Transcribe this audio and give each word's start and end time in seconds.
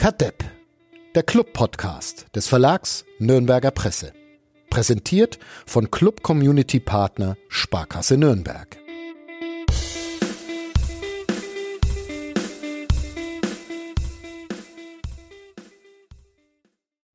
Kadepp, 0.00 0.42
der 1.14 1.22
Club-Podcast 1.22 2.34
des 2.34 2.48
Verlags 2.48 3.04
Nürnberger 3.18 3.70
Presse. 3.70 4.14
Präsentiert 4.70 5.38
von 5.66 5.90
Club 5.90 6.22
Community 6.22 6.80
Partner 6.80 7.36
Sparkasse 7.50 8.16
Nürnberg. 8.16 8.78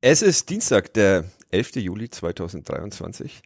Es 0.00 0.22
ist 0.22 0.48
Dienstag, 0.48 0.94
der 0.94 1.24
11. 1.50 1.74
Juli 1.78 2.08
2023. 2.08 3.42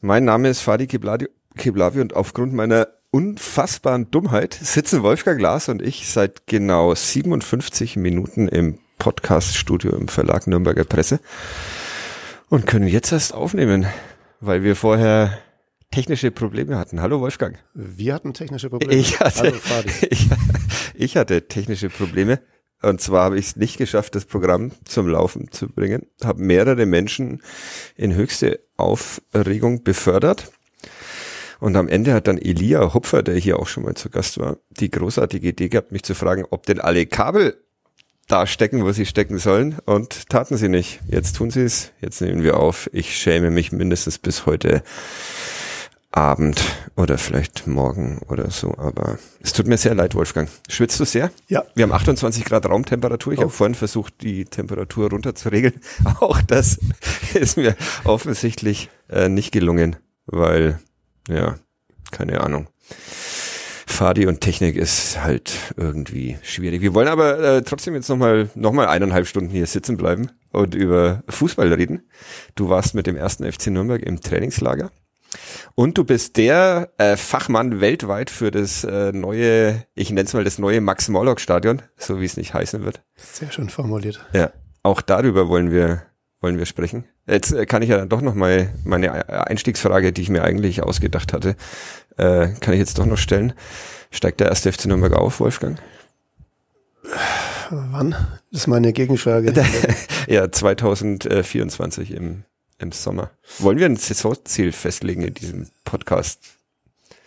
Mein 0.00 0.24
Name 0.24 0.48
ist 0.48 0.60
Fadi 0.60 0.86
Kiblavi 0.86 2.00
und 2.00 2.16
aufgrund 2.16 2.54
meiner 2.54 2.88
unfassbaren 3.10 4.10
Dummheit 4.10 4.54
sitzen 4.54 5.02
Wolfgang 5.02 5.38
Glas 5.38 5.68
und 5.68 5.82
ich 5.82 6.08
seit 6.08 6.46
genau 6.46 6.94
57 6.94 7.96
Minuten 7.96 8.48
im 8.48 8.78
Podcaststudio 8.98 9.96
im 9.96 10.08
Verlag 10.08 10.46
Nürnberger 10.46 10.84
Presse 10.84 11.20
und 12.48 12.66
können 12.66 12.86
jetzt 12.86 13.10
erst 13.10 13.34
aufnehmen, 13.34 13.86
weil 14.40 14.62
wir 14.62 14.76
vorher 14.76 15.38
technische 15.90 16.30
Probleme 16.30 16.78
hatten. 16.78 17.00
Hallo 17.00 17.20
Wolfgang. 17.20 17.58
Wir 17.74 18.14
hatten 18.14 18.32
technische 18.32 18.70
Probleme. 18.70 18.94
Ich 18.94 19.18
hatte, 19.18 19.54
ich, 20.10 20.28
ich 20.94 21.16
hatte 21.16 21.48
technische 21.48 21.88
Probleme. 21.88 22.40
Und 22.82 23.00
zwar 23.00 23.24
habe 23.24 23.38
ich 23.38 23.46
es 23.46 23.56
nicht 23.56 23.76
geschafft, 23.76 24.14
das 24.14 24.24
Programm 24.24 24.70
zum 24.84 25.06
Laufen 25.08 25.50
zu 25.50 25.68
bringen. 25.68 26.06
Habe 26.24 26.42
mehrere 26.42 26.86
Menschen 26.86 27.42
in 27.94 28.14
höchste 28.14 28.60
Aufregung 28.76 29.82
befördert. 29.82 30.50
Und 31.60 31.76
am 31.76 31.88
Ende 31.88 32.14
hat 32.14 32.26
dann 32.26 32.38
Elia 32.38 32.94
Hupfer, 32.94 33.22
der 33.22 33.36
hier 33.36 33.58
auch 33.58 33.68
schon 33.68 33.84
mal 33.84 33.94
zu 33.94 34.10
Gast 34.10 34.38
war, 34.38 34.56
die 34.70 34.90
großartige 34.90 35.48
Idee 35.48 35.68
gehabt, 35.68 35.92
mich 35.92 36.02
zu 36.02 36.14
fragen, 36.14 36.44
ob 36.50 36.66
denn 36.66 36.80
alle 36.80 37.06
Kabel 37.06 37.56
da 38.28 38.46
stecken, 38.46 38.84
wo 38.84 38.92
sie 38.92 39.06
stecken 39.06 39.38
sollen. 39.38 39.76
Und 39.84 40.28
taten 40.28 40.56
sie 40.56 40.68
nicht. 40.68 41.00
Jetzt 41.06 41.36
tun 41.36 41.50
sie 41.50 41.62
es. 41.62 41.92
Jetzt 42.00 42.20
nehmen 42.20 42.42
wir 42.42 42.58
auf. 42.58 42.88
Ich 42.92 43.16
schäme 43.16 43.50
mich 43.50 43.72
mindestens 43.72 44.18
bis 44.18 44.46
heute 44.46 44.82
Abend 46.12 46.60
oder 46.96 47.18
vielleicht 47.18 47.66
morgen 47.66 48.20
oder 48.28 48.50
so. 48.50 48.74
Aber 48.78 49.18
es 49.40 49.52
tut 49.52 49.66
mir 49.66 49.76
sehr 49.76 49.94
leid, 49.94 50.14
Wolfgang. 50.14 50.48
Schwitzt 50.68 50.98
du 50.98 51.04
sehr? 51.04 51.30
Ja. 51.48 51.64
Wir 51.74 51.84
haben 51.84 51.92
28 51.92 52.44
Grad 52.44 52.66
Raumtemperatur. 52.66 53.32
Ich 53.32 53.38
oh. 53.38 53.42
habe 53.42 53.52
vorhin 53.52 53.74
versucht, 53.74 54.14
die 54.22 54.44
Temperatur 54.44 55.10
runterzuregeln. 55.10 55.80
Auch 56.20 56.40
das 56.42 56.78
ist 57.34 57.56
mir 57.56 57.76
offensichtlich 58.04 58.90
äh, 59.08 59.28
nicht 59.28 59.52
gelungen, 59.52 59.96
weil 60.26 60.80
ja, 61.28 61.58
keine 62.10 62.40
Ahnung. 62.40 62.68
Fadi 63.86 64.26
und 64.26 64.40
Technik 64.40 64.76
ist 64.76 65.22
halt 65.22 65.52
irgendwie 65.76 66.38
schwierig. 66.42 66.80
Wir 66.80 66.94
wollen 66.94 67.08
aber 67.08 67.38
äh, 67.38 67.62
trotzdem 67.62 67.94
jetzt 67.94 68.08
nochmal 68.08 68.48
noch 68.54 68.72
mal 68.72 68.88
eineinhalb 68.88 69.26
Stunden 69.26 69.50
hier 69.50 69.66
sitzen 69.66 69.96
bleiben 69.96 70.30
und 70.52 70.74
über 70.74 71.22
Fußball 71.28 71.72
reden. 71.72 72.08
Du 72.54 72.68
warst 72.68 72.94
mit 72.94 73.06
dem 73.06 73.16
ersten 73.16 73.50
FC 73.50 73.66
Nürnberg 73.66 74.00
im 74.02 74.20
Trainingslager. 74.20 74.90
Und 75.74 75.98
du 75.98 76.04
bist 76.04 76.36
der 76.36 76.92
äh, 76.98 77.16
Fachmann 77.16 77.80
weltweit 77.80 78.30
für 78.30 78.50
das 78.50 78.84
äh, 78.84 79.12
neue, 79.12 79.84
ich 79.94 80.10
nenne 80.10 80.26
es 80.26 80.34
mal 80.34 80.44
das 80.44 80.58
neue 80.58 80.80
Max-Morlock-Stadion, 80.80 81.82
so 81.96 82.20
wie 82.20 82.24
es 82.24 82.36
nicht 82.36 82.54
heißen 82.54 82.84
wird. 82.84 83.02
Sehr 83.16 83.52
schön 83.52 83.68
formuliert. 83.68 84.26
Ja, 84.32 84.52
auch 84.82 85.02
darüber 85.02 85.48
wollen 85.48 85.70
wir 85.70 86.02
wollen 86.40 86.58
wir 86.58 86.66
sprechen. 86.66 87.04
Jetzt 87.30 87.52
äh, 87.52 87.66
kann 87.66 87.82
ich 87.82 87.88
ja 87.88 87.96
dann 87.96 88.08
doch 88.08 88.20
noch 88.20 88.34
mal 88.34 88.72
meine 88.84 89.28
Einstiegsfrage, 89.28 90.12
die 90.12 90.22
ich 90.22 90.28
mir 90.28 90.42
eigentlich 90.42 90.82
ausgedacht 90.82 91.32
hatte, 91.32 91.56
äh, 92.16 92.48
kann 92.60 92.74
ich 92.74 92.80
jetzt 92.80 92.98
doch 92.98 93.06
noch 93.06 93.18
stellen. 93.18 93.52
Steigt 94.10 94.40
der 94.40 94.48
erste 94.48 94.72
FC 94.72 94.86
Nürnberg 94.86 95.12
auf, 95.12 95.40
Wolfgang? 95.40 95.78
Wann? 97.70 98.10
Das 98.50 98.62
ist 98.62 98.66
meine 98.66 98.92
Gegenfrage. 98.92 99.52
ja, 100.26 100.50
2024 100.50 102.12
im, 102.12 102.42
im 102.78 102.92
Sommer. 102.92 103.30
Wollen 103.60 103.78
wir 103.78 103.86
ein 103.86 103.96
Saisonziel 103.96 104.72
festlegen 104.72 105.22
in 105.22 105.34
diesem 105.34 105.68
Podcast? 105.84 106.40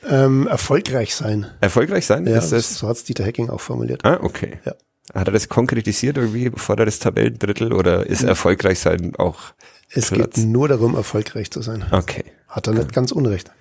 Ähm, 0.05 0.47
erfolgreich 0.47 1.15
sein. 1.15 1.47
Erfolgreich 1.61 2.05
sein? 2.05 2.27
Ja, 2.27 2.37
ist 2.37 2.51
das? 2.51 2.77
so 2.77 2.89
hat's 2.89 3.05
Dieter 3.05 3.23
Hecking 3.23 3.49
auch 3.49 3.61
formuliert. 3.61 4.03
Ah, 4.03 4.19
okay. 4.21 4.59
Ja. 4.65 4.73
Hat 5.13 5.27
er 5.27 5.33
das 5.33 5.47
konkretisiert 5.47 6.17
irgendwie 6.17 6.51
vor 6.55 6.75
das 6.75 6.99
Tabellendrittel 6.99 7.71
oder 7.71 8.05
ist 8.05 8.23
erfolgreich 8.23 8.79
sein 8.79 9.15
auch? 9.17 9.53
Es 9.95 10.09
Platz? 10.09 10.35
geht 10.35 10.45
nur 10.45 10.67
darum, 10.67 10.95
erfolgreich 10.95 11.51
zu 11.51 11.61
sein. 11.61 11.85
Okay. 11.91 12.25
Hat 12.47 12.67
er 12.67 12.73
nicht 12.73 12.93
ganz 12.93 13.11
unrecht. 13.11 13.51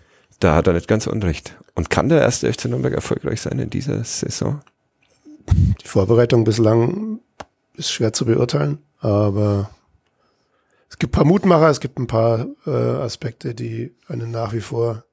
Da 0.41 0.54
hat 0.54 0.66
er 0.66 0.72
nicht 0.72 0.88
ganz 0.88 1.06
unrecht. 1.06 1.56
Und 1.75 1.91
kann 1.91 2.09
der 2.09 2.20
erste 2.20 2.53
FC 2.53 2.66
Nürnberg 2.66 2.94
erfolgreich 2.94 3.41
sein 3.41 3.59
in 3.59 3.70
dieser 3.70 4.03
Saison? 4.04 4.60
Die 5.82 5.87
Vorbereitung 5.87 6.44
bislang 6.44 7.20
ist 7.75 7.91
schwer 7.91 8.12
zu 8.12 8.25
beurteilen, 8.25 8.78
aber 9.00 9.70
es 10.88 10.98
gibt 10.98 11.12
ein 11.12 11.16
paar 11.16 11.25
Mutmacher, 11.25 11.69
es 11.69 11.81
gibt 11.81 11.98
ein 11.98 12.06
paar 12.06 12.47
äh, 12.66 12.70
Aspekte, 12.70 13.54
die 13.54 13.94
einen 14.09 14.31
nach 14.31 14.53
wie 14.53 14.60
vor 14.60 15.04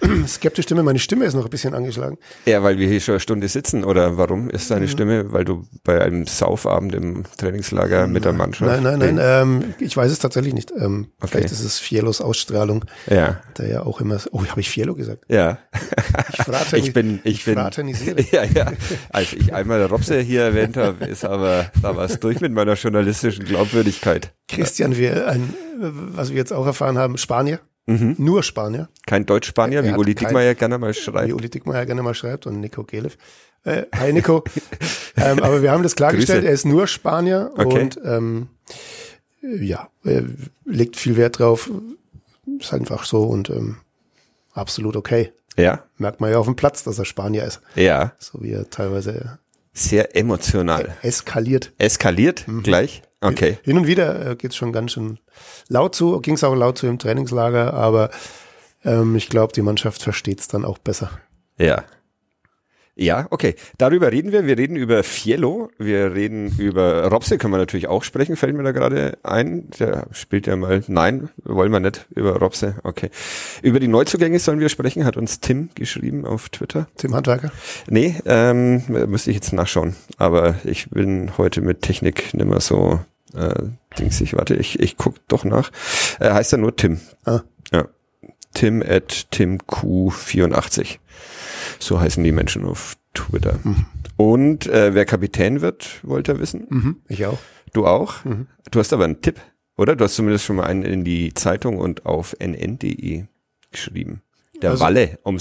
skeptisch 0.26 0.64
Stimme. 0.64 0.82
Meine 0.82 0.98
Stimme 0.98 1.24
ist 1.24 1.34
noch 1.34 1.44
ein 1.44 1.50
bisschen 1.50 1.74
angeschlagen. 1.74 2.18
Ja, 2.46 2.62
weil 2.62 2.78
wir 2.78 2.88
hier 2.88 3.00
schon 3.00 3.14
eine 3.14 3.20
Stunde 3.20 3.48
sitzen. 3.48 3.84
Oder 3.84 4.16
warum 4.16 4.48
ist 4.50 4.70
deine 4.70 4.86
mhm. 4.86 4.90
Stimme? 4.90 5.32
Weil 5.32 5.44
du 5.44 5.64
bei 5.84 6.00
einem 6.00 6.26
Saufabend 6.26 6.94
im 6.94 7.24
Trainingslager 7.36 8.06
mit 8.06 8.24
der 8.24 8.32
Mannschaft. 8.32 8.70
Nein, 8.70 8.82
nein, 8.82 8.98
nein. 8.98 9.18
Ähm, 9.20 9.74
ich 9.78 9.96
weiß 9.96 10.10
es 10.10 10.18
tatsächlich 10.18 10.54
nicht. 10.54 10.72
Ähm, 10.72 11.08
okay. 11.18 11.32
Vielleicht 11.32 11.52
ist 11.52 11.64
es 11.64 11.78
Fielos 11.78 12.20
Ausstrahlung. 12.20 12.84
Ja. 13.08 13.40
Der 13.58 13.68
ja 13.68 13.82
auch 13.82 14.00
immer. 14.00 14.18
Oh, 14.30 14.44
habe 14.44 14.60
ich 14.60 14.70
Fielo 14.70 14.94
gesagt? 14.94 15.24
Ja. 15.28 15.58
Ich, 16.32 16.36
fraternis 16.44 16.88
ich 16.88 16.92
bin, 16.92 17.20
ich, 17.24 17.36
ich 17.36 17.44
bin. 17.44 17.54
Fraternisiere. 17.54 18.22
Ja, 18.32 18.44
ja. 18.44 18.72
Als 19.10 19.32
ich 19.34 19.52
einmal 19.52 19.84
Robse 19.84 20.20
hier 20.20 20.42
erwähnt 20.42 20.76
habe, 20.76 21.04
ist 21.04 21.24
aber 21.24 21.70
da 21.82 21.96
war 21.96 22.04
es 22.04 22.18
durch 22.20 22.40
mit 22.40 22.52
meiner 22.52 22.74
journalistischen 22.74 23.44
Glaubwürdigkeit. 23.44 24.32
Christian, 24.48 24.96
wir 24.96 25.26
ein, 25.28 25.54
was 25.78 26.30
wir 26.30 26.36
jetzt 26.36 26.52
auch 26.52 26.64
erfahren 26.64 26.96
haben, 26.96 27.18
Spanier. 27.18 27.60
Mhm. 27.86 28.14
Nur 28.18 28.42
Spanier. 28.42 28.88
Kein 29.06 29.26
Deutsch-Spanier, 29.26 29.84
wie 29.84 29.92
Uli 29.92 30.14
Dickmeyer 30.14 30.54
gerne 30.54 30.78
mal 30.78 30.94
schreibt. 30.94 31.28
Wie 31.28 31.32
Uli 31.32 31.50
Dickmeyer 31.50 31.84
gerne 31.86 32.02
mal 32.02 32.14
schreibt 32.14 32.46
und 32.46 32.60
Nico 32.60 32.84
Gelev. 32.84 33.16
Äh, 33.64 33.84
hi 33.94 34.12
Nico. 34.12 34.44
ähm, 35.16 35.40
aber 35.42 35.62
wir 35.62 35.70
haben 35.70 35.82
das 35.82 35.96
klargestellt, 35.96 36.44
er 36.44 36.52
ist 36.52 36.64
nur 36.64 36.86
Spanier 36.86 37.50
okay. 37.56 37.80
und 37.80 38.00
ähm, 38.04 38.48
ja, 39.40 39.88
er 40.04 40.24
legt 40.64 40.96
viel 40.96 41.16
Wert 41.16 41.38
drauf. 41.38 41.70
Ist 42.58 42.72
einfach 42.72 43.04
so 43.04 43.24
und 43.24 43.50
ähm, 43.50 43.78
absolut 44.52 44.96
okay. 44.96 45.32
Ja. 45.56 45.84
Merkt 45.98 46.20
man 46.20 46.30
ja 46.30 46.38
auf 46.38 46.46
dem 46.46 46.56
Platz, 46.56 46.84
dass 46.84 46.98
er 46.98 47.04
Spanier 47.04 47.44
ist. 47.44 47.60
Ja. 47.74 48.12
So 48.18 48.42
wie 48.42 48.52
er 48.52 48.70
teilweise 48.70 49.38
sehr 49.72 50.16
emotional. 50.16 50.96
Eskaliert. 51.02 51.72
Eskaliert 51.78 52.46
mhm. 52.46 52.62
gleich. 52.62 53.02
Okay. 53.22 53.58
Hin 53.62 53.78
und 53.78 53.86
wieder 53.86 54.30
äh, 54.30 54.36
geht's 54.36 54.56
schon 54.56 54.72
ganz 54.72 54.92
schön 54.92 55.18
laut 55.68 55.94
zu, 55.94 56.20
ging 56.20 56.34
es 56.34 56.44
auch 56.44 56.54
laut 56.54 56.76
zu 56.76 56.86
im 56.86 56.98
Trainingslager, 56.98 57.72
aber 57.72 58.10
ähm, 58.84 59.14
ich 59.16 59.28
glaube, 59.28 59.52
die 59.52 59.62
Mannschaft 59.62 60.02
versteht's 60.02 60.48
dann 60.48 60.64
auch 60.64 60.78
besser. 60.78 61.10
Ja. 61.56 61.84
Ja, 62.94 63.26
okay. 63.30 63.54
Darüber 63.78 64.12
reden 64.12 64.32
wir. 64.32 64.44
Wir 64.44 64.58
reden 64.58 64.76
über 64.76 65.02
Fiello. 65.02 65.70
Wir 65.78 66.14
reden 66.14 66.54
über 66.58 67.06
Robse, 67.06 67.38
können 67.38 67.54
wir 67.54 67.58
natürlich 67.58 67.88
auch 67.88 68.04
sprechen, 68.04 68.36
fällt 68.36 68.54
mir 68.54 68.62
da 68.62 68.72
gerade 68.72 69.16
ein. 69.22 69.70
Der 69.78 70.08
spielt 70.12 70.46
ja 70.46 70.56
mal. 70.56 70.84
Nein, 70.88 71.30
wollen 71.42 71.72
wir 71.72 71.80
nicht 71.80 72.06
über 72.14 72.36
Robse. 72.38 72.76
Okay. 72.82 73.08
Über 73.62 73.80
die 73.80 73.88
Neuzugänge 73.88 74.38
sollen 74.38 74.60
wir 74.60 74.68
sprechen, 74.68 75.06
hat 75.06 75.16
uns 75.16 75.40
Tim 75.40 75.70
geschrieben 75.74 76.26
auf 76.26 76.50
Twitter. 76.50 76.86
Tim 76.98 77.14
Handwerker? 77.14 77.50
Nee, 77.88 78.16
ähm, 78.26 78.82
müsste 78.88 79.30
ich 79.30 79.36
jetzt 79.36 79.54
nachschauen. 79.54 79.96
Aber 80.18 80.56
ich 80.64 80.90
bin 80.90 81.38
heute 81.38 81.62
mit 81.62 81.80
Technik 81.80 82.34
nimmer 82.34 82.60
so 82.60 83.00
äh, 83.34 83.70
Dings, 83.98 84.20
ich 84.20 84.34
warte, 84.34 84.54
ich, 84.54 84.80
ich 84.80 84.96
guck 84.96 85.26
doch 85.28 85.44
nach. 85.44 85.70
Äh, 86.20 86.30
heißt 86.30 86.52
er 86.52 86.58
nur 86.58 86.76
Tim. 86.76 87.00
Ah. 87.24 87.40
Ja. 87.72 87.88
Tim 88.54 88.82
at 88.82 89.28
TimQ84. 89.32 90.98
So 91.78 92.00
heißen 92.00 92.22
die 92.22 92.32
Menschen 92.32 92.64
auf 92.64 92.96
Twitter. 93.14 93.58
Mhm. 93.62 93.86
Und 94.16 94.66
äh, 94.66 94.94
wer 94.94 95.04
Kapitän 95.04 95.60
wird, 95.60 96.00
wollte 96.02 96.32
er 96.32 96.38
wissen. 96.38 96.66
Mhm, 96.68 96.96
ich 97.08 97.26
auch. 97.26 97.38
Du 97.72 97.86
auch? 97.86 98.24
Mhm. 98.24 98.46
Du 98.70 98.78
hast 98.78 98.92
aber 98.92 99.04
einen 99.04 99.22
Tipp, 99.22 99.40
oder? 99.76 99.96
Du 99.96 100.04
hast 100.04 100.14
zumindest 100.14 100.44
schon 100.44 100.56
mal 100.56 100.66
einen 100.66 100.82
in 100.82 101.04
die 101.04 101.32
Zeitung 101.34 101.78
und 101.78 102.06
auf 102.06 102.36
nn.de 102.38 103.24
geschrieben. 103.70 104.22
Der 104.62 104.70
also, 104.70 104.84
Walle, 104.84 105.18
um, 105.24 105.38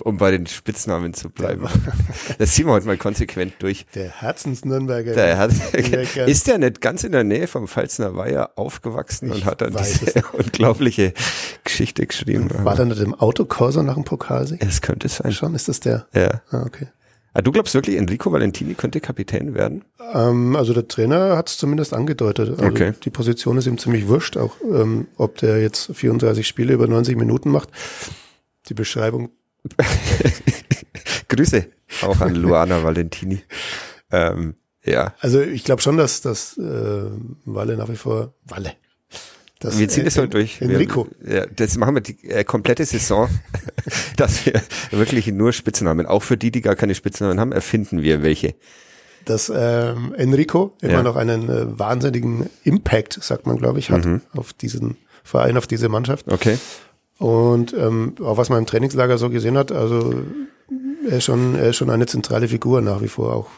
um 0.00 0.18
bei 0.18 0.32
den 0.32 0.46
Spitznamen 0.46 1.14
zu 1.14 1.30
bleiben. 1.30 1.68
Das 2.38 2.52
ziehen 2.52 2.66
wir 2.66 2.72
heute 2.72 2.86
mal 2.86 2.96
konsequent 2.96 3.54
durch. 3.60 3.86
Der 3.94 4.08
Herzens-Nürnberger. 4.08 5.14
Der 5.14 5.36
Herz 5.36 5.54
ist 6.26 6.46
der 6.46 6.58
nicht 6.58 6.80
ganz 6.80 7.04
in 7.04 7.12
der 7.12 7.22
Nähe 7.22 7.46
vom 7.46 7.68
Pfalzner 7.68 8.16
Weiher 8.16 8.50
aufgewachsen 8.56 9.28
ich 9.28 9.34
und 9.34 9.44
hat 9.44 9.60
dann 9.60 9.76
diese 9.76 10.22
unglaubliche 10.32 11.12
Geschichte 11.62 12.06
geschrieben. 12.06 12.50
War 12.50 12.74
der 12.74 12.86
nicht 12.86 13.00
im 13.00 13.14
Autokorso 13.14 13.82
nach 13.82 13.94
dem 13.94 14.04
Pokalsieg? 14.04 14.64
Es 14.64 14.80
könnte 14.80 15.08
sein. 15.08 15.32
Schon, 15.32 15.54
ist 15.54 15.68
das 15.68 15.80
der? 15.80 16.06
Ja. 16.14 16.42
Ah, 16.50 16.64
okay. 16.66 16.88
Ah, 17.34 17.42
du 17.42 17.52
glaubst 17.52 17.74
wirklich, 17.74 17.96
Enrico 17.96 18.32
Valentini 18.32 18.74
könnte 18.74 19.00
Kapitän 19.00 19.54
werden? 19.54 19.84
Ähm, 20.12 20.56
also 20.56 20.72
der 20.72 20.88
Trainer 20.88 21.36
hat 21.36 21.48
es 21.48 21.58
zumindest 21.58 21.92
angedeutet. 21.92 22.50
Also 22.50 22.64
okay. 22.64 22.92
Die 23.04 23.10
Position 23.10 23.58
ist 23.58 23.66
ihm 23.66 23.78
ziemlich 23.78 24.08
wurscht, 24.08 24.36
auch 24.36 24.56
ähm, 24.62 25.06
ob 25.16 25.38
der 25.38 25.60
jetzt 25.60 25.90
34 25.94 26.46
Spiele 26.46 26.74
über 26.74 26.86
90 26.86 27.16
Minuten 27.16 27.50
macht 27.50 27.70
die 28.68 28.74
Beschreibung. 28.74 29.30
Grüße 31.28 31.66
auch 32.02 32.20
an 32.20 32.34
Luana 32.34 32.82
Valentini. 32.82 33.42
Ähm, 34.10 34.56
Ja. 34.84 35.14
Also 35.20 35.40
ich 35.40 35.64
glaube 35.64 35.82
schon, 35.82 35.96
dass 35.96 36.20
das 36.20 36.58
äh, 36.58 37.10
Walle 37.44 37.76
nach 37.76 37.88
wie 37.88 37.96
vor 37.96 38.34
Walle. 38.44 38.72
Das, 39.60 39.78
wir 39.78 39.88
ziehen 39.88 40.04
das 40.04 40.18
halt 40.18 40.34
durch. 40.34 40.60
Enrico. 40.60 41.08
Wir, 41.20 41.36
ja, 41.36 41.46
das 41.46 41.78
machen 41.78 41.94
wir 41.94 42.02
die 42.02 42.22
äh, 42.28 42.44
komplette 42.44 42.84
Saison, 42.84 43.30
dass 44.16 44.44
wir 44.44 44.60
wirklich 44.90 45.28
nur 45.28 45.54
Spitznamen, 45.54 46.04
auch 46.04 46.22
für 46.22 46.36
die, 46.36 46.50
die 46.50 46.60
gar 46.60 46.76
keine 46.76 46.94
Spitznamen 46.94 47.40
haben, 47.40 47.52
erfinden 47.52 48.02
wir 48.02 48.22
welche. 48.22 48.54
Dass 49.24 49.50
ähm, 49.54 50.12
Enrico 50.18 50.76
immer 50.82 50.92
ja. 50.92 51.02
noch 51.02 51.16
einen 51.16 51.48
äh, 51.48 51.78
wahnsinnigen 51.78 52.50
Impact, 52.62 53.14
sagt 53.22 53.46
man, 53.46 53.56
glaube 53.56 53.78
ich, 53.78 53.88
hat 53.90 54.04
mhm. 54.04 54.20
auf 54.36 54.52
diesen 54.52 54.98
Verein, 55.22 55.56
auf 55.56 55.66
diese 55.66 55.88
Mannschaft. 55.88 56.30
Okay. 56.30 56.58
Und 57.18 57.72
ähm, 57.74 58.14
auch 58.22 58.36
was 58.36 58.48
man 58.48 58.58
im 58.58 58.66
Trainingslager 58.66 59.18
so 59.18 59.30
gesehen 59.30 59.56
hat, 59.56 59.70
also 59.70 60.14
er 61.08 61.18
ist 61.18 61.24
schon, 61.24 61.54
er 61.54 61.70
ist 61.70 61.76
schon 61.76 61.90
eine 61.90 62.06
zentrale 62.06 62.48
Figur 62.48 62.80
nach 62.80 63.02
wie 63.02 63.08
vor. 63.08 63.34
Auch 63.34 63.48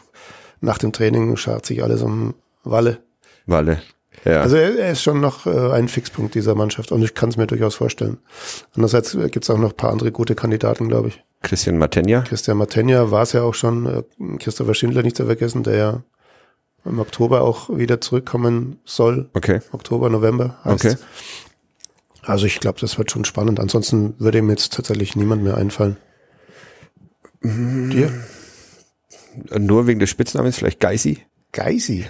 nach 0.61 0.77
dem 0.77 0.91
Training 0.91 1.35
schart 1.37 1.65
sich 1.65 1.83
alles 1.83 2.01
um 2.01 2.35
Walle. 2.63 2.99
Walle. 3.45 3.81
Ja. 4.25 4.41
Also 4.41 4.57
er, 4.57 4.77
er 4.77 4.91
ist 4.91 5.01
schon 5.01 5.21
noch 5.21 5.45
äh, 5.45 5.71
ein 5.71 5.87
Fixpunkt 5.87 6.35
dieser 6.35 6.55
Mannschaft 6.55 6.91
und 6.91 7.01
ich 7.03 7.13
kann 7.13 7.29
es 7.29 7.37
mir 7.37 7.47
durchaus 7.47 7.75
vorstellen. 7.75 8.17
Andererseits 8.75 9.15
äh, 9.15 9.29
gibt 9.29 9.45
es 9.45 9.49
auch 9.49 9.57
noch 9.57 9.71
ein 9.71 9.77
paar 9.77 9.91
andere 9.91 10.11
gute 10.11 10.35
Kandidaten, 10.35 10.87
glaube 10.89 11.09
ich. 11.09 11.23
Christian 11.43 11.77
Matenja. 11.77 12.21
Christian 12.21 12.57
Matenja 12.57 13.11
war 13.11 13.23
es 13.23 13.33
ja 13.33 13.43
auch 13.43 13.53
schon. 13.53 13.85
Äh, 13.85 14.03
Christopher 14.39 14.73
Schindler 14.73 15.03
nicht 15.03 15.15
zu 15.15 15.25
vergessen, 15.25 15.63
der 15.63 15.75
ja 15.75 16.03
im 16.83 16.99
Oktober 16.99 17.41
auch 17.41 17.69
wieder 17.69 18.01
zurückkommen 18.01 18.79
soll. 18.85 19.29
Okay. 19.33 19.59
Oktober, 19.71 20.09
November 20.09 20.57
heißt. 20.63 20.85
Okay. 20.85 20.95
Also 22.27 22.45
ich 22.45 22.59
glaube, 22.59 22.79
das 22.79 22.97
wird 22.97 23.09
schon 23.09 23.23
spannend. 23.23 23.59
Ansonsten 23.59 24.13
würde 24.19 24.39
ihm 24.39 24.49
jetzt 24.49 24.73
tatsächlich 24.73 25.15
niemand 25.15 25.43
mehr 25.43 25.55
einfallen. 25.55 25.95
Mhm. 27.39 27.89
Dir? 27.89 28.11
Nur 29.57 29.87
wegen 29.87 29.99
des 29.99 30.09
Spitznamens, 30.09 30.57
vielleicht 30.57 30.81
Geisi? 30.81 31.23
Geisi. 31.53 32.05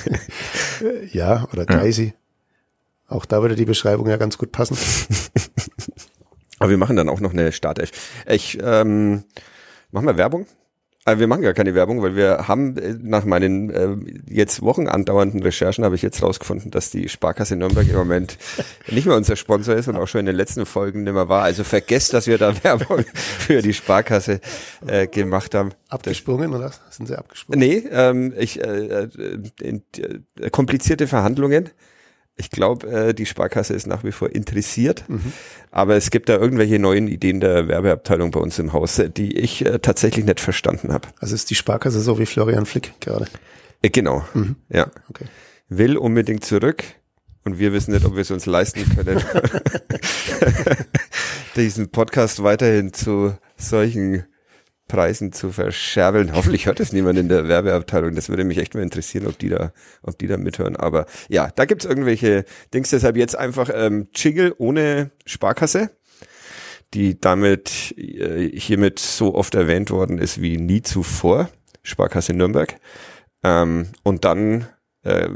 ja, 1.12 1.48
oder 1.52 1.64
Geisi. 1.64 2.12
Ja. 2.12 3.16
Auch 3.16 3.24
da 3.24 3.40
würde 3.40 3.56
die 3.56 3.64
Beschreibung 3.64 4.08
ja 4.08 4.18
ganz 4.18 4.36
gut 4.36 4.52
passen. 4.52 4.76
Aber 6.58 6.68
wir 6.68 6.76
machen 6.76 6.96
dann 6.96 7.08
auch 7.08 7.20
noch 7.20 7.32
eine 7.32 7.50
Startelf. 7.52 7.92
Ich 8.28 8.58
ähm, 8.62 9.24
machen 9.90 10.06
wir 10.06 10.18
Werbung. 10.18 10.46
Aber 11.10 11.18
wir 11.18 11.26
machen 11.26 11.42
gar 11.42 11.54
keine 11.54 11.74
Werbung, 11.74 12.02
weil 12.02 12.14
wir 12.14 12.46
haben 12.46 12.76
äh, 12.76 12.94
nach 13.00 13.24
meinen 13.24 13.70
äh, 13.70 13.96
jetzt 14.28 14.62
Wochen 14.62 14.86
andauernden 14.86 15.42
Recherchen 15.42 15.84
habe 15.84 15.96
ich 15.96 16.02
jetzt 16.02 16.22
rausgefunden, 16.22 16.70
dass 16.70 16.90
die 16.90 17.08
Sparkasse 17.08 17.56
Nürnberg 17.56 17.88
im 17.88 17.96
Moment 17.96 18.38
nicht 18.88 19.06
mehr 19.06 19.16
unser 19.16 19.34
Sponsor 19.34 19.74
ist 19.74 19.88
und 19.88 19.96
auch 19.96 20.06
schon 20.06 20.20
in 20.20 20.26
den 20.26 20.36
letzten 20.36 20.66
Folgen 20.66 21.02
nicht 21.02 21.12
mehr 21.12 21.28
war. 21.28 21.42
Also 21.42 21.64
vergesst, 21.64 22.14
dass 22.14 22.28
wir 22.28 22.38
da 22.38 22.54
Werbung 22.64 23.04
für 23.14 23.60
die 23.60 23.74
Sparkasse 23.74 24.40
äh, 24.86 25.08
gemacht 25.08 25.52
haben. 25.56 25.70
Abgesprungen 25.88 26.54
oder 26.54 26.70
sind 26.90 27.06
sie 27.06 27.18
abgesprungen? 27.18 27.58
Nee, 27.58 27.82
ähm, 27.90 28.32
ich 28.38 28.62
äh, 28.62 29.08
äh, 29.08 29.80
äh, 30.38 30.50
komplizierte 30.50 31.08
Verhandlungen 31.08 31.70
ich 32.40 32.50
glaube, 32.50 32.88
äh, 32.88 33.14
die 33.14 33.26
Sparkasse 33.26 33.74
ist 33.74 33.86
nach 33.86 34.02
wie 34.02 34.12
vor 34.12 34.30
interessiert, 34.34 35.04
mhm. 35.08 35.32
aber 35.70 35.94
es 35.96 36.10
gibt 36.10 36.28
da 36.28 36.36
irgendwelche 36.36 36.78
neuen 36.78 37.06
Ideen 37.06 37.40
der 37.40 37.68
Werbeabteilung 37.68 38.30
bei 38.30 38.40
uns 38.40 38.58
im 38.58 38.72
Haus, 38.72 39.00
die 39.16 39.36
ich 39.36 39.64
äh, 39.64 39.78
tatsächlich 39.78 40.24
nicht 40.24 40.40
verstanden 40.40 40.92
habe. 40.92 41.08
Also 41.18 41.34
ist 41.34 41.50
die 41.50 41.54
Sparkasse 41.54 42.00
so 42.00 42.18
wie 42.18 42.26
Florian 42.26 42.66
Flick 42.66 42.98
gerade? 43.00 43.26
Äh, 43.82 43.90
genau, 43.90 44.24
mhm. 44.34 44.56
ja. 44.70 44.90
Okay. 45.08 45.26
Will 45.68 45.96
unbedingt 45.96 46.44
zurück 46.44 46.82
und 47.44 47.58
wir 47.58 47.72
wissen 47.72 47.92
nicht, 47.92 48.04
ob 48.04 48.14
wir 48.14 48.22
es 48.22 48.30
uns 48.30 48.46
leisten 48.46 48.84
können, 48.96 49.22
diesen 51.56 51.90
Podcast 51.90 52.42
weiterhin 52.42 52.92
zu 52.92 53.36
solchen 53.56 54.24
Preisen 54.90 55.32
zu 55.32 55.52
verscherbeln. 55.52 56.32
Hoffentlich 56.34 56.66
hört 56.66 56.80
es 56.80 56.92
niemand 56.92 57.18
in 57.18 57.28
der 57.28 57.48
Werbeabteilung. 57.48 58.14
Das 58.14 58.28
würde 58.28 58.44
mich 58.44 58.58
echt 58.58 58.74
mal 58.74 58.82
interessieren, 58.82 59.26
ob 59.26 59.38
die 59.38 59.48
da, 59.48 59.72
ob 60.02 60.18
die 60.18 60.26
da 60.26 60.36
mithören. 60.36 60.76
Aber 60.76 61.06
ja, 61.28 61.50
da 61.54 61.64
gibt's 61.64 61.84
irgendwelche 61.84 62.44
Dings. 62.74 62.90
Deshalb 62.90 63.16
jetzt 63.16 63.38
einfach 63.38 63.70
ähm, 63.72 64.08
Jingle 64.14 64.54
ohne 64.58 65.12
Sparkasse, 65.24 65.90
die 66.92 67.20
damit 67.20 67.94
äh, 67.96 68.50
hiermit 68.52 68.98
so 68.98 69.34
oft 69.34 69.54
erwähnt 69.54 69.90
worden 69.90 70.18
ist 70.18 70.42
wie 70.42 70.58
nie 70.58 70.82
zuvor. 70.82 71.48
Sparkasse 71.82 72.34
Nürnberg. 72.34 72.76
Ähm, 73.42 73.86
und 74.02 74.24
dann 74.24 74.66
äh, 75.02 75.28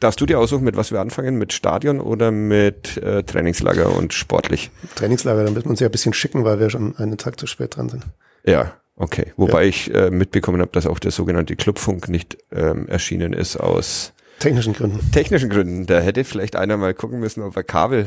darfst 0.00 0.20
du 0.20 0.26
dir 0.26 0.40
aussuchen, 0.40 0.64
mit 0.64 0.76
was 0.76 0.90
wir 0.90 1.00
anfangen? 1.00 1.36
Mit 1.36 1.52
Stadion 1.52 2.00
oder 2.00 2.30
mit 2.30 2.96
äh, 2.96 3.22
Trainingslager 3.22 3.94
und 3.94 4.14
sportlich? 4.14 4.70
Trainingslager, 4.94 5.44
dann 5.44 5.52
müssen 5.52 5.66
wir 5.66 5.70
uns 5.70 5.80
ja 5.80 5.88
ein 5.88 5.92
bisschen 5.92 6.14
schicken, 6.14 6.44
weil 6.44 6.58
wir 6.58 6.70
schon 6.70 6.96
einen 6.96 7.18
Tag 7.18 7.38
zu 7.38 7.46
spät 7.46 7.76
dran 7.76 7.90
sind. 7.90 8.04
Ja, 8.44 8.81
Okay, 8.96 9.32
wobei 9.36 9.62
ja. 9.62 9.68
ich 9.68 9.94
äh, 9.94 10.10
mitbekommen 10.10 10.60
habe, 10.60 10.70
dass 10.72 10.86
auch 10.86 10.98
der 10.98 11.10
sogenannte 11.10 11.56
Clubfunk 11.56 12.08
nicht 12.08 12.38
ähm, 12.52 12.86
erschienen 12.88 13.32
ist 13.32 13.56
aus 13.56 14.12
technischen 14.38 14.72
Gründen. 14.74 15.10
Technischen 15.12 15.50
Gründen. 15.50 15.86
Da 15.86 16.00
hätte 16.00 16.24
vielleicht 16.24 16.56
einer 16.56 16.76
mal 16.76 16.94
gucken 16.94 17.20
müssen, 17.20 17.42
ob 17.42 17.56
er 17.56 17.62
Kabel. 17.62 18.06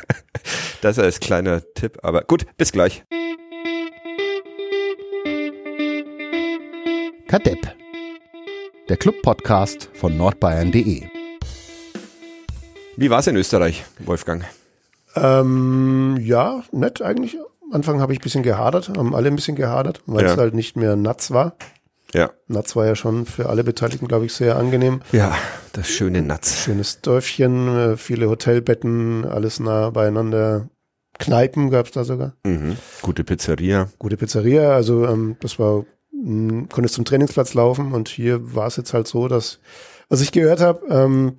das 0.82 0.98
als 0.98 1.20
kleiner 1.20 1.62
Tipp. 1.74 1.98
Aber 2.02 2.22
gut, 2.22 2.44
bis 2.56 2.72
gleich. 2.72 3.04
Kadepp. 7.28 7.74
Der 8.88 8.96
Club-Podcast 8.96 9.88
von 9.94 10.16
nordbayern.de. 10.16 11.04
Wie 12.96 13.10
war 13.10 13.20
es 13.20 13.26
in 13.26 13.36
Österreich, 13.36 13.84
Wolfgang? 14.00 14.44
Ähm, 15.16 16.18
ja, 16.20 16.64
nett 16.70 17.00
eigentlich. 17.00 17.38
Anfang 17.74 18.00
habe 18.00 18.12
ich 18.12 18.20
ein 18.20 18.22
bisschen 18.22 18.42
gehadert, 18.42 18.90
haben 18.96 19.14
alle 19.14 19.28
ein 19.28 19.36
bisschen 19.36 19.56
gehadert, 19.56 20.00
weil 20.06 20.24
ja. 20.24 20.32
es 20.32 20.38
halt 20.38 20.54
nicht 20.54 20.76
mehr 20.76 20.96
Natz 20.96 21.30
war. 21.30 21.56
Ja. 22.14 22.30
Natz 22.46 22.76
war 22.76 22.86
ja 22.86 22.94
schon 22.94 23.26
für 23.26 23.48
alle 23.48 23.64
Beteiligten, 23.64 24.06
glaube 24.06 24.26
ich, 24.26 24.32
sehr 24.32 24.56
angenehm. 24.56 25.00
Ja, 25.10 25.36
das 25.72 25.88
schöne 25.88 26.22
Natz. 26.22 26.62
Schönes 26.62 27.00
Dörfchen, 27.00 27.76
äh, 27.76 27.96
viele 27.96 28.30
Hotelbetten, 28.30 29.24
alles 29.24 29.58
nah 29.58 29.90
beieinander. 29.90 30.68
Kneipen 31.18 31.70
gab 31.70 31.86
es 31.86 31.92
da 31.92 32.04
sogar. 32.04 32.34
Mhm. 32.44 32.76
Gute 33.02 33.24
Pizzeria. 33.24 33.88
Gute 33.98 34.16
Pizzeria, 34.16 34.72
also 34.74 35.06
ähm, 35.06 35.36
das 35.40 35.58
war, 35.58 35.84
mh, 36.12 36.68
konntest 36.72 36.94
zum 36.94 37.04
Trainingsplatz 37.04 37.54
laufen 37.54 37.92
und 37.92 38.08
hier 38.08 38.54
war 38.54 38.68
es 38.68 38.76
jetzt 38.76 38.94
halt 38.94 39.08
so, 39.08 39.26
dass, 39.26 39.58
was 40.08 40.20
ich 40.20 40.30
gehört 40.30 40.60
habe, 40.60 40.86
ähm, 40.88 41.36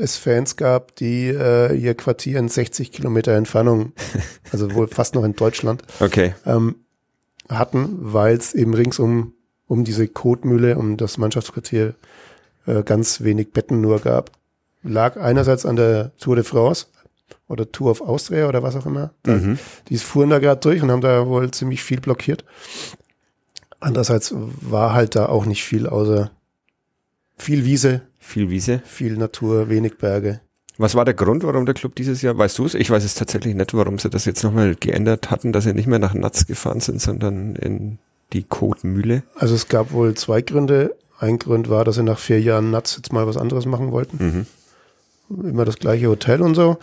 es 0.00 0.16
Fans 0.16 0.56
gab, 0.56 0.94
die 0.96 1.28
äh, 1.28 1.74
ihr 1.74 1.94
Quartier 1.94 2.38
in 2.38 2.48
60 2.48 2.92
Kilometer 2.92 3.32
Entfernung, 3.32 3.92
also 4.52 4.74
wohl 4.74 4.88
fast 4.88 5.14
noch 5.14 5.24
in 5.24 5.34
Deutschland, 5.34 5.82
okay. 6.00 6.34
ähm, 6.46 6.76
hatten, 7.48 7.96
weil 8.00 8.36
es 8.36 8.54
eben 8.54 8.74
ringsum 8.74 9.34
um 9.66 9.84
diese 9.84 10.06
Kotmühle, 10.06 10.76
um 10.76 10.96
das 10.96 11.18
Mannschaftsquartier 11.18 11.94
äh, 12.66 12.82
ganz 12.82 13.22
wenig 13.22 13.52
Betten 13.52 13.80
nur 13.80 14.00
gab. 14.00 14.30
Lag 14.82 15.16
einerseits 15.16 15.64
an 15.66 15.76
der 15.76 16.16
Tour 16.18 16.36
de 16.36 16.44
France 16.44 16.86
oder 17.48 17.70
Tour 17.70 17.90
of 17.90 18.00
Austria 18.02 18.48
oder 18.48 18.62
was 18.62 18.76
auch 18.76 18.86
immer. 18.86 19.12
Mhm. 19.26 19.58
Die 19.88 19.96
fuhren 19.98 20.30
da 20.30 20.38
gerade 20.38 20.60
durch 20.60 20.82
und 20.82 20.90
haben 20.90 21.00
da 21.00 21.26
wohl 21.26 21.50
ziemlich 21.50 21.82
viel 21.82 22.00
blockiert. 22.00 22.44
Andererseits 23.80 24.34
war 24.34 24.92
halt 24.92 25.16
da 25.16 25.26
auch 25.26 25.46
nicht 25.46 25.64
viel 25.64 25.86
außer 25.86 26.30
viel 27.36 27.64
Wiese, 27.64 28.02
viel 28.24 28.50
Wiese. 28.50 28.82
Viel 28.84 29.16
Natur, 29.16 29.68
wenig 29.68 29.98
Berge. 29.98 30.40
Was 30.76 30.96
war 30.96 31.04
der 31.04 31.14
Grund, 31.14 31.44
warum 31.44 31.66
der 31.66 31.74
Club 31.74 31.94
dieses 31.94 32.20
Jahr, 32.22 32.36
weißt 32.36 32.58
du 32.58 32.66
es? 32.66 32.74
Ich 32.74 32.90
weiß 32.90 33.04
es 33.04 33.14
tatsächlich 33.14 33.54
nicht, 33.54 33.74
warum 33.74 33.98
sie 33.98 34.10
das 34.10 34.24
jetzt 34.24 34.42
nochmal 34.42 34.74
geändert 34.74 35.30
hatten, 35.30 35.52
dass 35.52 35.64
sie 35.64 35.72
nicht 35.72 35.86
mehr 35.86 36.00
nach 36.00 36.14
Natz 36.14 36.46
gefahren 36.46 36.80
sind, 36.80 37.00
sondern 37.00 37.54
in 37.54 37.98
die 38.32 38.42
Kotmühle. 38.42 39.22
Also 39.36 39.54
es 39.54 39.68
gab 39.68 39.92
wohl 39.92 40.14
zwei 40.14 40.42
Gründe. 40.42 40.96
Ein 41.20 41.38
Grund 41.38 41.68
war, 41.68 41.84
dass 41.84 41.94
sie 41.94 42.02
nach 42.02 42.18
vier 42.18 42.40
Jahren 42.40 42.72
Natz 42.72 42.96
jetzt 42.96 43.12
mal 43.12 43.26
was 43.28 43.36
anderes 43.36 43.66
machen 43.66 43.92
wollten. 43.92 44.46
Mhm. 45.30 45.46
Immer 45.48 45.64
das 45.64 45.76
gleiche 45.76 46.08
Hotel 46.08 46.42
und 46.42 46.56
so. 46.56 46.78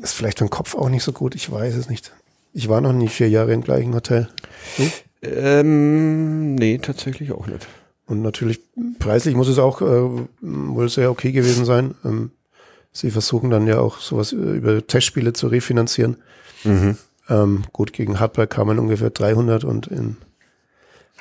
Ist 0.00 0.14
vielleicht 0.14 0.38
für 0.38 0.44
den 0.44 0.50
Kopf 0.50 0.76
auch 0.76 0.88
nicht 0.88 1.02
so 1.02 1.12
gut, 1.12 1.34
ich 1.34 1.50
weiß 1.50 1.74
es 1.74 1.88
nicht. 1.88 2.12
Ich 2.54 2.68
war 2.68 2.80
noch 2.80 2.92
nie 2.92 3.08
vier 3.08 3.28
Jahre 3.28 3.52
im 3.52 3.62
gleichen 3.62 3.94
Hotel. 3.94 4.28
Du? 4.76 4.88
Ähm, 5.22 6.54
nee, 6.54 6.78
tatsächlich 6.78 7.32
auch 7.32 7.46
nicht. 7.46 7.66
Und 8.06 8.22
natürlich 8.22 8.60
preislich 8.98 9.34
muss 9.34 9.48
es 9.48 9.58
auch 9.58 9.80
äh, 9.80 10.26
wohl 10.40 10.88
sehr 10.88 11.10
okay 11.10 11.32
gewesen 11.32 11.64
sein. 11.64 11.94
Ähm, 12.04 12.30
sie 12.92 13.10
versuchen 13.10 13.50
dann 13.50 13.66
ja 13.66 13.78
auch 13.78 13.98
sowas 13.98 14.32
über 14.32 14.86
Testspiele 14.86 15.32
zu 15.32 15.48
refinanzieren. 15.48 16.16
Mhm. 16.64 16.96
Ähm, 17.28 17.62
gut, 17.72 17.92
gegen 17.92 18.20
Hartberg 18.20 18.50
kamen 18.50 18.78
ungefähr 18.78 19.10
300 19.10 19.64
und 19.64 19.86
in 19.86 20.16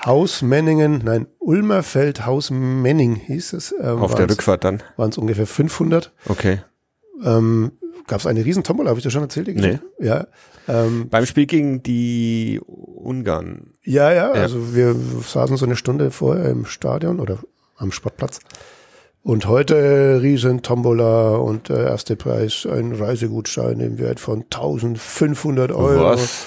Haus 0.05 0.41
Menningen, 0.41 1.01
nein, 1.03 1.27
Ulmerfeld 1.37 2.25
Haus 2.25 2.49
Menning 2.49 3.15
hieß 3.15 3.53
es. 3.53 3.75
Ähm, 3.79 3.99
Auf 3.99 4.15
der 4.15 4.29
Rückfahrt 4.29 4.63
dann? 4.63 4.81
Waren 4.97 5.11
es 5.11 5.17
ungefähr 5.17 5.45
500. 5.45 6.11
Okay. 6.25 6.61
Ähm, 7.23 7.71
Gab 8.07 8.19
es 8.19 8.27
eine 8.27 8.43
riesen 8.43 8.63
Tombola, 8.63 8.89
habe 8.89 8.99
ich 8.99 9.03
das 9.03 9.13
schon 9.13 9.21
erzählt? 9.21 9.47
Nee. 9.47 9.79
Ja. 9.99 10.27
Ähm, 10.67 11.07
Beim 11.09 11.25
Spiel 11.25 11.45
gegen 11.45 11.81
die 11.83 12.59
Ungarn. 12.65 13.71
Ja, 13.83 14.11
ja, 14.11 14.35
ja, 14.35 14.41
also 14.41 14.75
wir 14.75 14.95
saßen 14.95 15.55
so 15.57 15.65
eine 15.65 15.75
Stunde 15.75 16.11
vorher 16.11 16.49
im 16.49 16.65
Stadion 16.65 17.19
oder 17.19 17.39
am 17.77 17.91
Sportplatz. 17.91 18.39
Und 19.23 19.45
heute 19.45 20.19
riesen 20.21 20.63
Tombola 20.63 21.35
und 21.35 21.69
der 21.69 21.85
erste 21.85 22.15
Preis 22.15 22.65
ein 22.65 22.93
Reisegutschein 22.93 23.79
im 23.79 23.99
Wert 23.99 24.19
von 24.19 24.43
1500 24.43 25.71
Euro. 25.71 26.03
Was? 26.03 26.45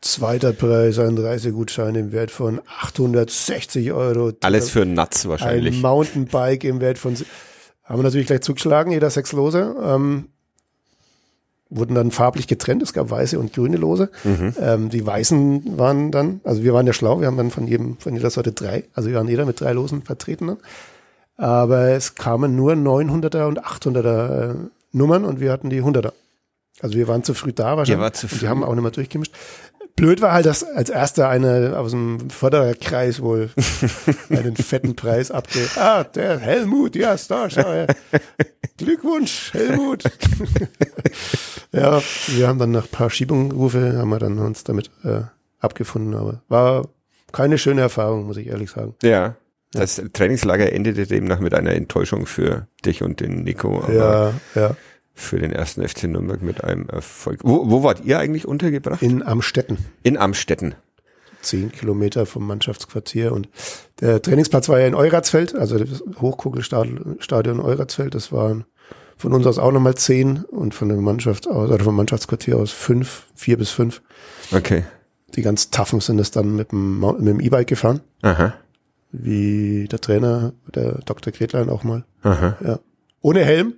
Zweiter 0.00 0.52
Preis, 0.52 0.98
ein 0.98 1.18
Reisegutschein 1.18 1.94
im 1.94 2.12
Wert 2.12 2.30
von 2.30 2.60
860 2.80 3.92
Euro. 3.92 4.32
Alles 4.40 4.70
für 4.70 4.84
Nuts 4.84 5.28
wahrscheinlich. 5.28 5.76
Ein 5.76 5.80
Mountainbike 5.80 6.64
im 6.64 6.80
Wert 6.80 6.98
von, 6.98 7.16
haben 7.84 7.98
wir 7.98 8.04
natürlich 8.04 8.26
gleich 8.26 8.42
zugeschlagen, 8.42 8.92
jeder 8.92 9.10
sechs 9.10 9.32
Lose. 9.32 9.74
Ähm, 9.82 10.26
wurden 11.74 11.94
dann 11.94 12.10
farblich 12.10 12.46
getrennt. 12.46 12.82
Es 12.82 12.92
gab 12.92 13.10
weiße 13.10 13.38
und 13.38 13.52
grüne 13.52 13.78
Lose. 13.78 14.10
Mhm. 14.24 14.54
Ähm, 14.60 14.90
die 14.90 15.04
weißen 15.04 15.78
waren 15.78 16.10
dann, 16.10 16.40
also 16.44 16.62
wir 16.62 16.74
waren 16.74 16.86
ja 16.86 16.92
schlau, 16.92 17.20
wir 17.20 17.26
haben 17.26 17.38
dann 17.38 17.50
von 17.50 17.66
jedem, 17.66 17.96
von 17.96 18.14
jeder 18.14 18.30
Sorte 18.30 18.52
drei, 18.52 18.84
also 18.94 19.08
wir 19.08 19.16
waren 19.16 19.28
jeder 19.28 19.46
mit 19.46 19.60
drei 19.60 19.72
Losen 19.72 20.02
vertreten. 20.02 20.48
Dann. 20.48 20.58
Aber 21.36 21.88
es 21.88 22.14
kamen 22.14 22.54
nur 22.54 22.74
900er 22.74 23.46
und 23.46 23.64
800er 23.64 24.50
äh, 24.50 24.54
Nummern 24.92 25.24
und 25.24 25.40
wir 25.40 25.50
hatten 25.50 25.70
die 25.70 25.82
100er. 25.82 26.12
Also 26.80 26.96
wir 26.96 27.08
waren 27.08 27.24
zu 27.24 27.32
früh 27.32 27.52
da 27.52 27.76
wahrscheinlich. 27.76 27.98
Ihr 27.98 28.00
war 28.00 28.12
zu 28.12 28.28
früh. 28.28 28.34
Und 28.34 28.42
die 28.42 28.48
haben 28.48 28.64
auch 28.64 28.74
nicht 28.74 28.82
mehr 28.82 28.90
durchgemischt. 28.90 29.32
Blöd 29.96 30.20
war 30.20 30.32
halt, 30.32 30.46
dass 30.46 30.64
als 30.64 30.90
erster 30.90 31.28
eine 31.28 31.78
aus 31.78 31.90
dem 31.90 32.30
Förderkreis 32.30 33.20
wohl 33.20 33.50
einen 34.30 34.56
fetten 34.56 34.96
Preis 34.96 35.30
abge... 35.30 35.68
Ah, 35.76 36.04
der 36.04 36.38
Helmut, 36.38 36.96
ja, 36.96 37.16
Star, 37.16 37.50
schau 37.50 37.70
her. 37.70 37.86
Glückwunsch, 38.78 39.52
Helmut. 39.52 40.04
ja, 41.72 42.02
wir 42.28 42.48
haben 42.48 42.58
dann 42.58 42.70
nach 42.70 42.90
paar 42.90 43.10
Schiebungsrufe, 43.10 43.98
haben 43.98 44.08
wir 44.08 44.18
dann 44.18 44.38
uns 44.38 44.64
damit 44.64 44.90
äh, 45.04 45.22
abgefunden, 45.60 46.14
aber 46.14 46.42
war 46.48 46.88
keine 47.30 47.58
schöne 47.58 47.82
Erfahrung, 47.82 48.26
muss 48.26 48.38
ich 48.38 48.48
ehrlich 48.48 48.70
sagen. 48.70 48.94
Ja. 49.02 49.36
Das 49.74 50.02
Trainingslager 50.12 50.70
endete 50.70 51.06
demnach 51.06 51.40
mit 51.40 51.54
einer 51.54 51.72
Enttäuschung 51.72 52.26
für 52.26 52.66
dich 52.84 53.02
und 53.02 53.20
den 53.20 53.42
Nico. 53.44 53.82
ja, 53.90 54.34
ja 54.54 54.76
für 55.14 55.38
den 55.38 55.52
ersten 55.52 55.86
FC 55.86 56.04
Nürnberg 56.04 56.42
mit 56.42 56.64
einem 56.64 56.88
Erfolg. 56.88 57.40
Wo, 57.42 57.70
wo 57.70 57.82
wart 57.82 58.04
ihr 58.04 58.18
eigentlich 58.18 58.46
untergebracht? 58.46 59.02
In 59.02 59.22
Amstetten. 59.22 59.78
In 60.02 60.16
Amstetten. 60.16 60.74
Zehn 61.42 61.72
Kilometer 61.72 62.24
vom 62.24 62.46
Mannschaftsquartier 62.46 63.32
und 63.32 63.48
der 64.00 64.22
Trainingsplatz 64.22 64.68
war 64.68 64.78
ja 64.78 64.86
in 64.86 64.94
Euratsfeld, 64.94 65.56
also 65.56 65.76
das 65.76 66.02
Hochkugelstadion 66.20 67.60
Euratsfeld. 67.60 68.14
Das 68.14 68.30
waren 68.30 68.64
von 69.16 69.32
uns 69.32 69.46
aus 69.46 69.58
auch 69.58 69.72
nochmal 69.72 69.96
zehn 69.96 70.44
und 70.44 70.74
von 70.74 70.88
der 70.88 70.98
Mannschaft 70.98 71.48
aus, 71.48 71.70
oder 71.70 71.82
vom 71.84 71.96
Mannschaftsquartier 71.96 72.56
aus 72.56 72.70
fünf, 72.70 73.26
vier 73.34 73.58
bis 73.58 73.70
fünf. 73.70 74.02
Okay. 74.52 74.84
Die 75.34 75.42
ganz 75.42 75.70
taffen 75.70 76.00
sind 76.00 76.18
es 76.18 76.30
dann 76.30 76.54
mit 76.56 76.72
dem, 76.72 77.00
mit 77.00 77.28
dem 77.28 77.40
E-Bike 77.40 77.68
gefahren. 77.68 78.00
Aha. 78.22 78.54
Wie 79.10 79.88
der 79.88 80.00
Trainer, 80.00 80.52
der 80.74 81.00
Dr. 81.04 81.32
Gretlein 81.32 81.70
auch 81.70 81.84
mal. 81.84 82.04
Aha. 82.22 82.56
Ja. 82.64 82.78
Ohne 83.20 83.44
Helm, 83.44 83.74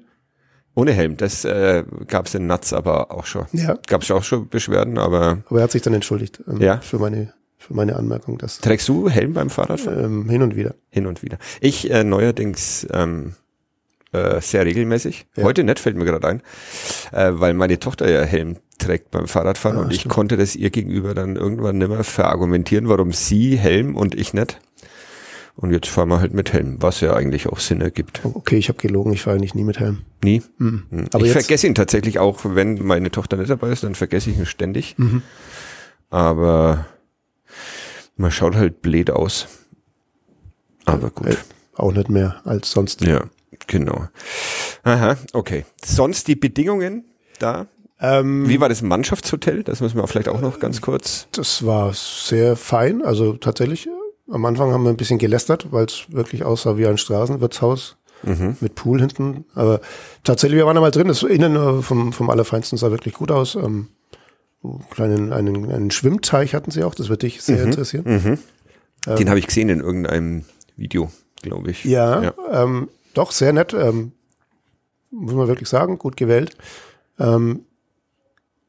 ohne 0.75 0.93
Helm, 0.93 1.17
das 1.17 1.45
äh, 1.45 1.85
gab 2.09 2.27
es 2.27 2.35
in 2.35 2.47
Natz 2.47 2.73
aber 2.73 3.13
auch 3.13 3.27
schon. 3.27 3.47
Ja. 3.53 3.79
Gab 3.87 4.03
es 4.03 4.11
auch 4.11 4.25
schon 4.25 4.49
Beschwerden, 4.49 4.99
aber. 4.99 5.39
Aber 5.49 5.59
er 5.61 5.65
hat 5.65 5.71
sich 5.71 5.83
dann 5.83 5.95
entschuldigt 5.95 6.43
ähm, 6.49 6.61
ja. 6.61 6.79
für 6.79 6.99
meine 6.99 7.33
für 7.59 7.75
meine 7.75 7.97
Anmerkung. 7.97 8.39
Dass, 8.39 8.61
Trägst 8.61 8.89
du 8.89 9.09
Helm 9.09 9.33
beim 9.33 9.51
Fahrradfahren? 9.51 10.05
Ähm, 10.05 10.29
hin 10.29 10.43
und 10.43 10.55
wieder. 10.55 10.75
Hin 10.91 11.07
und 11.07 11.23
wieder. 11.23 11.39
Ich 11.61 11.91
äh, 11.91 12.05
neuerdings 12.05 12.87
ähm, 12.93 13.35
äh, 14.13 14.41
sehr 14.41 14.65
regelmäßig. 14.65 15.27
Ja. 15.37 15.45
Heute 15.45 15.65
nicht, 15.65 15.79
fällt 15.81 15.97
mir 15.97 16.05
gerade 16.05 16.29
ein, 16.29 16.43
äh, 17.13 17.33
weil 17.35 17.55
meine 17.55 17.79
Tochter 17.79 18.11
ja 18.11 18.23
Helm 18.23 18.57
trägt 18.79 19.11
beim 19.11 19.27
Fahrradfahren 19.27 19.79
ja, 19.79 19.85
und 19.85 19.93
ich 19.93 20.09
konnte 20.09 20.37
das 20.37 20.57
ihr 20.57 20.71
gegenüber 20.71 21.15
dann 21.15 21.37
irgendwann 21.37 21.79
nicht 21.79 21.89
mehr 21.89 22.05
verargumentieren, 22.05 22.89
warum 22.89 23.13
sie 23.13 23.57
Helm 23.57 23.97
und 23.97 24.15
ich 24.15 24.35
nicht. 24.35 24.61
Und 25.57 25.71
jetzt 25.71 25.89
fahren 25.89 26.09
wir 26.09 26.21
halt 26.21 26.35
mit 26.35 26.53
Helm, 26.53 26.77
was 26.81 27.01
ja 27.01 27.15
eigentlich 27.15 27.47
auch 27.49 27.61
Sinn 27.61 27.81
ergibt. 27.81 28.21
Okay, 28.25 28.57
ich 28.57 28.69
habe 28.69 28.79
gelogen, 28.79 29.13
ich 29.13 29.23
fahre 29.23 29.37
eigentlich 29.37 29.55
nie 29.55 29.63
mit 29.63 29.79
Helm. 29.79 30.03
Nie? 30.23 30.43
Mhm. 30.59 31.07
Aber 31.13 31.25
ich 31.25 31.33
vergesse 31.33 31.67
ihn 31.67 31.77
tatsächlich 31.77 32.19
auch, 32.19 32.41
wenn 32.43 32.85
meine 32.85 33.11
Tochter 33.11 33.37
nicht 33.37 33.51
dabei 33.51 33.71
ist, 33.71 33.85
dann 33.85 33.95
vergesse 33.95 34.31
ich 34.31 34.39
ihn 34.39 34.47
ständig. 34.47 34.97
Mhm. 34.99 35.23
Aber 36.11 36.87
man 38.17 38.33
schaut 38.33 38.57
halt 38.57 38.83
blöd 38.83 39.11
aus. 39.11 39.47
Aber 40.87 41.11
gut. 41.11 41.29
Äh, 41.29 41.37
auch 41.77 41.93
nicht 41.93 42.09
mehr 42.11 42.41
als 42.45 42.71
sonst. 42.71 43.01
Ja, 43.03 43.25
genau. 43.67 44.09
Aha, 44.83 45.17
okay. 45.33 45.65
Sonst 45.85 46.27
die 46.29 46.37
Bedingungen 46.37 47.05
da? 47.39 47.67
Ähm, 48.01 48.49
Wie 48.49 48.61
war 48.61 48.69
das 48.69 48.83
Mannschaftshotel? 48.83 49.63
Das 49.63 49.81
müssen 49.81 49.97
wir 49.97 50.07
vielleicht 50.09 50.29
auch 50.29 50.41
noch 50.41 50.59
ganz 50.59 50.81
kurz. 50.81 51.29
Das 51.33 51.65
war 51.65 51.95
sehr 51.95 52.57
fein, 52.57 53.03
also 53.03 53.35
tatsächlich 53.35 53.89
am 54.31 54.45
Anfang 54.45 54.73
haben 54.73 54.85
wir 54.85 54.91
ein 54.91 54.97
bisschen 54.97 55.19
gelästert, 55.19 55.71
weil 55.71 55.85
es 55.85 56.07
wirklich 56.09 56.45
aussah 56.45 56.77
wie 56.77 56.87
ein 56.87 56.99
Straßenwirtshaus 56.99 57.97
mhm. 58.23 58.57
mit 58.61 58.75
Pool 58.75 59.01
hinten. 59.01 59.45
Aber 59.55 59.81
tatsächlich, 60.23 60.59
wir 60.59 60.67
waren 60.67 60.77
einmal 60.77 60.91
drin. 60.91 61.09
Das 61.09 61.23
innen 61.23 61.57
äh, 61.57 61.83
vom, 61.83 62.13
vom 62.13 62.31
Allerfeinsten 62.31 62.79
sah 62.79 62.91
wirklich 62.91 63.15
gut 63.15 63.31
aus. 63.31 63.55
Ähm, 63.55 63.89
kleinen, 64.91 65.33
einen, 65.33 65.71
einen 65.71 65.91
Schwimmteich 65.91 66.55
hatten 66.55 66.71
sie 66.71 66.85
auch. 66.85 66.95
Das 66.95 67.09
wird 67.09 67.23
dich 67.23 67.43
sehr 67.43 67.59
mhm. 67.59 67.65
interessieren. 67.67 68.05
Mhm. 68.07 68.39
Ähm, 69.07 69.17
Den 69.17 69.29
habe 69.29 69.39
ich 69.39 69.47
gesehen 69.47 69.69
in 69.69 69.81
irgendeinem 69.81 70.45
Video, 70.77 71.11
glaube 71.43 71.71
ich. 71.71 71.85
Ja, 71.85 72.23
ja. 72.23 72.35
Ähm, 72.51 72.89
doch, 73.13 73.31
sehr 73.31 73.53
nett. 73.53 73.75
Ähm, 73.75 74.13
muss 75.11 75.35
man 75.35 75.49
wirklich 75.49 75.69
sagen, 75.69 75.99
gut 75.99 76.17
gewählt. 76.17 76.57
Ähm, 77.19 77.67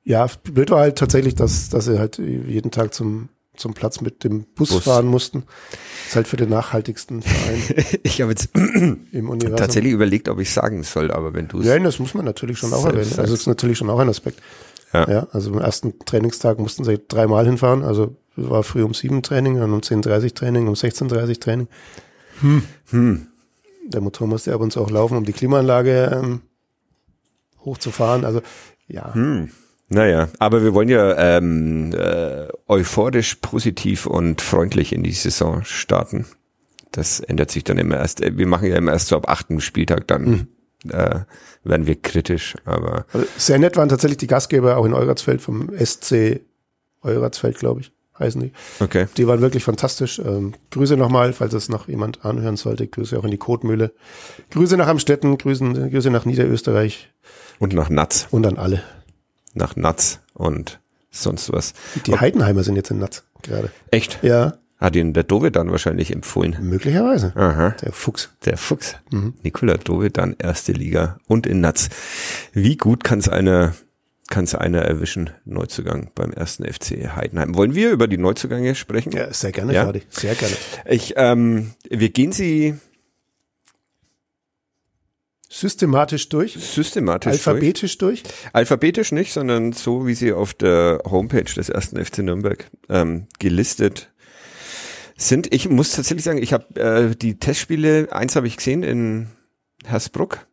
ja, 0.03 0.27
blöd 0.43 0.69
war 0.69 0.81
halt 0.81 0.97
tatsächlich, 0.97 1.33
dass, 1.33 1.69
dass 1.69 1.85
sie 1.85 1.97
halt 1.97 2.19
jeden 2.19 2.69
Tag 2.69 2.93
zum 2.93 3.29
zum 3.57 3.73
Platz 3.73 4.01
mit 4.01 4.23
dem 4.23 4.43
Bus, 4.55 4.69
Bus. 4.69 4.83
fahren 4.83 5.07
mussten. 5.07 5.43
Das 5.45 6.09
ist 6.09 6.15
halt 6.15 6.27
für 6.27 6.37
den 6.37 6.49
nachhaltigsten 6.49 7.21
Verein. 7.21 7.61
ich 8.03 8.21
habe 8.21 8.31
jetzt 8.31 8.49
im 8.53 8.99
Universum. 9.29 9.57
tatsächlich 9.57 9.93
überlegt, 9.93 10.29
ob 10.29 10.39
ich 10.39 10.51
sagen 10.51 10.83
soll, 10.83 11.11
aber 11.11 11.33
wenn 11.33 11.47
du 11.47 11.59
es. 11.59 11.65
Ja, 11.65 11.77
das 11.79 11.99
muss 11.99 12.13
man 12.13 12.25
natürlich 12.25 12.57
schon 12.59 12.73
auch 12.73 12.85
erwähnen. 12.85 13.13
Also 13.17 13.33
es 13.33 13.41
ist 13.41 13.47
natürlich 13.47 13.77
schon 13.77 13.89
auch 13.89 13.99
ein 13.99 14.09
Aspekt. 14.09 14.41
Ja. 14.93 15.09
ja. 15.09 15.27
Also 15.31 15.51
am 15.51 15.59
ersten 15.59 15.99
Trainingstag 16.05 16.59
mussten 16.59 16.83
sie 16.83 16.99
dreimal 17.07 17.45
hinfahren. 17.45 17.83
Also 17.83 18.15
war 18.35 18.63
früh 18.63 18.83
um 18.83 18.93
sieben 18.93 19.23
Training, 19.23 19.59
dann 19.59 19.73
um 19.73 19.79
10.30 19.79 20.35
Training, 20.35 20.67
um 20.67 20.73
16.30 20.73 21.39
Training. 21.39 21.67
Hm. 22.41 22.63
Hm. 22.89 23.27
Der 23.87 24.01
Motor 24.01 24.27
musste 24.27 24.53
ab 24.53 24.61
und 24.61 24.71
zu 24.71 24.81
auch 24.81 24.89
laufen, 24.89 25.17
um 25.17 25.25
die 25.25 25.33
Klimaanlage 25.33 26.21
ähm, 26.21 26.41
hochzufahren. 27.63 28.25
Also 28.25 28.41
ja. 28.87 29.13
Hm. 29.13 29.49
Naja, 29.95 30.27
aber 30.39 30.61
wir 30.61 30.73
wollen 30.73 30.89
ja 30.89 31.37
ähm, 31.37 31.93
äh, 31.93 32.47
euphorisch, 32.67 33.35
positiv 33.35 34.05
und 34.05 34.41
freundlich 34.41 34.91
in 34.91 35.03
die 35.03 35.13
Saison 35.13 35.63
starten. 35.63 36.25
Das 36.91 37.21
ändert 37.21 37.49
sich 37.49 37.63
dann 37.63 37.77
immer 37.77 37.95
erst. 37.95 38.21
Äh, 38.21 38.37
wir 38.37 38.45
machen 38.45 38.67
ja 38.67 38.75
immer 38.75 38.91
erst 38.91 39.07
so 39.07 39.15
ab 39.15 39.29
achten 39.29 39.61
Spieltag 39.61 40.05
dann. 40.09 40.47
Mhm. 40.83 40.91
Äh, 40.91 41.21
werden 41.63 41.87
wir 41.87 41.95
kritisch, 41.95 42.55
aber. 42.65 43.05
Also 43.13 43.25
sehr 43.37 43.57
nett 43.57 43.77
waren 43.77 43.87
tatsächlich 43.87 44.17
die 44.17 44.27
Gastgeber 44.27 44.75
auch 44.75 44.83
in 44.83 44.93
Euratsfeld 44.93 45.39
vom 45.39 45.71
SC 45.77 46.41
Euratsfeld, 47.01 47.57
glaube 47.57 47.79
ich, 47.79 47.93
heißen 48.19 48.41
die. 48.41 48.51
Okay. 48.81 49.07
Die 49.15 49.27
waren 49.27 49.39
wirklich 49.39 49.63
fantastisch. 49.63 50.19
Ähm, 50.19 50.55
Grüße 50.71 50.97
nochmal, 50.97 51.31
falls 51.31 51.53
es 51.53 51.69
noch 51.69 51.87
jemand 51.87 52.25
anhören 52.25 52.57
sollte. 52.57 52.85
Grüße 52.85 53.17
auch 53.17 53.23
in 53.23 53.31
die 53.31 53.37
Kotmühle. 53.37 53.93
Grüße 54.51 54.75
nach 54.75 54.87
Amstetten, 54.87 55.37
Grüße, 55.37 55.89
Grüße 55.89 56.11
nach 56.11 56.25
Niederösterreich. 56.25 57.13
Und 57.59 57.73
nach 57.73 57.89
Natz. 57.89 58.27
Und 58.29 58.45
an 58.45 58.57
alle 58.57 58.83
nach 59.55 59.75
Natz 59.75 60.19
und 60.33 60.79
sonst 61.11 61.51
was. 61.51 61.73
Die 62.05 62.19
Heidenheimer 62.19 62.63
sind 62.63 62.75
jetzt 62.75 62.91
in 62.91 62.99
Natz 62.99 63.23
gerade. 63.41 63.71
Echt? 63.91 64.19
Ja. 64.21 64.57
Hat 64.77 64.95
ihn 64.95 65.13
der 65.13 65.23
Dove 65.23 65.51
dann 65.51 65.71
wahrscheinlich 65.71 66.11
empfohlen. 66.11 66.57
Möglicherweise. 66.61 67.31
Aha. 67.35 67.75
Der 67.81 67.93
Fuchs. 67.93 68.31
Der 68.43 68.57
Fuchs. 68.57 68.95
Mhm. 69.09 69.33
Nikola 69.41 69.77
Dove 69.77 70.11
dann 70.11 70.35
erste 70.37 70.73
Liga 70.73 71.17
und 71.27 71.47
in 71.47 71.61
Natz. 71.61 71.89
Wie 72.51 72.75
gut 72.75 73.03
kann 73.03 73.19
es 73.19 73.29
einer 73.29 73.73
kann 74.27 74.45
es 74.45 74.55
einer 74.55 74.81
erwischen, 74.81 75.29
Neuzugang 75.45 76.09
beim 76.15 76.31
ersten 76.31 76.65
FC 76.65 77.15
Heidenheim. 77.15 77.55
Wollen 77.55 77.75
wir 77.75 77.91
über 77.91 78.07
die 78.07 78.17
Neuzugänge 78.17 78.73
sprechen? 78.73 79.11
Ja, 79.11 79.31
sehr 79.31 79.51
gerne, 79.51 79.73
ja? 79.73 79.85
Fadi. 79.85 80.01
Sehr 80.09 80.33
gerne. 80.33 80.55
Ich, 80.85 81.13
ähm, 81.15 81.73
wir 81.89 82.09
gehen 82.09 82.31
sie 82.31 82.75
Systematisch 85.55 86.27
durch? 86.27 86.53
Systematisch 86.53 87.31
Alphabetisch 87.31 87.97
durch? 87.97 88.23
durch? 88.23 88.33
Alphabetisch 88.51 89.13
nicht, 89.13 89.31
sondern 89.31 89.71
so, 89.71 90.05
wie 90.05 90.13
sie 90.13 90.33
auf 90.33 90.53
der 90.53 91.01
Homepage 91.09 91.45
des 91.45 91.69
ersten 91.69 92.03
FC 92.03 92.17
Nürnberg 92.19 92.69
ähm, 92.89 93.27
gelistet 93.39 94.11
sind. 95.15 95.53
Ich 95.53 95.69
muss 95.69 95.93
tatsächlich 95.93 96.25
sagen, 96.25 96.43
ich 96.43 96.51
habe 96.51 96.77
äh, 96.77 97.15
die 97.15 97.39
Testspiele, 97.39 98.09
eins 98.11 98.35
habe 98.35 98.47
ich 98.47 98.57
gesehen 98.57 98.83
in 98.83 99.27
Hersbruck. 99.85 100.45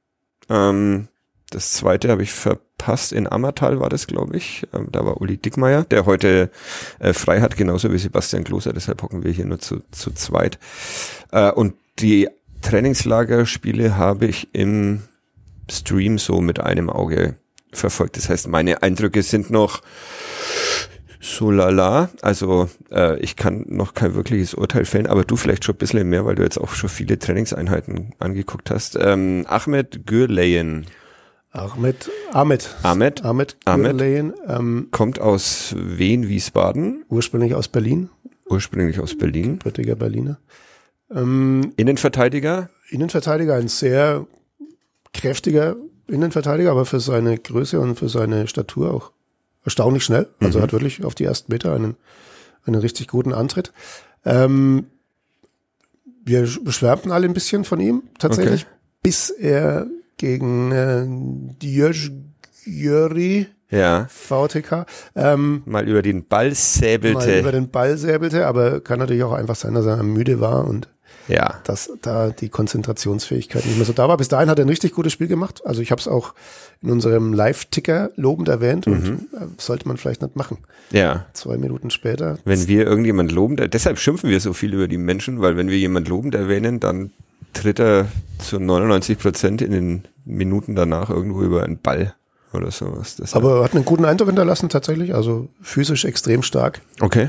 Ähm, 0.48 1.08
das 1.50 1.72
zweite 1.72 2.08
habe 2.08 2.22
ich 2.22 2.30
verpasst. 2.30 3.12
In 3.12 3.26
Ammertal 3.26 3.80
war 3.80 3.88
das, 3.88 4.06
glaube 4.06 4.36
ich. 4.36 4.68
Ähm, 4.72 4.86
da 4.92 5.04
war 5.04 5.20
Uli 5.20 5.36
Dickmeier, 5.36 5.82
der 5.82 6.06
heute 6.06 6.52
äh, 7.00 7.12
frei 7.12 7.40
hat, 7.40 7.56
genauso 7.56 7.92
wie 7.92 7.98
Sebastian 7.98 8.44
Kloser. 8.44 8.72
Deshalb 8.72 9.02
hocken 9.02 9.24
wir 9.24 9.32
hier 9.32 9.46
nur 9.46 9.58
zu, 9.58 9.82
zu 9.90 10.12
zweit. 10.12 10.60
Äh, 11.32 11.50
und 11.50 11.74
die 11.98 12.28
Trainingslagerspiele 12.62 13.96
habe 13.96 14.26
ich 14.26 14.48
im 14.52 15.02
Stream 15.70 16.18
so 16.18 16.40
mit 16.40 16.60
einem 16.60 16.90
Auge 16.90 17.36
verfolgt. 17.72 18.16
Das 18.16 18.28
heißt, 18.28 18.48
meine 18.48 18.82
Eindrücke 18.82 19.22
sind 19.22 19.50
noch 19.50 19.82
so 21.20 21.50
lala. 21.50 22.10
Also 22.20 22.68
äh, 22.90 23.18
ich 23.20 23.36
kann 23.36 23.64
noch 23.68 23.94
kein 23.94 24.14
wirkliches 24.14 24.54
Urteil 24.54 24.84
fällen, 24.84 25.06
aber 25.06 25.24
du 25.24 25.36
vielleicht 25.36 25.64
schon 25.64 25.76
ein 25.76 25.78
bisschen 25.78 26.08
mehr, 26.08 26.26
weil 26.26 26.34
du 26.34 26.42
jetzt 26.42 26.58
auch 26.58 26.74
schon 26.74 26.90
viele 26.90 27.18
Trainingseinheiten 27.18 28.14
angeguckt 28.18 28.70
hast. 28.70 28.98
Ähm, 29.00 29.46
Ahmed 29.48 30.06
Gürleyen. 30.06 30.86
Ahmed, 31.52 32.10
Ahmed. 32.32 32.74
Ahmed. 32.82 33.24
Ahmed, 33.24 33.56
Ahmed. 33.66 33.90
Gürleyen, 33.90 34.32
ähm, 34.48 34.88
Kommt 34.90 35.20
aus 35.20 35.74
Wien, 35.78 36.26
Wiesbaden, 36.28 37.04
ursprünglich 37.08 37.54
aus 37.54 37.68
Berlin, 37.68 38.08
ursprünglich 38.48 38.98
aus 39.00 39.16
Berlin. 39.16 39.58
gebürtiger 39.58 39.94
Berliner. 39.94 40.38
Ähm, 41.14 41.72
Innenverteidiger, 41.76 42.68
Innenverteidiger, 42.90 43.54
ein 43.54 43.68
sehr 43.68 44.26
kräftiger 45.12 45.76
Innenverteidiger, 46.08 46.70
aber 46.70 46.84
für 46.84 47.00
seine 47.00 47.38
Größe 47.38 47.78
und 47.80 47.96
für 47.96 48.08
seine 48.08 48.46
Statur 48.48 48.92
auch 48.92 49.12
erstaunlich 49.64 50.04
schnell. 50.04 50.28
Also 50.40 50.58
Mhm. 50.58 50.62
hat 50.62 50.72
wirklich 50.72 51.04
auf 51.04 51.14
die 51.14 51.24
ersten 51.24 51.52
Meter 51.52 51.74
einen, 51.74 51.96
einen 52.66 52.80
richtig 52.80 53.08
guten 53.08 53.32
Antritt. 53.32 53.72
Ähm, 54.24 54.86
wir 56.24 56.48
beschwärmten 56.62 57.10
alle 57.12 57.26
ein 57.26 57.34
bisschen 57.34 57.64
von 57.64 57.80
ihm 57.80 58.02
tatsächlich, 58.18 58.62
Okay. 58.62 58.70
bis 59.02 59.30
er 59.30 59.86
gegen 60.18 60.72
äh, 60.72 61.04
Diöjjöri 62.66 63.46
ja, 63.70 64.06
VTK 64.08 64.84
ähm, 65.16 65.62
mal 65.64 65.88
über 65.88 66.02
den 66.02 66.26
Ball 66.26 66.48
mal 66.48 66.54
säbelte. 66.54 67.40
über 67.40 67.52
den 67.52 67.70
Ball 67.70 67.96
säbelte, 67.96 68.46
aber 68.46 68.80
kann 68.80 68.98
natürlich 68.98 69.22
auch 69.24 69.32
einfach 69.32 69.56
sein, 69.56 69.72
dass 69.74 69.86
er 69.86 70.02
müde 70.02 70.40
war 70.40 70.66
und 70.66 70.88
ja, 71.28 71.60
dass 71.64 71.90
da 72.02 72.30
die 72.30 72.48
Konzentrationsfähigkeit 72.48 73.64
nicht 73.66 73.76
mehr 73.76 73.86
so 73.86 73.92
da 73.92 74.08
war. 74.08 74.16
Bis 74.16 74.28
dahin 74.28 74.48
hat 74.48 74.58
er 74.58 74.64
ein 74.64 74.68
richtig 74.68 74.92
gutes 74.92 75.12
Spiel 75.12 75.28
gemacht. 75.28 75.62
Also 75.64 75.80
ich 75.82 75.90
habe 75.90 76.00
es 76.00 76.08
auch 76.08 76.34
in 76.82 76.90
unserem 76.90 77.32
Live-Ticker 77.32 78.10
lobend 78.16 78.48
erwähnt 78.48 78.86
und 78.86 79.04
äh, 79.32 79.46
sollte 79.58 79.86
man 79.88 79.96
vielleicht 79.96 80.22
nicht 80.22 80.36
machen. 80.36 80.58
ja. 80.90 81.26
Zwei 81.32 81.56
Minuten 81.58 81.90
später. 81.90 82.38
Wenn 82.44 82.66
wir 82.68 82.86
irgendjemand 82.86 83.32
lobend, 83.32 83.60
deshalb 83.72 83.98
schimpfen 83.98 84.30
wir 84.30 84.40
so 84.40 84.52
viel 84.52 84.74
über 84.74 84.88
die 84.88 84.98
Menschen, 84.98 85.40
weil 85.40 85.56
wenn 85.56 85.68
wir 85.68 85.78
jemand 85.78 86.08
lobend 86.08 86.34
erwähnen, 86.34 86.80
dann 86.80 87.10
tritt 87.52 87.78
er 87.80 88.08
zu 88.38 88.58
99 88.58 89.18
Prozent 89.18 89.62
in 89.62 89.70
den 89.72 90.02
Minuten 90.24 90.74
danach 90.74 91.10
irgendwo 91.10 91.42
über 91.42 91.62
einen 91.62 91.78
Ball 91.78 92.14
oder 92.52 92.70
sowas. 92.70 93.16
Deshalb- 93.16 93.44
Aber 93.44 93.58
er 93.58 93.64
hat 93.64 93.74
einen 93.74 93.84
guten 93.84 94.04
Eindruck 94.04 94.28
hinterlassen 94.28 94.68
tatsächlich. 94.68 95.14
Also 95.14 95.48
physisch 95.62 96.04
extrem 96.04 96.42
stark. 96.42 96.80
okay. 97.00 97.28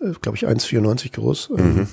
Äh, 0.00 0.12
Glaube 0.22 0.36
ich 0.36 0.46
1,94 0.48 1.12
groß. 1.12 1.50
Ähm, 1.58 1.86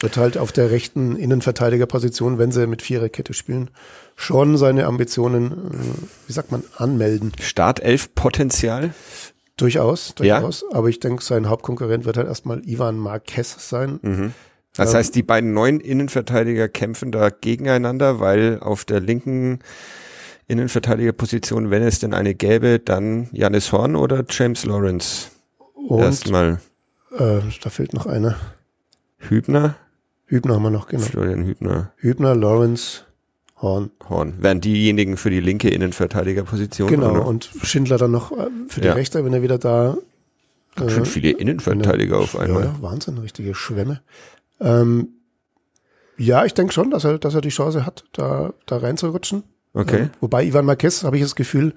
Wird 0.00 0.16
halt 0.18 0.36
auf 0.36 0.52
der 0.52 0.70
rechten 0.70 1.16
Innenverteidigerposition, 1.16 2.36
wenn 2.38 2.52
sie 2.52 2.66
mit 2.66 2.82
Viererkette 2.82 3.32
spielen, 3.32 3.70
schon 4.14 4.58
seine 4.58 4.84
Ambitionen, 4.86 5.52
äh, 5.52 6.28
wie 6.28 6.32
sagt 6.32 6.52
man, 6.52 6.64
anmelden. 6.76 7.32
Startelf 7.40 8.14
Potenzial. 8.14 8.92
Durchaus, 9.56 10.14
Ja. 10.20 10.36
durchaus. 10.40 10.64
Aber 10.70 10.88
ich 10.88 11.00
denke, 11.00 11.24
sein 11.24 11.48
Hauptkonkurrent 11.48 12.04
wird 12.04 12.18
halt 12.18 12.28
erstmal 12.28 12.60
Ivan 12.68 12.98
Marquez 12.98 13.56
sein. 13.70 14.34
Das 14.76 14.90
Ähm, 14.90 14.96
heißt, 14.98 15.14
die 15.14 15.22
beiden 15.22 15.54
neuen 15.54 15.80
Innenverteidiger 15.80 16.68
kämpfen 16.68 17.10
da 17.10 17.30
gegeneinander, 17.30 18.20
weil 18.20 18.58
auf 18.60 18.84
der 18.84 19.00
linken 19.00 19.60
Innenverteidigerposition, 20.46 21.70
wenn 21.70 21.82
es 21.82 21.98
denn 21.98 22.12
eine 22.14 22.34
gäbe, 22.34 22.78
dann 22.78 23.28
Janis 23.32 23.72
Horn 23.72 23.96
oder 23.96 24.24
James 24.28 24.64
Lawrence. 24.66 25.28
Und 25.74 26.00
Erstmal 26.00 26.60
äh, 27.18 27.40
da 27.62 27.70
fehlt 27.70 27.94
noch 27.94 28.06
einer. 28.06 28.36
Hübner, 29.18 29.76
Hübner 30.26 30.54
haben 30.54 30.62
wir 30.62 30.70
noch, 30.70 30.88
genau. 30.88 31.02
Florian 31.04 31.44
Hübner, 31.44 31.92
Hübner, 31.96 32.34
Lawrence, 32.34 33.02
Horn. 33.62 33.90
Horn. 34.08 34.34
Wären 34.38 34.60
diejenigen 34.60 35.16
für 35.16 35.30
die 35.30 35.40
linke 35.40 35.70
Innenverteidigerposition? 35.70 36.88
Genau, 36.88 37.12
oder? 37.12 37.26
und 37.26 37.48
Schindler 37.62 37.96
dann 37.96 38.10
noch 38.10 38.32
äh, 38.32 38.48
für 38.68 38.80
die 38.80 38.88
Ja. 38.88 38.94
Rechte, 38.94 39.24
wenn 39.24 39.32
er 39.32 39.42
wieder 39.42 39.58
da. 39.58 39.96
Ganz 40.74 40.92
schön 40.92 41.06
viele 41.06 41.30
Innenverteidiger 41.30 42.18
auf 42.18 42.38
einmal. 42.38 42.64
Ja, 42.64 42.68
ja, 42.68 42.82
Wahnsinn, 42.82 43.16
richtige 43.16 43.54
Schwämme. 43.54 44.02
Ähm, 44.60 45.08
ja, 46.18 46.44
ich 46.44 46.52
denke 46.52 46.72
schon, 46.74 46.90
dass 46.90 47.04
er, 47.04 47.18
dass 47.18 47.34
er 47.34 47.40
die 47.40 47.48
Chance 47.48 47.86
hat, 47.86 48.04
da, 48.12 48.52
da 48.66 48.76
reinzurutschen. 48.78 49.42
Okay, 49.72 50.00
Ähm, 50.02 50.10
wobei 50.20 50.44
Ivan 50.44 50.66
Marquez, 50.66 51.02
habe 51.04 51.16
ich 51.16 51.22
das 51.22 51.34
Gefühl, 51.34 51.74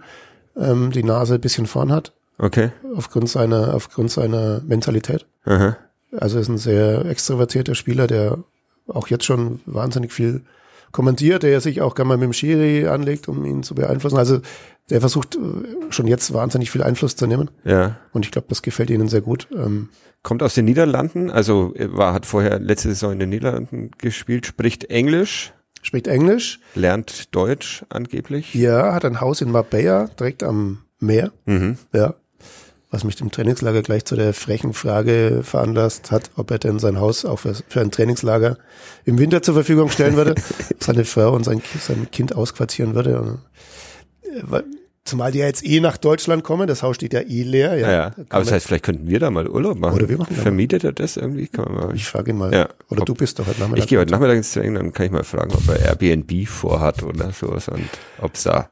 ähm, 0.57 0.91
die 0.91 1.03
Nase 1.03 1.35
ein 1.35 1.41
bisschen 1.41 1.65
vorn 1.65 1.91
hat, 1.91 2.13
okay. 2.37 2.71
aufgrund 2.95 3.29
seiner, 3.29 3.73
aufgrund 3.73 4.11
seiner 4.11 4.61
Mentalität. 4.61 5.25
Aha. 5.45 5.77
Also 6.17 6.37
er 6.37 6.41
ist 6.41 6.49
ein 6.49 6.57
sehr 6.57 7.05
extrovertierter 7.05 7.75
Spieler, 7.75 8.07
der 8.07 8.39
auch 8.87 9.07
jetzt 9.07 9.25
schon 9.25 9.59
wahnsinnig 9.65 10.11
viel 10.11 10.41
kommentiert, 10.91 11.43
der 11.43 11.61
sich 11.61 11.81
auch 11.81 11.93
gerne 11.95 12.09
mal 12.09 12.17
mit 12.17 12.25
dem 12.25 12.33
Schiri 12.33 12.87
anlegt, 12.87 13.27
um 13.27 13.45
ihn 13.45 13.63
zu 13.63 13.75
beeinflussen. 13.75 14.17
Also 14.17 14.41
der 14.89 15.01
versucht 15.01 15.35
äh, 15.35 15.39
schon 15.91 16.07
jetzt 16.07 16.33
wahnsinnig 16.33 16.71
viel 16.71 16.81
Einfluss 16.81 17.15
zu 17.15 17.27
nehmen. 17.27 17.51
Ja. 17.63 17.97
Und 18.11 18.25
ich 18.25 18.31
glaube, 18.31 18.47
das 18.49 18.61
gefällt 18.61 18.89
ihnen 18.89 19.07
sehr 19.07 19.21
gut. 19.21 19.47
Ähm, 19.55 19.89
Kommt 20.23 20.43
aus 20.43 20.53
den 20.55 20.65
Niederlanden, 20.65 21.31
also 21.31 21.73
er 21.75 21.95
war, 21.95 22.13
hat 22.13 22.25
vorher 22.25 22.59
letzte 22.59 22.89
Saison 22.89 23.13
in 23.13 23.19
den 23.19 23.29
Niederlanden 23.29 23.91
gespielt, 23.97 24.45
spricht 24.45 24.85
Englisch, 24.85 25.53
spricht 25.81 26.07
Englisch. 26.07 26.59
lernt 26.75 27.33
Deutsch 27.33 27.85
angeblich. 27.89 28.53
Ja, 28.53 28.93
hat 28.93 29.05
ein 29.05 29.21
Haus 29.21 29.39
in 29.41 29.51
Marbella, 29.51 30.07
direkt 30.19 30.43
am 30.43 30.79
Meer. 30.99 31.31
Mhm. 31.45 31.77
Ja. 31.93 32.15
Was 32.91 33.03
mich 33.03 33.21
im 33.21 33.29
Trainingslager 33.31 33.83
gleich 33.83 34.03
zu 34.05 34.15
der 34.15 34.33
frechen 34.33 34.73
Frage 34.73 35.41
veranlasst 35.43 36.09
hat, 36.11 36.31
ob 36.37 36.49
er 36.49 36.57
denn 36.57 36.79
sein 36.79 36.99
Haus 36.99 37.23
auch 37.23 37.37
für, 37.37 37.53
für 37.67 37.81
ein 37.81 37.91
Trainingslager 37.91 38.57
im 39.05 39.19
Winter 39.19 39.43
zur 39.43 39.53
Verfügung 39.53 39.89
stellen 39.91 40.15
würde, 40.15 40.33
seine 40.79 41.05
Frau 41.05 41.33
und 41.35 41.43
sein, 41.43 41.61
sein 41.79 42.09
Kind 42.11 42.35
ausquartieren 42.35 42.95
würde. 42.95 43.21
Und, 43.21 43.39
äh, 44.23 44.41
weil- 44.43 44.63
Zumal 45.05 45.31
die 45.31 45.39
ja 45.39 45.47
jetzt 45.47 45.65
eh 45.65 45.79
nach 45.79 45.97
Deutschland 45.97 46.43
kommen, 46.43 46.67
das 46.67 46.83
Haus 46.83 46.95
steht 46.97 47.13
ja 47.13 47.21
eh 47.21 47.41
leer. 47.41 47.75
Ja, 47.77 47.91
Ja. 47.91 48.09
Da 48.11 48.23
Aber 48.29 48.43
das 48.43 48.51
heißt, 48.51 48.67
vielleicht 48.67 48.83
könnten 48.85 49.07
wir 49.07 49.19
da 49.19 49.31
mal 49.31 49.47
Urlaub 49.47 49.79
machen. 49.79 49.95
Oder 49.95 50.07
wir 50.07 50.19
machen 50.19 50.35
da. 50.35 50.43
Vermietet 50.43 50.83
er 50.83 50.91
das 50.91 51.17
irgendwie? 51.17 51.47
Kann 51.47 51.65
man 51.65 51.87
mal. 51.87 51.95
ich 51.95 52.05
frage 52.05 52.29
ihn 52.29 52.37
mal. 52.37 52.53
Ja. 52.53 52.69
Oder 52.89 53.01
Ob- 53.01 53.05
du 53.07 53.13
bist 53.15 53.39
doch 53.39 53.47
heute 53.47 53.59
Nachmittag. 53.59 53.83
Ich 53.85 53.89
gehe 53.89 53.97
heute 53.97 54.11
Nachmittag 54.11 54.37
ins 54.37 54.51
Training, 54.53 54.75
dann 54.75 54.93
kann 54.93 55.07
ich 55.07 55.11
mal 55.11 55.23
fragen, 55.23 55.51
ob 55.53 55.67
er 55.67 55.79
Airbnb 55.79 56.47
vorhat 56.47 57.01
oder 57.01 57.31
sowas 57.31 57.69
und 57.69 57.89
ob's 58.21 58.43
da 58.43 58.51
Absch 58.51 58.69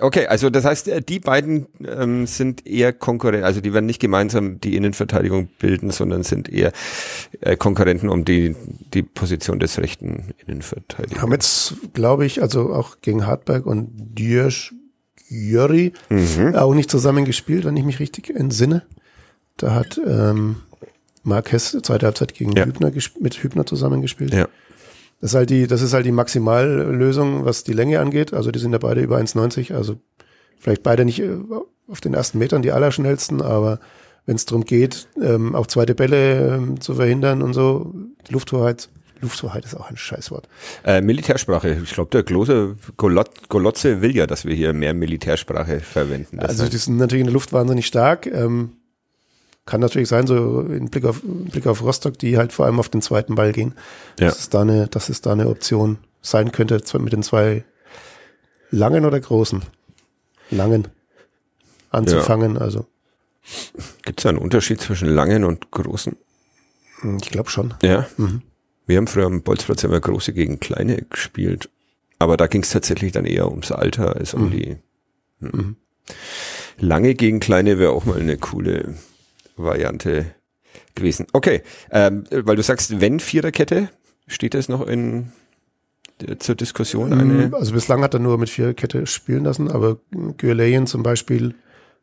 Okay, 0.00 0.26
also 0.26 0.50
das 0.50 0.64
heißt, 0.64 0.88
äh, 0.88 1.02
die 1.02 1.18
beiden 1.20 1.66
ähm, 1.86 2.26
sind 2.26 2.66
eher 2.66 2.92
Konkurrenten, 2.92 3.44
also 3.44 3.60
die 3.60 3.72
werden 3.74 3.86
nicht 3.86 4.00
gemeinsam 4.00 4.60
die 4.60 4.76
Innenverteidigung 4.76 5.48
bilden, 5.58 5.90
sondern 5.90 6.22
sind 6.22 6.48
eher 6.48 6.72
äh, 7.40 7.56
Konkurrenten 7.56 8.08
um 8.08 8.24
die, 8.24 8.54
die 8.92 9.02
Position 9.02 9.58
des 9.58 9.78
rechten 9.78 10.34
Innenverteidigers. 10.46 11.20
haben 11.22 11.32
jetzt, 11.32 11.74
glaube 11.92 12.24
ich, 12.26 12.40
also 12.42 12.72
auch 12.72 12.96
gegen 13.00 13.26
Hartberg 13.26 13.66
und 13.66 13.90
Dürsch 14.18 14.72
Jöri 15.28 15.92
Mhm. 16.08 16.54
auch 16.54 16.74
nicht 16.74 16.90
zusammen 16.90 17.24
gespielt, 17.24 17.64
wenn 17.64 17.76
ich 17.76 17.84
mich 17.84 17.98
richtig 17.98 18.30
entsinne. 18.30 18.82
Da 19.56 19.74
hat 19.74 20.00
ähm, 20.06 20.56
Marquez 21.22 21.76
zweite 21.82 22.06
Halbzeit 22.06 22.34
gegen 22.34 22.52
Ja. 22.52 22.66
Hübner 22.66 22.92
mit 23.20 23.34
Hübner 23.42 23.66
zusammengespielt. 23.66 24.34
Ja. 24.34 24.48
Das 25.24 25.30
ist 25.30 25.36
halt 25.36 25.48
die, 25.48 25.66
das 25.66 25.80
ist 25.80 25.94
halt 25.94 26.04
die 26.04 26.12
Maximallösung, 26.12 27.46
was 27.46 27.64
die 27.64 27.72
Länge 27.72 27.98
angeht. 27.98 28.34
Also 28.34 28.50
die 28.50 28.58
sind 28.58 28.72
ja 28.72 28.78
beide 28.78 29.00
über 29.00 29.16
1,90. 29.16 29.74
Also 29.74 29.96
vielleicht 30.58 30.82
beide 30.82 31.06
nicht 31.06 31.20
äh, 31.20 31.38
auf 31.88 32.02
den 32.02 32.12
ersten 32.12 32.36
Metern 32.36 32.60
die 32.60 32.72
allerschnellsten, 32.72 33.40
aber 33.40 33.80
wenn 34.26 34.36
es 34.36 34.44
darum 34.44 34.66
geht, 34.66 35.08
ähm, 35.22 35.54
auch 35.54 35.66
zweite 35.66 35.94
Bälle 35.94 36.56
ähm, 36.56 36.78
zu 36.78 36.96
verhindern 36.96 37.40
und 37.40 37.54
so, 37.54 37.94
Lufthoheit, 38.28 38.90
Lufthoheit 39.22 39.64
ist 39.64 39.74
auch 39.74 39.88
ein 39.88 39.96
Scheißwort. 39.96 40.46
Äh, 40.84 41.00
Militärsprache. 41.00 41.78
Ich 41.82 41.94
glaube, 41.94 42.10
der 42.10 42.22
große 42.22 42.76
Golot 42.98 43.48
Golotze 43.48 44.02
will 44.02 44.14
ja, 44.14 44.26
dass 44.26 44.44
wir 44.44 44.54
hier 44.54 44.74
mehr 44.74 44.92
Militärsprache 44.92 45.80
verwenden. 45.80 46.36
Das 46.36 46.50
Also 46.50 46.68
die 46.68 46.76
sind 46.76 46.98
natürlich 46.98 47.20
in 47.20 47.28
der 47.28 47.32
Luft 47.32 47.54
wahnsinnig 47.54 47.86
stark. 47.86 48.26
Ähm, 48.26 48.72
kann 49.66 49.80
natürlich 49.80 50.08
sein, 50.08 50.26
so 50.26 50.60
in 50.60 50.90
Blick 50.90 51.04
auf, 51.04 51.22
in 51.22 51.46
Blick 51.46 51.66
auf 51.66 51.82
Rostock, 51.82 52.18
die 52.18 52.36
halt 52.36 52.52
vor 52.52 52.66
allem 52.66 52.78
auf 52.78 52.88
den 52.88 53.02
zweiten 53.02 53.34
Ball 53.34 53.52
gehen. 53.52 53.74
Ja. 54.20 54.26
Dass, 54.28 54.38
es 54.40 54.48
da 54.50 54.60
eine, 54.62 54.88
dass 54.88 55.08
es 55.08 55.20
da 55.20 55.32
eine 55.32 55.48
Option 55.48 55.98
sein 56.20 56.52
könnte 56.52 56.82
mit 56.98 57.12
den 57.12 57.22
zwei 57.22 57.64
langen 58.70 59.04
oder 59.04 59.20
großen? 59.20 59.62
Langen 60.50 60.88
anzufangen. 61.90 62.58
Also 62.58 62.86
Gibt 64.04 64.20
es 64.20 64.26
einen 64.26 64.38
Unterschied 64.38 64.80
zwischen 64.80 65.08
langen 65.08 65.44
und 65.44 65.70
großen? 65.70 66.16
hm, 67.00 67.18
ich 67.22 67.30
glaube 67.30 67.50
schon. 67.50 67.74
Ja. 67.82 68.06
Mhm. 68.16 68.42
Wir 68.86 68.98
haben 68.98 69.06
früher 69.06 69.26
am 69.26 69.42
Bolzplatz 69.42 69.82
immer 69.84 70.00
große 70.00 70.32
gegen 70.34 70.60
kleine 70.60 71.02
gespielt. 71.02 71.70
Aber 72.18 72.36
da 72.36 72.46
ging 72.46 72.62
es 72.62 72.70
tatsächlich 72.70 73.12
dann 73.12 73.24
eher 73.24 73.50
ums 73.50 73.72
Alter 73.72 74.16
als 74.16 74.34
um 74.34 74.46
Mhm. 74.46 74.50
die. 74.50 74.76
Hm. 75.40 75.76
Lange 76.78 77.14
gegen 77.14 77.40
kleine 77.40 77.78
wäre 77.78 77.92
auch 77.92 78.04
mal 78.04 78.20
eine 78.20 78.36
coole 78.36 78.94
Variante 79.56 80.26
gewesen. 80.94 81.26
Okay, 81.32 81.62
ähm, 81.90 82.24
weil 82.30 82.56
du 82.56 82.62
sagst, 82.62 83.00
wenn 83.00 83.20
Viererkette, 83.20 83.88
steht 84.26 84.54
das 84.54 84.68
noch 84.68 84.86
in 84.86 85.32
äh, 86.26 86.36
zur 86.38 86.54
Diskussion 86.54 87.12
eine? 87.12 87.44
Ähm, 87.44 87.54
Also 87.54 87.72
bislang 87.72 88.02
hat 88.02 88.14
er 88.14 88.20
nur 88.20 88.38
mit 88.38 88.50
Viererkette 88.50 89.06
spielen 89.06 89.44
lassen, 89.44 89.70
aber 89.70 89.98
Gürleyen 90.36 90.86
zum 90.86 91.02
Beispiel 91.02 91.54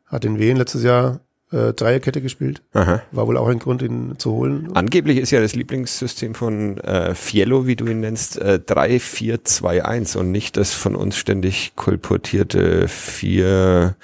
hat 0.06 0.24
in 0.24 0.38
Wien 0.38 0.56
letztes 0.56 0.82
Jahr 0.82 1.20
äh, 1.52 1.72
Dreierkette 1.72 2.20
gespielt. 2.22 2.62
Aha. 2.72 3.02
War 3.12 3.26
wohl 3.26 3.36
auch 3.36 3.48
ein 3.48 3.58
Grund, 3.58 3.82
ihn 3.82 4.14
zu 4.18 4.32
holen. 4.32 4.70
Angeblich 4.74 5.18
ist 5.18 5.30
ja 5.30 5.40
das 5.40 5.54
Lieblingssystem 5.54 6.34
von 6.34 6.78
äh, 6.78 7.14
Fiello, 7.14 7.66
wie 7.66 7.76
du 7.76 7.86
ihn 7.86 8.00
nennst, 8.00 8.38
äh, 8.38 8.58
3-4-2-1 8.66 10.16
und 10.16 10.30
nicht 10.30 10.56
das 10.56 10.72
von 10.72 10.96
uns 10.96 11.16
ständig 11.16 11.72
kolportierte 11.76 12.88
4 12.88 13.96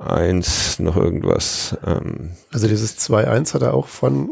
1 0.00 0.78
noch 0.80 0.96
irgendwas. 0.96 1.76
Ähm, 1.86 2.30
Also 2.52 2.68
dieses 2.68 2.98
2-1 2.98 3.54
hat 3.54 3.62
er 3.62 3.74
auch 3.74 3.88
von, 3.88 4.30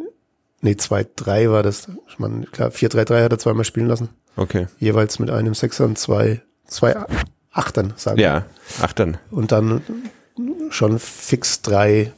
nee, 0.61 0.73
2-3 0.73 1.51
war 1.51 1.63
das. 1.63 1.89
Ich 2.09 2.19
meine, 2.19 2.47
klar, 2.47 2.71
4-3-3 2.71 3.23
hat 3.25 3.33
er 3.33 3.39
zweimal 3.39 3.65
spielen 3.65 3.87
lassen. 3.89 4.09
okay. 4.37 4.67
Jeweils 4.79 5.19
mit 5.19 5.31
einem 5.31 5.55
Sechser 5.55 5.85
und 5.85 5.99
zwei, 5.99 6.41
zwei 6.67 6.97
Achtern, 7.53 7.93
sagen 7.97 8.21
Ja, 8.21 8.47
Achtern. 8.81 9.17
Und 9.31 9.51
dann 9.53 9.83
schon 10.71 10.99
fix 10.99 11.63
drei, 11.63 12.13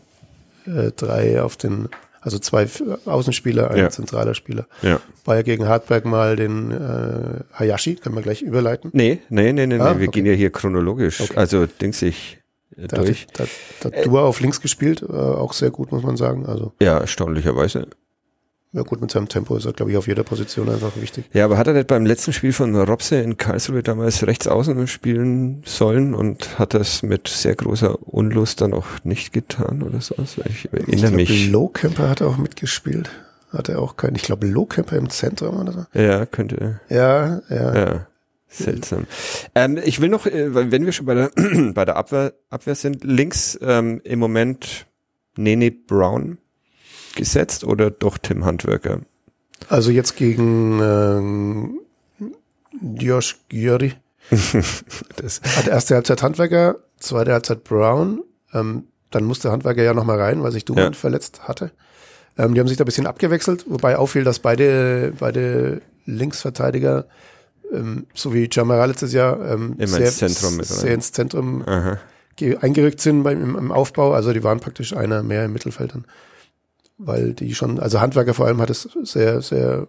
äh, 0.66 0.90
drei 0.94 1.42
auf 1.42 1.56
den, 1.56 1.88
also 2.20 2.38
zwei 2.38 2.68
Außenspieler, 3.06 3.70
ein 3.70 3.78
Ja. 3.78 3.90
zentraler 3.90 4.34
Spieler. 4.34 4.66
Ja. 4.82 5.00
Bayer 5.24 5.42
gegen 5.42 5.66
Hartberg 5.66 6.04
mal 6.04 6.36
den 6.36 6.70
äh, 6.70 7.40
Hayashi, 7.54 7.96
können 7.96 8.14
wir 8.14 8.22
gleich 8.22 8.42
überleiten. 8.42 8.90
Nee, 8.92 9.20
nee, 9.30 9.52
nee, 9.52 9.66
nee, 9.66 9.78
Ah, 9.78 9.94
nee. 9.94 10.00
wir 10.00 10.08
okay. 10.08 10.20
gehen 10.20 10.26
ja 10.26 10.34
hier 10.34 10.50
chronologisch. 10.50 11.20
Okay. 11.22 11.36
Also 11.36 11.66
dings 11.66 12.02
ich 12.02 12.38
äh, 12.76 12.86
Da 12.88 12.98
durch. 12.98 13.26
da, 13.34 13.44
da 13.80 13.90
hat 13.96 14.06
Dua 14.06 14.22
auf 14.22 14.40
links 14.40 14.60
gespielt, 14.60 15.02
äh, 15.02 15.12
auch 15.12 15.52
sehr 15.52 15.70
gut, 15.70 15.92
muss 15.92 16.02
man 16.02 16.16
sagen. 16.16 16.46
Also 16.46 16.72
Ja, 16.80 16.98
erstaunlicherweise. 16.98 17.86
ja 18.72 18.82
gut, 18.82 19.00
mit 19.00 19.10
seinem 19.10 19.28
Tempo 19.28 19.54
ist 19.56 19.66
er, 19.66 19.72
glaube 19.74 19.90
ich, 19.92 19.96
auf 19.98 20.06
jeder 20.06 20.22
Position 20.24 20.68
einfach 20.70 20.92
wichtig. 21.00 21.26
Ja, 21.34 21.44
aber 21.44 21.58
hat 21.58 21.66
er 21.66 21.74
nicht 21.74 21.88
beim 21.88 22.06
letzten 22.06 22.32
Spiel 22.32 22.52
von 22.52 22.74
Robse 22.74 23.16
in 23.20 23.36
Karlsruhe 23.36 23.82
damals 23.82 24.26
rechts 24.26 24.46
außen 24.48 24.86
spielen 24.86 25.62
sollen 25.66 26.14
und 26.14 26.58
hat 26.58 26.72
das 26.74 27.02
mit 27.02 27.28
sehr 27.28 27.54
großer 27.54 27.98
Unlust 28.08 28.60
dann 28.62 28.72
auch 28.72 28.86
nicht 29.04 29.32
getan 29.32 29.82
oder 29.82 30.00
so? 30.00 30.14
Ich 30.18 30.38
Ich 30.64 30.72
erinnere 30.72 30.96
glaube, 31.00 31.16
mich. 31.16 31.50
Lohkemper 31.50 32.08
hat 32.08 32.22
auch 32.22 32.38
mitgespielt. 32.38 33.10
Hat 33.50 33.68
er 33.68 33.80
auch 33.82 33.98
keinen, 33.98 34.16
ich 34.16 34.22
glaube, 34.22 34.46
Lohkemper 34.46 34.96
im 34.96 35.10
Zentrum 35.10 35.60
oder 35.60 35.72
so. 35.72 36.00
Ja, 36.00 36.24
könnte. 36.24 36.80
Ja, 36.88 37.42
ja. 37.50 37.74
Ja. 37.74 38.06
Seltsam. 38.52 39.06
Ähm, 39.54 39.78
ich 39.82 40.00
will 40.00 40.08
noch, 40.10 40.26
äh, 40.26 40.54
wenn 40.54 40.84
wir 40.84 40.92
schon 40.92 41.06
bei 41.06 41.14
der, 41.14 41.30
bei 41.74 41.84
der 41.84 41.96
Abwehr, 41.96 42.34
Abwehr 42.50 42.74
sind, 42.74 43.02
links 43.04 43.58
ähm, 43.62 44.00
im 44.04 44.18
Moment 44.18 44.86
Nene 45.36 45.70
Brown 45.70 46.38
gesetzt 47.16 47.64
oder 47.64 47.90
doch 47.90 48.18
Tim 48.18 48.44
Handwerker? 48.44 49.00
Also 49.68 49.90
jetzt 49.90 50.16
gegen 50.16 50.80
ähm, 50.82 51.80
Josh 52.98 53.38
Gyuri. 53.48 53.94
Das, 55.16 55.40
Hat 55.56 55.68
erste 55.68 55.94
Halbzeit 55.94 56.22
Handwerker, 56.22 56.76
zweite 56.98 57.32
Halbzeit 57.32 57.64
Brown. 57.64 58.22
Ähm, 58.54 58.84
dann 59.10 59.24
musste 59.24 59.50
Handwerker 59.50 59.82
ja 59.82 59.94
nochmal 59.94 60.20
rein, 60.20 60.42
weil 60.42 60.52
sich 60.52 60.64
Duman 60.64 60.92
Ja. 60.92 60.98
verletzt 60.98 61.46
hatte. 61.48 61.70
Ähm, 62.38 62.54
die 62.54 62.60
haben 62.60 62.68
sich 62.68 62.76
da 62.78 62.84
ein 62.84 62.86
bisschen 62.86 63.06
abgewechselt, 63.06 63.64
wobei 63.68 63.96
auffiel, 63.98 64.24
dass 64.24 64.38
beide, 64.38 65.12
beide 65.18 65.82
Linksverteidiger, 66.06 67.04
ähm, 67.72 68.06
so 68.14 68.34
wie 68.34 68.48
Jamara 68.50 68.84
letztes 68.84 69.12
Jahr, 69.12 69.40
ähm, 69.40 69.74
Immer 69.78 69.86
sehr, 69.88 70.06
ins 70.06 70.18
Zentrum 70.18 70.56
mit 70.56 70.66
sehr 70.66 70.94
ins 70.94 71.12
Zentrum 71.12 71.62
aha. 71.66 71.98
eingerückt 72.60 73.00
sind 73.00 73.22
beim, 73.22 73.42
im, 73.42 73.56
im 73.56 73.72
Aufbau. 73.72 74.12
Also 74.12 74.32
die 74.32 74.44
waren 74.44 74.60
praktisch 74.60 74.94
einer 74.94 75.22
mehr 75.22 75.44
im 75.44 75.52
Mittelfeld 75.52 75.94
dann. 75.94 76.04
Weil 76.98 77.32
die 77.32 77.54
schon, 77.54 77.80
also 77.80 78.00
Handwerker 78.00 78.34
vor 78.34 78.46
allem 78.46 78.60
hat 78.60 78.70
es 78.70 78.88
sehr, 79.02 79.42
sehr 79.42 79.86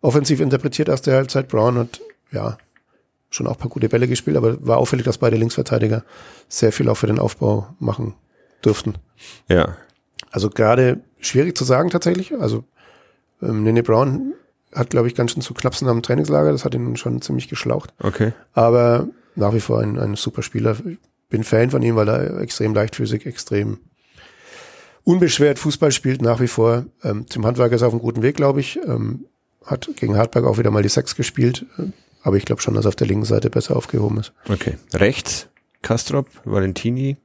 offensiv 0.00 0.40
interpretiert 0.40 0.88
aus 0.88 1.02
der 1.02 1.16
Halbzeit. 1.16 1.48
Brown 1.48 1.78
hat, 1.78 2.00
ja, 2.30 2.56
schon 3.30 3.46
auch 3.46 3.52
ein 3.52 3.58
paar 3.58 3.68
gute 3.68 3.88
Bälle 3.88 4.08
gespielt, 4.08 4.36
aber 4.36 4.64
war 4.66 4.78
auffällig, 4.78 5.04
dass 5.04 5.18
beide 5.18 5.36
Linksverteidiger 5.36 6.04
sehr 6.48 6.72
viel 6.72 6.88
auch 6.88 6.96
für 6.96 7.06
den 7.06 7.18
Aufbau 7.18 7.74
machen 7.80 8.14
durften. 8.62 8.94
Ja. 9.48 9.76
Also 10.30 10.50
gerade 10.50 11.00
schwierig 11.20 11.56
zu 11.56 11.64
sagen 11.64 11.90
tatsächlich. 11.90 12.32
Also 12.38 12.64
ähm, 13.42 13.62
Nene 13.64 13.82
Brown 13.82 14.34
hat, 14.74 14.90
glaube 14.90 15.08
ich, 15.08 15.14
ganz 15.14 15.32
schön 15.32 15.42
zu 15.42 15.54
knapsen 15.54 15.88
am 15.88 16.02
Trainingslager. 16.02 16.52
Das 16.52 16.64
hat 16.64 16.74
ihn 16.74 16.96
schon 16.96 17.22
ziemlich 17.22 17.48
geschlaucht. 17.48 17.92
Okay. 18.00 18.32
Aber 18.52 19.08
nach 19.36 19.54
wie 19.54 19.60
vor 19.60 19.80
ein, 19.80 19.98
ein 19.98 20.16
super 20.16 20.42
Spieler. 20.42 20.76
Ich 20.86 20.98
bin 21.28 21.44
Fan 21.44 21.70
von 21.70 21.82
ihm, 21.82 21.96
weil 21.96 22.08
er 22.08 22.40
extrem 22.40 22.74
leichtfüßig, 22.74 23.26
extrem 23.26 23.78
unbeschwert 25.04 25.58
Fußball 25.58 25.92
spielt, 25.92 26.22
nach 26.22 26.40
wie 26.40 26.48
vor. 26.48 26.86
Ähm, 27.02 27.26
Tim 27.28 27.46
Handwerker 27.46 27.76
ist 27.76 27.82
auf 27.82 27.92
einem 27.92 28.02
guten 28.02 28.22
Weg, 28.22 28.36
glaube 28.36 28.60
ich. 28.60 28.78
Ähm, 28.86 29.26
hat 29.64 29.88
gegen 29.96 30.16
Hartberg 30.16 30.44
auch 30.44 30.58
wieder 30.58 30.70
mal 30.70 30.82
die 30.82 30.88
Sechs 30.88 31.16
gespielt. 31.16 31.66
Aber 32.22 32.36
ich 32.36 32.44
glaube 32.44 32.62
schon, 32.62 32.74
dass 32.74 32.86
er 32.86 32.88
auf 32.88 32.96
der 32.96 33.06
linken 33.06 33.26
Seite 33.26 33.50
besser 33.50 33.76
aufgehoben 33.76 34.18
ist. 34.18 34.32
Okay. 34.48 34.78
Rechts 34.92 35.48
Kastrop, 35.82 36.28
Valentini, 36.44 37.18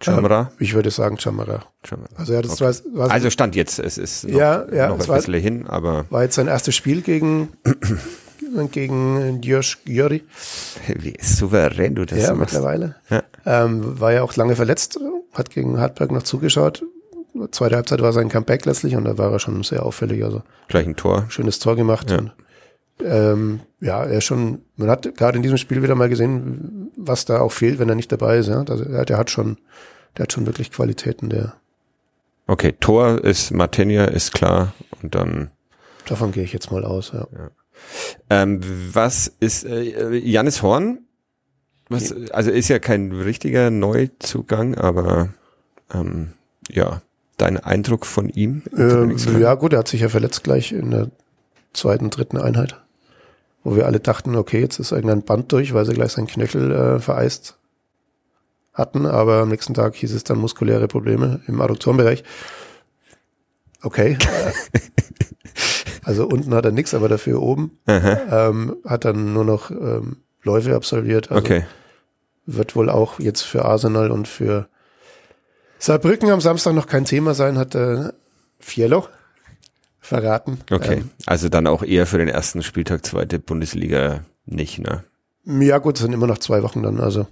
Chamra. 0.00 0.50
Ich 0.58 0.74
würde 0.74 0.90
sagen, 0.90 1.18
Chamara. 1.18 1.64
Chamra. 1.84 2.06
Also 2.16 2.36
hat 2.36 2.44
es 2.44 2.60
Okay. 2.60 2.72
zwar, 2.72 2.94
war, 2.98 3.10
Also 3.10 3.30
Stand 3.30 3.56
jetzt, 3.56 3.78
es 3.78 3.96
ist 3.98 4.28
noch, 4.28 4.38
Ja, 4.38 4.66
ja, 4.72 4.88
noch 4.88 4.98
ein 5.00 5.08
war- 5.08 5.16
bisschen 5.16 5.34
hin, 5.34 5.66
aber 5.66 6.04
war 6.10 6.22
jetzt 6.22 6.34
sein 6.34 6.48
erstes 6.48 6.74
Spiel 6.76 7.00
gegen, 7.02 7.48
gegen 8.72 9.40
Josh 9.42 9.78
Gyuri. 9.84 10.22
wie 10.96 11.14
souverän 11.20 11.94
du 11.94 12.04
das 12.04 12.18
ja, 12.20 12.34
machst. 12.34 12.54
mittlerweile. 12.54 12.96
Ja. 13.10 13.22
Ähm, 13.44 14.00
war 14.00 14.12
ja 14.12 14.22
auch 14.22 14.34
lange 14.36 14.56
verletzt, 14.56 14.98
hat 15.32 15.50
gegen 15.50 15.78
Hartberg 15.80 16.10
noch 16.12 16.22
zugeschaut. 16.22 16.82
Zweite 17.50 17.76
Halbzeit 17.76 18.00
war 18.00 18.12
sein 18.14 18.28
Comeback 18.30 18.64
letztlich 18.64 18.96
und 18.96 19.04
da 19.04 19.18
war 19.18 19.30
er 19.30 19.38
schon 19.38 19.62
sehr 19.62 19.84
auffällig. 19.84 20.24
Also 20.24 20.42
Gleich 20.68 20.86
ein 20.86 20.96
Tor. 20.96 21.26
schönes 21.28 21.58
Tor 21.58 21.76
gemacht. 21.76 22.10
Ja. 22.10 22.18
Und, 22.18 22.32
ähm, 23.02 23.60
ja, 23.80 24.04
er 24.04 24.18
ist 24.18 24.24
schon, 24.24 24.62
man 24.76 24.90
hat 24.90 25.16
gerade 25.16 25.36
in 25.36 25.42
diesem 25.42 25.58
Spiel 25.58 25.82
wieder 25.82 25.94
mal 25.94 26.08
gesehen, 26.08 26.90
was 26.96 27.24
da 27.24 27.40
auch 27.40 27.52
fehlt, 27.52 27.78
wenn 27.78 27.88
er 27.88 27.94
nicht 27.94 28.10
dabei 28.10 28.38
ist. 28.38 28.48
Ja? 28.48 28.64
Also, 28.68 28.84
der, 28.84 29.04
der 29.04 29.18
hat 29.18 29.30
schon, 29.30 29.58
der 30.16 30.24
hat 30.24 30.32
schon 30.32 30.46
wirklich 30.46 30.70
Qualitäten, 30.70 31.28
der, 31.28 31.54
Okay, 32.46 32.74
Tor 32.78 33.24
ist 33.24 33.50
Martinia, 33.50 34.04
ist 34.04 34.32
klar. 34.32 34.72
Und 35.02 35.14
dann 35.14 35.50
davon 36.06 36.32
gehe 36.32 36.44
ich 36.44 36.52
jetzt 36.52 36.70
mal 36.70 36.84
aus. 36.84 37.12
Ja. 37.12 37.26
Ähm, 38.30 38.60
was 38.92 39.32
ist 39.40 39.64
äh, 39.64 40.16
Janis 40.16 40.62
Horn? 40.62 41.00
Was, 41.88 42.14
also 42.30 42.50
ist 42.50 42.68
ja 42.68 42.78
kein 42.78 43.12
richtiger 43.12 43.70
Neuzugang, 43.70 44.74
aber 44.74 45.28
ähm, 45.92 46.32
ja, 46.68 47.02
dein 47.36 47.58
Eindruck 47.58 48.06
von 48.06 48.28
ihm? 48.28 48.62
Ähm, 48.76 49.16
ja, 49.38 49.54
gut, 49.54 49.72
er 49.72 49.80
hat 49.80 49.88
sich 49.88 50.00
ja 50.00 50.08
verletzt 50.08 50.42
gleich 50.42 50.72
in 50.72 50.90
der 50.90 51.10
zweiten, 51.72 52.10
dritten 52.10 52.38
Einheit, 52.38 52.82
wo 53.66 53.74
wir 53.74 53.86
alle 53.86 53.98
dachten, 53.98 54.36
okay, 54.36 54.60
jetzt 54.60 54.78
ist 54.78 54.92
irgendein 54.92 55.24
Band 55.24 55.50
durch, 55.50 55.74
weil 55.74 55.84
sie 55.84 55.92
gleich 55.92 56.12
seinen 56.12 56.28
Knöchel 56.28 56.70
äh, 56.70 57.00
vereist 57.00 57.58
hatten, 58.72 59.06
aber 59.06 59.40
am 59.40 59.48
nächsten 59.48 59.74
Tag 59.74 59.96
hieß 59.96 60.12
es 60.14 60.22
dann 60.22 60.38
muskuläre 60.38 60.86
Probleme 60.86 61.40
im 61.48 61.60
Adduktorenbereich. 61.60 62.22
Okay. 63.82 64.18
also 66.04 66.28
unten 66.28 66.54
hat 66.54 66.64
er 66.64 66.70
nichts, 66.70 66.94
aber 66.94 67.08
dafür 67.08 67.42
oben 67.42 67.80
ähm, 67.88 68.76
hat 68.84 69.04
dann 69.04 69.32
nur 69.32 69.44
noch 69.44 69.72
ähm, 69.72 70.18
Läufe 70.44 70.76
absolviert. 70.76 71.32
Also 71.32 71.44
okay. 71.44 71.64
wird 72.44 72.76
wohl 72.76 72.88
auch 72.88 73.18
jetzt 73.18 73.42
für 73.42 73.64
Arsenal 73.64 74.12
und 74.12 74.28
für 74.28 74.68
Saarbrücken 75.80 76.30
am 76.30 76.40
Samstag 76.40 76.72
noch 76.72 76.86
kein 76.86 77.04
Thema 77.04 77.34
sein, 77.34 77.58
hat 77.58 77.74
äh, 77.74 78.12
Fiello 78.60 79.08
verraten. 80.06 80.58
Okay. 80.70 81.04
Also 81.26 81.48
dann 81.48 81.66
auch 81.66 81.82
eher 81.82 82.06
für 82.06 82.18
den 82.18 82.28
ersten 82.28 82.62
Spieltag 82.62 83.04
zweite 83.04 83.38
Bundesliga 83.38 84.24
nicht, 84.44 84.78
ne? 84.78 85.04
Ähm, 85.46 85.62
ja 85.62 85.78
gut, 85.78 85.96
es 85.96 86.02
sind 86.02 86.12
immer 86.12 86.26
noch 86.26 86.38
zwei 86.38 86.62
Wochen 86.62 86.82
dann. 86.82 87.00
Also 87.00 87.26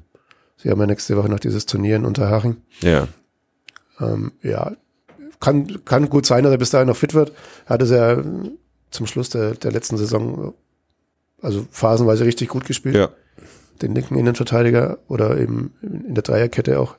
sie 0.57 0.71
haben 0.71 0.81
ja 0.81 0.87
nächste 0.87 1.17
Woche 1.17 1.29
noch 1.29 1.41
dieses 1.41 1.67
Turnier 1.67 1.97
in 1.97 2.05
Unterhaching. 2.05 2.57
Ja. 2.81 3.09
Ähm, 4.01 4.33
ja, 4.43 4.73
kann, 5.41 5.85
kann 5.85 6.09
gut 6.09 6.27
sein, 6.27 6.45
dass 6.45 6.53
er 6.53 6.59
bis 6.59 6.71
dahin 6.71 6.89
noch 6.89 6.97
fit 6.97 7.15
wird. 7.15 7.33
Hat 7.67 7.83
es 7.83 7.91
ja 7.91 8.23
zum 8.91 9.07
Schluss 9.07 9.31
der, 9.31 9.55
der 9.55 9.73
letzten 9.73 9.97
Saison 9.97 10.55
also 11.43 11.67
phasenweise 11.71 12.25
richtig 12.25 12.49
gut 12.49 12.65
gespielt. 12.65 12.97
Ja. 12.97 13.11
den 13.83 13.95
linken 13.95 14.17
Innenverteidiger 14.17 14.99
oder 15.09 15.39
eben 15.39 15.75
in 15.83 16.15
der 16.15 16.23
Dreierkette 16.23 16.79
auch. 16.79 16.97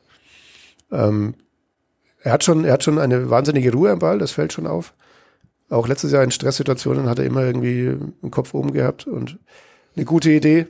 Ähm, 0.91 1.35
er 2.21 2.33
hat 2.33 2.43
schon, 2.43 2.65
er 2.65 2.73
hat 2.73 2.83
schon 2.83 2.99
eine 2.99 3.29
wahnsinnige 3.29 3.71
Ruhe 3.71 3.91
am 3.91 3.99
Ball, 3.99 4.19
das 4.19 4.31
fällt 4.31 4.53
schon 4.53 4.67
auf. 4.67 4.93
Auch 5.75 5.87
letztes 5.87 6.11
Jahr 6.11 6.23
in 6.23 6.31
Stresssituationen 6.31 7.09
hat 7.09 7.19
er 7.19 7.25
immer 7.25 7.43
irgendwie 7.43 7.95
den 8.23 8.31
Kopf 8.31 8.53
oben 8.53 8.71
gehabt 8.73 9.07
und 9.07 9.37
eine 9.95 10.05
gute 10.05 10.31
Idee. 10.31 10.67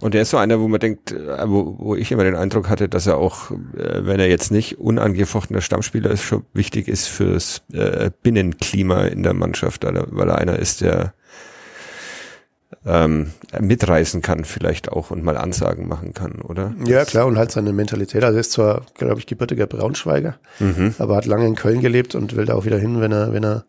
Und 0.00 0.14
der 0.14 0.22
ist 0.22 0.30
so 0.30 0.36
einer, 0.36 0.60
wo 0.60 0.68
man 0.68 0.78
denkt, 0.78 1.10
äh, 1.12 1.48
wo, 1.48 1.76
wo 1.78 1.96
ich 1.96 2.12
immer 2.12 2.22
den 2.24 2.36
Eindruck 2.36 2.68
hatte, 2.68 2.88
dass 2.88 3.06
er 3.06 3.16
auch, 3.16 3.50
äh, 3.50 4.06
wenn 4.06 4.20
er 4.20 4.28
jetzt 4.28 4.52
nicht 4.52 4.78
unangefochtener 4.78 5.60
Stammspieler 5.60 6.10
ist, 6.10 6.22
schon 6.22 6.44
wichtig 6.52 6.86
ist 6.88 7.08
fürs 7.08 7.62
äh, 7.72 8.10
Binnenklima 8.22 9.06
in 9.06 9.22
der 9.24 9.34
Mannschaft, 9.34 9.84
weil 9.84 9.96
er, 9.96 10.06
weil 10.10 10.28
er 10.28 10.38
einer 10.38 10.58
ist, 10.58 10.82
der 10.82 11.14
ähm, 12.84 13.32
mitreißen 13.60 14.22
kann 14.22 14.44
vielleicht 14.44 14.90
auch 14.90 15.10
und 15.10 15.22
mal 15.24 15.36
Ansagen 15.36 15.88
machen 15.88 16.14
kann, 16.14 16.40
oder? 16.42 16.74
Ja, 16.84 17.04
klar, 17.04 17.26
und 17.26 17.38
halt 17.38 17.50
seine 17.52 17.72
Mentalität. 17.72 18.24
Also 18.24 18.36
er 18.36 18.40
ist 18.40 18.52
zwar, 18.52 18.82
glaube 18.94 19.20
ich, 19.20 19.26
gebürtiger 19.26 19.66
Braunschweiger, 19.66 20.36
Mhm. 20.58 20.94
aber 20.98 21.16
hat 21.16 21.26
lange 21.26 21.46
in 21.46 21.54
Köln 21.54 21.80
gelebt 21.80 22.14
und 22.14 22.36
will 22.36 22.44
da 22.46 22.54
auch 22.54 22.64
wieder 22.64 22.78
hin, 22.78 23.00
wenn 23.00 23.12
er, 23.12 23.32
wenn 23.32 23.44
er 23.44 23.64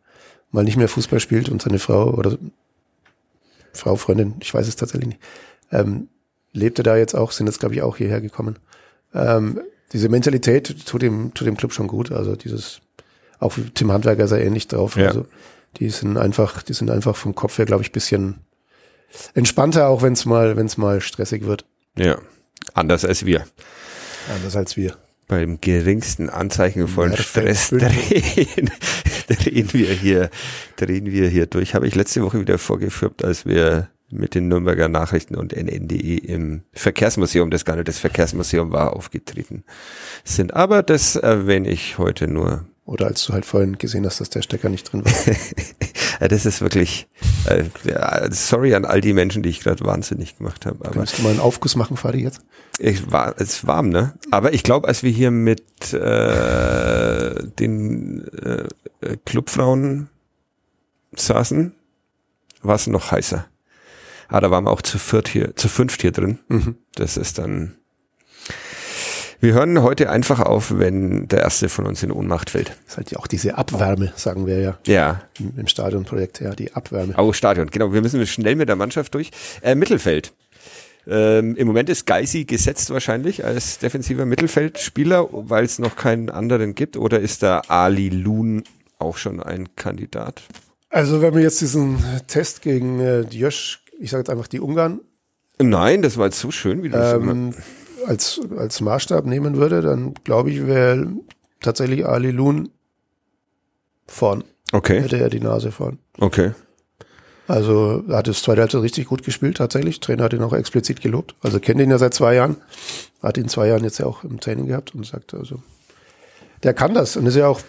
mal 0.54 0.64
nicht 0.64 0.78
mehr 0.78 0.88
Fußball 0.88 1.20
spielt 1.20 1.50
und 1.50 1.62
seine 1.62 1.80
Frau 1.80 2.14
oder 2.14 2.38
Frau, 3.74 3.96
Freundin, 3.96 4.36
ich 4.40 4.54
weiß 4.54 4.68
es 4.68 4.76
tatsächlich 4.76 5.10
nicht, 5.10 5.22
ähm, 5.72 6.08
lebte 6.54 6.84
da 6.84 6.96
jetzt 6.96 7.16
auch, 7.16 7.32
sind 7.32 7.48
jetzt, 7.48 7.60
glaube 7.60 7.76
ich, 7.76 7.82
auch 7.82 7.98
hierher 7.98 8.22
gekommen. 8.22 8.60
Ähm, 9.14 9.62
diese 9.92 10.10
Mentalität 10.10 10.86
tut 10.86 11.02
dem, 11.02 11.34
tut 11.34 11.48
dem 11.48 11.58
Club 11.58 11.74
schon 11.74 11.88
gut. 11.88 12.12
Also 12.12 12.36
dieses, 12.36 12.82
auch 13.40 13.58
Tim 13.74 13.92
Handwerker 13.92 14.24
ist 14.24 14.32
er 14.32 14.42
ähnlich 14.42 14.68
drauf. 14.68 14.96
Ja. 14.96 15.08
Also 15.08 15.26
die 15.78 15.90
sind 15.90 16.18
einfach, 16.18 16.62
die 16.62 16.74
sind 16.74 16.92
einfach 16.92 17.16
vom 17.16 17.36
Kopf 17.36 17.58
her, 17.58 17.66
glaube 17.66 17.84
ich, 17.84 17.92
bisschen 17.92 18.40
entspannter, 19.34 19.88
auch 19.88 20.02
wenn 20.02 20.14
es 20.14 20.26
mal, 20.26 20.56
wenn 20.56 20.68
es 20.68 20.78
mal 20.78 21.02
stressig 21.02 21.46
wird. 21.46 21.66
Ja, 21.98 22.20
anders 22.74 23.06
als 23.06 23.26
wir. 23.26 23.46
Anders 24.34 24.56
als 24.56 24.78
wir. 24.78 24.98
Beim 25.28 25.60
geringsten 25.62 26.30
Anzeichen 26.30 26.88
von 26.88 27.12
fällt 27.14 27.58
Stress 27.58 27.70
drehen, 27.70 28.72
drehen 29.28 29.74
wir 29.74 29.92
hier, 29.94 30.30
drehen 30.76 31.06
wir 31.06 31.30
hier 31.30 31.46
durch. 31.46 31.76
Habe 31.76 31.88
ich 31.88 31.96
letzte 31.96 32.22
Woche 32.24 32.40
wieder 32.40 32.58
vorgeführt, 32.58 33.24
als 33.24 33.46
wir 33.46 33.90
mit 34.14 34.36
den 34.36 34.48
Nürnberger 34.48 34.90
Nachrichten 34.90 35.36
und 35.36 35.54
NNDE 35.56 36.18
im 36.18 36.62
Verkehrsmuseum, 36.74 37.50
das 37.50 37.66
gar 37.66 37.76
nicht 37.76 37.88
das 37.88 37.98
Verkehrsmuseum 38.00 38.72
war, 38.72 38.94
aufgetreten 38.96 39.64
sind. 40.24 40.54
Aber 40.54 40.84
das 40.84 41.16
erwähne 41.16 41.70
ich 41.70 41.98
heute 41.98 42.28
nur. 42.28 42.66
Oder 42.86 43.08
als 43.08 43.26
du 43.26 43.34
halt 43.34 43.46
vorhin 43.46 43.78
gesehen 43.78 44.06
hast, 44.06 44.20
dass 44.20 44.30
der 44.30 44.42
Stecker 44.42 44.70
nicht 44.70 44.92
drin 44.92 45.06
war. 45.06 45.12
ja, 46.24 46.30
das 46.30 46.46
ist 46.46 46.62
wirklich, 46.62 47.10
äh, 47.48 47.66
sorry 48.32 48.74
an 48.76 48.86
all 48.86 49.02
die 49.02 49.12
Menschen, 49.12 49.44
die 49.44 49.50
ich 49.50 49.60
gerade 49.60 49.84
wahnsinnig 49.84 50.38
gemacht 50.38 50.66
habe. 50.66 50.86
Aber 50.86 50.94
Kannst 50.94 51.18
du 51.18 51.22
mal 51.22 51.32
einen 51.32 51.42
Aufguss 51.42 51.76
machen, 51.76 51.98
Fadi, 51.98 52.24
jetzt? 52.24 52.40
Ich 52.80 53.12
war, 53.12 53.34
es 53.36 53.56
ist 53.56 53.68
warm, 53.68 53.90
ne? 53.90 54.14
Aber 54.32 54.54
ich 54.54 54.64
glaube, 54.64 54.88
als 54.88 55.04
wir 55.04 55.12
hier 55.12 55.32
mit 55.32 55.92
äh, 55.92 57.46
den 57.60 58.26
äh, 58.38 59.18
Clubfrauen 59.26 60.08
saßen, 61.14 61.76
war 62.62 62.76
es 62.76 62.88
noch 62.88 63.12
heißer. 63.12 63.46
Ah, 64.30 64.40
da 64.40 64.50
waren 64.50 64.64
wir 64.64 64.72
auch 64.72 64.82
zu 64.82 65.00
viert 65.00 65.28
hier, 65.28 65.58
zu 65.58 65.68
fünft 65.68 66.04
hier 66.04 66.14
drin. 66.14 66.40
Mhm. 66.48 66.78
Das 66.96 67.18
ist 67.18 67.38
dann. 67.38 67.76
Wir 69.44 69.56
hören 69.56 69.84
heute 69.84 70.10
einfach 70.10 70.40
auf, 70.40 70.80
wenn 70.80 71.28
der 71.28 71.42
erste 71.42 71.68
von 71.68 71.86
uns 71.86 72.02
in 72.02 72.14
Ohnmacht 72.14 72.52
fällt. 72.52 72.70
Das 72.70 72.94
ist 72.94 72.98
halt 72.98 73.12
ja 73.12 73.20
auch 73.20 73.28
diese 73.28 73.58
Abwärme, 73.58 74.14
sagen 74.16 74.48
wir 74.48 74.62
ja. 74.62 74.78
Ja. 74.88 75.22
Im, 75.38 75.52
im 75.58 75.68
Stadionprojekt, 75.68 76.40
ja, 76.40 76.56
die 76.56 76.74
Abwärme. 76.74 77.14
Oh, 77.18 77.34
Stadion, 77.34 77.70
genau. 77.70 77.92
Wir 77.92 78.02
müssen 78.02 78.26
schnell 78.26 78.56
mit 78.56 78.70
der 78.70 78.78
Mannschaft 78.78 79.14
durch. 79.14 79.32
Äh, 79.62 79.76
Mittelfeld. 79.76 80.32
Ähm, 81.06 81.58
Im 81.58 81.68
Moment 81.68 81.90
ist 81.90 82.06
Geisi 82.06 82.46
gesetzt 82.46 82.90
wahrscheinlich 82.92 83.44
als 83.44 83.80
defensiver 83.80 84.26
Mittelfeldspieler, 84.26 85.28
weil 85.30 85.66
es 85.66 85.78
noch 85.78 85.98
keinen 85.98 86.30
anderen 86.30 86.74
gibt. 86.74 86.96
Oder 86.96 87.20
ist 87.20 87.44
da 87.44 87.64
Ali 87.68 88.08
Loon 88.08 88.64
auch 88.98 89.18
schon 89.18 89.44
ein 89.44 89.76
Kandidat? 89.76 90.42
Also 90.90 91.22
wenn 91.22 91.36
wir 91.36 91.42
jetzt 91.42 91.60
diesen 91.60 92.02
Test 92.28 92.62
gegen 92.62 93.02
äh, 93.02 93.20
Josh 93.24 93.84
ich 94.00 94.10
sage 94.10 94.22
jetzt 94.22 94.30
einfach 94.30 94.48
die 94.48 94.62
Ungarn. 94.62 95.02
Nein, 95.60 96.02
das 96.02 96.18
war 96.18 96.28
jetzt 96.28 96.40
so 96.40 96.50
schön, 96.50 96.82
wie 96.84 96.90
du 96.90 96.98
ähm, 96.98 97.54
als, 98.08 98.42
als 98.58 98.82
Maßstab 98.82 99.26
nehmen 99.26 99.58
würde, 99.58 99.82
dann 99.82 100.14
glaube 100.24 100.52
ich, 100.52 100.66
wäre 100.66 101.08
tatsächlich 101.62 102.06
Ali 102.06 102.32
Loon 102.32 102.70
vorn. 104.08 104.44
Okay. 104.72 105.02
Hätte 105.02 105.20
er 105.20 105.30
die 105.30 105.40
Nase 105.40 105.72
vorn. 105.72 106.00
Okay. 106.18 106.52
Also 107.48 108.04
er 108.08 108.18
hat 108.18 108.28
das 108.28 108.42
zweite 108.42 108.62
Halbzeit 108.62 108.82
richtig 108.82 109.08
gut 109.08 109.24
gespielt, 109.24 109.58
tatsächlich. 109.58 110.00
Trainer 110.00 110.24
hat 110.24 110.34
ihn 110.34 110.44
auch 110.44 110.54
explizit 110.54 111.02
gelobt. 111.02 111.36
Also 111.42 111.60
kennt 111.60 111.82
ihn 111.82 111.92
ja 111.92 111.98
seit 111.98 112.14
zwei 112.14 112.36
Jahren. 112.36 112.58
Hat 113.22 113.38
ihn 113.38 113.50
zwei 113.50 113.68
Jahren 113.68 113.84
jetzt 113.84 114.00
ja 114.00 114.06
auch 114.06 114.24
im 114.24 114.40
Training 114.40 114.68
gehabt 114.68 114.96
und 114.96 115.06
sagt 115.06 115.34
also, 115.34 115.60
der 116.64 116.74
kann 116.74 116.94
das 116.94 117.18
und 117.18 117.26
ist 117.26 117.36
ja 117.36 117.48
auch, 117.48 117.60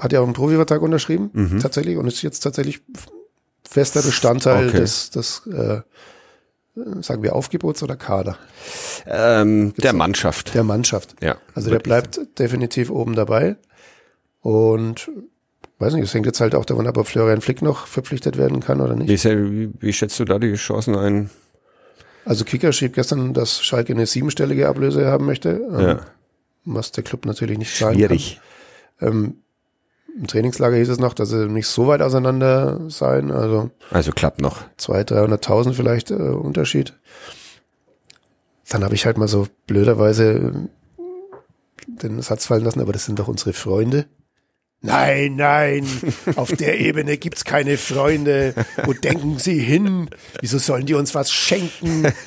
hat 0.00 0.12
ja 0.12 0.20
auch 0.20 0.24
einen 0.24 0.32
Profivertrag 0.32 0.80
unterschrieben, 0.80 1.30
mhm. 1.32 1.60
tatsächlich, 1.60 1.98
und 1.98 2.06
ist 2.06 2.22
jetzt 2.22 2.40
tatsächlich 2.40 2.80
fester 3.68 4.02
Bestandteil 4.02 4.68
okay. 4.68 4.78
des, 4.78 5.10
des 5.10 5.46
äh, 5.46 5.82
sagen 7.00 7.22
wir 7.22 7.34
Aufgebots 7.34 7.82
oder 7.82 7.96
Kader? 7.96 8.38
Ähm, 9.06 9.74
der 9.76 9.92
Mannschaft. 9.92 10.54
Der 10.54 10.64
Mannschaft. 10.64 11.16
Ja. 11.22 11.36
Also 11.54 11.70
der 11.70 11.78
bleibt 11.78 12.16
sein. 12.16 12.28
definitiv 12.38 12.90
oben 12.90 13.14
dabei. 13.14 13.56
Und 14.40 15.10
weiß 15.78 15.94
nicht, 15.94 16.04
es 16.04 16.14
hängt 16.14 16.26
jetzt 16.26 16.40
halt 16.40 16.54
auch 16.54 16.64
davon 16.64 16.86
ab, 16.86 16.96
ob 16.96 17.06
Florian 17.06 17.40
Flick 17.40 17.62
noch 17.62 17.86
verpflichtet 17.86 18.36
werden 18.36 18.60
kann 18.60 18.80
oder 18.80 18.94
nicht. 18.94 19.24
Wie, 19.24 19.70
wie, 19.78 19.92
schätzt 19.92 20.18
du 20.20 20.24
da 20.24 20.38
die 20.38 20.54
Chancen 20.54 20.96
ein? 20.96 21.30
Also 22.24 22.44
Kicker 22.44 22.72
schrieb 22.72 22.94
gestern, 22.94 23.32
dass 23.34 23.62
Schalke 23.62 23.92
eine 23.92 24.06
siebenstellige 24.06 24.68
Ablöse 24.68 25.06
haben 25.06 25.26
möchte. 25.26 25.50
Ähm, 25.70 25.80
ja. 25.80 26.00
Was 26.64 26.92
der 26.92 27.04
Club 27.04 27.24
natürlich 27.24 27.58
nicht 27.58 27.74
zahlen 27.74 27.96
Schwierig. 27.96 28.40
kann. 28.98 29.08
Ähm, 29.08 29.34
im 30.16 30.26
Trainingslager 30.26 30.76
hieß 30.76 30.88
es 30.88 30.98
noch, 30.98 31.14
dass 31.14 31.30
sie 31.30 31.48
nicht 31.48 31.66
so 31.66 31.86
weit 31.86 32.02
auseinander 32.02 32.80
seien. 32.88 33.30
Also, 33.30 33.70
also 33.90 34.12
klappt 34.12 34.40
noch. 34.40 34.62
200.000, 34.78 35.38
300.000 35.38 35.72
vielleicht 35.72 36.10
äh, 36.10 36.14
Unterschied. 36.14 36.94
Dann 38.68 38.84
habe 38.84 38.94
ich 38.94 39.06
halt 39.06 39.18
mal 39.18 39.28
so 39.28 39.46
blöderweise 39.66 40.32
äh, 40.32 41.02
den 41.86 42.20
Satz 42.20 42.46
fallen 42.46 42.64
lassen, 42.64 42.80
aber 42.80 42.92
das 42.92 43.04
sind 43.04 43.18
doch 43.18 43.28
unsere 43.28 43.52
Freunde. 43.52 44.06
Nein, 44.80 45.34
nein, 45.34 45.86
auf 46.36 46.52
der 46.52 46.78
Ebene 46.80 47.16
gibt's 47.16 47.44
keine 47.44 47.76
Freunde. 47.76 48.54
Wo 48.84 48.92
denken 48.92 49.38
Sie 49.38 49.58
hin? 49.58 50.08
Wieso 50.40 50.58
sollen 50.58 50.86
die 50.86 50.94
uns 50.94 51.14
was 51.14 51.32
schenken? 51.32 52.12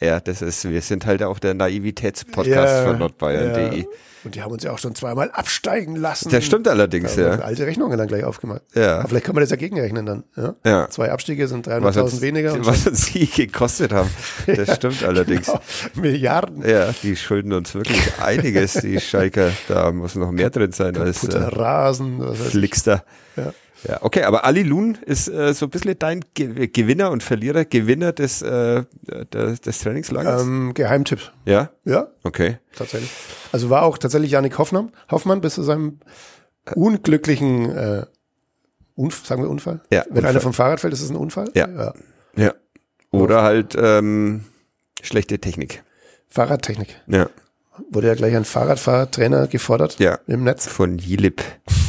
Ja, 0.00 0.20
das 0.20 0.42
ist, 0.42 0.68
wir 0.68 0.80
sind 0.82 1.06
halt 1.06 1.22
auch 1.22 1.38
der 1.38 1.54
Naivitätspodcast 1.54 2.48
ja, 2.48 2.84
von 2.84 2.98
nordbayern.de. 2.98 3.80
Ja. 3.80 3.84
Und 4.24 4.34
die 4.34 4.42
haben 4.42 4.52
uns 4.52 4.62
ja 4.62 4.72
auch 4.72 4.78
schon 4.78 4.94
zweimal 4.94 5.30
absteigen 5.30 5.96
lassen. 5.96 6.30
Das 6.30 6.44
stimmt 6.44 6.66
allerdings, 6.66 7.14
ja. 7.16 7.40
Alte 7.40 7.66
Rechnungen 7.66 7.98
dann 7.98 8.08
gleich 8.08 8.24
aufgemacht. 8.24 8.62
Ja. 8.74 9.00
Aber 9.00 9.08
vielleicht 9.08 9.26
kann 9.26 9.34
man 9.34 9.42
das 9.42 9.50
ja 9.50 9.56
gegenrechnen 9.56 10.06
dann. 10.06 10.24
Ja. 10.34 10.54
ja. 10.64 10.88
Zwei 10.88 11.12
Abstiege 11.12 11.46
sind 11.46 11.68
300.000 11.68 12.22
weniger. 12.22 12.64
Was 12.64 12.86
uns 12.86 13.06
sie 13.06 13.26
gekostet 13.26 13.92
haben. 13.92 14.10
Das 14.46 14.68
ja, 14.68 14.74
stimmt 14.74 15.02
allerdings. 15.04 15.46
Genau. 15.46 15.60
Milliarden. 15.94 16.68
Ja, 16.68 16.94
die 17.02 17.16
schulden 17.16 17.52
uns 17.52 17.74
wirklich 17.74 18.00
einiges, 18.20 18.74
die 18.74 19.00
Schalker. 19.00 19.50
Da 19.68 19.90
muss 19.92 20.14
noch 20.14 20.30
mehr 20.30 20.50
drin 20.50 20.72
sein 20.72 20.96
als 20.96 21.23
äh, 21.28 21.38
Rasen. 21.38 22.34
Flickster. 22.34 23.04
Ja. 23.36 23.52
Ja, 23.86 23.98
okay, 24.00 24.22
aber 24.22 24.44
Ali 24.44 24.62
Loon 24.62 24.96
ist 25.04 25.28
äh, 25.28 25.52
so 25.52 25.66
ein 25.66 25.70
bisschen 25.70 25.98
dein 25.98 26.24
Ge 26.32 26.68
Gewinner 26.68 27.10
und 27.10 27.22
Verlierer, 27.22 27.64
Gewinner 27.66 28.12
des, 28.12 28.40
äh, 28.40 28.84
des, 29.32 29.60
des 29.60 29.78
Trainingslagers? 29.80 30.42
Ähm, 30.42 30.72
Geheimtipp. 30.72 31.32
Ja? 31.44 31.70
Ja. 31.84 32.08
Okay. 32.22 32.58
Tatsächlich. 32.74 33.10
Also 33.52 33.68
war 33.68 33.82
auch 33.82 33.98
tatsächlich 33.98 34.30
Janik 34.30 34.56
Hoffmann, 34.58 34.90
Hoffmann 35.10 35.40
bis 35.42 35.54
zu 35.54 35.62
seinem 35.62 35.98
unglücklichen, 36.74 37.70
äh, 37.70 38.06
Unf 38.94 39.26
sagen 39.26 39.42
wir 39.42 39.50
Unfall? 39.50 39.80
Ja. 39.90 40.04
Wenn 40.06 40.16
Unfall. 40.16 40.30
einer 40.30 40.40
vom 40.40 40.54
Fahrrad 40.54 40.80
fällt, 40.80 40.94
ist 40.94 41.02
es 41.02 41.10
ein 41.10 41.16
Unfall? 41.16 41.50
Ja. 41.54 41.68
Ja. 41.68 41.94
ja. 42.36 42.54
Oder 43.10 43.42
halt 43.42 43.76
ähm, 43.78 44.44
schlechte 45.02 45.38
Technik. 45.40 45.82
Fahrradtechnik. 46.28 46.96
Ja. 47.06 47.28
Wurde 47.90 48.08
ja 48.08 48.14
gleich 48.14 48.36
ein 48.36 48.44
Fahrradfahrtrainer 48.44 49.48
gefordert 49.48 49.98
ja. 49.98 50.18
im 50.26 50.44
Netz. 50.44 50.66
Von 50.66 50.98
Jilip. 50.98 51.42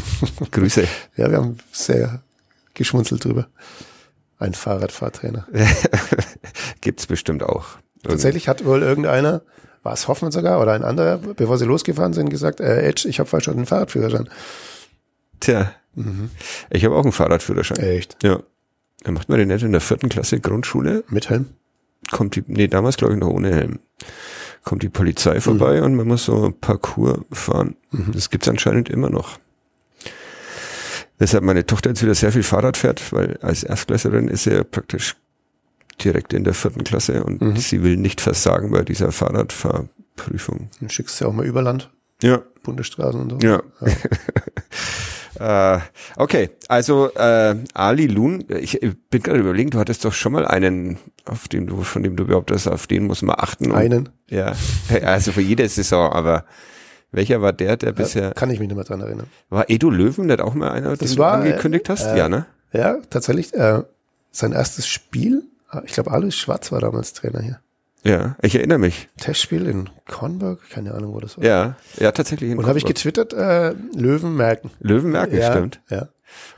Grüße. 0.52 0.88
Ja, 1.16 1.30
wir 1.30 1.38
haben 1.38 1.58
sehr 1.72 2.22
geschmunzelt 2.74 3.24
drüber. 3.24 3.48
Ein 4.40 4.54
Fahrradfahrtrainer. 4.54 5.48
Gibt's 6.82 7.08
bestimmt 7.08 7.44
auch. 7.44 7.78
Tatsächlich 8.04 8.48
hat 8.48 8.66
wohl 8.66 8.84
irgendeiner, 8.84 9.42
war 9.84 9.94
es 9.94 10.08
Hoffmann 10.08 10.32
sogar 10.32 10.62
oder 10.62 10.74
ein 10.74 10.84
anderer, 10.84 11.18
bevor 11.18 11.58
sie 11.58 11.66
losgefahren 11.66 12.14
sind, 12.14 12.30
gesagt, 12.30 12.60
äh, 12.60 12.82
Edge, 12.82 13.08
ich 13.08 13.20
habe 13.20 13.30
falsch 13.30 13.46
schon 13.46 13.56
einen 13.56 13.66
Fahrradführerschein. 13.66 14.30
Tja, 15.40 15.72
mhm. 15.96 16.30
ich 16.70 16.86
habe 16.86 16.96
auch 16.96 17.04
einen 17.04 17.12
Fahrradführerschein. 17.12 17.78
Echt? 17.78 18.24
Ja. 18.24 18.42
Dann 19.04 19.14
macht 19.14 19.30
man 19.30 19.38
den 19.38 19.48
nicht 19.48 19.64
in 19.64 19.72
der 19.72 19.82
vierten 19.82 20.10
Klasse 20.10 20.40
Grundschule. 20.40 21.04
Mit 21.10 21.30
Helm? 21.30 21.48
Kommt 22.12 22.36
die, 22.36 22.44
nee, 22.48 22.68
damals 22.68 22.98
glaube 22.98 23.14
ich 23.14 23.20
noch 23.20 23.30
ohne 23.30 23.54
Helm. 23.54 23.80
Kommt 24.66 24.84
die 24.84 24.90
Polizei 24.90 25.40
vorbei 25.40 25.78
mhm. 25.78 25.86
und 25.86 25.96
man 25.96 26.08
muss 26.08 26.26
so 26.26 26.54
Parcours 26.60 27.20
fahren. 27.32 27.76
Mhm. 27.92 28.12
Das 28.14 28.30
gibt's 28.30 28.48
anscheinend 28.48 28.90
immer 28.90 29.10
noch. 29.10 29.40
Weshalb 31.18 31.44
meine 31.46 31.66
Tochter 31.66 31.92
jetzt 31.92 32.02
wieder 32.02 32.16
sehr 32.16 32.32
viel 32.32 32.44
Fahrrad 32.44 32.76
fährt, 32.76 33.14
weil 33.14 33.38
als 33.42 33.64
Erstklässlerin 33.64 34.28
ist 34.28 34.44
sie 34.44 34.54
ja 34.54 34.64
praktisch 34.64 35.16
direkt 36.04 36.34
in 36.34 36.44
der 36.44 36.54
vierten 36.54 36.84
Klasse 36.84 37.24
und 37.24 37.42
mhm. 37.42 37.56
sie 37.56 37.84
will 37.84 37.96
nicht 37.96 38.20
versagen 38.20 38.72
bei 38.72 38.82
dieser 38.82 39.12
Fahrradfahrprüfung. 39.14 40.70
Dann 40.82 40.90
schickst 40.90 41.22
du 41.22 41.26
ja 41.26 41.30
auch 41.30 41.34
mal 41.34 41.46
Überland. 41.46 41.92
Ja. 42.22 42.42
Bundesstraßen 42.64 43.22
und 43.22 43.30
so. 43.30 43.48
Ja. 43.48 43.62
ja. 43.82 43.88
äh, 45.40 45.80
okay, 46.18 46.50
also 46.68 47.12
äh, 47.14 47.56
Ali 47.74 48.08
Loon, 48.08 48.46
ich, 48.48 48.82
ich 48.82 48.96
bin 49.10 49.22
gerade 49.22 49.40
überlegen, 49.40 49.70
du 49.70 49.80
hattest 49.80 50.06
doch 50.06 50.14
schon 50.14 50.34
mal 50.34 50.46
einen, 50.46 50.98
auf 51.26 51.48
dem 51.48 51.68
du, 51.68 51.84
von 51.84 52.04
dem 52.04 52.16
du 52.16 52.26
behauptest, 52.26 52.68
auf 52.68 52.88
den 52.88 53.06
muss 53.06 53.22
man 53.22 53.36
achten. 53.40 53.72
Einen? 53.72 54.10
Ja, 54.30 54.54
also 55.04 55.32
für 55.32 55.42
jede 55.42 55.68
Saison, 55.68 56.12
aber 56.12 56.46
welcher 57.12 57.42
war 57.42 57.54
der, 57.54 57.78
der 57.78 57.92
bisher? 57.94 58.32
Kann 58.32 58.50
ich 58.50 58.60
mich 58.60 58.68
nicht 58.68 58.76
mehr 58.76 58.86
dran 58.86 59.02
erinnern. 59.02 59.28
War 59.50 59.70
Edu 59.70 59.90
Löwen 59.90 60.28
nicht 60.28 60.42
auch 60.42 60.54
mal 60.54 60.72
einer, 60.72 60.96
das 60.98 61.12
den 61.12 61.18
war, 61.18 61.38
du 61.38 61.44
angekündigt 61.44 61.90
hast? 61.90 62.06
Äh, 62.06 62.18
ja, 62.18 62.30
ne? 62.30 62.46
Ja, 62.74 62.98
tatsächlich. 63.10 63.54
Äh, 63.54 63.84
sein 64.32 64.52
erstes 64.52 64.88
Spiel, 64.88 65.44
ich 65.86 65.94
glaube, 65.94 66.12
Alois 66.12 66.32
Schwarz 66.32 66.72
war 66.72 66.82
damals 66.82 67.14
Trainer 67.14 67.42
hier. 67.42 67.60
Ja, 68.06 68.36
ich 68.44 68.56
erinnere 68.56 68.78
mich. 68.78 69.10
Testspiel 69.18 69.66
in 69.66 69.90
Kornberg, 70.08 70.60
keine 70.70 70.94
Ahnung, 70.94 71.16
wo 71.16 71.20
das 71.20 71.38
war. 71.38 71.44
Ja, 71.44 71.76
ja, 71.98 72.12
tatsächlich. 72.12 72.52
In 72.52 72.60
Und 72.60 72.68
habe 72.68 72.78
ich 72.78 72.86
getwittert, 72.86 73.34
äh, 73.34 73.74
Löwen 73.96 74.36
merken. 74.36 74.70
Löwen 74.80 75.12
merken, 75.12 75.36
ja, 75.36 75.52
stimmt. 75.52 75.82
Ja. 75.90 76.10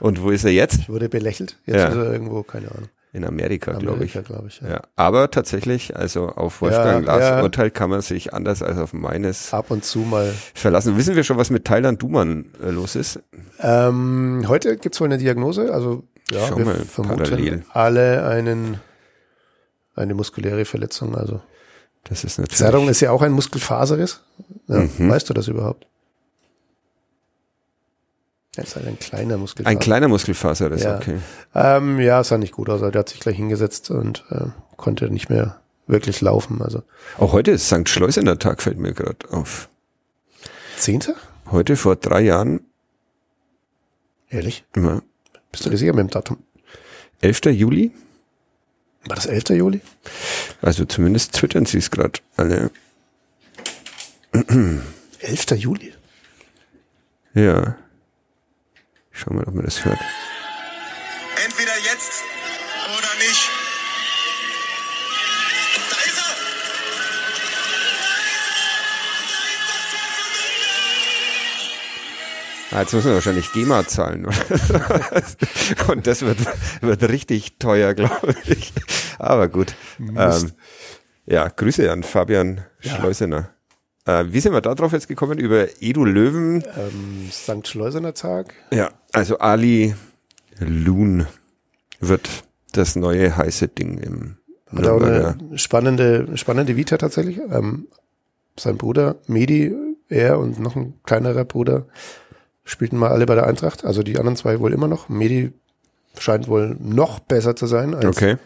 Und 0.02 0.22
wo 0.22 0.30
ist 0.32 0.44
er 0.44 0.52
jetzt? 0.52 0.80
Ich 0.80 0.90
wurde 0.90 1.08
belächelt. 1.08 1.58
Jetzt 1.66 1.78
ja. 1.78 1.88
ist 1.88 1.96
er 1.96 2.12
irgendwo, 2.12 2.44
keine 2.44 2.70
Ahnung. 2.72 2.90
In 3.14 3.24
Amerika, 3.24 3.72
glaube 3.72 4.04
ich. 4.04 4.12
Glaub 4.12 4.46
ich 4.46 4.60
ja. 4.60 4.70
ja. 4.70 4.82
Aber 4.98 5.32
tatsächlich, 5.32 5.96
also 5.96 6.28
auf 6.28 6.62
Wolfgang 6.62 7.08
ja, 7.08 7.14
Lars 7.14 7.24
ja. 7.24 7.42
Urteil 7.42 7.72
kann 7.72 7.90
man 7.90 8.02
sich 8.02 8.34
anders 8.34 8.62
als 8.62 8.78
auf 8.78 8.92
meines 8.92 9.54
ab 9.54 9.72
und 9.72 9.86
zu 9.86 10.00
mal 10.00 10.34
verlassen. 10.54 10.98
Wissen 10.98 11.16
wir 11.16 11.24
schon, 11.24 11.38
was 11.38 11.50
mit 11.50 11.64
Thailand 11.64 12.02
Duman 12.02 12.48
äh, 12.62 12.70
los 12.70 12.96
ist? 12.98 13.22
Ähm, 13.60 14.44
heute 14.48 14.76
gibt's 14.76 15.00
wohl 15.00 15.08
eine 15.08 15.18
Diagnose. 15.18 15.74
Also 15.74 16.04
ja, 16.30 16.46
Schau 16.50 16.58
wir 16.58 16.66
mal, 16.66 16.76
vermuten 16.76 17.24
parallel. 17.24 17.64
alle 17.72 18.26
einen 18.26 18.82
eine 19.98 20.14
muskuläre 20.14 20.66
Verletzung. 20.66 21.16
Also 21.16 21.42
das 22.06 22.24
ist 22.24 22.38
natürlich. 22.40 22.58
Zerrung 22.58 22.88
ist 22.90 23.02
ja 23.02 23.12
auch 23.12 23.22
ein 23.22 23.32
Muskelfaserriss. 23.34 24.22
Ja, 24.68 24.80
Mhm. 24.80 25.10
Weißt 25.10 25.30
du 25.30 25.34
das 25.34 25.48
überhaupt? 25.48 25.86
Das 28.56 28.70
ist 28.70 28.76
halt 28.76 28.88
ein 28.88 28.98
kleiner 28.98 29.38
Muskelfaser. 29.38 29.70
Ein 29.72 29.80
kleiner 29.80 30.08
Muskelfaser, 30.08 30.70
das 30.70 30.84
ja. 30.84 30.98
okay. 30.98 31.20
Ähm, 31.54 32.00
ja, 32.00 32.24
sah 32.24 32.38
nicht 32.38 32.54
gut 32.54 32.70
aus. 32.70 32.82
Also 32.82 32.92
der 32.92 33.00
hat 33.02 33.10
sich 33.10 33.20
gleich 33.20 33.36
hingesetzt 33.36 33.92
und 33.92 34.26
äh, 34.32 34.46
konnte 34.78 35.10
nicht 35.12 35.30
mehr 35.30 35.60
wirklich 35.86 36.22
laufen. 36.22 36.62
Also 36.62 36.82
Auch 37.20 37.34
heute 37.34 37.52
ist 37.52 37.68
St. 37.68 37.88
Schleusener 37.88 38.40
Tag, 38.40 38.62
fällt 38.64 38.80
mir 38.80 38.94
gerade 38.94 39.30
auf. 39.32 39.70
Zehnter? 40.78 41.16
Heute 41.52 41.76
vor 41.76 41.96
drei 41.96 42.22
Jahren, 42.22 42.62
Ehrlich? 44.30 44.66
ja, 44.76 45.02
Bist 45.52 45.66
du 45.66 45.70
dir 45.70 45.78
sicher 45.78 45.94
mit 45.94 46.02
dem 46.08 46.10
Datum? 46.10 46.38
11. 47.22 47.46
Juli, 47.46 47.92
War 49.08 49.16
das 49.16 49.26
11. 49.26 49.50
Juli? 49.50 49.82
also 50.62 50.86
zumindest 50.86 51.34
twittern 51.34 51.66
sie 51.66 51.78
es 51.78 51.92
gerade 51.92 52.20
alle. 52.36 52.72
11. 55.20 55.52
Juli? 55.56 55.94
Ja. 57.34 57.78
Schau 59.12 59.34
mal, 59.34 59.44
ob 59.46 59.54
man 59.56 59.66
das 59.66 59.84
hört. 59.84 60.00
Entweder 61.46 61.74
jetzt 61.78 61.97
jetzt 72.82 72.94
müssen 72.94 73.08
wir 73.08 73.16
wahrscheinlich 73.16 73.52
GEMA 73.54 73.88
zahlen. 73.88 74.26
Und 75.88 76.08
das 76.08 76.22
wird, 76.22 76.40
wird 76.82 77.04
richtig 77.10 77.58
teuer, 77.60 77.94
glaube 77.94 78.36
ich. 78.46 78.74
Aber 79.20 79.48
gut. 79.48 79.76
Ähm, 80.00 80.52
ja, 81.26 81.48
Grüße 81.48 81.92
an 81.92 82.04
Fabian 82.04 82.62
Schleusener. 82.80 83.50
Äh, 84.06 84.26
wie 84.30 84.40
sind 84.40 84.54
wir 84.54 84.62
da 84.62 84.74
drauf 84.76 84.94
jetzt 84.94 85.08
gekommen? 85.08 85.38
Über 85.38 85.68
Edu 85.82 86.06
Löwen. 86.06 86.64
Ähm, 86.78 87.30
St. 87.32 87.68
Schleusener 87.68 88.14
Tag. 88.14 88.54
Ja, 88.72 88.92
also 89.12 89.40
Ali 89.40 89.96
Loon 90.60 91.28
wird 92.00 92.30
das 92.72 92.96
neue 92.96 93.36
heiße 93.36 93.68
Ding 93.68 93.98
im 93.98 94.38
Hat 94.74 94.88
auch 94.88 95.02
eine 95.02 95.38
spannende, 95.56 96.38
spannende 96.38 96.78
Vita 96.78 96.98
tatsächlich. 96.98 97.40
Ähm, 97.52 97.88
sein 98.58 98.78
Bruder 98.78 99.18
Medi, 99.28 99.76
er 100.10 100.40
und 100.40 100.60
noch 100.60 100.76
ein 100.76 100.94
kleinerer 101.04 101.46
Bruder 101.46 101.88
spielten 102.70 102.98
mal 102.98 103.10
alle 103.10 103.26
bei 103.26 103.34
der 103.36 103.48
Eintracht. 103.48 103.86
Also 103.86 104.04
die 104.04 104.18
anderen 104.20 104.36
zwei 104.36 104.60
wohl 104.60 104.74
immer 104.74 104.88
noch. 104.88 105.10
Medi 105.10 105.54
scheint 106.20 106.48
wohl 106.48 106.76
noch 106.80 107.20
besser 107.20 107.56
zu 107.56 107.66
sein 107.66 107.96
als, 107.96 108.06
Okay. 108.06 108.38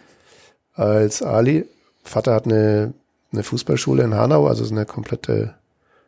als 0.73 1.21
Ali. 1.23 1.65
Vater 2.03 2.33
hat 2.33 2.45
eine, 2.45 2.93
eine 3.33 3.43
Fußballschule 3.43 4.03
in 4.03 4.13
Hanau, 4.13 4.47
also 4.47 4.63
ist 4.63 4.71
eine 4.71 4.85
komplette 4.85 5.55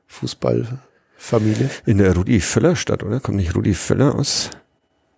Fußballfamilie. 0.07 1.69
In 1.85 1.97
der 1.97 2.15
Rudi 2.15 2.39
Völler 2.41 2.75
Stadt, 2.75 3.03
oder? 3.03 3.19
Kommt 3.19 3.37
nicht 3.37 3.55
Rudi 3.55 3.73
Völler 3.73 4.15
aus 4.15 4.49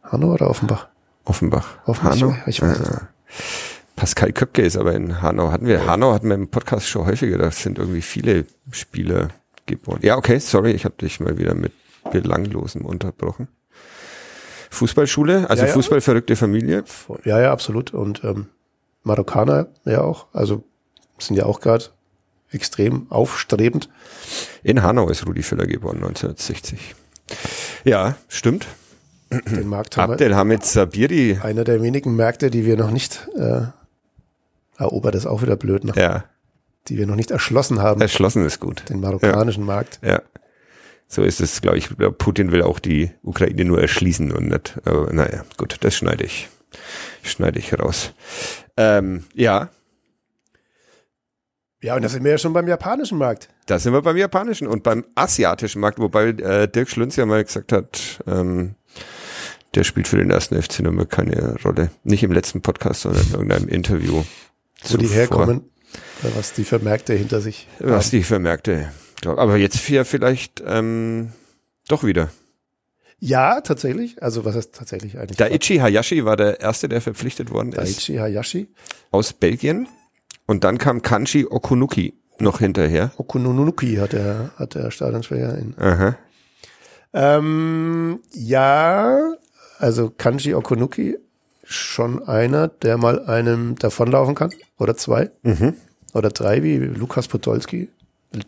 Hanau 0.04 0.34
oder 0.34 0.50
Offenbach? 0.50 0.88
Offenbach? 1.26 1.78
Offenbach, 1.86 2.16
Hanau? 2.16 2.36
ich 2.48 2.62
weiß 2.62 2.82
Ah. 2.82 3.08
Pascal 3.96 4.34
Köpke 4.34 4.62
ist 4.62 4.78
aber 4.78 4.94
in 4.94 5.22
Hanau. 5.22 5.52
Hatten 5.52 5.66
wir, 5.68 5.88
Hanau 5.88 6.14
hatten 6.14 6.28
wir 6.28 6.36
im 6.36 6.50
Podcast 6.50 6.88
schon 6.88 7.06
häufiger, 7.06 7.38
da 7.38 7.50
sind 7.52 7.80
irgendwie 7.80 8.02
viele 8.02 8.46
Spieler 8.72 9.30
geboren. 9.66 10.00
Ja, 10.02 10.18
okay, 10.18 10.38
sorry, 10.40 10.72
ich 10.72 10.86
habe 10.86 10.96
dich 11.00 11.20
mal 11.20 11.38
wieder 11.38 11.54
mit 11.56 11.72
Belanglosem 12.12 12.86
unterbrochen. 12.86 13.48
Fußballschule, 14.72 15.50
also 15.50 15.64
Ja, 15.64 15.68
ja. 15.68 15.74
Fußballverrückte 15.74 16.36
Familie. 16.36 16.84
Ja, 17.24 17.40
ja, 17.40 17.52
absolut. 17.52 17.94
Und 17.94 18.24
ähm, 18.24 18.48
Marokkaner 19.04 19.68
ja 19.86 20.02
auch. 20.02 20.28
Also 20.34 20.64
sind 21.18 21.36
ja 21.38 21.46
auch 21.46 21.60
gerade 21.62 21.86
extrem 22.52 23.08
aufstrebend. 23.10 23.90
In 24.64 24.82
Hanau 24.84 25.10
ist 25.10 25.26
Rudi 25.26 25.44
Völler 25.44 25.66
geboren, 25.66 25.98
1960. 25.98 26.96
Ja, 27.84 28.16
stimmt. 28.28 28.68
Den 29.32 29.68
Markt 29.68 29.98
haben 29.98 30.10
wir. 30.12 30.14
Abdelhamid 30.14 30.64
Sabiri. 30.64 31.40
Einer 31.42 31.64
der 31.64 31.82
wenigen 31.82 32.16
Märkte, 32.16 32.50
die 32.52 32.66
wir 32.66 32.78
noch 32.78 32.92
nicht 32.92 33.28
äh, 33.36 33.62
erobert 34.78 35.16
ist 35.16 35.26
auch 35.26 35.42
wieder 35.42 35.56
blöd, 35.56 35.84
noch, 35.84 35.96
Ja, 35.96 36.26
die 36.88 36.98
wir 36.98 37.08
noch 37.08 37.16
nicht 37.16 37.32
erschlossen 37.32 37.82
haben, 37.82 38.02
erschlossen 38.02 38.46
ist 38.46 38.60
gut. 38.60 38.84
den 38.90 39.00
marokkanischen 39.00 39.66
Markt. 39.66 40.00
Ja. 40.04 40.22
So 41.08 41.24
ist 41.24 41.40
es, 41.42 41.62
glaube 41.62 41.78
ich. 41.78 41.90
Putin 42.18 42.52
will 42.52 42.62
auch 42.64 42.80
die 42.80 43.12
Ukraine 43.24 43.64
nur 43.66 43.80
erschließen 43.82 44.32
und 44.32 44.48
nicht. 44.48 44.76
Aber 44.86 45.12
naja, 45.14 45.46
gut, 45.58 45.78
das 45.82 45.96
schneide 45.96 46.24
ich. 46.26 46.50
Schneide 47.24 47.60
ich 47.60 47.78
raus. 47.80 48.14
Ähm, 48.78 49.24
ja, 49.34 49.70
Ja, 51.82 51.96
und 51.96 52.02
da 52.02 52.10
sind 52.10 52.24
wir 52.24 52.32
ja 52.32 52.38
schon 52.38 52.52
beim 52.54 52.68
japanischen 52.68 53.18
Markt. 53.18 53.48
da 53.68 53.78
sind 53.80 53.94
wir 53.94 54.02
beim 54.02 54.18
japanischen 54.18 54.68
und 54.68 54.84
beim 54.84 55.06
asiatischen 55.16 55.80
Markt, 55.82 56.00
wobei 56.00 56.30
äh, 56.30 56.68
Dirk 56.68 56.90
Schlünz 56.90 57.16
ja 57.16 57.26
mal 57.26 57.44
gesagt 57.44 57.72
hat, 57.72 58.20
ähm, 58.28 58.76
der 59.76 59.84
spielt 59.84 60.08
für 60.08 60.18
den 60.18 60.32
ersten 60.32 60.62
FC 60.62 60.80
Nürnberg 60.80 61.10
keine 61.10 61.56
Rolle. 61.64 61.92
Nicht 62.04 62.24
im 62.24 62.32
letzten 62.32 62.62
Podcast, 62.62 63.02
sondern 63.02 63.24
in 63.28 63.32
irgendeinem 63.34 63.68
Interview. 63.68 64.24
Wo 64.90 64.98
die 64.98 65.06
zuvor. 65.06 65.16
herkommen, 65.16 65.62
äh, 66.24 66.28
was 66.36 66.54
die 66.54 66.64
für 66.64 66.80
Märkte 66.80 67.14
hinter 67.14 67.40
sich 67.42 67.68
Was 67.80 68.06
haben. 68.06 68.12
die 68.12 68.24
für 68.24 68.40
Märkte. 68.40 68.92
Glaub, 69.22 69.38
aber 69.38 69.58
jetzt 69.58 69.88
ja 69.90 70.04
vielleicht 70.04 70.64
ähm, 70.66 71.32
doch 71.88 72.04
wieder. 72.04 72.30
Ja, 73.20 73.62
tatsächlich. 73.62 74.22
Also 74.22 74.46
was 74.46 74.56
heißt 74.56 74.74
tatsächlich 74.76 75.18
eigentlich? 75.18 75.38
Daichi 75.38 75.78
Hayashi 75.78 76.26
war 76.26 76.38
der 76.38 76.60
erste, 76.60 76.90
der 76.90 77.02
verpflichtet 77.02 77.50
worden 77.52 77.72
ist. 77.72 77.78
Daichi 77.78 78.18
Hayashi. 78.18 78.68
aus 79.12 79.34
Belgien. 79.34 79.88
Und 80.46 80.64
dann 80.64 80.78
kam 80.78 81.02
Kanji 81.02 81.46
Okunuki 81.50 82.14
noch 82.38 82.60
hinterher. 82.60 83.12
Okununuki 83.18 83.96
hat 83.96 84.14
der, 84.14 84.52
hat 84.58 84.76
der 84.76 84.92
Stadionsprecher 84.92 85.58
in. 85.58 85.74
Aha. 85.78 86.18
Ähm, 87.14 88.20
ja, 88.34 89.34
also 89.80 90.12
Kanji 90.16 90.54
Okunuki, 90.54 91.18
schon 91.64 92.22
einer, 92.28 92.68
der 92.68 92.98
mal 92.98 93.26
einem 93.26 93.76
davonlaufen 93.76 94.36
kann. 94.36 94.52
Oder 94.78 94.96
zwei. 94.98 95.32
Mhm. 95.42 95.74
Oder 96.14 96.30
drei, 96.30 96.62
wie 96.62 96.78
Lukas 96.78 97.28
Podolski. 97.28 97.90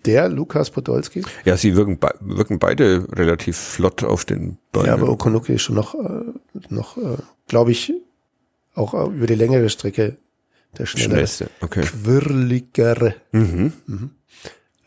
Der 0.06 0.30
Lukas 0.30 0.70
Podolski. 0.70 1.24
Ja, 1.46 1.58
sie 1.58 1.76
wirken, 1.76 2.00
be 2.00 2.14
wirken 2.20 2.60
beide 2.60 3.08
relativ 3.12 3.58
flott 3.58 4.04
auf 4.04 4.26
den 4.26 4.58
Beinen. 4.72 4.88
Ja, 4.88 4.94
aber 4.94 5.10
Okunuki 5.10 5.54
ist 5.54 5.64
schon 5.64 5.76
noch, 5.76 5.96
äh, 5.96 6.24
noch 6.70 6.98
äh, 6.98 7.18
glaube 7.48 7.72
ich, 7.72 7.94
auch 8.76 8.94
äh, 8.94 9.16
über 9.16 9.28
die 9.28 9.36
längere 9.36 9.70
Strecke 9.70 10.18
der 10.78 10.86
schnellere. 10.86 11.12
Schnellste. 11.12 11.50
Okay. 11.62 11.82
Quirligere. 11.82 13.16
Mhm. 13.32 13.74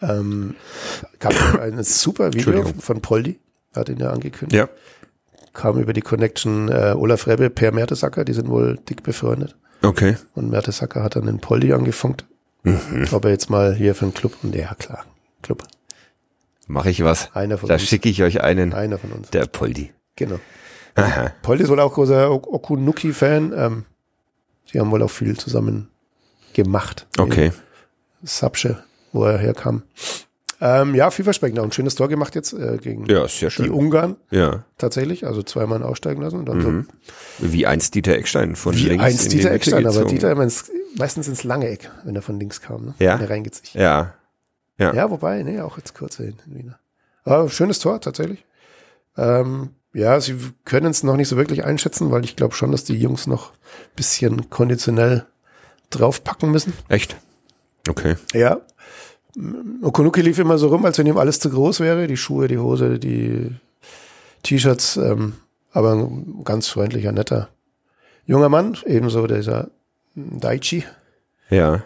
Ähm, 0.02 0.54
gab 1.18 1.34
ein 1.60 1.82
super 1.82 2.32
Video 2.32 2.64
von 2.78 3.00
Poldi, 3.00 3.38
hat 3.74 3.88
ihn 3.88 3.98
ja 3.98 4.10
angekündigt. 4.10 4.52
Ja. 4.54 4.68
Kam 5.52 5.78
über 5.78 5.92
die 5.92 6.00
Connection 6.00 6.68
äh, 6.68 6.94
Olaf 6.96 7.26
Rebbe, 7.26 7.50
Per 7.50 7.72
Mertesacker, 7.72 8.24
die 8.24 8.32
sind 8.32 8.48
wohl 8.48 8.78
dick 8.88 9.02
befreundet. 9.02 9.56
Okay. 9.82 10.16
Und 10.34 10.50
Mertesacker 10.50 11.02
hat 11.02 11.16
dann 11.16 11.26
den 11.26 11.40
Poldi 11.40 11.72
angefunkt. 11.72 12.24
Mhm. 12.62 13.06
Ob 13.12 13.24
er 13.24 13.30
jetzt 13.30 13.48
mal 13.50 13.74
hier 13.74 13.94
für 13.94 14.04
einen 14.04 14.14
Club, 14.14 14.34
und 14.42 14.54
ja 14.54 14.74
klar, 14.74 15.04
Club. 15.42 15.64
Mache 16.66 16.90
ich 16.90 17.02
was. 17.02 17.34
Einer 17.34 17.58
von 17.58 17.68
Da 17.68 17.74
uns. 17.74 17.82
schicke 17.84 18.08
ich 18.08 18.22
euch 18.22 18.42
einen. 18.42 18.72
Einer 18.74 18.98
von 18.98 19.10
uns. 19.12 19.30
Der 19.30 19.46
Poldi. 19.46 19.92
Genau. 20.16 20.38
Aha. 20.94 21.32
Poldi 21.42 21.64
ist 21.64 21.68
wohl 21.70 21.80
auch 21.80 21.94
großer 21.94 22.30
Ok- 22.30 22.46
Okunuki-Fan. 22.46 23.52
Ähm, 23.56 23.84
sie 24.70 24.78
haben 24.78 24.90
wohl 24.90 25.02
auch 25.02 25.10
viel 25.10 25.36
zusammen 25.36 25.88
gemacht. 26.52 27.06
Okay. 27.18 27.52
Sapsche, 28.22 28.82
wo 29.12 29.24
er 29.24 29.38
herkam. 29.38 29.82
Ähm, 30.60 30.94
ja, 30.94 31.10
vielversprechend. 31.10 31.58
Auch 31.58 31.64
ein 31.64 31.72
schönes 31.72 31.94
Tor 31.94 32.08
gemacht 32.08 32.34
jetzt 32.34 32.52
äh, 32.52 32.76
gegen 32.80 33.06
Ja, 33.06 33.26
die. 33.26 33.70
Ungarn 33.70 34.16
Ja. 34.30 34.64
tatsächlich. 34.76 35.26
Also 35.26 35.42
zweimal 35.42 35.82
aussteigen 35.82 36.20
lassen. 36.20 36.38
Und 36.38 36.46
dann 36.46 36.58
Mhm. 36.58 36.88
Wie 37.38 37.66
einst 37.66 37.94
Dieter 37.94 38.14
Eckstein 38.16 38.56
von 38.56 38.74
so, 38.74 38.80
wie 38.84 38.88
links 38.90 39.04
einst 39.04 39.24
in 39.24 39.30
die 39.30 39.36
Dieter 39.38 39.52
Eckstein, 39.52 39.86
aber. 39.86 40.04
Dieter 40.04 40.30
immer 40.30 40.42
ins, 40.42 40.70
meistens 40.98 41.28
ins 41.28 41.44
lange 41.44 41.68
Eck, 41.68 41.90
wenn 42.04 42.14
er 42.14 42.22
von 42.22 42.38
links 42.38 42.60
kam. 42.60 42.84
Ne? 42.86 42.94
Ja. 42.98 43.14
Wenn 43.14 43.26
er 43.26 43.30
reingezogen. 43.30 43.80
Ja. 43.80 44.14
Ja. 44.78 44.94
Ja, 44.94 45.10
wobei, 45.10 45.42
nee, 45.42 45.60
auch 45.60 45.76
jetzt 45.78 45.94
kurz 45.94 46.16
hin 46.16 46.34
in 46.46 46.54
Wiener. 46.58 46.78
Aber 47.24 47.48
schönes 47.48 47.78
Tor, 47.78 48.00
tatsächlich. 48.00 48.44
Ähm, 49.16 49.70
ja, 49.92 50.20
sie 50.20 50.36
können 50.64 50.90
es 50.90 51.02
noch 51.02 51.16
nicht 51.16 51.28
so 51.28 51.36
wirklich 51.36 51.64
einschätzen, 51.64 52.10
weil 52.10 52.24
ich 52.24 52.36
glaube 52.36 52.54
schon, 52.54 52.70
dass 52.72 52.84
die 52.84 52.94
Jungs 52.98 53.26
noch 53.26 53.52
bisschen 53.96 54.48
konditionell 54.50 55.26
draufpacken 55.90 56.50
müssen. 56.50 56.72
Echt? 56.88 57.16
Okay. 57.88 58.16
Ja. 58.32 58.60
Okunuki 59.82 60.22
lief 60.22 60.38
immer 60.38 60.58
so 60.58 60.68
rum, 60.68 60.84
als 60.84 60.98
wenn 60.98 61.06
ihm 61.06 61.16
alles 61.18 61.38
zu 61.40 61.50
groß 61.50 61.80
wäre. 61.80 62.06
Die 62.06 62.16
Schuhe, 62.16 62.48
die 62.48 62.58
Hose, 62.58 62.98
die 62.98 63.50
T-Shirts, 64.42 64.96
ähm, 64.96 65.34
aber 65.72 65.92
ein 65.92 66.42
ganz 66.44 66.68
freundlicher, 66.68 67.12
netter 67.12 67.48
junger 68.26 68.48
Mann, 68.48 68.76
ebenso 68.86 69.26
dieser 69.26 69.70
Daichi, 70.14 70.84
Ja. 71.48 71.82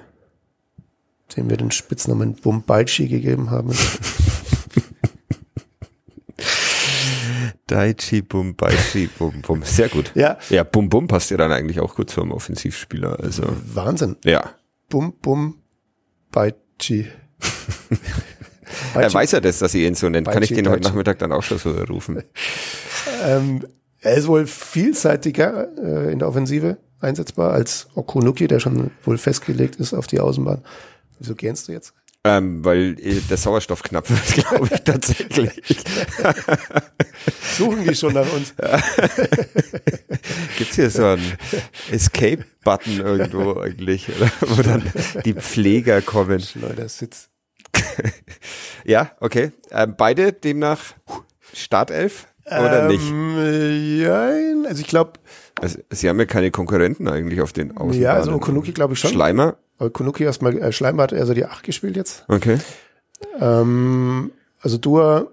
dem 1.37 1.51
wir 1.51 1.57
den 1.57 1.71
Spitznamen 1.71 2.35
Bumbaichi 2.35 3.09
gegeben 3.09 3.51
haben. 3.51 3.73
Daichi 7.67 8.23
Bum 8.23 8.55
Baichi 8.55 9.09
Bum 9.19 9.41
Bum. 9.43 9.63
Sehr 9.63 9.89
gut. 9.89 10.13
ja, 10.15 10.39
Ja, 10.51 10.65
Bum 10.65 10.89
Bum 10.89 11.07
passt 11.09 11.31
ja 11.31 11.37
dann 11.37 11.53
eigentlich 11.53 11.81
auch 11.81 11.95
gut 11.95 12.11
zum 12.11 12.31
Offensivspieler. 12.31 13.19
Also, 13.21 13.45
Wahnsinn. 13.75 14.17
ja. 14.25 14.51
Bum 14.91 15.15
Bum 15.21 15.59
Baichi. 16.31 17.07
Er 18.95 19.13
weiß 19.13 19.33
ja 19.33 19.41
das, 19.41 19.59
dass 19.59 19.75
ihr 19.75 19.87
ihn 19.87 19.95
so 19.95 20.09
nennt. 20.09 20.29
Kann 20.29 20.43
ich 20.43 20.53
den 20.53 20.69
heute. 20.69 20.83
Nachmittag 20.83 21.19
dann 21.19 21.33
auch 21.33 21.43
schon 21.43 21.59
so 21.59 21.71
rufen? 21.71 22.23
ähm, 23.25 23.65
er 24.01 24.15
ist 24.15 24.27
wohl 24.27 24.47
vielseitiger 24.47 25.69
äh, 25.79 26.13
in 26.13 26.19
der 26.19 26.29
Offensive 26.29 26.79
einsetzbar 27.01 27.53
als 27.53 27.89
Okunuki, 27.95 28.47
der 28.47 28.61
schon 28.61 28.91
wohl 29.05 29.19
festgelegt 29.19 29.77
ist 29.77 29.95
auf 29.95 30.07
die 30.07 30.21
Außenbahn. 30.21 30.63
Wieso 31.19 31.35
gähnst 31.35 31.69
du 31.69 31.73
jetzt? 31.73 31.95
Ähm, 32.27 32.65
weil 32.65 32.97
äh, 33.01 33.21
der 33.29 33.37
Sauerstoff 33.37 33.83
knapp 33.83 34.09
wird, 34.09 34.27
glaube 34.49 34.71
ich, 34.73 34.81
tatsächlich. 34.81 35.61
Suchen 37.57 37.85
die 37.87 37.95
schon 37.95 38.15
nach 38.15 38.33
uns. 38.33 38.55
Gibt's 40.57 40.77
hier 40.77 40.89
so 40.89 41.05
einen 41.05 41.33
Escape-Button 41.91 43.01
irgendwo 43.01 43.61
eigentlich, 43.61 44.09
oder? 44.09 44.31
wo 44.41 44.63
dann 44.63 44.91
die 45.27 45.35
Pfleger 45.35 46.01
kommen? 46.01 46.41
Schleudersitz. 46.41 47.29
Ja, 48.85 49.13
okay. 49.21 49.53
Ähm, 49.71 49.95
beide 49.97 50.33
demnach 50.33 50.81
Startelf 51.55 52.27
oder 52.47 52.89
nicht? 52.89 53.09
Ähm, 53.09 53.99
ja, 53.99 54.29
also 54.69 54.81
ich 54.83 54.87
glaube, 54.87 55.13
Also, 55.61 55.79
sie 55.91 56.09
haben 56.09 56.19
ja 56.19 56.27
keine 56.27 56.51
Konkurrenten 56.51 57.09
eigentlich 57.09 57.41
auf 57.41 57.53
den 57.55 57.71
Außenbahnen. 57.71 58.03
ja, 58.03 58.13
also 58.13 58.33
Okunuki 58.33 58.73
glaube 58.73 58.93
ich 58.93 59.01
schon. 59.01 59.11
Schleimer? 59.11 59.57
Okunuki 59.79 60.25
erstmal, 60.25 60.57
äh, 60.59 60.71
Schleimer 60.73 61.05
hat 61.05 61.13
also 61.15 61.33
die 61.33 61.47
8 61.47 61.65
gespielt 61.65 61.97
jetzt. 61.97 62.25
Okay. 62.29 62.59
Ähm, 63.41 64.33
also 64.61 64.77
Dua, 64.77 65.29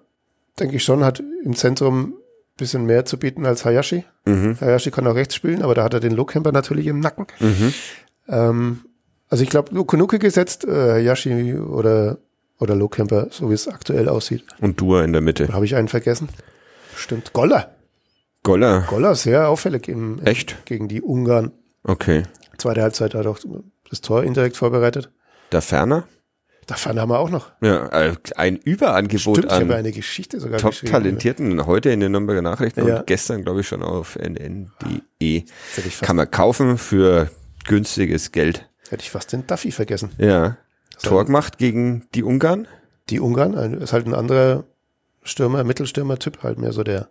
denke 0.60 0.78
ich 0.78 0.84
schon, 0.84 1.04
hat 1.04 1.22
im 1.44 1.56
Zentrum 1.56 2.14
bisschen 2.58 2.86
mehr 2.86 3.06
zu 3.06 3.18
bieten 3.18 3.46
als 3.46 3.66
Hayashi. 3.66 4.04
Mhm. 4.26 4.58
Hayashi 4.62 4.92
kann 4.92 5.08
auch 5.08 5.16
rechts 5.16 5.36
spielen, 5.36 5.62
aber 5.64 5.74
da 5.74 5.84
hat 5.84 5.94
er 5.94 6.00
den 6.00 6.12
Lowcamper 6.12 6.52
natürlich 6.52 6.88
im 6.88 7.00
Nacken. 7.00 7.26
Mhm. 7.40 7.74
Ähm, 8.30 8.80
also 9.30 9.44
ich 9.44 9.50
glaube, 9.50 9.78
Okunuki 9.78 10.20
gesetzt, 10.20 10.66
äh, 10.66 10.94
Hayashi 10.94 11.56
oder, 11.56 12.18
oder 12.62 12.76
Lowcamper, 12.76 13.28
so 13.32 13.50
wie 13.50 13.54
es 13.56 13.68
aktuell 13.68 14.08
aussieht. 14.08 14.46
Und 14.60 14.80
Dua 14.80 15.04
in 15.04 15.12
der 15.14 15.22
Mitte. 15.22 15.50
Habe 15.52 15.66
ich 15.66 15.76
einen 15.76 15.88
vergessen? 15.88 16.30
Stimmt. 16.96 17.34
Goller. 17.34 17.76
Goller. 18.44 18.82
Goller, 18.88 19.16
sehr 19.16 19.50
auffällig 19.50 19.88
im, 19.88 20.20
im, 20.20 20.26
Echt? 20.26 20.66
gegen 20.66 20.88
die 20.88 21.02
Ungarn. 21.02 21.52
Okay. 21.84 22.24
Zweite 22.58 22.82
Halbzeit 22.82 23.16
hat 23.16 23.26
auch 23.26 23.40
das 23.90 24.02
Tor 24.02 24.24
indirekt 24.24 24.58
vorbereitet. 24.58 25.12
Da 25.50 25.62
Ferner? 25.62 26.08
Da 26.68 26.76
haben 26.76 27.10
wir 27.10 27.20
auch 27.20 27.30
noch. 27.30 27.52
Ja, 27.62 27.88
äh, 27.88 28.16
ein 28.36 28.56
Überangebot 28.56 29.38
Stimmt, 29.38 29.52
ich 29.52 29.60
habe 29.60 29.74
an 29.74 29.80
eine 29.80 29.92
Geschichte 29.92 30.40
sogar 30.40 30.60
top 30.60 30.74
talentierten 30.86 31.66
heute 31.66 31.90
in 31.90 32.00
den 32.00 32.12
Nürnberger 32.12 32.42
Nachrichten 32.44 32.88
Ja. 32.88 33.00
und 33.00 33.08
gestern 33.08 33.44
glaube 33.44 33.62
ich 33.62 33.68
schon 33.68 33.82
auf 33.82 34.16
nn.de. 34.16 35.44
Fast, 35.72 36.02
Kann 36.04 36.16
man 36.16 36.30
kaufen 36.30 36.78
für 36.78 37.30
günstiges 37.66 38.32
Geld. 38.32 38.70
hätte 38.90 39.02
ich 39.04 39.10
fast 39.10 39.34
den 39.34 39.46
Duffy 39.48 39.72
vergessen. 39.72 40.12
Ja. 40.18 40.58
Tor 41.10 41.26
gemacht 41.26 41.58
gegen 41.58 42.08
die 42.16 42.24
Ungarn? 42.24 42.68
Die 43.10 43.20
Ungarn, 43.20 43.58
ein, 43.58 43.74
ist 43.82 43.94
halt 43.94 44.08
ein 44.08 44.14
anderer 44.14 44.64
Stürmer, 45.24 45.64
Mittelstürmer-Typ, 45.64 46.44
halt 46.44 46.58
mehr 46.60 46.72
so 46.74 46.84
der 46.84 47.10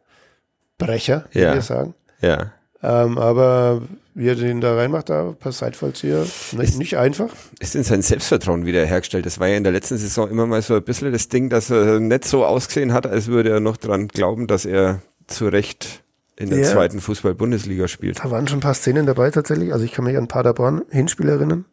Brecher, 0.79 1.27
wie 1.33 1.41
Ja. 1.41 1.55
wir 1.55 1.63
sagen. 1.63 1.95
Ja. 2.21 2.53
Ähm, 2.83 3.19
aber 3.19 3.83
wie 4.15 4.29
er 4.29 4.35
den 4.35 4.61
da 4.63 4.75
reinmacht, 4.75 5.11
da 5.11 5.35
per 5.39 5.53
Seitfallzieher, 5.53 6.25
nicht, 6.53 6.79
nicht 6.79 6.97
einfach. 6.97 7.29
Ist 7.59 7.75
denn 7.75 7.85
sein 7.85 8.01
Selbstvertrauen 8.03 8.65
wieder 8.65 8.85
hergestellt? 8.87 9.27
Das 9.27 9.39
war 9.39 9.49
ja 9.49 9.57
in 9.57 9.65
der 9.65 9.73
letzten 9.73 9.99
Saison 9.99 10.31
immer 10.31 10.47
mal 10.47 10.63
so 10.63 10.75
ein 10.77 10.83
bisschen 10.83 11.13
das 11.13 11.29
Ding, 11.29 11.51
dass 11.51 11.71
er 11.71 12.01
nicht 12.01 12.25
so 12.25 12.45
ausgesehen 12.45 12.93
hat, 12.95 13.07
als 13.07 13.27
würde 13.27 13.51
er 13.51 13.61
noch 13.61 13.77
dran 13.77 14.09
glauben, 14.09 14.47
dass 14.47 14.65
er 14.65 15.03
zu 15.27 15.49
Recht 15.49 16.03
in 16.37 16.49
der 16.49 16.61
Ja. 16.61 16.65
zweiten 16.65 17.01
Fußball-Bundesliga 17.03 17.87
spielt. 17.87 18.19
Da 18.25 18.31
waren 18.31 18.49
schon 18.49 18.59
ein 18.59 18.63
paar 18.63 18.75
Szenen 18.75 19.05
dabei 19.05 19.31
tatsächlich. 19.31 19.75
Also 19.75 19.85
ich 19.85 19.93
kann 19.93 20.07
mich 20.07 20.17
an 20.17 20.27
Paderborn 20.27 20.83
Hinspiel 20.91 21.29
erinnern. 21.29 21.67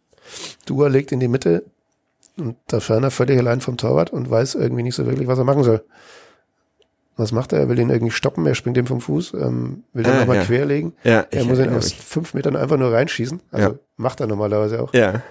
Dua 0.65 0.89
legt 0.89 1.13
in 1.13 1.21
die 1.21 1.29
Mitte 1.29 1.63
und 2.39 2.55
da 2.67 2.79
Ferner 2.79 3.11
völlig 3.11 3.37
allein 3.39 3.61
vom 3.61 3.77
Torwart 3.77 4.11
und 4.11 4.29
weiß 4.29 4.55
irgendwie 4.55 4.83
nicht 4.83 4.95
so 4.95 5.05
wirklich, 5.05 5.27
was 5.27 5.37
er 5.39 5.43
machen 5.45 5.63
soll. 5.63 5.83
Was 7.15 7.31
macht 7.31 7.51
er? 7.51 7.59
Er 7.59 7.69
will 7.69 7.79
ihn 7.79 7.89
irgendwie 7.89 8.11
stoppen, 8.11 8.45
er 8.45 8.53
springt 8.53 8.77
ihm 8.77 8.85
vom 8.85 9.01
Fuß, 9.01 9.33
ähm, 9.33 9.83
will 9.93 10.03
dann 10.03 10.17
Ah, 10.17 10.19
nochmal 10.19 10.35
ja. 10.37 10.43
querlegen. 10.43 10.93
Ja, 11.03 11.25
Er 11.31 11.41
ich 11.41 11.47
muss 11.47 11.57
ihn 11.57 11.69
aus 11.73 11.85
mich. 11.85 11.95
fünf 11.99 12.33
Metern 12.35 12.55
einfach 12.55 12.77
nur 12.77 12.93
reinschießen. 12.93 13.41
Also 13.51 13.69
Ja. 13.69 13.75
macht 13.95 14.19
er 14.19 14.27
normalerweise 14.27 14.81
auch. 14.81 14.93
Ja, 14.93 15.23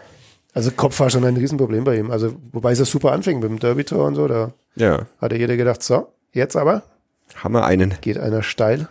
Also 0.52 0.70
Kopf 0.72 0.98
war 0.98 1.10
schon 1.10 1.24
ein 1.24 1.36
Riesenproblem 1.36 1.84
bei 1.84 1.96
ihm. 1.98 2.10
Also 2.10 2.34
wobei 2.50 2.72
es 2.72 2.78
ja 2.80 2.84
super 2.86 3.12
anfing 3.12 3.38
mit 3.38 3.48
dem 3.50 3.58
Derby-Tor 3.60 4.04
und 4.06 4.14
so, 4.16 4.26
da 4.26 4.52
ja. 4.74 5.06
hatte 5.20 5.36
jeder 5.36 5.56
gedacht, 5.56 5.82
so, 5.82 6.08
jetzt 6.32 6.56
aber 6.56 6.82
wir 7.52 7.64
einen. 7.64 7.94
geht 8.00 8.18
einer 8.18 8.42
steil. 8.42 8.88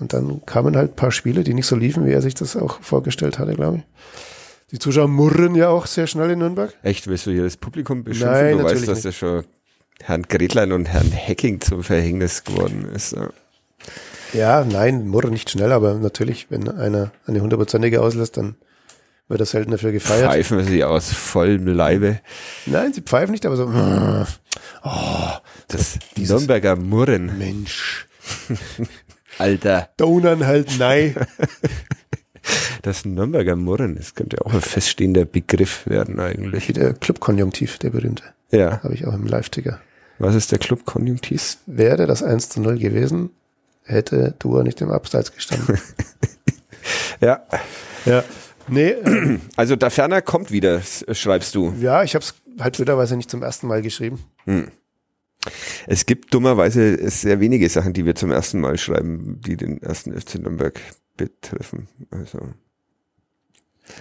Und 0.00 0.12
dann 0.12 0.42
kamen 0.44 0.76
halt 0.76 0.92
ein 0.92 0.96
paar 0.96 1.10
Spiele, 1.12 1.44
die 1.44 1.54
nicht 1.54 1.66
so 1.66 1.76
liefen, 1.76 2.04
wie 2.04 2.12
er 2.12 2.20
sich 2.22 2.34
das 2.34 2.56
auch 2.56 2.80
vorgestellt 2.82 3.38
hatte, 3.38 3.54
glaube 3.54 3.78
ich. 3.78 3.82
Die 4.70 4.78
Zuschauer 4.78 5.08
murren 5.08 5.54
ja 5.54 5.68
auch 5.70 5.86
sehr 5.86 6.06
schnell 6.06 6.30
in 6.30 6.40
Nürnberg. 6.40 6.74
Echt, 6.82 7.06
willst 7.06 7.26
du 7.26 7.30
hier 7.30 7.44
das 7.44 7.56
Publikum 7.56 8.04
beschimpfen? 8.04 8.30
Nein, 8.32 8.58
du 8.58 8.64
weißt, 8.64 8.86
dass 8.86 8.96
nicht. 8.96 9.04
das 9.06 9.16
schon 9.16 9.44
Herrn 10.02 10.22
Gretlein 10.22 10.72
und 10.72 10.86
Herrn 10.86 11.10
Hacking 11.12 11.60
zum 11.60 11.82
Verhängnis 11.82 12.44
geworden 12.44 12.86
ist. 12.94 13.12
Ja. 13.12 13.30
Ja, 14.34 14.64
nein, 14.64 15.08
murren 15.08 15.30
nicht 15.30 15.48
schnell, 15.48 15.72
aber 15.72 15.94
natürlich, 15.94 16.50
wenn 16.50 16.68
einer 16.68 17.12
eine 17.26 17.40
hundertprozentige 17.40 18.02
auslässt, 18.02 18.36
dann 18.36 18.56
wird 19.28 19.40
er 19.40 19.46
selten 19.46 19.70
dafür 19.70 19.92
gefeiert. 19.92 20.30
Pfeifen 20.30 20.62
sie 20.64 20.84
aus 20.84 21.10
vollem 21.12 21.66
Leibe. 21.66 22.20
Nein, 22.66 22.92
sie 22.92 23.00
pfeifen 23.00 23.32
nicht, 23.32 23.46
aber 23.46 23.56
so, 23.56 23.66
oh, 24.84 25.30
Das 25.68 25.98
Dieses- 26.16 26.30
Nürnberger 26.36 26.76
Murren. 26.76 27.38
Mensch, 27.38 28.06
Alter. 29.38 29.88
Donern 29.96 30.46
halt 30.46 30.78
nein. 30.78 31.14
Das 32.82 33.04
Nürnberger 33.04 33.56
Murren, 33.56 33.96
das 33.96 34.14
könnte 34.14 34.44
auch 34.44 34.52
ein 34.54 34.60
feststehender 34.60 35.24
Begriff 35.24 35.86
werden 35.86 36.20
eigentlich. 36.20 36.68
Der 36.72 36.94
Clubkonjunktiv, 36.94 37.78
der 37.78 37.90
berühmte. 37.90 38.22
Ja. 38.50 38.82
Habe 38.82 38.94
ich 38.94 39.06
auch 39.06 39.14
im 39.14 39.26
Live-Ticker. 39.26 39.80
Was 40.18 40.34
ist 40.34 40.50
der 40.52 40.58
Club 40.58 40.84
Konjunktiv? 40.84 41.58
Wäre 41.66 42.06
das 42.06 42.22
1 42.22 42.48
zu 42.48 42.60
0 42.60 42.78
gewesen, 42.78 43.30
hätte 43.84 44.34
Dua 44.38 44.62
nicht 44.62 44.80
im 44.80 44.90
Abseits 44.90 45.32
gestanden. 45.32 45.78
Ja. 47.20 47.42
ja. 48.06 48.24
Nee, 48.68 48.90
äh, 48.90 49.38
Also 49.56 49.76
da 49.76 49.90
ferner 49.90 50.22
kommt 50.22 50.50
wieder, 50.50 50.80
schreibst 51.12 51.54
du. 51.54 51.74
ja, 51.80 52.02
ich 52.02 52.14
habe 52.14 52.24
es 52.24 52.34
halt 52.60 52.76
blöderweise 52.76 53.16
nicht 53.16 53.30
zum 53.30 53.42
ersten 53.42 53.66
Mal 53.66 53.82
geschrieben. 53.82 54.20
Es 55.86 56.04
gibt 56.06 56.34
dummerweise 56.34 57.08
sehr 57.10 57.40
wenige 57.40 57.68
Sachen, 57.68 57.92
die 57.92 58.04
wir 58.04 58.14
zum 58.14 58.30
ersten 58.32 58.60
Mal 58.60 58.76
schreiben, 58.78 59.40
die 59.40 59.56
den 59.56 59.80
ersten 59.82 60.12
FC 60.18 60.36
Nürnberg 60.36 60.78
betreffen. 61.16 61.88
Also, 62.10 62.38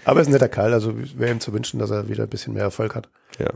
Aber 0.03 0.19
es 0.19 0.27
ist 0.27 0.31
ein 0.31 0.33
netter 0.33 0.49
Kerl, 0.49 0.73
also 0.73 0.93
wäre 1.17 1.31
ihm 1.31 1.39
zu 1.39 1.53
wünschen, 1.53 1.79
dass 1.79 1.89
er 1.91 2.09
wieder 2.09 2.23
ein 2.23 2.29
bisschen 2.29 2.53
mehr 2.53 2.63
Erfolg 2.63 2.95
hat. 2.95 3.09
ja. 3.39 3.49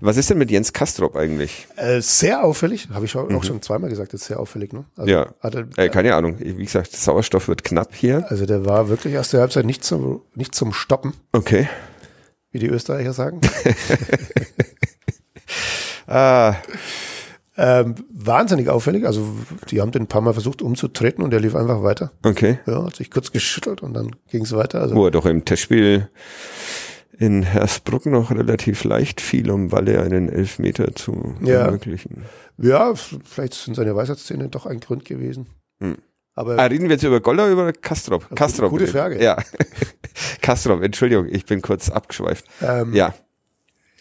Was 0.00 0.16
ist 0.16 0.28
denn 0.30 0.38
mit 0.38 0.50
Jens 0.50 0.72
Kastrop 0.72 1.16
eigentlich? 1.16 1.66
Äh, 1.76 2.00
sehr 2.02 2.44
auffällig, 2.44 2.88
habe 2.92 3.04
ich 3.06 3.16
auch 3.16 3.30
auch 3.30 3.44
schon 3.44 3.62
zweimal 3.62 3.88
gesagt, 3.90 4.12
ist 4.12 4.24
sehr 4.26 4.38
auffällig, 4.40 4.72
ne? 4.72 4.84
Also, 4.96 5.10
Ja. 5.10 5.34
Hatte, 5.40 5.68
Äh, 5.76 5.88
keine 5.88 6.14
Ahnung. 6.16 6.36
Wie 6.40 6.64
gesagt, 6.64 6.92
Sauerstoff 6.92 7.48
wird 7.48 7.64
knapp 7.64 7.94
hier. 7.94 8.30
also 8.30 8.44
der 8.44 8.64
war 8.66 8.88
wirklich 8.88 9.14
erste 9.14 9.40
Halbzeit 9.40 9.64
nicht 9.66 9.84
zum, 9.84 10.22
nicht 10.34 10.54
zum 10.54 10.72
Stoppen, 10.72 11.14
Okay. 11.32 11.68
wie 12.50 12.58
die 12.58 12.68
Österreicher 12.68 13.12
sagen. 13.12 13.40
Ah, 16.06 16.56
ähm, 17.56 17.94
wahnsinnig 18.12 18.68
auffällig, 18.68 19.04
also 19.06 19.26
die 19.70 19.80
haben 19.80 19.90
den 19.90 20.02
ein 20.02 20.06
paar 20.06 20.20
Mal 20.22 20.32
versucht 20.32 20.62
umzutreten 20.62 21.22
und 21.24 21.32
er 21.34 21.40
lief 21.40 21.54
einfach 21.56 21.82
weiter. 21.82 22.12
okay. 22.24 22.58
Ja, 22.66 22.84
hat 22.84 22.96
sich 22.96 23.10
kurz 23.10 23.32
geschüttelt 23.32 23.82
und 23.82 23.94
dann 23.94 24.14
ging 24.30 24.42
es 24.44 24.52
weiter. 24.54 24.80
Also 24.80 24.94
Wo 24.94 25.04
er 25.04 25.10
doch 25.10 25.26
im 25.26 25.44
Testspiel 25.44 26.08
in 27.18 27.42
Hersbruck 27.42 28.06
noch 28.06 28.30
relativ 28.30 28.84
leicht 28.84 29.20
fiel, 29.20 29.50
um 29.50 29.72
Walle 29.72 30.00
einen 30.02 30.28
Elfmeter 30.30 30.94
zu 30.94 31.34
Ja. 31.42 31.66
ermöglichen. 31.66 32.22
ja, 32.56 32.94
vielleicht 32.94 33.54
sind 33.54 33.74
seine 33.74 33.94
Weisheitszähne 33.94 34.48
doch 34.48 34.64
ein 34.66 34.80
Grund 34.80 35.04
gewesen. 35.04 35.46
Hm. 35.80 35.98
Aber 36.34 36.58
Ah, 36.58 36.64
reden 36.66 36.84
wir 36.84 36.92
jetzt 36.92 37.02
über 37.02 37.20
Goller 37.20 37.42
oder 37.44 37.52
über 37.52 37.72
Kastrop? 37.72 38.34
Kastrop. 38.34 38.70
gute 38.70 38.86
Frage. 38.86 39.22
Ja. 39.22 39.36
Kastrop, 40.40 40.82
Entschuldigung, 40.82 41.26
ich 41.28 41.44
bin 41.44 41.60
kurz 41.60 41.90
abgeschweift. 41.90 42.46
ähm, 42.62 42.94
Ja, 42.94 43.12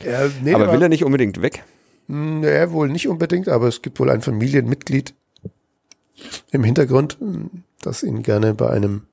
ja, 0.02 0.30
nee, 0.42 0.54
aber 0.54 0.66
der 0.66 0.74
will 0.76 0.82
er 0.84 0.90
nicht 0.90 1.04
unbedingt 1.04 1.42
weg? 1.42 1.64
Nee, 2.12 2.72
wohl 2.72 2.90
nicht 2.90 3.08
unbedingt, 3.08 3.48
aber 3.48 3.68
es 3.68 3.84
gibt 3.84 4.00
wohl 4.00 4.10
ein 4.10 4.22
Familienmitglied 4.22 5.14
im 6.52 6.64
Hintergrund, 6.64 7.20
das 7.82 8.02
ihn 8.02 8.24
gerne 8.24 8.56
bei 8.56 8.68
einem 8.72 9.04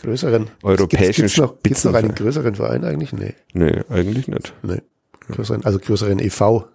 größeren 0.00 0.48
Europäischen 0.62 1.22
gibt's, 1.22 1.34
gibt's 1.34 1.36
noch, 1.38 1.62
gibt's 1.64 1.84
noch 1.84 1.94
einen 1.94 2.14
größeren 2.14 2.54
Verein 2.54 2.84
eigentlich? 2.84 3.12
Nee, 3.12 3.34
Nee, 3.52 3.82
eigentlich 3.88 4.28
nicht. 4.28 4.54
nee. 4.62 4.80
Größeren, 5.28 5.64
also 5.64 5.80
größeren 5.80 6.20
EV. 6.20 6.66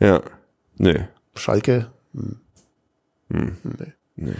Ja. 0.00 0.22
Nee. 0.78 1.04
Schalke. 1.34 1.90
Hm. 2.14 2.36
Hm. 3.30 3.56
Nee. 3.78 3.92
Nee. 4.16 4.32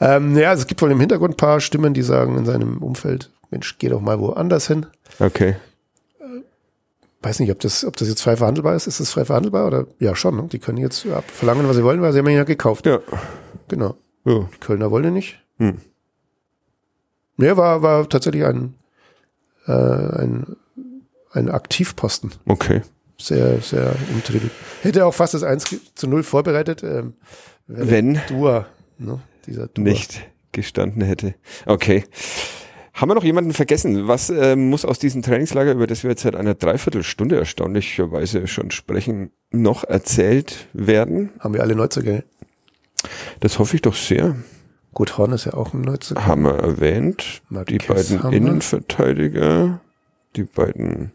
Ähm, 0.00 0.36
ja, 0.36 0.50
also 0.50 0.62
es 0.62 0.66
gibt 0.66 0.82
wohl 0.82 0.90
im 0.90 1.00
Hintergrund 1.00 1.34
ein 1.34 1.36
paar 1.38 1.60
Stimmen, 1.60 1.94
die 1.94 2.02
sagen 2.02 2.36
in 2.36 2.44
seinem 2.44 2.82
Umfeld, 2.82 3.30
Mensch, 3.50 3.78
geh 3.78 3.88
doch 3.88 4.02
mal 4.02 4.20
woanders 4.20 4.66
hin. 4.66 4.84
Okay. 5.18 5.56
Weiß 7.22 7.40
nicht, 7.40 7.50
ob 7.50 7.60
das, 7.60 7.84
ob 7.84 7.96
das 7.96 8.08
jetzt 8.08 8.22
frei 8.22 8.36
verhandelbar 8.36 8.74
ist. 8.74 8.86
Ist 8.86 9.00
das 9.00 9.10
frei 9.10 9.24
verhandelbar? 9.24 9.66
Oder 9.66 9.86
ja, 9.98 10.16
schon. 10.16 10.36
Ne? 10.36 10.48
Die 10.50 10.58
können 10.58 10.78
jetzt 10.78 11.04
ja, 11.04 11.22
verlangen, 11.22 11.68
was 11.68 11.76
sie 11.76 11.84
wollen, 11.84 12.00
weil 12.00 12.12
sie 12.12 12.18
haben 12.18 12.28
ihn 12.28 12.36
ja 12.36 12.44
gekauft. 12.44 12.86
Ja. 12.86 13.00
Genau. 13.68 13.96
ja. 14.24 14.48
Die 14.54 14.58
Kölner 14.58 14.90
wollen 14.90 15.04
ihn 15.04 15.12
nicht. 15.14 15.38
Hm. 15.58 15.78
Nee, 17.36 17.56
war, 17.56 17.82
war 17.82 18.08
tatsächlich 18.08 18.44
ein, 18.44 18.74
äh, 19.66 19.72
ein, 19.72 20.56
ein 21.32 21.50
Aktivposten. 21.50 22.32
Okay. 22.46 22.82
Sehr, 23.18 23.60
sehr 23.60 23.94
umtriebig. 24.12 24.50
Hätte 24.82 25.04
auch 25.04 25.14
fast 25.14 25.34
das 25.34 25.42
1 25.42 25.76
zu 25.94 26.06
0 26.08 26.22
vorbereitet, 26.22 26.82
ähm, 26.82 27.14
Wenn? 27.66 28.20
Dua. 28.28 28.66
Ne? 28.98 29.20
dieser 29.46 29.72
Tour. 29.72 29.84
nicht 29.84 30.20
gestanden 30.52 31.02
hätte. 31.02 31.34
Okay. 31.66 32.04
Haben 33.00 33.08
wir 33.08 33.14
noch 33.14 33.24
jemanden 33.24 33.54
vergessen? 33.54 34.08
Was 34.08 34.28
äh, 34.28 34.56
muss 34.56 34.84
aus 34.84 34.98
diesem 34.98 35.22
Trainingslager, 35.22 35.72
über 35.72 35.86
das 35.86 36.02
wir 36.02 36.10
jetzt 36.10 36.20
seit 36.20 36.36
einer 36.36 36.54
Dreiviertelstunde 36.54 37.38
erstaunlicherweise 37.38 38.46
schon 38.46 38.70
sprechen, 38.70 39.30
noch 39.50 39.84
erzählt 39.84 40.66
werden? 40.74 41.30
Haben 41.38 41.54
wir 41.54 41.62
alle 41.62 41.74
Neuzugänge? 41.74 42.24
Das 43.40 43.58
hoffe 43.58 43.76
ich 43.76 43.80
doch 43.80 43.94
sehr. 43.94 44.36
Gut, 44.92 45.16
Horn 45.16 45.32
ist 45.32 45.46
ja 45.46 45.54
auch 45.54 45.72
ein 45.72 45.80
Neuzugang. 45.80 46.26
Haben 46.26 46.42
wir 46.42 46.56
erwähnt. 46.56 47.40
Marquez 47.48 47.78
die 47.78 47.86
beiden 47.88 48.22
wir. 48.22 48.32
Innenverteidiger, 48.32 49.80
die 50.36 50.44
beiden 50.44 51.12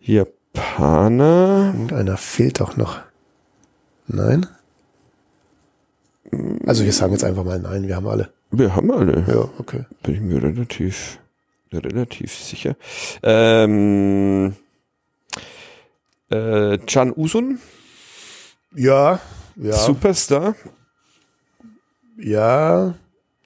Japaner. 0.00 1.72
Irgendeiner 1.72 2.18
fehlt 2.18 2.60
doch 2.60 2.76
noch. 2.76 3.00
Nein? 4.06 4.46
Also 6.66 6.84
wir 6.84 6.92
sagen 6.92 7.14
jetzt 7.14 7.24
einfach 7.24 7.44
mal 7.44 7.58
nein, 7.58 7.88
wir 7.88 7.96
haben 7.96 8.06
alle. 8.06 8.34
Wir 8.52 8.76
haben 8.76 8.90
alle. 8.92 9.24
Ja, 9.26 9.48
okay. 9.58 9.84
Bin 10.02 10.14
ich 10.14 10.20
mir 10.20 10.42
relativ, 10.42 11.18
relativ 11.72 12.32
sicher. 12.34 12.76
Ähm, 13.22 14.54
äh, 16.30 16.78
Can 16.78 17.12
Usun, 17.16 17.58
Ja, 18.74 19.20
ja, 19.56 19.72
Superstar. 19.72 20.54
ja, 22.18 22.94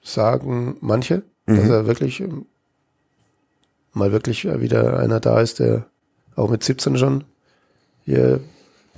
sagen 0.03 0.77
manche, 0.81 1.23
dass 1.45 1.63
Mhm. 1.65 1.71
er 1.71 1.87
wirklich 1.87 2.19
ähm, 2.21 2.45
mal 3.93 4.11
wirklich 4.11 4.45
wieder 4.45 4.99
einer 4.99 5.19
da 5.19 5.39
ist, 5.41 5.59
der 5.59 5.85
auch 6.35 6.49
mit 6.49 6.63
17 6.63 6.97
schon 6.97 7.23
hier 8.05 8.39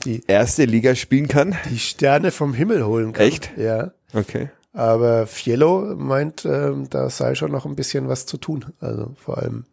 die, 0.05 0.23
Erste 0.27 0.65
Liga 0.65 0.95
spielen 0.95 1.27
kann. 1.27 1.55
die 1.69 1.79
Sterne 1.79 2.31
vom 2.31 2.53
Himmel 2.53 2.85
holen 2.85 3.13
kann. 3.13 3.25
Echt? 3.27 3.51
Ja. 3.57 3.91
Okay. 4.13 4.49
Aber 4.73 5.27
Fiello 5.27 5.95
meint, 5.95 6.45
ähm, 6.45 6.89
da 6.89 7.09
sei 7.09 7.35
schon 7.35 7.51
noch 7.51 7.65
ein 7.65 7.75
bisschen 7.75 8.07
was 8.07 8.25
zu 8.25 8.37
tun. 8.37 8.65
Also 8.79 9.13
vor 9.17 9.37
allem. 9.39 9.65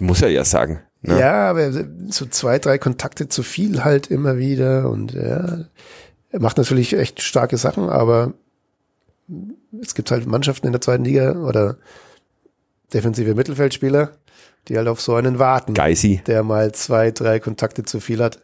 Muss 0.00 0.22
er 0.22 0.28
ja 0.28 0.44
sagen. 0.44 0.80
Ne? 1.02 1.18
Ja, 1.18 1.50
aber 1.50 1.72
so 2.08 2.26
zwei, 2.26 2.58
drei 2.58 2.78
Kontakte 2.78 3.28
zu 3.28 3.42
viel 3.42 3.84
halt 3.84 4.08
immer 4.08 4.36
wieder 4.36 4.90
und 4.90 5.12
ja, 5.12 5.64
er 6.30 6.40
macht 6.40 6.58
natürlich 6.58 6.94
echt 6.94 7.22
starke 7.22 7.56
Sachen, 7.56 7.88
aber 7.88 8.34
es 9.82 9.94
gibt 9.94 10.10
halt 10.10 10.26
Mannschaften 10.26 10.66
in 10.66 10.72
der 10.72 10.80
zweiten 10.80 11.04
Liga 11.04 11.36
oder 11.36 11.76
defensive 12.92 13.34
Mittelfeldspieler, 13.34 14.12
die 14.68 14.76
halt 14.76 14.88
auf 14.88 15.00
so 15.00 15.14
einen 15.14 15.38
warten, 15.38 15.72
Geisi. 15.74 16.22
der 16.26 16.42
mal 16.42 16.72
zwei, 16.72 17.10
drei 17.10 17.40
Kontakte 17.40 17.84
zu 17.84 18.00
viel 18.00 18.22
hat. 18.22 18.42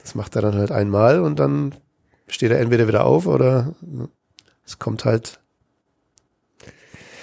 Das 0.00 0.14
macht 0.14 0.34
er 0.34 0.42
dann 0.42 0.56
halt 0.56 0.72
einmal 0.72 1.20
und 1.20 1.38
dann 1.38 1.74
steht 2.26 2.50
er 2.50 2.58
entweder 2.58 2.88
wieder 2.88 3.04
auf 3.04 3.26
oder 3.26 3.74
es 4.66 4.78
kommt 4.78 5.04
halt 5.04 5.40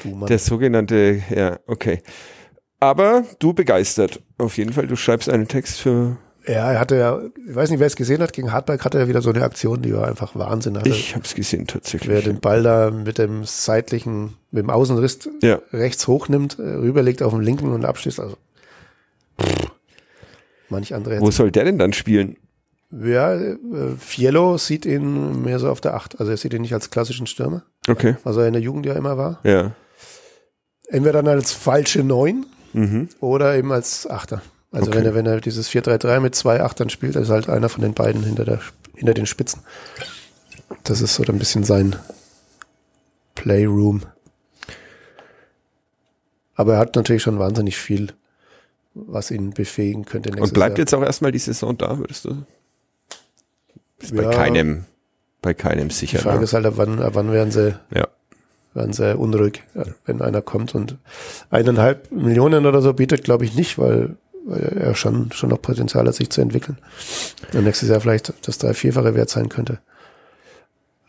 du. 0.03 0.25
Der 0.27 0.39
sogenannte, 0.39 1.21
ja, 1.29 1.59
okay. 1.67 2.01
Aber 2.79 3.25
du 3.39 3.53
begeistert. 3.53 4.21
Auf 4.37 4.57
jeden 4.57 4.71
Fall, 4.73 4.87
du 4.87 4.95
schreibst 4.95 5.29
einen 5.29 5.47
Text 5.47 5.81
für. 5.81 6.17
Ja, 6.47 6.71
er 6.71 6.79
hatte 6.79 6.95
ja, 6.95 7.19
ich 7.47 7.53
weiß 7.53 7.69
nicht, 7.69 7.79
wer 7.81 7.87
es 7.87 7.97
gesehen 7.97 8.21
hat, 8.21 8.31
gegen 8.31 8.51
Hartberg 8.53 8.83
hatte 8.85 8.97
er 8.97 9.07
wieder 9.09 9.21
so 9.21 9.29
eine 9.29 9.43
Aktion, 9.43 9.81
die 9.81 9.93
war 9.93 10.07
einfach 10.07 10.35
Wahnsinn. 10.35 10.77
Also, 10.77 10.89
Ich 10.89 11.13
hab's 11.15 11.35
gesehen 11.35 11.67
tatsächlich. 11.67 12.09
wer 12.09 12.21
den 12.21 12.39
Ball 12.39 12.63
da 12.63 12.89
mit 12.91 13.17
dem 13.17 13.43
seitlichen, 13.43 14.35
mit 14.51 14.63
dem 14.63 14.69
Außenriss 14.69 15.29
Ja. 15.43 15.59
rechts 15.73 16.07
hochnimmt, 16.07 16.57
äh, 16.57 16.61
rüberlegt 16.61 17.21
auf 17.21 17.33
den 17.33 17.41
linken 17.41 17.73
und 17.73 17.83
abschließt. 17.83 18.21
Also 18.21 18.37
pff, 19.41 19.67
manch 20.69 20.95
andere 20.95 21.19
Wo 21.19 21.29
soll 21.29 21.51
der 21.51 21.65
denn 21.65 21.77
dann 21.77 21.91
spielen? 21.93 22.37
Ja, 22.91 23.33
äh, 23.35 23.57
Fiello 23.99 24.57
sieht 24.57 24.85
ihn 24.85 25.43
mehr 25.43 25.59
so 25.59 25.69
auf 25.69 25.79
der 25.81 25.93
Acht. 25.93 26.19
Also 26.19 26.31
er 26.31 26.37
sieht 26.37 26.53
ihn 26.53 26.61
nicht 26.61 26.73
als 26.73 26.89
klassischen 26.89 27.27
Stürmer, 27.27 27.63
Okay. 27.87 28.15
was 28.23 28.35
er 28.37 28.47
in 28.47 28.53
der 28.53 28.61
Jugend 28.61 28.85
ja 28.85 28.93
immer 28.93 29.17
war. 29.17 29.39
Ja. 29.43 29.71
Entweder 30.87 31.21
dann 31.21 31.27
als 31.37 31.51
falsche 31.51 32.03
Neun 32.03 32.45
Mhm. 32.73 33.09
oder 33.19 33.55
eben 33.55 33.71
als 33.71 34.07
Achter. 34.09 34.41
Also 34.71 34.87
Okay. 34.87 34.99
wenn 34.99 35.05
er, 35.05 35.15
wenn 35.15 35.25
er 35.27 35.39
dieses 35.41 35.67
4-3-3 35.69 36.19
mit 36.19 36.33
zwei 36.35 36.61
Achtern 36.61 36.89
spielt, 36.89 37.15
ist 37.15 37.29
halt 37.29 37.47
einer 37.49 37.69
von 37.69 37.81
den 37.83 37.93
beiden 37.93 38.23
hinter 38.23 38.45
der, 38.45 38.59
hinter 38.95 39.13
den 39.13 39.25
Spitzen. 39.27 39.61
Das 40.83 41.01
ist 41.01 41.15
so 41.15 41.23
ein 41.23 41.39
bisschen 41.39 41.63
sein 41.63 41.95
Playroom. 43.35 44.01
Aber 46.55 46.73
er 46.73 46.79
hat 46.79 46.95
natürlich 46.95 47.23
schon 47.23 47.39
wahnsinnig 47.39 47.77
viel, 47.77 48.13
was 48.93 49.31
ihn 49.31 49.51
befähigen 49.51 50.05
könnte. 50.05 50.29
Und 50.41 50.53
bleibt 50.53 50.77
Jahr. 50.77 50.79
jetzt 50.79 50.93
auch 50.93 51.01
erstmal 51.03 51.31
die 51.31 51.39
Saison 51.39 51.77
da, 51.77 51.97
würdest 51.99 52.25
du? 52.25 52.43
Ist 54.01 54.15
bei 54.15 54.23
Ja. 54.23 54.29
keinem, 54.31 54.85
bei 55.41 55.53
keinem 55.53 55.89
Die 55.89 55.95
sicher. 55.95 56.19
Frage 56.19 56.39
ne? 56.39 56.43
ist 56.45 56.53
halt, 56.53 56.65
ab 56.65 56.73
wann, 56.77 57.01
ab 57.01 57.11
wann 57.15 57.31
werden 57.31 57.51
sie, 57.51 57.75
Ja. 57.93 58.07
werden 58.73 58.93
sie 58.93 59.15
unruhig, 59.17 59.63
wenn 60.05 60.21
einer 60.21 60.41
kommt 60.41 60.75
und 60.75 60.97
eineinhalb 61.49 62.11
Millionen 62.11 62.65
oder 62.65 62.81
so 62.81 62.93
bietet, 62.93 63.23
glaube 63.23 63.45
ich 63.45 63.55
nicht, 63.55 63.77
weil, 63.77 64.15
weil 64.45 64.77
er 64.79 64.95
schon, 64.95 65.31
schon 65.31 65.49
noch 65.49 65.61
Potenzial 65.61 66.07
hat, 66.07 66.15
sich 66.15 66.29
zu 66.29 66.41
entwickeln. 66.41 66.77
Und 67.53 67.63
nächstes 67.63 67.89
Jahr 67.89 67.99
vielleicht 68.01 68.33
das 68.47 68.57
drei-, 68.57 68.73
vierfache 68.73 69.15
wert 69.15 69.29
sein 69.29 69.49
könnte. 69.49 69.79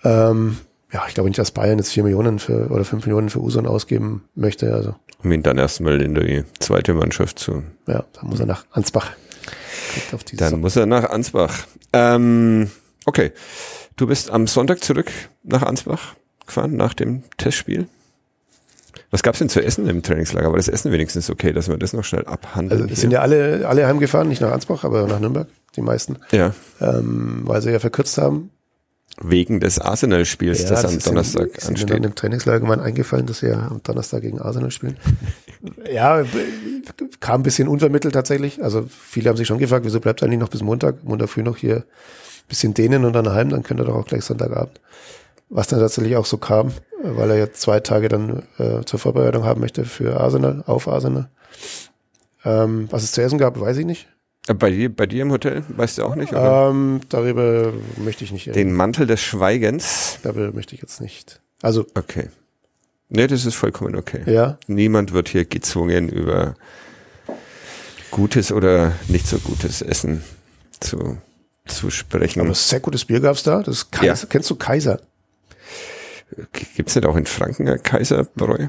Ähm, 0.04 0.56
ja, 0.92 1.02
ich 1.08 1.14
glaube 1.14 1.28
nicht, 1.28 1.38
dass 1.38 1.50
Bayern 1.52 1.78
jetzt 1.78 1.92
vier 1.92 2.02
Millionen 2.02 2.38
für, 2.38 2.68
oder 2.70 2.84
fünf 2.84 3.06
Millionen 3.06 3.28
für 3.30 3.40
Uson 3.40 3.66
ausgeben 3.66 4.24
möchte. 4.34 4.72
Also, 4.74 4.94
Um 5.22 5.30
ihn 5.30 5.42
dann 5.42 5.58
erstmal 5.58 6.00
in 6.00 6.14
die 6.14 6.44
zweite 6.58 6.94
Mannschaft 6.94 7.38
zu. 7.38 7.62
ja, 7.86 8.04
da 8.12 8.22
muss 8.26 8.40
er 8.40 8.46
nach 8.46 8.64
Ansbach. 8.72 9.10
Die 10.30 10.36
Dann 10.36 10.48
Saison. 10.48 10.60
muss 10.60 10.76
er 10.76 10.86
nach 10.86 11.10
Ansbach. 11.10 11.66
Ähm, 11.92 12.70
okay. 13.06 13.32
Du 13.96 14.06
bist 14.06 14.30
am 14.30 14.46
Sonntag 14.46 14.82
zurück 14.82 15.10
nach 15.42 15.62
Ansbach 15.62 16.14
gefahren, 16.46 16.76
nach 16.76 16.94
dem 16.94 17.22
Testspiel. 17.36 17.86
Was 19.10 19.22
gab's 19.22 19.38
denn 19.38 19.48
zu 19.48 19.62
essen 19.62 19.88
im 19.88 20.02
Trainingslager? 20.02 20.48
War 20.48 20.56
das 20.56 20.68
Essen 20.68 20.92
wenigstens 20.92 21.30
okay, 21.30 21.52
dass 21.52 21.68
wir 21.68 21.76
das 21.76 21.92
noch 21.92 22.04
schnell 22.04 22.24
abhandeln? 22.26 22.82
also, 22.82 22.92
es 22.92 23.00
sind 23.00 23.10
ja 23.10 23.20
alle, 23.20 23.66
alle 23.66 23.86
heimgefahren, 23.86 24.28
nicht 24.28 24.40
nach 24.40 24.52
Ansbach, 24.52 24.84
aber 24.84 25.06
nach 25.06 25.20
Nürnberg, 25.20 25.48
die 25.76 25.80
meisten, 25.80 26.18
ja. 26.30 26.54
ähm, 26.80 27.42
weil 27.44 27.60
sie 27.60 27.72
ja 27.72 27.80
verkürzt 27.80 28.18
haben. 28.18 28.50
Wegen 29.20 29.58
des 29.60 29.80
Arsenal-Spiels, 29.80 30.64
das 30.66 30.84
am 30.84 30.96
ist 30.96 31.06
Donnerstag 31.06 31.48
in, 31.48 31.54
ist 31.54 31.68
ansteht. 31.68 32.04
im 32.04 32.14
Trainingslager 32.14 32.64
mal 32.64 32.80
eingefallen, 32.80 33.26
dass 33.26 33.40
sie 33.40 33.48
ja 33.48 33.66
am 33.66 33.82
Donnerstag 33.82 34.22
gegen 34.22 34.40
Arsenal 34.40 34.70
spielen. 34.70 34.96
ja, 35.92 36.24
kam 37.18 37.40
ein 37.40 37.42
bisschen 37.42 37.68
unvermittelt 37.68 38.14
tatsächlich. 38.14 38.62
Also 38.62 38.86
viele 38.88 39.28
haben 39.28 39.36
sich 39.36 39.48
schon 39.48 39.58
gefragt, 39.58 39.84
wieso 39.84 40.00
bleibt 40.00 40.22
eigentlich 40.22 40.38
noch 40.38 40.48
bis 40.48 40.62
Montag, 40.62 41.02
Montag 41.04 41.28
früh 41.28 41.42
noch 41.42 41.56
hier 41.56 41.84
bisschen 42.50 42.74
dehnen 42.74 43.04
und 43.06 43.14
dann 43.14 43.30
heim, 43.32 43.48
dann 43.48 43.62
könnt 43.62 43.80
ihr 43.80 43.84
doch 43.84 43.94
auch 43.94 44.06
gleich 44.06 44.24
Sonntagabend. 44.24 44.78
Was 45.48 45.66
dann 45.68 45.80
tatsächlich 45.80 46.16
auch 46.16 46.26
so 46.26 46.36
kam, 46.36 46.68
äh, 46.68 46.72
weil 47.02 47.30
er 47.30 47.38
jetzt 47.38 47.60
zwei 47.62 47.80
Tage 47.80 48.08
dann 48.08 48.42
äh, 48.58 48.84
zur 48.84 48.98
Vorbereitung 48.98 49.44
haben 49.44 49.60
möchte 49.62 49.84
für 49.86 50.20
Arsenal, 50.20 50.62
auf 50.66 50.86
Arsenal. 50.86 51.28
Ähm, 52.44 52.86
was 52.90 53.02
es 53.02 53.12
zu 53.12 53.22
essen 53.22 53.38
gab, 53.38 53.58
weiß 53.58 53.76
ich 53.78 53.86
nicht. 53.86 54.06
Äh, 54.48 54.54
Bei 54.54 54.70
dir, 54.70 54.94
bei 54.94 55.06
dir 55.06 55.22
im 55.22 55.32
Hotel, 55.32 55.62
weißt 55.68 55.98
du 55.98 56.04
auch 56.04 56.14
nicht? 56.14 56.32
Oder? 56.32 56.68
Ähm, 56.70 57.00
darüber 57.08 57.72
möchte 57.96 58.24
ich 58.24 58.32
nicht 58.32 58.46
reden. 58.46 58.54
Den 58.56 58.72
Mantel 58.74 59.06
des 59.06 59.20
Schweigens. 59.20 60.18
Darüber 60.22 60.52
möchte 60.52 60.74
ich 60.74 60.82
jetzt 60.82 61.00
nicht. 61.00 61.40
Also, 61.62 61.84
Okay. 61.94 62.28
Nee, 63.12 63.26
das 63.26 63.44
ist 63.44 63.56
vollkommen 63.56 63.96
okay. 63.96 64.20
ja, 64.32 64.56
Niemand 64.68 65.12
wird 65.12 65.28
hier 65.28 65.44
gezwungen, 65.44 66.08
über 66.08 66.54
gutes 68.12 68.52
oder 68.52 68.92
nicht 69.08 69.26
so 69.26 69.38
gutes 69.38 69.82
Essen 69.82 70.22
zu, 70.78 71.18
zu 71.70 71.90
sprechen. 71.90 72.40
aber 72.40 72.54
sehr 72.54 72.80
gutes 72.80 73.04
Bier 73.04 73.20
gab's 73.20 73.42
da. 73.42 73.62
Das 73.62 73.90
Kaiser. 73.90 74.24
Ja. 74.24 74.28
Kennst 74.28 74.50
du 74.50 74.56
Kaiser? 74.56 75.00
Gibt's 76.76 76.94
nicht 76.94 77.06
auch 77.06 77.16
in 77.16 77.26
Franken 77.26 77.82
Kaiserbräu? 77.82 78.68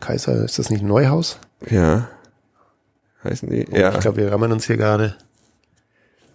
Kaiser, 0.00 0.44
ist 0.44 0.58
das 0.58 0.70
nicht 0.70 0.82
Neuhaus? 0.82 1.38
Ja. 1.70 2.08
Heißen 3.22 3.48
die? 3.48 3.66
Ja. 3.70 3.92
Ich 3.94 4.00
glaube, 4.00 4.18
wir 4.18 4.32
rammen 4.32 4.52
uns 4.52 4.66
hier 4.66 4.76
gerade 4.76 5.16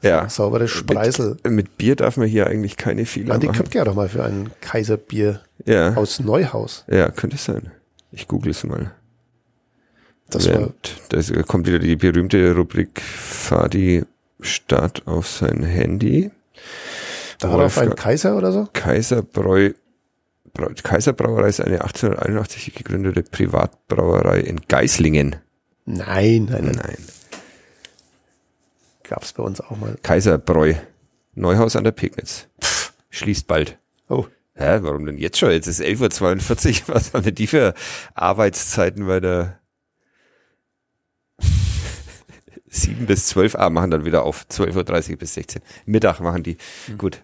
ja. 0.02 0.30
saubere 0.30 0.68
Spreisel. 0.68 1.38
Mit, 1.44 1.52
mit 1.52 1.78
Bier 1.78 1.96
darf 1.96 2.18
man 2.18 2.28
hier 2.28 2.48
eigentlich 2.48 2.78
keine 2.78 3.06
Fehler 3.06 3.36
Andi 3.36 3.48
machen. 3.48 3.58
Köpke 3.58 3.78
ja 3.78 3.84
doch 3.84 3.96
mal 3.96 4.10
für 4.10 4.24
ein 4.24 4.50
Kaiserbier 4.62 5.42
Ja. 5.66 5.94
aus 5.96 6.20
Neuhaus. 6.20 6.86
ja, 6.88 7.10
könnte 7.10 7.38
sein. 7.38 7.72
Ich 8.12 8.28
google 8.28 8.52
es 8.52 8.64
mal. 8.64 8.92
Das 10.30 10.48
war, 10.48 10.70
da 11.10 11.44
kommt 11.44 11.68
wieder 11.68 11.80
die 11.80 11.96
berühmte 11.96 12.54
Rubrik 12.56 13.02
Fadi 13.02 14.04
Start 14.42 15.06
auf 15.08 15.28
sein 15.28 15.64
Handy. 15.64 16.32
da 17.40 17.52
war 17.52 17.66
auf 17.66 17.78
ein 17.78 17.96
Kaiser 17.96 18.38
oder 18.38 18.52
so? 18.52 18.68
Kaiserbräu, 18.74 19.74
Brau- 20.54 20.72
Kaiserbrauerei 20.82 21.50
ist 21.50 21.62
eine 21.62 21.82
1881 21.82 22.74
gegründete 22.74 23.24
Privatbrauerei 23.24 24.40
in 24.40 24.62
Geislingen. 24.68 25.36
Nein, 25.86 26.46
nein, 26.52 26.66
nein. 26.66 26.76
Nein. 26.84 26.98
Gab's 29.04 29.34
bei 29.34 29.44
uns 29.44 29.60
auch 29.62 29.78
mal. 29.78 29.98
Kaiserbräu. 30.04 30.76
Neuhaus 31.36 31.76
an 31.76 31.84
der 31.84 31.92
Pegnitz. 31.92 32.48
Schließt 33.10 33.48
bald. 33.48 33.78
Oh, 34.08 34.26
Hä, 34.56 34.80
warum 34.82 35.06
denn 35.06 35.18
jetzt 35.18 35.38
schon? 35.38 35.52
Jetzt 35.52 35.68
ist 35.68 35.82
11.42 35.82 36.82
Uhr. 36.88 36.88
Was 36.96 37.14
haben 37.14 37.24
denn 37.24 37.36
die 37.36 37.48
für 37.48 37.74
Arbeitszeiten 38.14 39.08
bei 39.08 39.20
der 39.22 39.59
7 42.70 43.06
bis 43.06 43.28
12 43.28 43.56
Uhr 43.56 43.70
machen 43.70 43.92
dann 43.92 44.06
wieder 44.06 44.24
auf. 44.24 44.46
12.30 44.50 45.12
Uhr 45.12 45.18
bis 45.18 45.34
16. 45.34 45.62
Mittag 45.86 46.20
machen 46.20 46.44
die. 46.44 46.58
Gut. 46.98 47.22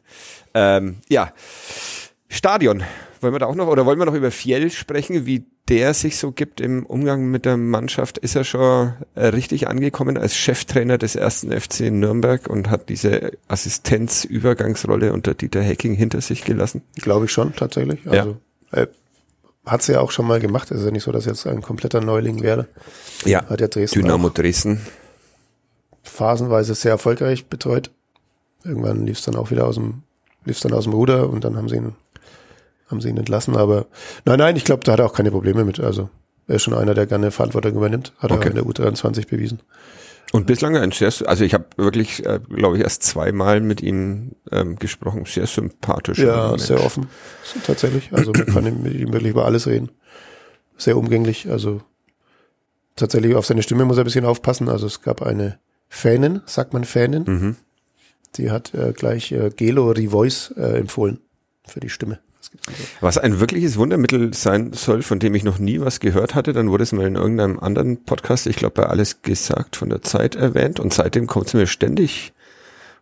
Ähm, 0.54 0.98
ja. 1.10 1.32
Stadion. 2.30 2.84
wollen 3.22 3.34
wir 3.34 3.40
da 3.40 3.46
auch 3.46 3.56
noch, 3.56 3.68
oder 3.68 3.86
wollen 3.86 4.00
wir 4.00 4.06
noch 4.06 4.14
über 4.14 4.32
Fjell 4.32 4.70
sprechen, 4.72 5.26
wie 5.26 5.46
der 5.68 5.94
sich 5.94 6.18
so 6.18 6.32
gibt 6.32 6.62
im 6.62 6.86
Umgang 6.86 7.26
mit 7.26 7.46
der 7.46 7.58
Mannschaft? 7.58 8.18
Ist 8.18 8.36
er 8.36 8.44
schon 8.44 8.94
äh, 9.16 9.28
richtig 9.28 9.68
angekommen 9.68 10.18
als 10.18 10.36
Cheftrainer 10.36 10.98
des 10.98 11.16
ersten 11.16 11.52
FC 11.52 11.92
Nürnberg 11.92 12.48
und 12.48 12.70
hat 12.70 12.90
diese 12.90 13.32
Assistenzübergangsrolle 13.48 15.14
unter 15.14 15.34
Dieter 15.34 15.62
Hecking 15.62 15.96
hinter 15.96 16.22
sich 16.22 16.44
gelassen? 16.44 16.82
Glaube 16.96 17.26
ich 17.26 17.32
schon, 17.32 17.56
tatsächlich. 17.56 18.00
Also, 18.06 18.38
ja. 18.72 18.82
äh, 18.82 18.88
hat 19.66 19.82
es 19.82 19.88
ja 19.88 20.00
auch 20.00 20.12
schon 20.12 20.28
mal 20.28 20.40
gemacht. 20.40 20.70
Es 20.72 20.80
ist 20.80 20.86
ja 20.86 20.92
nicht 20.92 21.04
so, 21.04 21.12
dass 21.12 21.26
jetzt 21.26 21.48
ein 21.48 21.62
kompletter 21.62 22.02
Neuling 22.02 22.44
wäre. 22.44 22.68
Ja. 23.26 23.46
Hat 23.48 23.60
ja 23.60 23.68
Dresden 23.68 24.02
Dynamo 24.02 24.30
Dresden. 24.30 24.82
Phasenweise 26.06 26.76
sehr 26.76 26.92
erfolgreich 26.92 27.48
betreut. 27.48 27.92
Irgendwann 28.64 29.06
lief 29.06 29.20
es 29.20 29.26
dann 29.26 29.36
auch 29.36 29.52
wieder 29.52 29.66
aus 29.66 29.76
dem, 29.76 30.04
lief 30.46 30.60
dann 30.60 30.74
aus 30.74 30.86
dem 30.86 30.94
Ruder 30.94 31.30
und 31.30 31.44
dann 31.44 31.58
haben 31.58 31.70
sie 31.70 31.76
ihn, 31.76 31.96
haben 32.90 33.02
sie 33.02 33.10
ihn 33.10 33.18
entlassen. 33.18 33.56
Aber 33.56 33.86
nein, 34.26 34.40
nein, 34.40 34.56
ich 34.56 34.64
glaube, 34.64 34.84
da 34.84 34.94
hat 34.94 35.00
er 35.00 35.06
auch 35.06 35.14
keine 35.14 35.32
Probleme 35.32 35.64
mit. 35.66 35.80
Also 35.80 36.10
er 36.48 36.56
ist 36.56 36.64
schon 36.64 36.74
einer, 36.74 36.94
der 36.94 37.08
gerne 37.08 37.32
Verantwortung 37.32 37.76
übernimmt. 37.76 38.14
Hat 38.20 38.32
okay. 38.32 38.46
er 38.46 38.50
in 38.52 38.56
der 38.56 38.66
U23 38.66 39.28
bewiesen. 39.28 39.62
Und 40.32 40.48
bislang 40.48 40.76
ein 40.76 40.92
sehr, 40.92 41.14
also 41.28 41.44
ich 41.44 41.54
habe 41.54 41.66
wirklich, 41.78 42.26
äh, 42.26 42.40
glaube 42.50 42.78
ich, 42.78 42.84
erst 42.84 43.04
zweimal 43.04 43.62
mit 43.62 43.82
ihm 43.82 44.34
ähm, 44.52 44.78
gesprochen. 44.78 45.26
Sehr 45.26 45.48
sympathisch. 45.48 46.18
Ja, 46.18 46.50
Mensch. 46.50 46.64
sehr 46.64 46.84
offen. 46.84 47.08
Tatsächlich. 47.66 48.10
Also 48.12 48.32
man 48.32 48.46
kann 48.48 48.84
mit 48.84 48.94
ihm 48.94 49.14
wirklich 49.14 49.32
über 49.32 49.46
alles 49.46 49.68
reden. 49.68 49.92
Sehr 50.78 50.98
umgänglich. 50.98 51.50
Also 51.50 51.82
tatsächlich 52.96 53.36
auf 53.36 53.46
seine 53.46 53.64
Stimme 53.64 53.86
muss 53.86 53.98
er 53.98 54.04
ein 54.04 54.06
bisschen 54.06 54.26
aufpassen. 54.26 54.68
Also 54.68 54.88
es 54.88 55.02
gab 55.02 55.22
eine 55.22 55.60
Fanin, 55.90 56.42
sagt 56.46 56.74
man 56.74 56.84
Fanin. 56.84 57.24
Mhm. 57.26 57.56
Die 58.36 58.52
hat 58.52 58.74
äh, 58.74 58.94
gleich 58.94 59.32
äh, 59.32 59.50
Gelo 59.50 59.92
Revoice 59.92 60.54
äh, 60.58 60.78
empfohlen 60.78 61.20
für 61.68 61.80
die 61.80 61.90
Stimme. 61.90 62.20
Was 63.02 63.18
ein 63.18 63.40
wirkliches 63.40 63.78
Wundermittel 63.78 64.34
sein 64.34 64.72
soll, 64.74 65.02
von 65.02 65.20
dem 65.20 65.36
ich 65.36 65.44
noch 65.44 65.60
nie 65.60 65.80
was 65.80 66.00
gehört 66.00 66.36
hatte, 66.36 66.54
dann 66.54 66.70
wurde 66.70 66.84
es 66.84 66.92
mal 66.92 67.08
in 67.08 67.16
irgendeinem 67.16 67.60
anderen 67.60 68.04
Podcast, 68.04 68.48
ich 68.48 68.56
glaube 68.56 68.82
bei 68.82 68.88
Alles 68.88 69.22
gesagt, 69.24 69.76
von 69.76 69.90
der 69.90 70.02
Zeit 70.02 70.36
erwähnt 70.36 70.80
und 70.80 70.94
seitdem 70.94 71.28
kommt 71.28 71.48
es 71.48 71.54
mir 71.54 71.68
ständig 71.68 72.34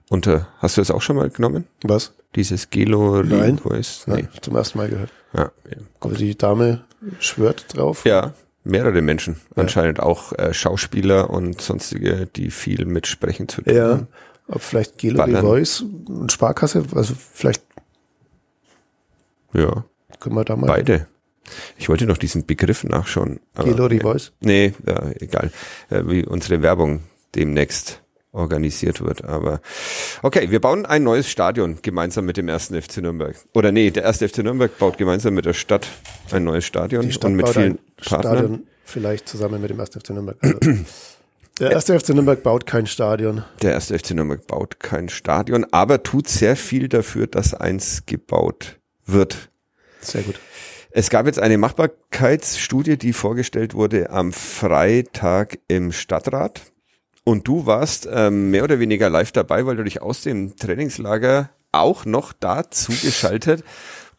unter. 0.10 0.48
Hast 0.60 0.78
du 0.78 0.82
das 0.82 0.92
auch 0.92 1.02
schon 1.02 1.16
mal 1.16 1.30
genommen? 1.30 1.66
Was? 1.84 2.14
Dieses 2.36 2.70
Gelo 2.70 3.22
Nein, 3.22 3.60
Voice? 3.60 4.04
Nee. 4.08 4.14
Nein, 4.14 4.30
zum 4.42 4.56
ersten 4.56 4.78
Mal 4.78 4.90
gehört. 4.90 5.12
Ja, 5.34 5.52
ja. 5.70 5.78
Aber 6.00 6.16
die 6.16 6.38
Dame 6.38 6.84
schwört 7.20 7.76
drauf. 7.76 8.06
Ja, 8.06 8.34
mehrere 8.64 9.02
Menschen. 9.02 9.38
Ja. 9.56 9.64
Anscheinend 9.64 10.00
auch 10.00 10.34
äh, 10.34 10.54
Schauspieler 10.54 11.30
und 11.30 11.62
sonstige, 11.62 12.28
die 12.36 12.52
viel 12.52 12.86
mit 12.86 13.08
Sprechen 13.08 13.48
zu 13.48 13.62
tun 13.62 13.76
ja. 13.76 13.90
haben. 13.90 14.08
Ob 14.48 14.62
vielleicht 14.62 14.98
Gelo 14.98 15.26
Voice 15.42 15.86
und 16.06 16.32
Sparkasse, 16.32 16.84
also 16.94 17.14
vielleicht 17.16 17.64
ja. 19.54 19.86
Können 20.20 20.36
wir 20.36 20.44
da 20.44 20.56
mal. 20.56 20.68
Beide. 20.68 21.08
Ich 21.78 21.90
wollte 21.90 22.06
noch 22.06 22.18
diesen 22.18 22.46
Begriff 22.46 22.84
nachschauen. 22.84 23.40
Gelori 23.56 24.00
Voice? 24.00 24.32
Nee, 24.40 24.74
ja, 24.86 25.12
egal. 25.20 25.52
Äh, 25.90 26.04
wie 26.06 26.26
unsere 26.26 26.62
Werbung 26.62 27.02
demnächst 27.36 28.03
organisiert 28.34 29.02
wird. 29.02 29.24
Aber 29.24 29.62
okay, 30.22 30.52
wir 30.52 30.60
bauen 30.60 30.86
ein 30.86 31.04
neues 31.04 31.30
Stadion 31.30 31.78
gemeinsam 31.82 32.26
mit 32.26 32.36
dem 32.38 32.50
ersten 32.50 32.80
FC 32.80 32.98
Nürnberg. 32.98 33.36
Oder 33.54 33.72
nee, 33.72 33.92
der 33.92 34.04
erste 34.04 34.28
FC 34.28 34.40
Nürnberg 34.40 34.78
baut 34.78 34.98
gemeinsam 34.98 35.34
mit 35.36 35.46
der 35.46 35.54
Stadt 35.54 35.88
ein 36.32 36.44
neues 36.44 36.66
Stadion 36.66 37.04
Die 37.04 37.14
Stadt 37.14 37.26
und 37.26 37.36
mit 37.36 37.46
baut 37.46 37.54
vielen 37.54 37.72
ein 37.74 37.80
Partnern. 38.04 38.38
Stadion 38.38 38.68
vielleicht 38.84 39.30
zusammen 39.30 39.62
mit 39.62 39.70
dem 39.70 39.80
ersten 39.80 40.00
FC 40.00 40.10
Nürnberg. 40.10 40.38
Also, 40.42 40.60
der 41.60 41.72
erste 41.72 42.00
FC 42.00 42.10
Nürnberg 42.10 42.44
baut 42.44 42.66
kein 42.66 42.88
Stadion. 42.88 43.44
Der 43.62 43.72
erste 43.72 43.98
FC 43.98 44.12
Nürnberg 44.12 44.46
baut 44.48 44.80
kein 44.80 45.10
Stadion, 45.10 45.66
aber 45.72 46.04
tut 46.04 46.28
sehr 46.28 46.56
viel 46.56 46.90
dafür, 46.90 47.28
dass 47.28 47.54
eins 47.54 48.04
gebaut 48.06 48.80
wird. 49.06 49.50
Sehr 50.02 50.24
gut. 50.24 50.40
Es 50.96 51.10
gab 51.10 51.26
jetzt 51.26 51.40
eine 51.40 51.58
Machbarkeitsstudie, 51.58 52.98
die 52.98 53.14
vorgestellt 53.14 53.74
wurde 53.74 54.12
am 54.12 54.32
Freitag 54.32 55.58
im 55.68 55.92
Stadtrat. 55.92 56.62
Und 57.24 57.48
du 57.48 57.66
warst 57.66 58.08
ähm, 58.12 58.52
mehr 58.52 58.64
oder 58.64 58.80
weniger 58.80 59.10
live 59.10 59.32
dabei, 59.32 59.66
weil 59.66 59.78
du 59.78 59.84
dich 59.84 60.02
aus 60.02 60.22
dem 60.22 60.56
Trainingslager 60.56 61.50
auch 61.72 62.06
noch 62.06 62.34
dazu 62.34 62.92
geschaltet 62.92 63.64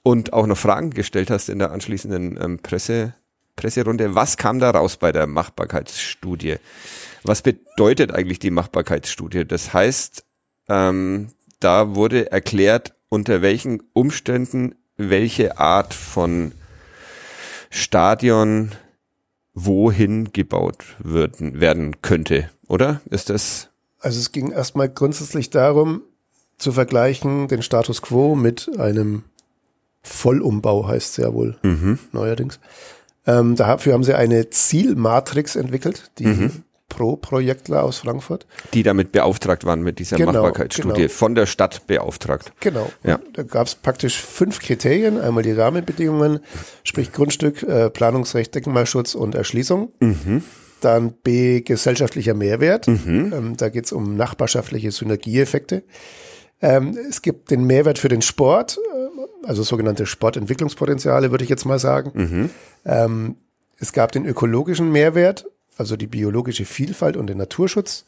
und 0.03 0.33
auch 0.33 0.47
noch 0.47 0.59
Fragen 0.59 0.91
gestellt 0.91 1.31
hast 1.31 1.49
in 1.49 1.59
der 1.59 1.71
anschließenden 1.71 2.39
ähm, 2.43 2.59
Presse, 2.61 3.15
Presserunde. 3.57 4.15
Was 4.15 4.37
kam 4.37 4.59
da 4.59 4.71
raus 4.71 4.97
bei 4.97 5.13
der 5.13 5.27
Machbarkeitsstudie? 5.27 6.57
Was 7.23 7.43
bedeutet 7.43 8.13
eigentlich 8.15 8.39
die 8.39 8.51
Machbarkeitsstudie? 8.51 9.45
Das 9.45 9.73
heißt, 9.73 10.25
ähm, 10.69 11.29
da 11.61 11.95
wurde 11.95 12.31
erklärt, 12.33 12.95
unter 13.09 13.43
welchen 13.43 13.83
Umständen 13.93 14.75
welche 14.97 15.59
Art 15.59 15.95
von 15.95 16.53
Stadion 17.71 18.73
wohin 19.55 20.33
gebaut 20.33 20.85
würden, 20.99 21.61
werden 21.61 22.03
könnte, 22.03 22.51
oder? 22.69 23.01
Ist 23.11 23.31
das? 23.31 23.71
Also 24.01 24.19
es 24.19 24.33
ging 24.33 24.51
erstmal 24.51 24.89
grundsätzlich 24.89 25.51
darum, 25.51 26.03
zu 26.59 26.73
vergleichen 26.73 27.49
den 27.49 27.63
Status 27.63 28.03
quo 28.03 28.35
mit 28.35 28.71
einem 28.79 29.25
Vollumbau, 30.03 30.87
heißt 30.87 31.11
es 31.11 31.17
ja 31.25 31.33
wohl 31.33 31.57
mhm. 31.63 31.99
neuerdings. 32.13 32.61
Ähm, 33.27 33.57
dafür 33.57 33.95
haben 33.95 34.05
sie 34.05 34.15
eine 34.15 34.51
Zielmatrix 34.51 35.57
entwickelt, 35.57 36.11
die 36.19 36.27
mhm. 36.27 36.64
Pro-Projektler 36.89 37.83
aus 37.83 37.99
Frankfurt. 37.99 38.47
Die 38.73 38.83
damit 38.83 39.13
beauftragt 39.13 39.65
waren 39.65 39.83
mit 39.83 39.99
dieser 39.99 40.17
Genau, 40.17 40.33
Machbarkeitsstudie, 40.33 41.03
genau. 41.03 41.09
von 41.09 41.35
der 41.35 41.47
Stadt 41.47 41.87
beauftragt. 41.87 42.53
Genau. 42.61 42.93
Ja. 43.03 43.19
Da 43.33 43.43
gab 43.43 43.67
es 43.67 43.75
praktisch 43.75 44.21
fünf 44.21 44.61
Kriterien. 44.61 45.21
Einmal 45.21 45.43
die 45.43 45.53
Rahmenbedingungen, 45.53 46.41
sprich 46.85 47.13
Grundstück, 47.13 47.63
äh, 47.63 47.91
Planungsrecht, 47.91 48.55
Denkmalschutz 48.55 49.15
und 49.15 49.35
Erschließung. 49.35 49.93
Dann 50.81 51.13
B, 51.13 51.63
gesellschaftlicher 51.63 52.35
Mehrwert. 52.35 52.87
Ähm, 52.87 53.57
da 53.57 53.69
geht 53.71 53.87
es 53.87 53.93
um 53.93 54.17
nachbarschaftliche 54.17 54.91
Synergieeffekte. 54.93 55.83
Ähm, 56.61 56.97
es 57.09 57.23
gibt 57.23 57.51
den 57.51 57.65
Mehrwert 57.65 57.99
für 57.99 58.09
den 58.09 58.23
Sport, 58.23 58.79
äh, 58.79 59.47
also 59.47 59.63
sogenannte 59.63 60.07
Sportentwicklungspotenziale, 60.07 61.31
würde 61.31 61.45
ich 61.45 61.51
jetzt 61.51 61.65
mal 61.65 61.79
sagen. 61.79 62.51
Ähm, 62.85 63.37
es 63.79 63.93
gab 63.93 64.13
den 64.13 64.25
ökologischen 64.25 64.93
Mehrwert, 64.93 65.47
also 65.77 65.97
die 65.97 66.07
biologische 66.07 66.65
Vielfalt 66.65 67.17
und 67.17 67.29
den 67.29 67.39
Naturschutz 67.39 68.05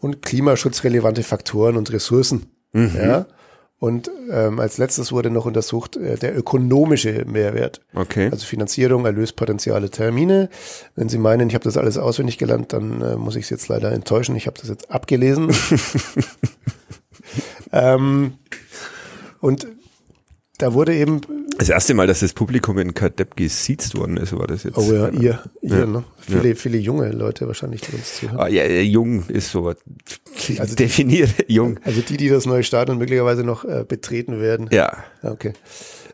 und 0.00 0.22
klimaschutzrelevante 0.22 1.22
Faktoren 1.22 1.76
und 1.76 1.92
Ressourcen. 1.92 2.46
Ja. 2.74 3.26
Und 3.82 4.12
ähm, 4.30 4.60
als 4.60 4.78
letztes 4.78 5.10
wurde 5.10 5.28
noch 5.28 5.44
untersucht 5.44 5.96
äh, 5.96 6.16
der 6.16 6.38
ökonomische 6.38 7.24
Mehrwert. 7.26 7.80
Okay. 7.94 8.28
Also 8.30 8.46
Finanzierung, 8.46 9.04
Erlöspotenziale, 9.06 9.90
Termine. 9.90 10.50
Wenn 10.94 11.08
Sie 11.08 11.18
meinen, 11.18 11.48
ich 11.48 11.54
habe 11.54 11.64
das 11.64 11.76
alles 11.76 11.98
auswendig 11.98 12.38
gelernt, 12.38 12.72
dann 12.72 13.02
äh, 13.02 13.16
muss 13.16 13.34
ich 13.34 13.48
Sie 13.48 13.54
jetzt 13.54 13.66
leider 13.66 13.90
enttäuschen. 13.90 14.36
Ich 14.36 14.46
habe 14.46 14.56
das 14.56 14.68
jetzt 14.68 14.92
abgelesen. 14.92 15.52
ähm, 17.72 18.34
und 19.40 19.66
da 20.62 20.72
wurde 20.74 20.94
eben, 20.94 21.20
Das 21.58 21.68
erste 21.68 21.92
Mal, 21.94 22.06
dass 22.06 22.20
das 22.20 22.32
Publikum 22.32 22.78
in 22.78 22.94
Kadepp 22.94 23.36
gesiezt 23.36 23.96
worden 23.96 24.16
ist, 24.16 24.32
war 24.36 24.46
das 24.46 24.62
jetzt. 24.62 24.78
oh 24.78 24.92
ja, 24.92 25.08
ihr, 25.08 25.42
ihr, 25.60 25.78
Ja. 25.78 25.86
ne? 25.86 26.04
Viele, 26.18 26.54
viele 26.54 26.78
junge 26.78 27.10
Leute 27.10 27.46
wahrscheinlich, 27.48 27.80
die 27.80 27.94
uns 27.96 28.16
zuhören. 28.18 28.38
Ah, 28.38 28.48
ja, 28.48 28.64
jung 28.66 29.24
ist 29.28 29.50
so. 29.50 29.66
Also 29.66 30.74
definiere 30.76 31.30
jung. 31.48 31.78
Also 31.84 32.00
die, 32.00 32.16
die 32.16 32.28
das 32.28 32.46
neue 32.46 32.62
Stadion 32.62 32.98
möglicherweise 32.98 33.42
noch 33.44 33.64
äh, 33.64 33.84
betreten 33.86 34.40
werden. 34.40 34.68
Ja. 34.70 34.92
Ja, 35.22 35.30
Okay. 35.32 35.52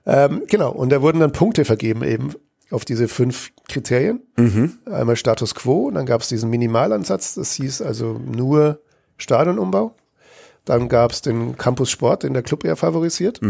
Ähm, 0.07 0.43
genau, 0.49 0.73
und 0.73 0.91
da 0.91 1.03
wurden 1.03 1.21
dann 1.21 1.33
Punkte 1.33 1.67
vergeben 1.67 2.03
eben 2.03 2.31
auf 2.71 2.87
diese 2.87 3.09
fünf 3.09 3.51
Kriterien. 3.69 4.23
Einmal 4.87 5.17
Status 5.17 5.55
Quo, 5.55 5.89
und 5.89 5.95
dann 5.95 6.07
gab 6.07 6.23
es 6.23 6.29
diesen 6.29 6.49
Minimalansatz, 6.49 7.35
das 7.35 7.53
hieß 7.55 7.83
also 7.83 8.15
nur 8.19 8.81
Stadionumbau. 9.19 9.95
Dann 10.65 10.89
gab 10.89 11.13
es 11.13 11.21
den 11.21 11.57
Campus 11.59 11.91
Sport, 11.91 12.23
den 12.23 12.33
der 12.33 12.43
Club 12.43 12.65
eher 12.65 12.77
favorisiert. 12.77 13.41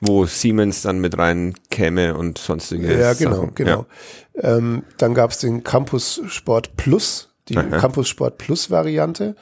Wo 0.00 0.26
Siemens 0.26 0.82
dann 0.82 0.98
mit 1.00 1.16
rein 1.16 1.54
käme 1.70 2.16
und 2.16 2.36
sonstige 2.38 2.98
Ja, 3.00 3.14
genau, 3.14 3.36
Sachen. 3.36 3.54
genau. 3.54 3.86
Ähm, 4.34 4.82
dann 4.98 5.14
gab 5.14 5.30
es 5.30 5.38
den 5.38 5.64
Campus 5.64 6.20
Sport 6.28 6.76
Plus, 6.76 7.30
die 7.48 7.56
Aha. 7.56 7.78
Campus 7.78 8.08
Sport 8.08 8.36
Plus 8.38 8.70
Variante. 8.70 9.36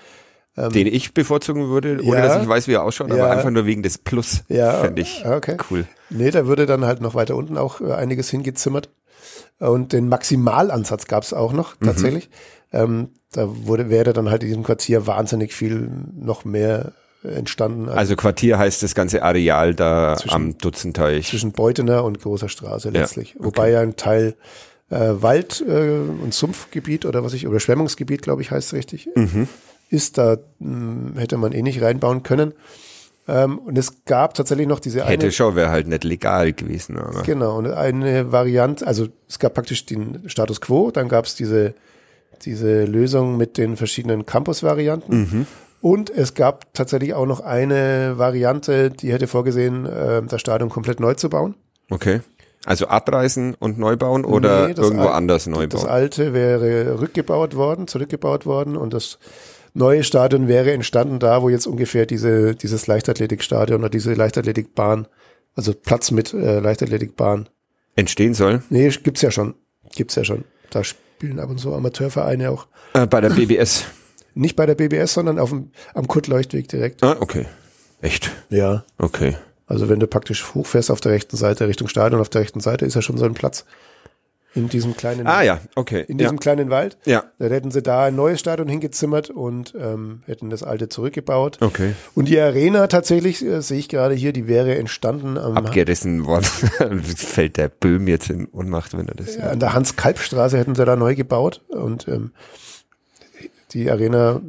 Ja. 0.56 0.68
Den 0.68 0.86
ich 0.86 1.12
bevorzugen 1.14 1.68
würde, 1.70 1.98
ohne 2.04 2.18
Ja. 2.18 2.26
dass 2.28 2.40
ich 2.42 2.48
weiß, 2.48 2.68
wie 2.68 2.74
er 2.74 2.84
ausschaut, 2.84 3.08
Ja. 3.08 3.16
aber 3.16 3.30
einfach 3.32 3.50
nur 3.50 3.66
wegen 3.66 3.82
des 3.82 3.98
Plus. 3.98 4.44
Ja, 4.48 4.74
Fände 4.82 5.02
ich 5.02 5.24
okay. 5.26 5.56
cool. 5.68 5.84
Nee, 6.10 6.30
da 6.30 6.46
würde 6.46 6.66
dann 6.66 6.84
halt 6.84 7.00
noch 7.00 7.16
weiter 7.16 7.34
unten 7.34 7.58
auch 7.58 7.80
äh, 7.80 7.92
einiges 7.92 8.30
hingezimmert. 8.30 8.88
Und 9.58 9.92
den 9.92 10.08
Maximalansatz 10.08 11.06
gab 11.06 11.24
es 11.24 11.32
auch 11.32 11.52
noch 11.52 11.74
Mhm. 11.80 11.86
tatsächlich. 11.86 12.30
Ähm, 12.72 13.08
da 13.32 13.48
wurde, 13.66 13.90
wäre 13.90 14.12
dann 14.12 14.30
halt 14.30 14.42
in 14.44 14.48
diesem 14.48 14.62
Quartier 14.62 15.08
wahnsinnig 15.08 15.52
viel 15.52 15.90
noch 16.14 16.44
mehr 16.44 16.92
entstanden. 17.24 17.86
Also 17.88 17.98
Also 17.98 18.16
Quartier 18.16 18.58
heißt 18.58 18.82
das 18.82 18.94
ganze 18.94 19.22
Areal 19.22 19.74
da 19.74 20.16
Zwischen- 20.16 20.34
am 20.34 20.58
Dutzenteich. 20.58 21.28
zwischen 21.30 21.52
Beutener 21.52 22.04
und 22.04 22.20
Großer 22.20 22.48
Straße 22.48 22.90
Ja, 22.92 23.00
letztlich. 23.00 23.34
Wobei 23.38 23.70
ja 23.70 23.80
ein 23.80 23.96
Teil 23.96 24.34
äh, 24.90 25.14
Wald- 25.22 25.64
äh, 25.66 25.90
und 26.22 26.34
Sumpfgebiet 26.34 27.06
oder 27.06 27.24
was 27.24 27.32
ich, 27.32 27.44
Überschwemmungsgebiet, 27.44 28.20
glaube 28.22 28.42
ich, 28.42 28.50
heißt 28.50 28.68
es 28.68 28.72
richtig, 28.74 29.08
Mhm. 29.16 29.48
ist. 29.88 30.18
Da 30.18 30.36
mh, 30.58 31.18
hätte 31.18 31.38
man 31.38 31.52
eh 31.52 31.62
nicht 31.62 31.80
reinbauen 31.82 32.22
können. 32.22 32.52
Ähm, 33.26 33.58
und 33.58 33.78
es 33.78 34.04
gab 34.04 34.34
tatsächlich 34.34 34.66
noch 34.68 34.80
diese 34.80 35.02
Hätte 35.06 35.22
eine. 35.24 35.32
schon, 35.32 35.56
wäre 35.56 35.70
halt 35.70 35.88
nicht 35.88 36.04
legal 36.04 36.52
gewesen. 36.52 36.98
Aber. 36.98 37.22
Genau, 37.22 37.56
und 37.56 37.68
eine 37.72 38.30
Variante, 38.32 38.86
also 38.86 39.08
es 39.26 39.38
gab 39.38 39.54
praktisch 39.54 39.86
den 39.86 40.28
Status 40.28 40.60
quo, 40.60 40.90
dann 40.90 41.08
gab 41.08 41.24
es 41.24 41.34
diese, 41.34 41.72
diese 42.44 42.84
Lösung 42.84 43.38
mit 43.38 43.56
den 43.56 43.78
verschiedenen 43.78 44.26
Campus-Varianten. 44.26 45.16
Mhm. 45.16 45.46
Und 45.84 46.08
es 46.08 46.32
gab 46.32 46.72
tatsächlich 46.72 47.12
auch 47.12 47.26
noch 47.26 47.40
eine 47.40 48.14
Variante, 48.16 48.90
die 48.90 49.12
hätte 49.12 49.26
vorgesehen, 49.26 49.84
äh, 49.84 50.22
das 50.22 50.40
Stadion 50.40 50.70
komplett 50.70 50.98
neu 50.98 51.12
zu 51.12 51.28
bauen. 51.28 51.56
Okay. 51.90 52.20
Also 52.64 52.86
abreißen 52.86 53.54
und 53.58 53.78
neu 53.78 53.94
bauen 53.96 54.24
oder 54.24 54.68
Nee, 54.68 54.72
das 54.72 54.86
irgendwo 54.86 55.08
Al- 55.08 55.12
anders 55.16 55.46
neu 55.46 55.66
Das 55.66 55.82
bauen? 55.82 55.90
alte 55.90 56.32
wäre 56.32 56.98
rückgebaut 57.02 57.54
worden, 57.54 57.86
zurückgebaut 57.86 58.46
worden 58.46 58.78
und 58.78 58.94
das 58.94 59.18
neue 59.74 60.04
Stadion 60.04 60.48
wäre 60.48 60.72
entstanden 60.72 61.18
da, 61.18 61.42
wo 61.42 61.50
jetzt 61.50 61.66
ungefähr 61.66 62.06
diese, 62.06 62.54
dieses 62.54 62.86
Leichtathletikstadion 62.86 63.80
oder 63.80 63.90
diese 63.90 64.14
Leichtathletikbahn, 64.14 65.06
also 65.54 65.74
Platz 65.74 66.10
mit 66.12 66.32
äh, 66.32 66.60
Leichtathletikbahn. 66.60 67.50
Entstehen 67.94 68.32
soll? 68.32 68.62
Nee, 68.70 68.88
gibt's 68.88 69.20
ja 69.20 69.30
schon. 69.30 69.52
Gibt's 69.94 70.14
ja 70.14 70.24
schon. 70.24 70.44
Da 70.70 70.82
spielen 70.82 71.38
ab 71.40 71.50
und 71.50 71.58
zu 71.58 71.74
Amateurvereine 71.74 72.50
auch. 72.50 72.68
Äh, 72.94 73.06
bei 73.06 73.20
der 73.20 73.28
BBS. 73.28 73.84
Nicht 74.34 74.56
bei 74.56 74.66
der 74.66 74.74
BBS, 74.74 75.14
sondern 75.14 75.38
auf 75.38 75.50
dem, 75.50 75.70
am 75.94 76.08
Kurt-Leuchtweg 76.08 76.68
direkt. 76.68 77.02
ah, 77.02 77.16
okay. 77.20 77.46
Echt? 78.00 78.30
Ja. 78.50 78.84
Okay. 78.98 79.36
Also 79.66 79.88
wenn 79.88 80.00
du 80.00 80.06
praktisch 80.06 80.54
hochfährst 80.54 80.90
auf 80.90 81.00
der 81.00 81.12
rechten 81.12 81.36
Seite 81.36 81.66
Richtung 81.68 81.88
Stadion, 81.88 82.20
auf 82.20 82.28
der 82.28 82.42
rechten 82.42 82.60
Seite 82.60 82.84
ist 82.84 82.94
ja 82.94 83.02
schon 83.02 83.16
so 83.16 83.24
ein 83.24 83.34
Platz 83.34 83.64
in 84.54 84.68
diesem 84.68 84.96
kleinen, 84.96 85.26
Ah 85.26 85.42
ja, 85.42 85.58
okay. 85.74 86.04
in 86.06 86.18
ja. 86.18 86.26
diesem 86.26 86.38
kleinen 86.38 86.70
Wald. 86.70 86.96
ja, 87.06 87.24
Dann 87.38 87.50
hätten 87.50 87.70
sie 87.72 87.82
da 87.82 88.04
ein 88.04 88.14
neues 88.14 88.38
Stadion 88.38 88.68
hingezimmert 88.68 89.30
und 89.30 89.74
ähm, 89.76 90.22
hätten 90.26 90.48
das 90.50 90.62
alte 90.62 90.88
zurückgebaut. 90.88 91.58
okay. 91.60 91.94
Und 92.14 92.28
die 92.28 92.38
Arena 92.38 92.86
tatsächlich, 92.86 93.44
äh, 93.44 93.62
sehe 93.62 93.78
ich 93.78 93.88
gerade 93.88 94.14
hier, 94.14 94.32
die 94.32 94.46
wäre 94.46 94.76
entstanden 94.76 95.38
am, 95.38 95.56
Abgerissen 95.56 96.24
worden. 96.24 96.44
Fällt 97.16 97.56
der 97.56 97.68
Böhm 97.68 98.06
jetzt 98.06 98.30
in 98.30 98.44
Unmacht, 98.46 98.96
wenn 98.96 99.08
er 99.08 99.14
das 99.14 99.36
an 99.38 99.58
der 99.58 99.72
Hans-Kalb-Straße 99.74 100.56
hätten 100.56 100.76
sie 100.76 100.84
da 100.84 100.94
neu 100.94 101.16
gebaut 101.16 101.62
und 101.68 102.06
ähm, 102.06 102.30
die 103.74 103.90
Arena, 103.90 104.40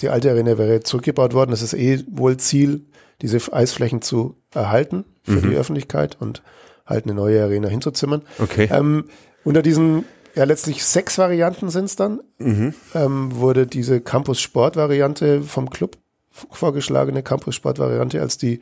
die 0.00 0.08
alte 0.08 0.30
Arena 0.30 0.58
wäre 0.58 0.80
zurückgebaut 0.80 1.34
worden. 1.34 1.50
Das 1.50 1.62
ist 1.62 1.74
eh 1.74 2.04
wohl 2.10 2.36
Ziel, 2.36 2.82
diese 3.22 3.52
Eisflächen 3.52 4.02
zu 4.02 4.36
erhalten 4.54 5.04
für 5.24 5.40
die 5.40 5.56
Öffentlichkeit 5.56 6.16
und 6.20 6.42
halt 6.86 7.04
eine 7.04 7.14
neue 7.14 7.42
Arena 7.42 7.68
hinzuzimmern. 7.68 8.22
Okay. 8.38 8.68
Ähm, 8.70 9.04
unter 9.44 9.62
diesen, 9.62 10.04
ja 10.34 10.44
letztlich 10.44 10.84
sechs 10.84 11.18
Varianten 11.18 11.70
sind 11.70 11.86
es 11.86 11.96
dann, 11.96 12.20
ähm, 12.94 13.34
wurde 13.34 13.66
diese 13.66 14.00
Campus-Sport-Variante 14.00 15.42
vom 15.42 15.70
Club 15.70 15.96
vorgeschlagene 16.30 17.22
Campus-Sport-Variante 17.22 18.20
als 18.20 18.38
die 18.38 18.60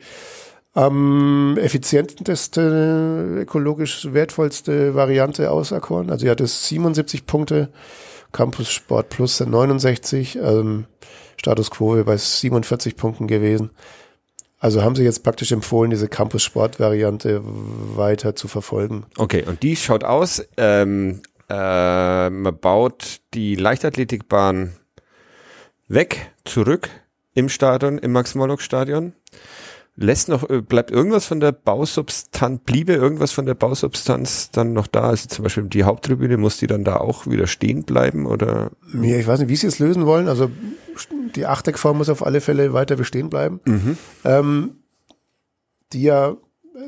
am 0.73 1.57
effizienteste, 1.57 3.39
ökologisch 3.39 4.13
wertvollste 4.13 4.93
Variante 4.93 5.49
auserkoren. 5.49 6.11
Also 6.11 6.25
sie 6.25 6.29
hatte 6.29 6.45
77 6.45 7.25
Punkte, 7.25 7.69
Campus 8.37 8.69
Sport 8.69 9.09
Plus 9.09 9.37
sind 9.37 9.49
69, 9.49 10.37
ähm, 10.39 10.85
Status 11.37 11.71
Quo 11.71 12.03
bei 12.03 12.17
47 12.17 12.95
Punkten 12.95 13.25
gewesen. 13.25 13.71
Also 14.59 14.83
haben 14.83 14.95
sie 14.95 15.03
jetzt 15.03 15.23
praktisch 15.23 15.51
empfohlen, 15.51 15.89
diese 15.89 16.07
Campus 16.07 16.43
Sport 16.43 16.79
Variante 16.79 17.41
weiter 17.43 18.35
zu 18.35 18.47
verfolgen. 18.47 19.07
Okay, 19.17 19.43
und 19.43 19.63
die 19.63 19.75
schaut 19.75 20.03
aus, 20.03 20.47
ähm, 20.57 21.23
äh, 21.49 22.29
man 22.29 22.59
baut 22.59 23.21
die 23.33 23.55
Leichtathletikbahn 23.55 24.73
weg, 25.87 26.31
zurück 26.45 26.89
im 27.33 27.49
Stadion, 27.49 27.97
im 27.97 28.11
Max-Morlock-Stadion. 28.11 29.13
Lässt 29.99 30.29
noch, 30.29 30.47
äh, 30.47 30.61
bleibt 30.61 30.91
irgendwas 30.91 31.25
von 31.25 31.39
der 31.39 31.51
Bausubstanz, 31.51 32.61
bliebe 32.63 32.93
irgendwas 32.93 33.31
von 33.31 33.47
der 33.47 33.55
Bausubstanz 33.55 34.51
dann 34.51 34.73
noch 34.73 34.85
da? 34.85 35.09
Also 35.09 35.27
zum 35.27 35.41
Beispiel 35.41 35.63
die 35.63 35.85
Haupttribüne, 35.85 36.37
muss 36.37 36.57
die 36.57 36.67
dann 36.67 36.83
da 36.83 36.97
auch 36.97 37.25
wieder 37.25 37.47
stehen 37.47 37.83
bleiben 37.83 38.27
oder? 38.27 38.69
Ja, 38.93 39.17
ich 39.17 39.25
weiß 39.25 39.39
nicht, 39.39 39.49
wie 39.49 39.55
sie 39.55 39.65
es 39.65 39.79
lösen 39.79 40.05
wollen. 40.05 40.27
Also 40.27 40.51
die 41.35 41.47
Achteckform 41.47 41.97
muss 41.97 42.09
auf 42.09 42.23
alle 42.23 42.41
Fälle 42.41 42.73
weiter 42.73 42.95
bestehen 42.95 43.31
bleiben. 43.31 43.59
Ähm, 44.23 44.75
die 45.93 46.03
ja, 46.03 46.37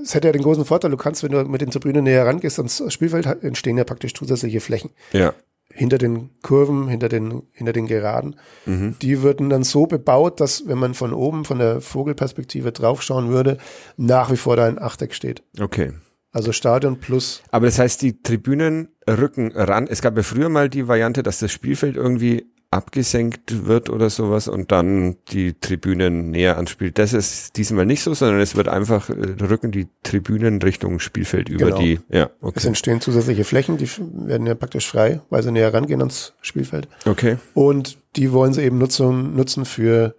es 0.03 0.13
hätte 0.13 0.27
ja 0.27 0.31
den 0.31 0.43
großen 0.43 0.65
Vorteil, 0.65 0.91
du 0.91 0.97
kannst, 0.97 1.23
wenn 1.23 1.31
du 1.31 1.43
mit 1.45 1.61
den 1.61 1.71
Tribünen 1.71 2.03
näher 2.03 2.27
rangehst 2.27 2.59
ans 2.59 2.83
Spielfeld, 2.93 3.25
entstehen 3.25 3.77
ja 3.77 3.85
praktisch 3.85 4.13
zusätzliche 4.13 4.59
Flächen 4.59 4.91
Ja. 5.13 5.33
Hinter 5.71 5.97
den 5.97 6.31
Kurven, 6.41 6.87
hinter 6.87 7.09
den, 7.09 7.43
hinter 7.51 7.73
den 7.73 7.87
Geraden. 7.87 8.35
Die 8.65 9.21
würden 9.21 9.49
dann 9.49 9.63
so 9.63 9.85
bebaut, 9.85 10.39
dass, 10.39 10.67
wenn 10.67 10.77
man 10.77 10.93
von 10.93 11.13
oben, 11.13 11.45
von 11.45 11.59
der 11.59 11.81
Vogelperspektive 11.81 12.71
draufschauen 12.71 13.29
würde, 13.29 13.57
nach 13.97 14.31
wie 14.31 14.37
vor 14.37 14.55
da 14.55 14.65
ein 14.65 14.79
Achteck 14.79 15.13
steht. 15.13 15.43
Okay. 15.59 15.93
Also 16.31 16.51
Stadion 16.51 16.99
plus, 16.99 17.41
Aber 17.49 17.65
das 17.65 17.79
heißt, 17.79 18.01
die 18.01 18.21
Tribünen 18.21 18.89
rücken 19.07 19.51
ran. 19.51 19.87
Es 19.87 20.01
gab 20.01 20.15
ja 20.15 20.23
früher 20.23 20.49
mal 20.49 20.69
die 20.69 20.87
Variante, 20.87 21.23
dass 21.23 21.39
das 21.39 21.51
Spielfeld 21.51 21.95
irgendwie 21.95 22.51
abgesenkt 22.71 23.65
wird 23.65 23.89
oder 23.89 24.11
sowas 24.11 24.47
und 24.47 24.71
dann 24.71 25.15
die 25.31 25.53
Tribünen 25.59 26.29
näher 26.29 26.57
anspielt. 26.57 26.99
Das 26.99 27.13
ist 27.13 27.57
diesmal 27.57 27.85
nicht 27.87 28.03
so, 28.03 28.13
sondern 28.13 28.39
es 28.41 28.55
wird 28.55 28.67
einfach, 28.67 29.09
äh, 29.09 29.13
rücken 29.43 29.71
die 29.71 29.87
Tribünen 30.03 30.61
Richtung 30.61 30.99
Spielfeld 30.99 31.49
über 31.49 31.65
Genau. 31.65 31.79
die, 31.79 31.99
ja, 32.09 32.25
es 32.25 32.29
okay. 32.41 32.67
entstehen 32.67 33.01
zusätzliche 33.01 33.43
Flächen, 33.43 33.77
die 33.77 33.89
werden 34.13 34.45
ja 34.45 34.53
praktisch 34.53 34.87
frei, 34.87 35.21
weil 35.31 35.41
sie 35.41 35.51
näher 35.51 35.73
rangehen 35.73 35.99
ans 36.01 36.33
Spielfeld. 36.41 36.87
Okay. 37.05 37.37
Und 37.55 37.97
die 38.15 38.31
wollen 38.31 38.53
sie 38.53 38.61
eben 38.63 38.77
nutzen, 38.77 39.35
nutzen 39.35 39.65
für, 39.65 40.13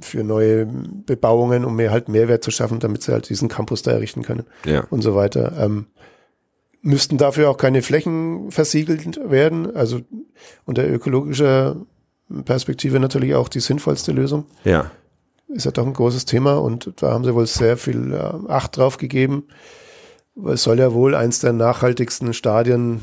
für 0.00 0.22
neue 0.24 0.66
Bebauungen, 0.66 1.64
um 1.64 1.74
mehr 1.76 1.90
halt 1.90 2.08
Mehrwert 2.10 2.44
zu 2.44 2.50
schaffen, 2.50 2.80
damit 2.80 3.02
sie 3.02 3.12
halt 3.12 3.28
diesen 3.30 3.48
Campus 3.48 3.80
da 3.82 3.92
errichten 3.92 4.22
können 4.22 4.44
Ja. 4.66 4.84
und 4.90 5.00
so 5.02 5.14
weiter. 5.14 5.54
Ähm, 5.58 5.86
müssten 6.82 7.16
dafür 7.16 7.48
auch 7.48 7.56
keine 7.56 7.80
Flächen 7.82 8.50
versiegelt 8.50 9.18
werden. 9.30 9.74
Also 9.74 10.00
unter 10.64 10.86
ökologischer 10.88 11.76
Perspektive 12.44 12.98
natürlich 13.00 13.34
auch 13.34 13.48
die 13.48 13.60
sinnvollste 13.60 14.12
Lösung. 14.12 14.46
Ja. 14.64 14.90
Ist 15.48 15.64
ja 15.64 15.70
doch 15.70 15.86
ein 15.86 15.92
großes 15.92 16.24
Thema 16.24 16.54
und 16.54 16.92
da 16.96 17.12
haben 17.12 17.24
sie 17.24 17.34
wohl 17.34 17.46
sehr 17.46 17.76
viel 17.76 18.12
äh, 18.14 18.50
Acht 18.50 18.76
drauf 18.76 18.96
gegeben. 18.96 19.44
Es 20.46 20.62
soll 20.62 20.78
ja 20.78 20.92
wohl 20.94 21.14
eins 21.14 21.40
der 21.40 21.52
nachhaltigsten 21.52 22.32
Stadien 22.32 23.02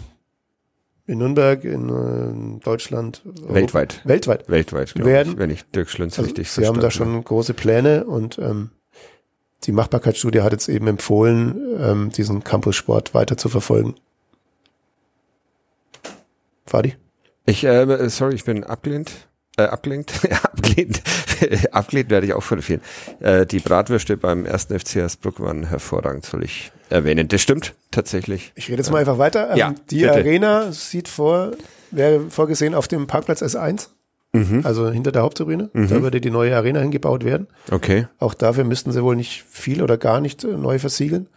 in 1.06 1.20
Nürnberg, 1.20 1.64
in 1.64 2.58
äh, 2.60 2.64
Deutschland. 2.64 3.22
Weltweit. 3.48 4.02
Weltweit. 4.04 4.50
Weltweit, 4.50 4.94
glaube 4.94 5.10
Werden- 5.10 5.34
ich, 5.34 5.40
wenn 5.40 5.50
ich 5.52 5.64
Dirk 5.72 5.90
Schlünz 5.90 6.18
Also, 6.18 6.28
richtig 6.28 6.50
sie 6.50 6.66
haben 6.66 6.80
da 6.80 6.92
schon 6.92 7.24
große 7.24 7.54
Pläne 7.54 8.06
und 8.06 8.40
ähm, 8.40 8.72
die 9.64 9.72
Machbarkeitsstudie 9.72 10.42
hat 10.42 10.52
jetzt 10.54 10.70
eben 10.70 10.88
empfohlen, 10.88 11.78
ähm, 11.80 12.10
diesen 12.12 12.44
Campus-Sport 12.44 13.14
weiter 13.14 13.38
zu 13.38 13.50
verfolgen. 13.50 13.96
Fadi? 16.66 16.96
Ich, 17.46 17.64
äh, 17.64 18.10
sorry, 18.10 18.36
ich 18.36 18.46
bin 18.46 18.64
abgelehnt. 18.64 19.12
Äh, 19.58 19.64
abgelenkt, 19.64 20.14
abgelehnt, 20.44 21.02
abgelehnt 21.72 22.10
werde 22.10 22.28
ich 22.28 22.34
auch 22.34 22.44
von 22.44 22.62
vielen. 22.62 22.82
Äh, 23.20 23.46
die 23.46 23.60
Bratwürste 23.60 24.16
beim 24.16 24.46
ersten 24.46 24.80
FC 24.80 24.96
Hersbruck 24.96 25.40
waren 25.40 25.68
hervorragend, 25.68 26.26
soll 26.26 26.44
ich 26.44 26.72
erwähnen. 26.90 27.28
Das 27.28 27.42
stimmt 27.42 27.74
tatsächlich. 27.92 28.54
Ich 28.56 28.70
rede 28.70 28.78
jetzt 28.78 28.92
mal 28.92 29.00
einfach 29.00 29.18
weiter. 29.18 29.52
Ähm, 29.52 29.58
Ja, 29.58 29.76
die 29.90 30.02
bitte. 30.02 30.14
Arena 30.14 30.72
sieht 30.72 31.08
vor, 31.10 31.52
wäre 31.92 32.30
vorgesehen 32.30 32.74
auf 32.74 32.88
dem 32.88 33.08
Parkplatz 33.08 33.42
S1, 33.42 33.90
Mhm. 34.32 34.62
also 34.64 34.90
hinter 34.90 35.12
der 35.12 35.24
Haupttribüne. 35.24 35.72
Da 35.74 36.02
würde 36.04 36.22
die 36.22 36.30
neue 36.30 36.56
Arena 36.56 36.80
hingebaut 36.82 37.24
werden. 37.24 37.48
Okay. 37.72 38.08
Auch 38.20 38.34
dafür 38.36 38.64
müssten 38.64 38.92
sie 38.92 39.04
wohl 39.04 39.16
nicht 39.16 39.44
viel 39.50 39.82
oder 39.82 39.98
gar 39.98 40.22
nicht 40.22 40.44
äh, 40.44 40.56
neu 40.56 40.78
versiegeln. 40.78 41.28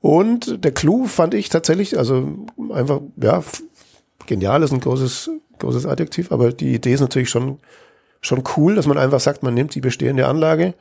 Und 0.00 0.64
der 0.64 0.72
Clou 0.72 1.06
fand 1.06 1.34
ich 1.34 1.48
tatsächlich, 1.48 1.98
also 1.98 2.46
einfach, 2.72 3.00
ja, 3.16 3.42
genial 4.26 4.62
ist 4.62 4.72
ein 4.72 4.80
großes, 4.80 5.30
großes 5.58 5.86
Adjektiv, 5.86 6.30
aber 6.30 6.52
die 6.52 6.74
Idee 6.74 6.92
ist 6.92 7.00
natürlich 7.00 7.30
schon, 7.30 7.58
schon 8.20 8.44
cool, 8.56 8.76
dass 8.76 8.86
man 8.86 8.98
einfach 8.98 9.20
sagt, 9.20 9.42
man 9.42 9.54
nimmt 9.54 9.74
die 9.74 9.80
bestehende 9.80 10.28
Anlage 10.28 10.74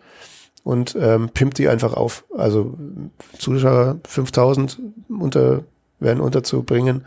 und 0.63 0.95
ähm, 0.99 1.29
pimpt 1.29 1.57
die 1.57 1.69
einfach 1.69 1.93
auf. 1.93 2.25
Also 2.37 2.77
Zuschauer 3.39 3.99
5000 4.07 4.79
unter, 5.09 5.63
werden 5.99 6.21
unterzubringen. 6.21 7.05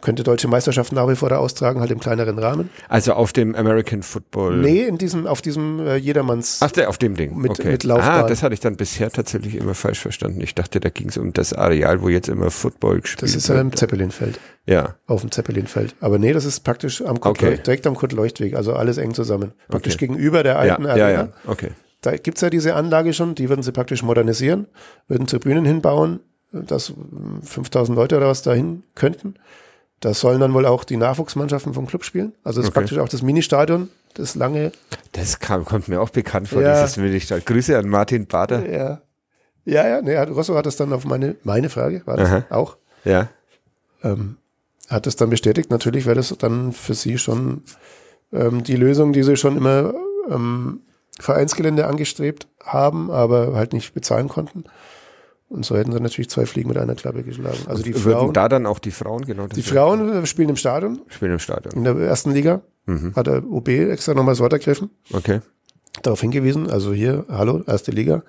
Könnte 0.00 0.22
deutsche 0.22 0.48
Meisterschaften 0.48 0.94
nach 0.94 1.08
wie 1.08 1.16
vor 1.16 1.28
da 1.28 1.38
austragen, 1.38 1.80
halt 1.80 1.90
im 1.90 2.00
kleineren 2.00 2.38
Rahmen. 2.38 2.70
Also 2.88 3.12
auf 3.14 3.32
dem 3.32 3.54
American 3.54 4.02
Football. 4.02 4.58
Nee, 4.58 4.84
in 4.84 4.98
diesem, 4.98 5.26
auf 5.26 5.42
diesem 5.42 5.80
äh, 5.86 5.96
Jedermanns. 5.96 6.58
Ach, 6.62 6.70
der, 6.70 6.88
auf 6.88 6.98
dem 6.98 7.16
Ding. 7.16 7.36
Mit- 7.36 7.52
okay. 7.52 7.70
mit 7.72 7.84
Laufbahn. 7.84 8.24
Ah, 8.24 8.28
das 8.28 8.42
hatte 8.42 8.54
ich 8.54 8.60
dann 8.60 8.76
bisher 8.76 9.10
tatsächlich 9.10 9.54
immer 9.56 9.74
falsch 9.74 10.00
verstanden. 10.00 10.40
Ich 10.40 10.54
dachte, 10.54 10.80
da 10.80 10.88
ging 10.90 11.08
es 11.08 11.16
um 11.16 11.32
das 11.32 11.52
Areal, 11.52 12.02
wo 12.02 12.08
jetzt 12.08 12.28
immer 12.28 12.50
Football 12.50 13.00
gespielt 13.00 13.22
das 13.22 13.34
ist 13.34 13.48
ja 13.48 13.60
im 13.60 13.66
wird. 13.70 13.78
Zeppelinfeld. 13.78 14.38
Ja. 14.68 14.96
auf 15.06 15.20
dem 15.20 15.30
Zeppelinfeld. 15.30 15.94
Aber 16.00 16.18
nee, 16.18 16.32
das 16.32 16.44
ist 16.44 16.60
praktisch 16.60 17.00
am 17.00 17.20
Kurt 17.20 17.40
Okay. 17.40 17.58
direkt 17.64 17.86
am 17.86 17.94
Kurt-Leuchtweg, 17.94 18.54
also 18.56 18.74
alles 18.74 18.98
eng 18.98 19.14
zusammen. 19.14 19.52
Praktisch 19.68 19.94
Okay. 19.94 20.08
gegenüber 20.08 20.42
der 20.42 20.54
Ja, 20.54 20.58
alten 20.58 20.84
ja, 20.84 20.90
Arena. 20.90 21.10
ja, 21.12 21.28
okay. 21.46 21.70
Da 22.00 22.16
gibt's 22.16 22.40
ja 22.40 22.50
diese 22.50 22.74
Anlage 22.74 23.12
schon, 23.12 23.34
die 23.36 23.48
würden 23.48 23.62
sie 23.62 23.70
praktisch 23.72 24.02
modernisieren, 24.02 24.66
würden 25.08 25.26
Tribünen 25.28 25.64
hinbauen, 25.64 26.18
dass 26.52 26.90
mm, 26.90 27.42
5000 27.42 27.96
Leute 27.96 28.16
oder 28.16 28.26
was 28.28 28.42
dahin 28.42 28.82
könnten. 28.96 29.34
Da 30.00 30.12
sollen 30.14 30.40
dann 30.40 30.52
wohl 30.54 30.66
auch 30.66 30.84
die 30.84 30.96
Nachwuchsmannschaften 30.96 31.72
vom 31.74 31.86
Club 31.86 32.04
spielen. 32.04 32.34
Also 32.44 32.60
es 32.60 32.66
ist 32.66 32.70
Okay. 32.70 32.80
praktisch 32.80 32.98
auch 32.98 33.08
das 33.08 33.22
Ministadion 33.22 33.88
das 34.14 34.34
lange. 34.34 34.72
Das 35.12 35.38
kam, 35.40 35.64
kommt 35.64 35.88
mir 35.88 36.00
auch 36.00 36.10
bekannt 36.10 36.48
vor, 36.48 36.62
Ja. 36.62 36.80
dieses 36.80 36.96
Willigstadt. 36.98 37.44
Grüße 37.46 37.76
an 37.78 37.88
Martin 37.88 38.26
Bader. 38.26 38.66
Ja. 38.70 39.00
Ja, 39.64 39.86
ja, 39.88 40.00
nee, 40.00 40.16
Rosso 40.16 40.54
hat 40.54 40.64
das 40.66 40.76
dann 40.76 40.92
auf 40.92 41.04
meine, 41.04 41.36
meine 41.42 41.68
Frage, 41.68 42.02
war 42.06 42.16
das 42.16 42.28
Aha. 42.30 42.44
auch, 42.50 42.76
Ja. 43.04 43.28
ähm, 44.04 44.36
hat 44.88 45.06
das 45.06 45.16
dann 45.16 45.28
bestätigt. 45.30 45.70
Natürlich 45.70 46.06
wäre 46.06 46.14
das 46.16 46.34
dann 46.38 46.72
für 46.72 46.94
sie 46.94 47.18
schon 47.18 47.62
ähm, 48.32 48.62
die 48.62 48.76
Lösung, 48.76 49.12
die 49.12 49.22
sie 49.22 49.36
schon 49.36 49.56
immer 49.56 49.92
ähm, 50.30 50.80
Vereinsgelände 51.18 51.86
angestrebt 51.86 52.46
haben, 52.62 53.10
aber 53.10 53.54
halt 53.54 53.72
nicht 53.72 53.92
bezahlen 53.94 54.28
konnten. 54.28 54.64
Und 55.48 55.64
so 55.64 55.76
hätten 55.76 55.92
sie 55.92 56.00
natürlich 56.00 56.28
zwei 56.28 56.44
Fliegen 56.44 56.68
mit 56.68 56.76
einer 56.78 56.94
Klappe 56.96 57.22
geschlagen. 57.22 57.58
Also 57.66 57.82
die 57.82 57.94
Würden 57.94 58.12
Frauen, 58.18 58.32
da 58.32 58.48
dann 58.48 58.66
auch 58.66 58.78
die 58.80 58.90
Frauen, 58.90 59.24
genau. 59.24 59.46
das 59.46 59.54
die 59.54 59.62
Frauen 59.62 60.12
äh, 60.12 60.26
spielen 60.26 60.48
im 60.48 60.56
Stadion, 60.56 61.00
spielen 61.08 61.32
im 61.32 61.38
Stadion. 61.38 61.72
in 61.74 61.84
der 61.84 61.96
ersten 61.96 62.32
Liga. 62.32 62.62
Hat 63.16 63.26
der 63.26 63.44
OB 63.44 63.68
extra 63.68 64.14
nochmal 64.14 64.32
das 64.32 64.40
Wort 64.40 64.52
ergriffen, 64.52 64.90
Okay. 65.12 65.40
darauf 66.02 66.20
hingewiesen. 66.20 66.70
Also 66.70 66.92
hier, 66.92 67.24
hallo, 67.28 67.62
erste 67.66 67.90
Liga. 67.90 68.22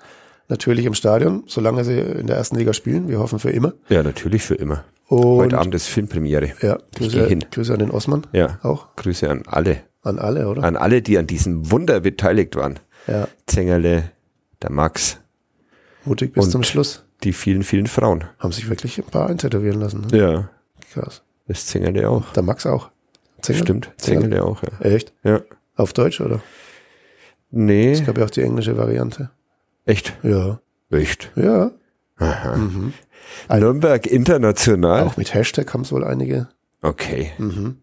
Natürlich 0.48 0.84
im 0.84 0.94
Stadion, 0.94 1.44
solange 1.46 1.84
sie 1.84 1.98
in 1.98 2.26
der 2.26 2.36
ersten 2.36 2.56
Liga 2.56 2.72
spielen. 2.72 3.06
Wir 3.08 3.18
hoffen 3.20 3.38
für 3.38 3.50
immer. 3.50 3.74
Ja, 3.88 4.02
natürlich 4.02 4.42
für 4.42 4.54
immer. 4.56 4.84
Und 5.06 5.38
Heute 5.38 5.58
Abend 5.58 5.74
ist 5.76 5.86
Filmpremiere. 5.86 6.50
ja, 6.62 6.78
Grüße, 6.96 7.26
hin. 7.26 7.44
Grüße 7.52 7.72
an 7.72 7.78
den 7.78 7.90
Osman. 7.92 8.26
Ja. 8.32 8.58
Auch. 8.62 8.96
Grüße 8.96 9.28
an 9.30 9.42
alle. 9.46 9.82
An 10.02 10.18
alle, 10.18 10.48
oder? 10.48 10.64
An 10.64 10.76
alle, 10.76 11.02
die 11.02 11.18
an 11.18 11.26
diesem 11.28 11.70
Wunder 11.70 12.00
beteiligt 12.00 12.56
waren. 12.56 12.80
ja. 13.06 13.28
Zengerle, 13.46 14.10
der 14.62 14.72
Max, 14.72 15.18
Mutig 16.04 16.32
bis 16.32 16.46
Und- 16.46 16.50
zum 16.50 16.62
Schluss. 16.64 17.04
Die 17.24 17.32
vielen, 17.32 17.62
vielen 17.62 17.86
Frauen. 17.86 18.24
Haben 18.38 18.52
sich 18.52 18.68
wirklich 18.68 18.98
ein 18.98 19.04
paar 19.04 19.28
eintätowieren 19.28 19.80
lassen. 19.80 20.06
Ne? 20.10 20.18
Ja. 20.18 20.50
Krass. 20.92 21.22
Das 21.46 21.66
Zengerle 21.66 22.08
auch. 22.08 22.32
Der 22.32 22.42
Max 22.42 22.66
auch. 22.66 22.90
Zingel? 23.42 23.62
Stimmt. 23.62 23.90
Zengerle 23.96 24.44
auch, 24.44 24.62
ja. 24.62 24.80
Echt? 24.80 25.12
Ja. 25.22 25.40
Auf 25.76 25.92
Deutsch, 25.92 26.20
oder? 26.20 26.40
Nee. 27.50 27.92
Es 27.92 28.04
gab 28.04 28.18
ja 28.18 28.24
auch 28.24 28.30
die 28.30 28.42
englische 28.42 28.76
Variante. 28.76 29.30
Echt? 29.86 30.14
Ja. 30.22 30.60
Echt? 30.90 31.32
Ja. 31.36 31.70
Nürnberg 33.48 34.06
international? 34.06 35.04
Auch 35.04 35.16
mit 35.16 35.32
Hashtag 35.34 35.72
haben 35.72 35.82
es 35.82 35.92
wohl 35.92 36.04
einige. 36.04 36.48
Okay. 36.82 37.32
Mhm. 37.38 37.78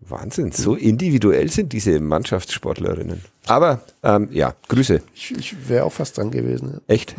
Wahnsinn. 0.00 0.52
So 0.52 0.74
individuell 0.74 1.48
sind 1.50 1.72
diese 1.72 1.98
Mannschaftssportlerinnen. 2.00 3.22
Aber, 3.46 3.82
ähm, 4.02 4.28
ja, 4.32 4.54
Grüße. 4.68 5.00
Ich, 5.14 5.36
ich 5.36 5.68
wäre 5.68 5.84
auch 5.84 5.92
fast 5.92 6.18
dran 6.18 6.30
gewesen. 6.30 6.72
Ja. 6.74 6.80
Echt? 6.94 7.14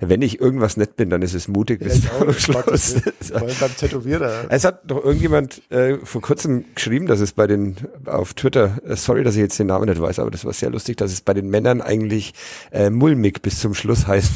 Wenn 0.00 0.22
ich 0.22 0.40
irgendwas 0.40 0.76
nett 0.76 0.96
bin, 0.96 1.10
dann 1.10 1.22
ist 1.22 1.34
es 1.34 1.48
mutig 1.48 1.80
bis 1.80 2.02
zum 2.02 2.32
Schluss. 2.32 2.96
Beim 3.32 3.76
Tätowierer. 3.76 4.46
Es 4.48 4.64
hat 4.64 4.90
doch 4.90 5.04
irgendjemand 5.04 5.62
äh, 5.70 5.98
vor 6.04 6.22
kurzem 6.22 6.64
geschrieben, 6.74 7.06
dass 7.06 7.20
es 7.20 7.32
bei 7.32 7.46
den 7.46 7.76
auf 8.06 8.34
Twitter, 8.34 8.78
äh, 8.86 8.96
sorry, 8.96 9.24
dass 9.24 9.34
ich 9.34 9.40
jetzt 9.40 9.58
den 9.58 9.68
Namen 9.68 9.88
nicht 9.88 10.00
weiß, 10.00 10.18
aber 10.18 10.30
das 10.30 10.44
war 10.44 10.52
sehr 10.52 10.70
lustig, 10.70 10.96
dass 10.96 11.12
es 11.12 11.20
bei 11.20 11.34
den 11.34 11.48
Männern 11.48 11.80
eigentlich 11.80 12.34
äh, 12.72 12.90
mulmig 12.90 13.42
bis 13.42 13.60
zum 13.60 13.74
Schluss 13.74 14.06
heißt. 14.06 14.32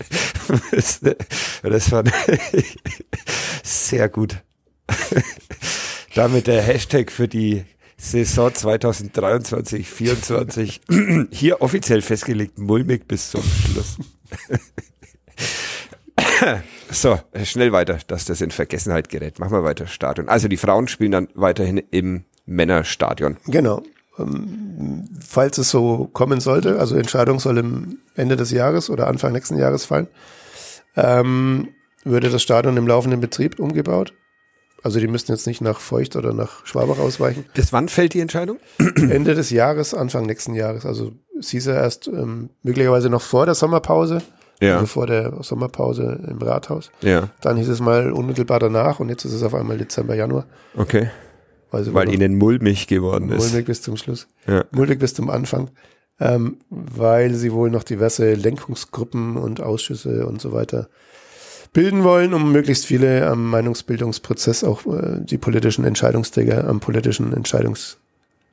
das, 0.72 1.00
das 1.62 1.92
war 1.92 2.04
sehr 3.62 4.08
gut. 4.08 4.36
Damit 6.14 6.46
der 6.46 6.62
Hashtag 6.62 7.10
für 7.10 7.28
die 7.28 7.64
Saison 7.96 8.52
2023 8.52 9.88
24 9.88 10.80
hier 11.30 11.62
offiziell 11.62 12.02
festgelegt, 12.02 12.58
mulmig 12.58 13.06
bis 13.06 13.30
zum 13.30 13.42
Schluss. 13.42 13.96
So, 16.92 17.18
schnell 17.44 17.72
weiter, 17.72 17.98
dass 18.06 18.26
das 18.26 18.42
in 18.42 18.50
Vergessenheit 18.50 19.08
gerät. 19.08 19.38
Machen 19.38 19.52
wir 19.52 19.64
weiter, 19.64 19.86
Stadion. 19.86 20.28
Also 20.28 20.48
die 20.48 20.58
Frauen 20.58 20.88
spielen 20.88 21.12
dann 21.12 21.28
weiterhin 21.34 21.78
im 21.90 22.24
Männerstadion. 22.44 23.38
Genau. 23.46 23.82
Ähm, 24.18 25.08
falls 25.26 25.56
es 25.56 25.70
so 25.70 26.10
kommen 26.12 26.40
sollte, 26.40 26.78
also 26.78 26.96
Entscheidung 26.96 27.40
soll 27.40 27.58
im 27.58 27.98
Ende 28.14 28.36
des 28.36 28.50
Jahres 28.50 28.90
oder 28.90 29.06
Anfang 29.06 29.32
nächsten 29.32 29.56
Jahres 29.56 29.86
fallen, 29.86 30.06
ähm, 30.96 31.68
würde 32.04 32.28
das 32.28 32.42
Stadion 32.42 32.76
im 32.76 32.86
laufenden 32.86 33.20
Betrieb 33.20 33.58
umgebaut. 33.58 34.12
Also 34.82 35.00
die 35.00 35.06
müssten 35.06 35.32
jetzt 35.32 35.46
nicht 35.46 35.60
nach 35.60 35.80
Feucht 35.80 36.16
oder 36.16 36.34
nach 36.34 36.66
Schwabach 36.66 36.98
ausweichen. 36.98 37.46
Bis 37.54 37.72
wann 37.72 37.88
fällt 37.88 38.14
die 38.14 38.20
Entscheidung? 38.20 38.58
Ende 38.96 39.34
des 39.34 39.50
Jahres, 39.50 39.94
Anfang 39.94 40.26
nächsten 40.26 40.54
Jahres. 40.54 40.84
Also 40.84 41.12
es 41.42 41.50
hieß 41.50 41.66
ja 41.66 41.74
erst 41.74 42.08
ähm, 42.08 42.50
möglicherweise 42.62 43.10
noch 43.10 43.22
vor 43.22 43.44
der 43.46 43.54
Sommerpause, 43.54 44.22
Ja. 44.60 44.74
also 44.74 44.86
vor 44.86 45.06
der 45.06 45.32
Sommerpause 45.42 46.20
im 46.28 46.38
Rathaus. 46.38 46.90
Ja, 47.02 47.28
Dann 47.40 47.56
hieß 47.56 47.68
es 47.68 47.80
mal 47.80 48.12
unmittelbar 48.12 48.58
danach 48.60 49.00
und 49.00 49.08
jetzt 49.08 49.24
ist 49.24 49.32
es 49.32 49.42
auf 49.42 49.54
einmal 49.54 49.78
Dezember, 49.78 50.14
Januar. 50.14 50.46
okay. 50.76 51.10
Weil, 51.70 51.84
sie 51.84 51.94
Weil 51.94 52.12
ihnen 52.12 52.36
mulmig 52.36 52.86
geworden 52.86 53.30
ist. 53.30 53.38
mulmig 53.50 53.64
bis 53.66 53.80
zum 53.80 53.96
Schluss. 53.96 54.28
Ja. 54.46 54.64
Mulmig 54.72 54.98
bis 54.98 55.14
zum 55.14 55.30
Anfang. 55.30 55.70
Ähm, 56.20 56.58
weil 56.68 57.32
sie 57.34 57.50
wohl 57.52 57.70
noch 57.70 57.82
diverse 57.82 58.34
Lenkungsgruppen 58.34 59.38
und 59.38 59.62
Ausschüsse 59.62 60.26
und 60.26 60.40
so 60.40 60.52
weiter 60.52 60.88
bilden 61.72 62.04
wollen, 62.04 62.34
um 62.34 62.52
möglichst 62.52 62.84
viele 62.84 63.26
am 63.26 63.48
Meinungsbildungsprozess 63.48 64.64
auch 64.64 64.84
äh, 64.86 65.20
die 65.24 65.38
politischen 65.38 65.86
Entscheidungsträger 65.86 66.68
am 66.68 66.80
politischen 66.80 67.32
Entscheidungs 67.32 67.96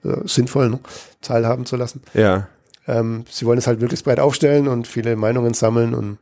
äh, 0.06 0.16
sinnvollen 0.24 0.80
teilhaben 1.22 1.66
zu 1.66 1.76
lassen. 1.76 2.02
Ja, 2.14 2.48
Ähm, 2.90 3.26
sie 3.30 3.46
wollen 3.46 3.58
es 3.60 3.68
halt 3.68 3.80
möglichst 3.80 4.06
breit 4.06 4.20
aufstellen 4.20 4.68
und 4.68 4.88
viele 4.88 5.16
Meinungen 5.16 5.54
sammeln 5.54 5.94
und 5.94 6.18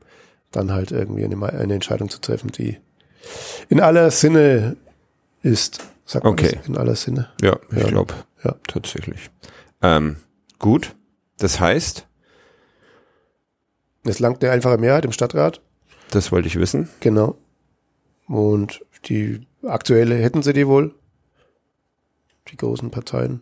dann 0.51 0.71
halt 0.71 0.91
irgendwie 0.91 1.23
eine, 1.23 1.41
eine 1.53 1.73
Entscheidung 1.73 2.09
zu 2.09 2.19
treffen, 2.19 2.51
die 2.51 2.77
in 3.69 3.79
aller 3.81 4.11
Sinne 4.11 4.75
ist. 5.43 5.79
Sagt 6.05 6.23
man 6.25 6.33
Okay. 6.33 6.55
das? 6.57 6.67
In 6.67 6.77
aller 6.77 6.95
Sinne. 6.95 7.29
ja, 7.41 7.57
ich 7.71 7.77
Ja. 7.83 7.87
glaube 7.87 8.13
Ja. 8.43 8.55
tatsächlich. 8.67 9.29
Ähm, 9.81 10.17
gut, 10.59 10.95
das 11.37 11.59
heißt, 11.59 12.05
Es 14.03 14.19
langt 14.19 14.41
eine 14.43 14.53
einfache 14.53 14.77
Mehrheit 14.77 15.03
im 15.05 15.11
Stadtrat. 15.11 15.61
das 16.11 16.31
wollte 16.31 16.47
ich 16.47 16.57
wissen. 16.59 16.87
Genau. 17.01 17.37
Und 18.27 18.81
die 19.05 19.45
aktuelle 19.63 20.15
hätten 20.15 20.41
sie 20.43 20.53
die 20.53 20.67
wohl. 20.67 20.93
Die 22.49 22.55
großen 22.57 22.89
Parteien 22.91 23.41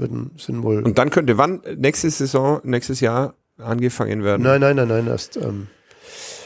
würden, 0.00 0.30
sind 0.38 0.62
wohl. 0.62 0.82
Und 0.82 0.98
dann 0.98 1.10
könnte 1.10 1.38
wann 1.38 1.62
nächste 1.76 2.10
Saison, 2.10 2.60
nächstes 2.64 3.00
Jahr 3.00 3.34
angefangen 3.58 4.24
werden? 4.24 4.42
nein, 4.42 4.60
nein, 4.60 4.76
nein, 4.76 4.88
nein, 4.88 5.06
erst 5.06 5.36
ähm, 5.36 5.68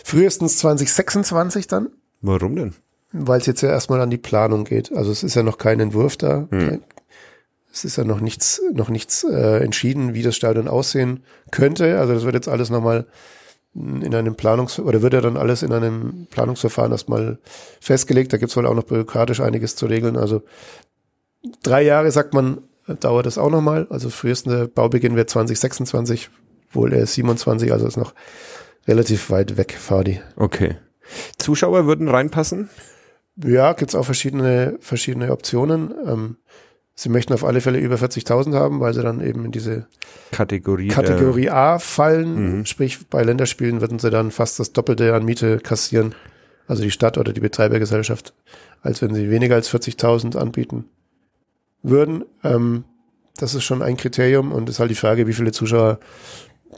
frühestens 0.05 0.59
2026 0.59 1.67
dann, 1.67 1.89
Warum 2.21 2.57
denn? 2.57 2.75
weil 3.13 3.41
es 3.41 3.47
jetzt 3.47 3.63
ja 3.63 3.71
erstmal 3.71 4.01
an 4.01 4.11
die 4.11 4.19
Planung 4.19 4.65
geht. 4.65 4.93
Also 4.93 5.11
es 5.11 5.23
ist 5.23 5.35
ja 5.35 5.43
noch 5.43 5.57
kein 5.59 5.81
Entwurf 5.81 6.17
da. 6.17 6.47
Kein, 6.51 6.83
es 7.73 7.85
ist 7.85 7.97
ja 7.97 8.05
noch 8.05 8.21
nichts, 8.21 8.61
noch 8.73 8.89
nichts 8.89 9.25
äh, 9.25 9.63
entschieden, 9.63 10.15
wie 10.15 10.23
das 10.23 10.37
Stadion 10.37 10.69
aussehen 10.69 11.23
könnte. 11.51 11.99
Also 11.99 12.13
das 12.15 12.25
wird 12.25 12.35
jetzt 12.35 12.49
alles 12.49 12.71
nochmal 12.71 13.07
in 13.75 14.15
einem 14.15 14.35
Planungs- 14.35 14.81
oder 14.81 15.03
wird 15.03 15.13
ja 15.15 15.21
dann 15.21 15.37
alles 15.37 15.63
in 15.63 15.73
einem 15.73 16.27
Planungsverfahren 16.31 16.91
erstmal 16.93 17.39
festgelegt. 17.81 18.33
Da 18.33 18.37
gibt's 18.39 18.57
wohl 18.57 18.67
auch 18.67 18.75
noch 18.75 18.85
bürokratisch 18.85 19.41
einiges 19.41 19.77
zu 19.77 19.87
regeln. 19.87 20.17
Also 20.17 20.43
drei 21.63 21.83
Jahre, 21.83 22.11
sagt 22.11 22.35
man, 22.35 22.63
dauert 22.95 23.27
das 23.27 23.39
auch 23.39 23.51
nochmal. 23.51 23.87
Also 23.91 24.11
frühestens 24.11 24.69
Baubeginn 24.75 25.17
wird 25.17 25.31
2026, 25.31 26.31
wohl 26.73 26.93
erst 26.93 27.15
27, 27.15 27.73
also 27.73 27.87
ist 27.87 27.97
noch 27.97 28.15
relativ 28.87 29.31
weit 29.31 29.57
weg, 29.57 29.77
Fadi. 29.79 30.21
Okay. 30.37 30.77
Zuschauer 31.39 31.87
würden 31.87 32.09
reinpassen? 32.09 32.69
Ja, 33.37 33.73
gibt's 33.73 33.95
auch 33.95 34.05
verschiedene, 34.05 34.77
verschiedene 34.81 35.31
Optionen. 35.33 35.95
Ähm, 36.07 36.37
sie 36.95 37.09
möchten 37.09 37.33
auf 37.33 37.45
alle 37.45 37.61
Fälle 37.61 37.79
über 37.79 37.97
40.000 37.97 38.55
haben, 38.55 38.81
weil 38.81 38.95
sie 38.95 39.03
dann 39.03 39.21
eben 39.21 39.45
in 39.45 39.53
diese 39.53 39.87
Kategorie. 40.33 40.89
Kategorie 40.89 41.51
A 41.51 41.79
fallen. 41.79 42.67
Sprich, 42.67 43.07
bei 43.09 43.23
Länderspielen 43.23 43.81
würden 43.81 43.99
sie 43.99 44.11
dann 44.11 44.31
fast 44.31 44.59
das 44.59 44.73
Doppelte 44.73 45.15
an 45.15 45.25
Miete 45.25 45.59
kassieren. 45.59 46.15
Also 46.67 46.83
die 46.83 46.91
Stadt 46.91 47.17
oder 47.17 47.33
die 47.33 47.41
Betreibergesellschaft, 47.41 48.35
als 48.83 49.01
wenn 49.01 49.15
sie 49.15 49.31
weniger 49.31 49.55
als 49.55 49.73
40.000 49.73 50.37
anbieten 50.37 50.87
würden. 51.83 52.25
Ähm, 52.45 52.85
das 53.37 53.55
ist 53.55 53.65
schon 53.65 53.83
ein 53.83 53.97
Kriterium 53.97 54.53
und 54.53 54.69
ist 54.69 54.81
halt 54.81 54.91
die 54.91 54.97
Frage, 54.97 55.27
wie 55.27 55.33
viele 55.33 55.53
Zuschauer 55.53 55.99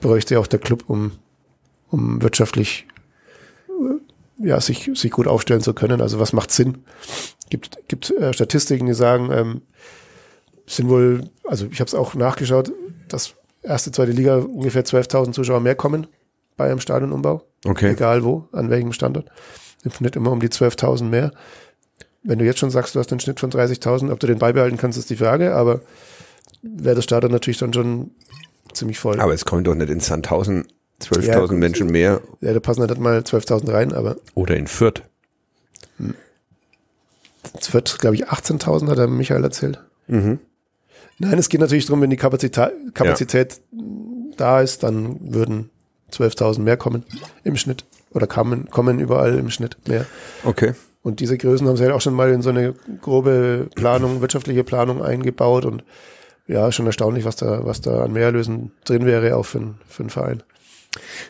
bräuchte 0.00 0.38
auch 0.38 0.46
der 0.46 0.58
Club, 0.58 0.84
um, 0.88 1.12
um 1.88 2.22
wirtschaftlich 2.22 2.86
äh, 3.68 4.46
ja, 4.46 4.60
sich, 4.60 4.90
sich 4.94 5.10
gut 5.10 5.26
aufstellen 5.26 5.60
zu 5.60 5.74
können. 5.74 6.00
Also 6.00 6.18
was 6.18 6.32
macht 6.32 6.50
Sinn? 6.50 6.84
Gibt, 7.48 7.88
gibt 7.88 8.10
äh, 8.10 8.32
Statistiken, 8.32 8.86
die 8.86 8.94
sagen, 8.94 9.30
ähm, 9.32 9.62
sind 10.66 10.88
wohl, 10.88 11.22
also 11.44 11.66
ich 11.70 11.80
habe 11.80 11.88
es 11.88 11.94
auch 11.94 12.14
nachgeschaut, 12.14 12.72
dass 13.08 13.34
erste, 13.62 13.92
zweite 13.92 14.12
Liga 14.12 14.36
ungefähr 14.36 14.84
12.000 14.84 15.32
Zuschauer 15.32 15.60
mehr 15.60 15.74
kommen 15.74 16.06
bei 16.56 16.70
einem 16.70 16.80
Stadionumbau. 16.80 17.42
Okay. 17.64 17.90
Egal 17.90 18.24
wo, 18.24 18.48
an 18.52 18.70
welchem 18.70 18.92
Standort. 18.92 19.30
Im 19.82 19.90
Schnitt 19.90 20.16
immer 20.16 20.30
um 20.30 20.40
die 20.40 20.48
12.000 20.48 21.04
mehr. 21.04 21.32
Wenn 22.22 22.38
du 22.38 22.44
jetzt 22.44 22.58
schon 22.58 22.70
sagst, 22.70 22.94
du 22.94 22.98
hast 22.98 23.10
einen 23.12 23.20
Schnitt 23.20 23.40
von 23.40 23.50
30.000, 23.50 24.10
ob 24.12 24.20
du 24.20 24.26
den 24.26 24.38
beibehalten 24.38 24.76
kannst, 24.76 24.98
ist 24.98 25.08
die 25.10 25.16
Frage, 25.16 25.54
aber 25.54 25.80
wäre 26.62 26.96
das 26.96 27.04
Stadion 27.04 27.32
natürlich 27.32 27.58
dann 27.58 27.72
schon 27.72 28.10
ziemlich 28.72 28.98
voll. 28.98 29.20
Aber 29.20 29.32
es 29.32 29.44
kommen 29.44 29.64
doch 29.64 29.74
nicht 29.74 29.90
in 29.90 30.00
Sandhausen 30.00 30.66
12.000 31.00 31.52
Ja. 31.52 31.58
Menschen 31.58 31.90
mehr 31.90 32.20
ja, 32.40 32.52
da 32.52 32.60
passen 32.60 32.80
halt 32.80 32.90
nicht 32.90 33.00
mal 33.00 33.18
12.000 33.20 33.72
rein, 33.72 33.92
aber 33.92 34.16
oder 34.34 34.56
in 34.56 34.66
Fürth. 34.66 35.02
es 37.58 37.72
wird, 37.72 37.98
glaube 37.98 38.16
ich, 38.16 38.28
18.000 38.28 38.88
hat 38.88 38.98
der 38.98 39.08
Michael 39.08 39.44
erzählt. 39.44 39.80
Mhm. 40.06 40.38
Nein, 41.18 41.38
es 41.38 41.48
geht 41.48 41.60
natürlich 41.60 41.86
darum, 41.86 42.00
wenn 42.02 42.10
die 42.10 42.16
Kapazität, 42.16 42.72
Kapazität 42.94 43.60
ja. 43.72 43.84
da 44.36 44.60
ist, 44.60 44.82
dann 44.82 45.32
würden 45.34 45.70
12.000 46.12 46.60
mehr 46.60 46.76
kommen 46.76 47.04
im 47.44 47.56
Schnitt 47.56 47.84
oder 48.12 48.26
kommen, 48.26 48.68
kommen 48.70 48.98
überall 48.98 49.38
im 49.38 49.50
Schnitt 49.50 49.76
mehr. 49.86 50.06
Okay. 50.44 50.74
Und 51.02 51.20
diese 51.20 51.38
Größen 51.38 51.66
haben 51.66 51.76
sie 51.76 51.84
halt 51.84 51.94
auch 51.94 52.00
schon 52.00 52.14
mal 52.14 52.30
in 52.30 52.42
so 52.42 52.50
eine 52.50 52.74
grobe 53.00 53.68
Planung, 53.74 54.20
wirtschaftliche 54.20 54.64
Planung 54.64 55.02
eingebaut 55.02 55.64
und 55.64 55.82
ja, 56.46 56.70
schon 56.72 56.86
erstaunlich, 56.86 57.24
was 57.24 57.36
da, 57.36 57.64
was 57.64 57.80
da 57.80 58.02
an 58.02 58.12
Mehrerlösen 58.12 58.72
drin 58.84 59.06
wäre, 59.06 59.36
auch 59.36 59.44
für, 59.44 59.74
für 59.88 60.02
einen 60.02 60.10
Verein. 60.10 60.42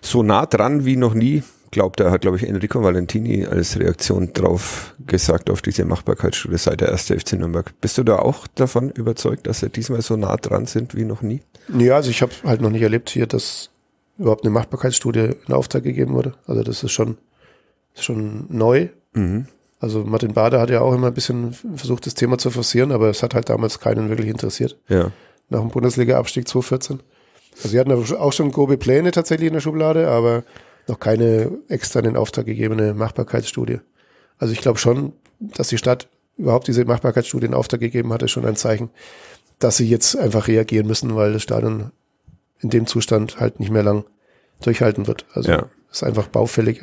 So 0.00 0.22
nah 0.22 0.46
dran 0.46 0.84
wie 0.86 0.96
noch 0.96 1.14
nie, 1.14 1.42
glaubt 1.70 2.00
er, 2.00 2.10
hat, 2.10 2.22
glaube 2.22 2.38
ich, 2.38 2.48
Enrico 2.48 2.82
Valentini 2.82 3.46
als 3.46 3.78
Reaktion 3.78 4.32
drauf 4.32 4.94
gesagt 5.06 5.50
auf 5.50 5.62
diese 5.62 5.84
Machbarkeitsstudie 5.84 6.58
seit 6.58 6.80
der 6.80 6.88
erste 6.88 7.18
FC 7.18 7.34
Nürnberg. 7.34 7.72
Bist 7.80 7.98
du 7.98 8.02
da 8.02 8.16
auch 8.16 8.46
davon 8.46 8.90
überzeugt, 8.90 9.46
dass 9.46 9.60
sie 9.60 9.68
diesmal 9.68 10.02
so 10.02 10.16
nah 10.16 10.36
dran 10.36 10.66
sind 10.66 10.96
wie 10.96 11.04
noch 11.04 11.22
nie? 11.22 11.42
Ja, 11.76 11.96
also 11.96 12.10
ich 12.10 12.22
habe 12.22 12.32
halt 12.44 12.60
noch 12.60 12.70
nicht 12.70 12.82
erlebt 12.82 13.10
hier, 13.10 13.26
dass 13.26 13.70
überhaupt 14.18 14.44
eine 14.44 14.50
Machbarkeitsstudie 14.50 15.36
in 15.46 15.54
Auftrag 15.54 15.82
gegeben 15.82 16.14
wurde. 16.14 16.34
Also 16.46 16.62
das 16.62 16.82
ist 16.82 16.92
schon, 16.92 17.18
schon 17.94 18.46
neu. 18.48 18.88
Mhm. 19.12 19.46
Also 19.80 20.04
Martin 20.04 20.34
Bader 20.34 20.60
hat 20.60 20.70
ja 20.70 20.82
auch 20.82 20.94
immer 20.94 21.08
ein 21.08 21.14
bisschen 21.14 21.54
versucht, 21.74 22.06
das 22.06 22.14
Thema 22.14 22.36
zu 22.36 22.50
forcieren, 22.50 22.92
aber 22.92 23.08
es 23.08 23.22
hat 23.22 23.34
halt 23.34 23.48
damals 23.48 23.80
keinen 23.80 24.10
wirklich 24.10 24.28
interessiert. 24.28 24.78
Ja. 24.88 25.10
Nach 25.48 25.60
dem 25.60 25.70
Bundesliga-Abstieg 25.70 26.46
2014. 26.46 27.00
Also 27.56 27.68
sie 27.68 27.80
hatten 27.80 27.90
auch 27.90 28.32
schon 28.32 28.52
grobe 28.52 28.76
Pläne 28.76 29.10
tatsächlich 29.10 29.48
in 29.48 29.54
der 29.54 29.60
Schublade, 29.60 30.08
aber 30.08 30.44
noch 30.86 31.00
keine 31.00 31.50
extern 31.68 32.04
in 32.04 32.16
Auftrag 32.16 32.46
gegebene 32.46 32.94
Machbarkeitsstudie. 32.94 33.80
Also 34.38 34.52
ich 34.52 34.60
glaube 34.60 34.78
schon, 34.78 35.14
dass 35.40 35.68
die 35.68 35.78
Stadt 35.78 36.08
überhaupt 36.36 36.68
diese 36.68 36.84
Machbarkeitsstudie 36.84 37.46
in 37.46 37.54
Auftrag 37.54 37.80
gegeben 37.80 38.12
hat, 38.12 38.22
ist 38.22 38.30
schon 38.30 38.46
ein 38.46 38.56
Zeichen, 38.56 38.90
dass 39.58 39.78
sie 39.78 39.88
jetzt 39.88 40.16
einfach 40.16 40.46
reagieren 40.46 40.86
müssen, 40.86 41.14
weil 41.16 41.32
das 41.32 41.42
Stadion 41.42 41.90
in 42.60 42.70
dem 42.70 42.86
Zustand 42.86 43.40
halt 43.40 43.60
nicht 43.60 43.70
mehr 43.70 43.82
lang 43.82 44.04
durchhalten 44.62 45.06
wird. 45.06 45.26
Also 45.32 45.50
ja. 45.50 45.66
ist 45.90 46.02
einfach 46.02 46.28
baufällig 46.28 46.82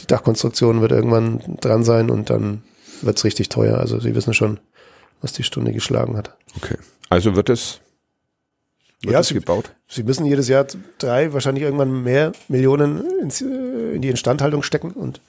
die 0.00 0.06
Dachkonstruktion 0.06 0.80
wird 0.80 0.92
irgendwann 0.92 1.40
dran 1.60 1.84
sein 1.84 2.10
und 2.10 2.30
dann 2.30 2.62
wird's 3.02 3.24
richtig 3.24 3.48
teuer. 3.48 3.78
Also 3.78 4.00
sie 4.00 4.14
wissen 4.14 4.34
schon, 4.34 4.60
was 5.20 5.32
die 5.32 5.42
Stunde 5.42 5.72
geschlagen 5.72 6.16
hat. 6.16 6.36
Okay. 6.56 6.76
Also 7.08 7.36
wird 7.36 7.50
es 7.50 7.80
wird 9.02 9.14
ja, 9.14 9.22
sie, 9.22 9.34
gebaut? 9.34 9.72
Sie 9.88 10.04
müssen 10.04 10.24
jedes 10.26 10.48
Jahr 10.48 10.66
drei, 10.98 11.32
wahrscheinlich 11.32 11.64
irgendwann 11.64 12.04
mehr 12.04 12.32
Millionen 12.48 13.02
ins, 13.20 13.42
äh, 13.42 13.94
in 13.94 14.00
die 14.00 14.08
Instandhaltung 14.08 14.62
stecken 14.62 14.92
und 14.92 15.20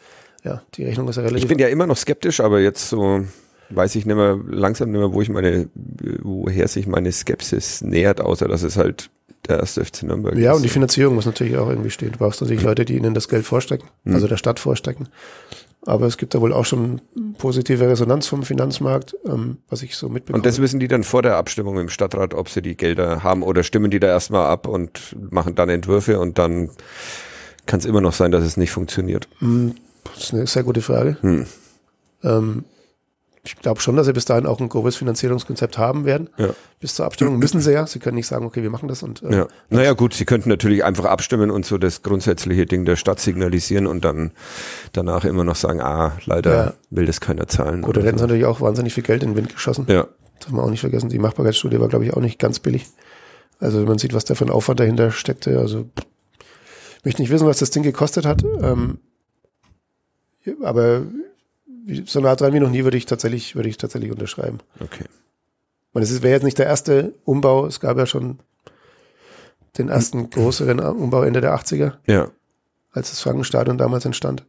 ja, 0.44 0.62
die 0.76 0.84
Rechnung 0.84 1.08
ist 1.08 1.16
ja 1.16 1.24
relativ. 1.24 1.44
Ich 1.44 1.48
bin 1.48 1.58
ja 1.58 1.70
immer 1.70 1.88
noch 1.88 1.98
skeptisch, 1.98 2.40
aber 2.40 2.60
jetzt 2.60 2.90
so 2.90 3.26
weiß 3.70 3.96
ich 3.96 4.06
nicht 4.06 4.16
mehr, 4.16 4.40
langsam 4.48 4.92
nicht 4.92 5.00
mehr, 5.00 5.12
wo 5.14 5.22
ich 5.22 5.30
meine, 5.30 5.70
woher 5.74 6.68
sich 6.68 6.86
meine 6.86 7.12
Skepsis 7.12 7.82
nähert, 7.82 8.22
außer 8.22 8.48
dass 8.48 8.62
es 8.62 8.78
halt 8.78 9.10
der 9.48 9.60
erste 9.60 9.84
FC 9.84 10.04
Nürnberg. 10.04 10.38
Ja, 10.38 10.54
und 10.54 10.64
die 10.64 10.70
Finanzierung 10.70 11.16
muss 11.16 11.26
natürlich 11.26 11.58
auch 11.58 11.70
irgendwie 11.70 11.90
stehen. 11.90 12.12
Du 12.14 12.20
brauchst 12.20 12.42
natürlich 12.42 12.64
Leute, 12.64 12.86
die 12.86 12.96
ihnen 12.96 13.14
das 13.14 13.28
Geld 13.28 13.46
vorstecken, 13.46 13.90
mhm. 14.04 14.16
also 14.16 14.28
der 14.28 14.38
Stadt 14.38 14.60
vorstecken. 14.60 15.10
Aber 15.86 16.06
es 16.06 16.18
gibt 16.18 16.34
da 16.34 16.40
wohl 16.40 16.54
auch 16.54 16.64
schon 16.64 17.02
positive 17.38 17.88
Resonanz 17.88 18.28
vom 18.28 18.44
Finanzmarkt, 18.44 19.18
ähm, 19.26 19.58
was 19.70 19.82
ich 19.82 19.98
so 19.98 20.08
mitbekomme. 20.08 20.38
Und 20.38 20.46
das 20.46 20.62
wissen 20.62 20.80
die 20.80 20.88
dann 20.88 21.04
vor 21.04 21.22
der 21.22 21.36
Abstimmung 21.36 21.78
im 21.78 21.90
Stadtrat, 21.90 22.34
ob 22.34 22.48
sie 22.48 22.62
die 22.62 22.78
Gelder 22.78 23.22
haben 23.24 23.44
oder 23.44 23.64
stimmen 23.64 23.92
die 23.92 24.00
da 24.00 24.08
erstmal 24.08 24.50
ab 24.50 24.66
und 24.66 25.16
machen 25.30 25.56
dann 25.56 25.68
Entwürfe 25.68 26.20
und 26.20 26.38
dann 26.38 26.70
kann 27.66 27.80
es 27.80 27.86
immer 27.86 28.02
noch 28.02 28.14
sein, 28.14 28.32
dass 28.32 28.46
es 28.46 28.56
nicht 28.56 28.72
funktioniert. 28.72 29.28
Hm, 29.40 29.76
das 30.14 30.24
ist 30.24 30.34
eine 30.34 30.48
sehr 30.48 30.64
gute 30.64 30.82
Frage. 30.82 31.18
Hm. 31.22 31.46
Ähm, 32.24 32.64
ich 33.46 33.58
glaube 33.58 33.82
schon, 33.82 33.98
dass 33.98 34.06
sie 34.06 34.14
bis 34.14 34.24
dahin 34.24 34.46
auch 34.46 34.62
ein 34.62 34.70
grobes 34.70 34.96
Finanzierungskonzept 34.96 35.78
haben 35.78 36.06
werden. 36.06 36.30
Ja. 36.38 36.52
Bis 36.80 36.96
zur 36.96 37.06
Abstimmung 37.06 37.40
müssen 37.40 37.60
sie 37.60 37.74
ja. 37.74 37.86
Sie 37.86 38.00
können 38.00 38.16
nicht 38.16 38.28
sagen, 38.28 38.46
okay, 38.46 38.64
wir 38.64 38.70
machen 38.70 38.88
das 38.88 39.04
und. 39.04 39.22
Äh, 39.22 39.36
ja. 39.36 39.48
Naja, 39.70 39.92
gut, 39.94 40.14
sie 40.14 40.24
könnten 40.24 40.48
natürlich 40.48 40.86
einfach 40.86 41.04
abstimmen 41.04 41.52
und 41.52 41.66
so 41.66 41.78
das 41.78 42.04
grundsätzliche 42.04 42.66
Ding 42.66 42.86
der 42.86 42.96
Stadt 42.96 43.20
signalisieren 43.20 43.86
und 43.86 44.06
dann 44.06 44.32
danach 44.94 45.26
immer 45.26 45.44
noch 45.44 45.58
sagen, 45.58 45.82
ah, 45.82 46.18
leider 46.26 46.56
ja. 46.56 46.74
will 46.90 47.06
das 47.06 47.20
keiner 47.20 47.48
zahlen. 47.48 47.82
Gut, 47.82 47.98
da 47.98 48.02
hätten 48.02 48.18
sie 48.18 48.24
natürlich 48.24 48.46
auch 48.46 48.62
wahnsinnig 48.62 48.94
viel 48.94 49.04
Geld 49.04 49.24
in 49.24 49.32
den 49.32 49.36
Wind 49.36 49.54
geschossen. 49.54 49.88
Ja. 49.90 50.08
Das 50.40 50.48
haben 50.48 50.56
wir 50.56 50.64
auch 50.64 50.70
nicht 50.70 50.82
vergessen. 50.82 51.10
Die 51.10 51.20
Machbarkeitsstudie 51.20 51.82
war, 51.82 51.90
glaube 51.90 52.06
ich, 52.06 52.14
auch 52.14 52.22
nicht 52.22 52.40
ganz 52.40 52.60
billig. 52.60 52.86
Also 53.60 53.80
wenn 53.80 53.88
man 53.88 53.98
sieht, 53.98 54.14
was 54.14 54.24
da 54.24 54.36
für 54.36 54.46
ein 54.46 54.52
Aufwand 54.52 54.80
dahinter 54.80 55.12
steckte, 55.12 55.60
also 55.60 55.90
ich 57.00 57.06
möchte 57.06 57.22
nicht 57.22 57.32
wissen, 57.32 57.48
was 57.48 57.60
das 57.60 57.72
Ding 57.72 57.84
gekostet 57.84 58.26
hat. 58.26 58.42
Ähm, 58.62 59.00
aber 60.62 61.04
so 62.06 62.20
nah 62.20 62.36
dran 62.36 62.54
wie 62.54 62.60
noch 62.60 62.70
nie 62.70 62.84
würde 62.84 62.98
ich 62.98 63.06
tatsächlich, 63.06 63.56
würde 63.56 63.70
ich 63.70 63.78
tatsächlich 63.78 64.12
unterschreiben. 64.12 64.60
Okay. 64.80 65.06
Und 65.94 66.02
es 66.02 66.22
wäre 66.22 66.34
jetzt 66.34 66.44
nicht 66.44 66.58
der 66.58 66.66
erste 66.66 67.14
Umbau, 67.24 67.66
es 67.66 67.80
gab 67.80 67.98
ja 67.98 68.06
schon 68.06 68.40
den 69.78 69.90
ersten 69.90 70.30
größeren 70.30 70.80
Umbau 70.80 71.24
Ende 71.24 71.42
der 71.42 71.56
80er. 71.56 71.94
Ja. 72.06 72.30
Als 72.92 73.10
das 73.10 73.22
Frankenstadion 73.22 73.78
damals 73.78 74.06
entstand. 74.06 74.46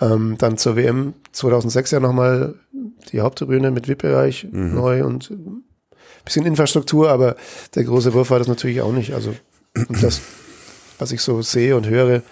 Ähm, 0.00 0.36
dann 0.38 0.58
zur 0.58 0.76
WM 0.76 1.14
2006 1.32 1.90
ja 1.90 2.00
nochmal 2.00 2.54
die 3.12 3.20
Haupttribüne 3.20 3.70
mit 3.70 3.88
VIP-Bereich 3.88 4.46
mhm. 4.50 4.74
neu 4.74 5.04
und 5.04 5.32
bisschen 6.24 6.44
Infrastruktur, 6.44 7.08
aber 7.08 7.36
der 7.74 7.84
große 7.84 8.12
Wurf 8.12 8.30
war 8.30 8.38
das 8.38 8.48
natürlich 8.48 8.82
auch 8.82 8.92
nicht. 8.92 9.14
Also, 9.14 9.34
und 9.74 10.02
das, 10.02 10.20
was 10.98 11.12
ich 11.12 11.20
so 11.20 11.42
sehe 11.42 11.76
und 11.76 11.86
höre, 11.86 12.22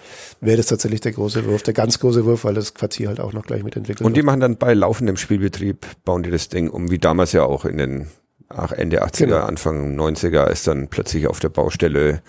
wäre 0.41 0.57
das 0.57 0.67
tatsächlich 0.67 1.01
der 1.01 1.13
große 1.13 1.45
Wurf, 1.45 1.63
der 1.63 1.73
ganz 1.73 1.99
große 1.99 2.25
Wurf, 2.25 2.43
weil 2.43 2.53
das 2.53 2.73
Quartier 2.73 3.09
halt 3.09 3.19
auch 3.19 3.33
noch 3.33 3.45
gleich 3.45 3.63
mitentwickelt 3.63 4.05
Und 4.05 4.15
die 4.15 4.23
machen 4.23 4.39
dann 4.39 4.57
bei 4.57 4.73
laufendem 4.73 5.17
Spielbetrieb, 5.17 5.85
bauen 6.03 6.23
die 6.23 6.31
das 6.31 6.49
Ding 6.49 6.69
um, 6.69 6.91
wie 6.91 6.99
damals 6.99 7.31
ja 7.31 7.43
auch 7.43 7.65
in 7.65 7.77
den 7.77 8.07
ach, 8.49 8.71
Ende 8.71 9.03
80er, 9.03 9.25
genau. 9.25 9.37
Anfang 9.37 9.99
90er, 9.99 10.39
als 10.39 10.63
dann 10.63 10.87
plötzlich 10.87 11.27
auf 11.27 11.39
der 11.39 11.49
Baustelle 11.49 12.21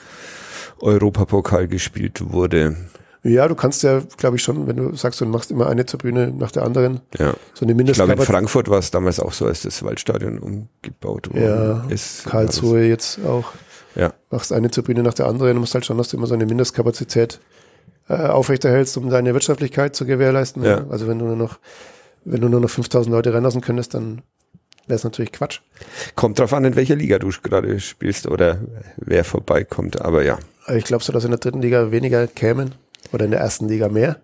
Europapokal 0.80 1.68
gespielt 1.68 2.32
wurde. 2.32 2.76
Ja, 3.22 3.49
du 3.49 3.57
kannst 3.57 3.82
ja, 3.82 4.03
glaube 4.16 4.37
ich, 4.37 4.43
schon, 4.43 4.68
wenn 4.68 4.76
du 4.76 4.95
sagst, 4.95 5.20
du 5.20 5.26
machst 5.26 5.51
immer 5.51 5.66
eine 5.66 5.84
Tribüne 5.84 6.28
nach 6.28 6.53
der 6.53 6.62
anderen. 6.62 7.01
Ja. 7.18 7.34
So 7.55 7.66
eine 7.66 7.82
Ich 7.82 7.93
glaube, 7.95 8.12
in 8.12 8.20
Frankfurt 8.20 8.68
war 8.68 8.78
es 8.78 8.93
damals 8.93 9.18
auch 9.18 9.32
so, 9.32 9.47
als 9.47 9.62
das 9.62 9.82
Waldstadion 9.82 10.39
umgebaut 10.39 11.30
wurde. 11.30 11.84
Ja, 11.89 11.93
ist. 11.93 12.24
Karlsruhe 12.26 12.84
jetzt 12.84 13.18
auch. 13.24 13.53
Ja. 13.97 14.12
Machst 14.30 14.53
eine 14.53 14.70
Tribüne 14.70 15.03
nach 15.03 15.14
der 15.14 15.26
anderen. 15.26 15.55
Du 15.55 15.61
musst 15.61 15.74
halt 15.74 15.86
schon, 15.86 15.99
dass 15.99 16.09
du 16.09 16.16
immer 16.16 16.26
so 16.26 16.34
eine 16.34 16.47
Mindestkapazität 16.47 17.40
äh, 18.09 18.14
aufrechterhältst, 18.14 18.97
um 18.97 19.11
deine 19.11 19.32
Wirtschaftlichkeit 19.32 19.97
zu 19.97 20.07
gewährleisten. 20.07 20.62
Ja. 20.62 20.86
Also 20.90 21.09
wenn 21.09 21.18
du 21.18 21.24
nur 21.24 21.36
noch, 21.36 21.59
wenn 22.24 22.40
du 22.40 22.49
nur 22.49 22.61
noch 22.61 22.70
5000 22.70 23.12
Leute 23.12 23.32
reinlassen 23.32 23.61
könntest, 23.61 23.94
dann 23.94 24.22
wäre 24.86 24.97
es 24.97 25.05
natürlich 25.05 25.32
Quatsch. 25.32 25.61
Kommt 26.14 26.38
drauf 26.38 26.53
an, 26.53 26.64
in 26.64 26.76
welcher 26.76 26.94
Liga 26.94 27.18
du 27.18 27.30
gerade 27.42 27.80
spielst 27.80 28.26
oder 28.28 28.61
wer 28.97 29.24
vorbeikommt, 29.24 30.01
aber 30.01 30.22
ja. 30.22 30.38
Ich 30.74 30.84
glaube 30.84 31.03
so, 31.03 31.12
dass 31.12 31.24
in 31.24 31.30
der 31.30 31.40
dritten 31.40 31.62
Liga 31.62 31.90
weniger 31.90 32.26
kämen 32.26 32.74
oder 33.12 33.24
in 33.24 33.30
der 33.30 33.40
ersten 33.40 33.68
Liga 33.68 33.88
mehr? 33.88 34.20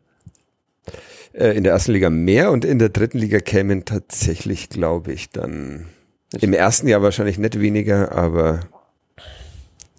Äh, 1.32 1.56
in 1.56 1.64
der 1.64 1.72
ersten 1.72 1.92
Liga 1.92 2.10
mehr 2.10 2.50
und 2.50 2.64
in 2.64 2.78
der 2.78 2.90
dritten 2.90 3.18
Liga 3.18 3.40
kämen 3.40 3.84
tatsächlich, 3.84 4.68
glaube 4.68 5.12
ich, 5.12 5.30
dann 5.30 5.86
ich 6.34 6.42
im 6.42 6.52
ersten 6.52 6.88
Jahr 6.88 7.02
wahrscheinlich 7.02 7.38
nicht 7.38 7.60
weniger, 7.60 8.12
aber 8.12 8.60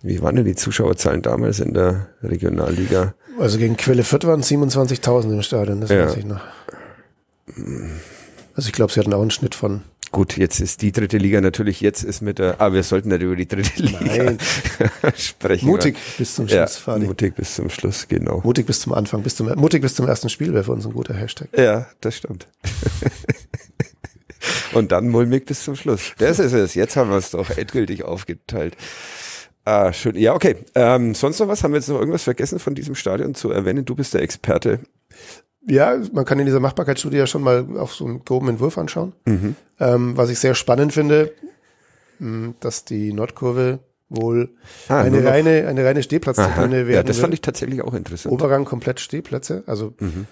wie 0.03 0.21
waren 0.21 0.35
denn 0.35 0.45
die 0.45 0.55
Zuschauerzahlen 0.55 1.21
damals 1.21 1.61
in 1.61 1.73
der 1.73 2.09
Regionalliga? 2.21 3.15
Also 3.39 3.57
gegen 3.57 3.77
Quelle 3.77 4.03
Fürth 4.03 4.25
waren 4.25 4.41
27.000 4.41 5.33
im 5.33 5.41
Stadion, 5.41 5.81
das 5.81 5.89
ja. 5.89 6.05
weiß 6.05 6.17
ich 6.17 6.25
noch. 6.25 6.41
Also 8.53 8.67
ich 8.67 8.73
glaube, 8.73 8.91
sie 8.91 8.99
hatten 8.99 9.13
auch 9.13 9.21
einen 9.21 9.31
Schnitt 9.31 9.55
von. 9.55 9.81
Gut, 10.11 10.37
jetzt 10.37 10.59
ist 10.59 10.81
die 10.81 10.91
dritte 10.91 11.17
Liga 11.17 11.41
natürlich, 11.41 11.81
jetzt 11.81 12.03
ist 12.03 12.21
mit 12.21 12.37
der, 12.37 12.61
aber 12.61 12.75
wir 12.75 12.83
sollten 12.83 13.09
nicht 13.09 13.23
über 13.23 13.35
die 13.35 13.47
dritte 13.47 13.81
Liga 13.81 14.37
sprechen. 15.15 15.67
Mutig 15.67 15.95
bis 16.17 16.35
zum 16.35 16.47
Schluss, 16.47 16.75
ja, 16.75 16.77
Fadi. 16.81 17.05
Mutig 17.05 17.35
bis 17.35 17.55
zum 17.55 17.69
Schluss, 17.69 18.07
genau. 18.07 18.41
Mutig 18.43 18.67
bis 18.67 18.81
zum 18.81 18.93
Anfang, 18.93 19.23
bis 19.23 19.37
zum, 19.37 19.47
mutig 19.55 19.81
bis 19.81 19.95
zum 19.95 20.07
ersten 20.07 20.29
Spiel 20.29 20.53
wäre 20.53 20.65
für 20.65 20.73
uns 20.73 20.85
ein 20.85 20.93
guter 20.93 21.15
Hashtag. 21.15 21.47
Ja, 21.57 21.87
das 22.01 22.17
stimmt. 22.17 22.47
Und 24.73 24.91
dann 24.91 25.07
mulmig 25.07 25.45
bis 25.45 25.63
zum 25.63 25.75
Schluss. 25.75 26.13
Das 26.17 26.39
ist 26.39 26.53
es. 26.53 26.73
Jetzt 26.73 26.95
haben 26.95 27.09
wir 27.09 27.17
es 27.17 27.31
doch 27.31 27.49
endgültig 27.49 28.03
aufgeteilt. 28.03 28.75
Ah, 29.65 29.93
schön. 29.93 30.15
Ja, 30.15 30.33
okay. 30.33 30.57
Ähm, 30.75 31.15
sonst 31.15 31.39
noch 31.39 31.47
was? 31.47 31.63
Haben 31.63 31.71
wir 31.71 31.79
jetzt 31.79 31.87
noch 31.87 31.99
irgendwas 31.99 32.23
vergessen 32.23 32.59
von 32.59 32.75
diesem 32.75 32.95
Stadion 32.95 33.33
zu 33.33 33.51
erwähnen? 33.51 33.85
Du 33.85 33.95
bist 33.95 34.13
der 34.13 34.21
Experte. 34.21 34.79
Ja, 35.65 35.97
man 36.11 36.25
kann 36.25 36.39
in 36.39 36.45
dieser 36.45 36.59
Machbarkeitsstudie 36.59 37.17
ja 37.17 37.27
schon 37.27 37.43
mal 37.43 37.65
auf 37.77 37.93
so 37.93 38.05
einen 38.05 38.25
groben 38.25 38.49
Entwurf 38.49 38.77
anschauen. 38.77 39.13
Mhm. 39.25 39.55
Ähm, 39.79 40.17
was 40.17 40.29
ich 40.29 40.39
sehr 40.39 40.55
spannend 40.55 40.91
finde, 40.91 41.31
hm, 42.19 42.55
dass 42.59 42.83
die 42.83 43.13
Nordkurve 43.13 43.79
wohl 44.09 44.49
ah, 44.89 45.01
eine 45.01 45.23
reine, 45.23 45.67
eine 45.67 45.85
reine 45.85 46.03
Stehplatztribüne 46.03 46.87
werden. 46.87 46.93
Ja, 46.93 47.03
das 47.03 47.19
fand 47.19 47.33
ich 47.33 47.41
tatsächlich 47.41 47.81
auch 47.81 47.93
interessant. 47.93 48.33
Oberrang 48.33 48.65
komplett 48.65 48.99
Stehplätze. 48.99 49.63
Also 49.65 49.93
mhm. 49.99 50.27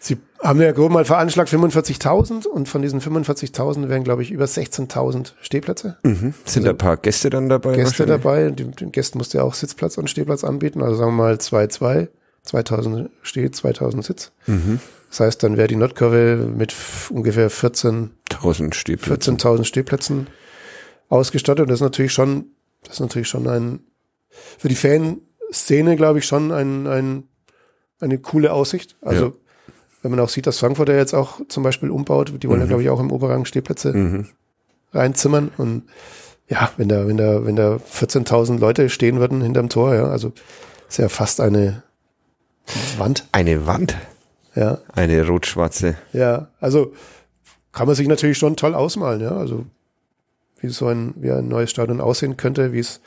Sie 0.00 0.16
haben 0.42 0.60
ja 0.60 0.70
grob 0.72 0.92
mal 0.92 1.04
veranschlagt 1.04 1.50
45.000 1.50 2.46
und 2.46 2.68
von 2.68 2.82
diesen 2.82 3.00
45.000 3.00 3.88
wären, 3.88 4.04
glaube 4.04 4.22
ich, 4.22 4.30
über 4.30 4.44
16.000 4.44 5.32
Stehplätze. 5.40 5.96
Mhm. 6.04 6.34
Sind 6.44 6.58
also 6.58 6.62
da 6.62 6.70
ein 6.70 6.78
paar 6.78 6.96
Gäste 6.96 7.30
dann 7.30 7.48
dabei? 7.48 7.74
Gäste 7.74 8.06
dabei. 8.06 8.50
Den, 8.50 8.72
den 8.72 8.92
Gästen 8.92 9.18
musst 9.18 9.34
du 9.34 9.38
ja 9.38 9.44
auch 9.44 9.54
Sitzplatz 9.54 9.98
und 9.98 10.08
Stehplatz 10.08 10.44
anbieten. 10.44 10.82
Also 10.82 10.96
sagen 10.96 11.16
wir 11.16 11.22
mal 11.24 11.34
2-2, 11.34 12.08
2000 12.44 13.10
Steh, 13.22 13.50
2000 13.50 14.04
Sitz. 14.04 14.32
Mhm. 14.46 14.78
Das 15.10 15.20
heißt, 15.20 15.42
dann 15.42 15.56
wäre 15.56 15.68
die 15.68 15.76
Nordkurve 15.76 16.36
mit 16.36 16.74
ungefähr 17.10 17.50
14.000 17.50 18.74
Stehplätzen. 18.74 19.38
14.000 19.38 19.64
Stehplätzen 19.64 20.26
ausgestattet. 21.08 21.62
Und 21.62 21.70
das 21.70 21.78
ist 21.78 21.84
natürlich 21.84 22.12
schon, 22.12 22.46
das 22.84 22.94
ist 22.94 23.00
natürlich 23.00 23.28
schon 23.28 23.48
ein, 23.48 23.80
für 24.58 24.68
die 24.68 24.76
Fanszene, 24.76 25.96
glaube 25.96 26.20
ich, 26.20 26.26
schon 26.26 26.52
ein, 26.52 26.86
ein, 26.86 27.24
eine 28.00 28.18
coole 28.18 28.52
Aussicht. 28.52 28.96
Also, 29.00 29.24
Ja. 29.24 29.32
Wenn 30.02 30.10
man 30.10 30.20
auch 30.20 30.28
sieht, 30.28 30.46
dass 30.46 30.58
Frankfurt 30.58 30.88
ja 30.88 30.96
jetzt 30.96 31.14
auch 31.14 31.40
zum 31.48 31.62
Beispiel 31.62 31.90
umbaut, 31.90 32.32
die 32.42 32.48
wollen 32.48 32.60
ja, 32.60 32.66
glaube 32.66 32.82
ich, 32.82 32.90
auch 32.90 33.00
im 33.00 33.10
Oberrang 33.10 33.44
Stehplätze 33.44 33.92
Mhm. 33.92 34.26
reinzimmern. 34.92 35.50
Und 35.56 35.82
ja, 36.48 36.70
wenn 36.76 36.88
da, 36.88 37.06
wenn 37.06 37.16
da, 37.16 37.44
wenn 37.44 37.56
da 37.56 37.78
14.000 37.92 38.58
Leute 38.58 38.88
stehen 38.90 39.18
würden 39.20 39.42
hinterm 39.42 39.68
Tor, 39.68 39.94
ja, 39.94 40.06
also 40.08 40.32
ist 40.88 40.98
ja 40.98 41.08
fast 41.08 41.40
eine 41.40 41.82
Wand. 42.96 43.26
Eine 43.32 43.66
Wand, 43.66 43.96
Ja, 44.54 44.78
eine 44.94 45.26
rot-schwarze. 45.26 45.96
ja, 46.12 46.48
also 46.60 46.92
kann 47.72 47.86
man 47.86 47.96
sich 47.96 48.08
natürlich 48.08 48.38
schon 48.38 48.56
toll 48.56 48.74
ausmalen, 48.74 49.20
ja, 49.20 49.36
also 49.36 49.64
wie 50.60 50.68
so 50.68 50.86
ein, 50.88 51.14
wie 51.16 51.30
ein 51.30 51.48
neues 51.48 51.70
Stadion 51.70 52.00
aussehen 52.00 52.36
könnte, 52.36 52.72
wie 52.72 52.80
es 52.80 53.00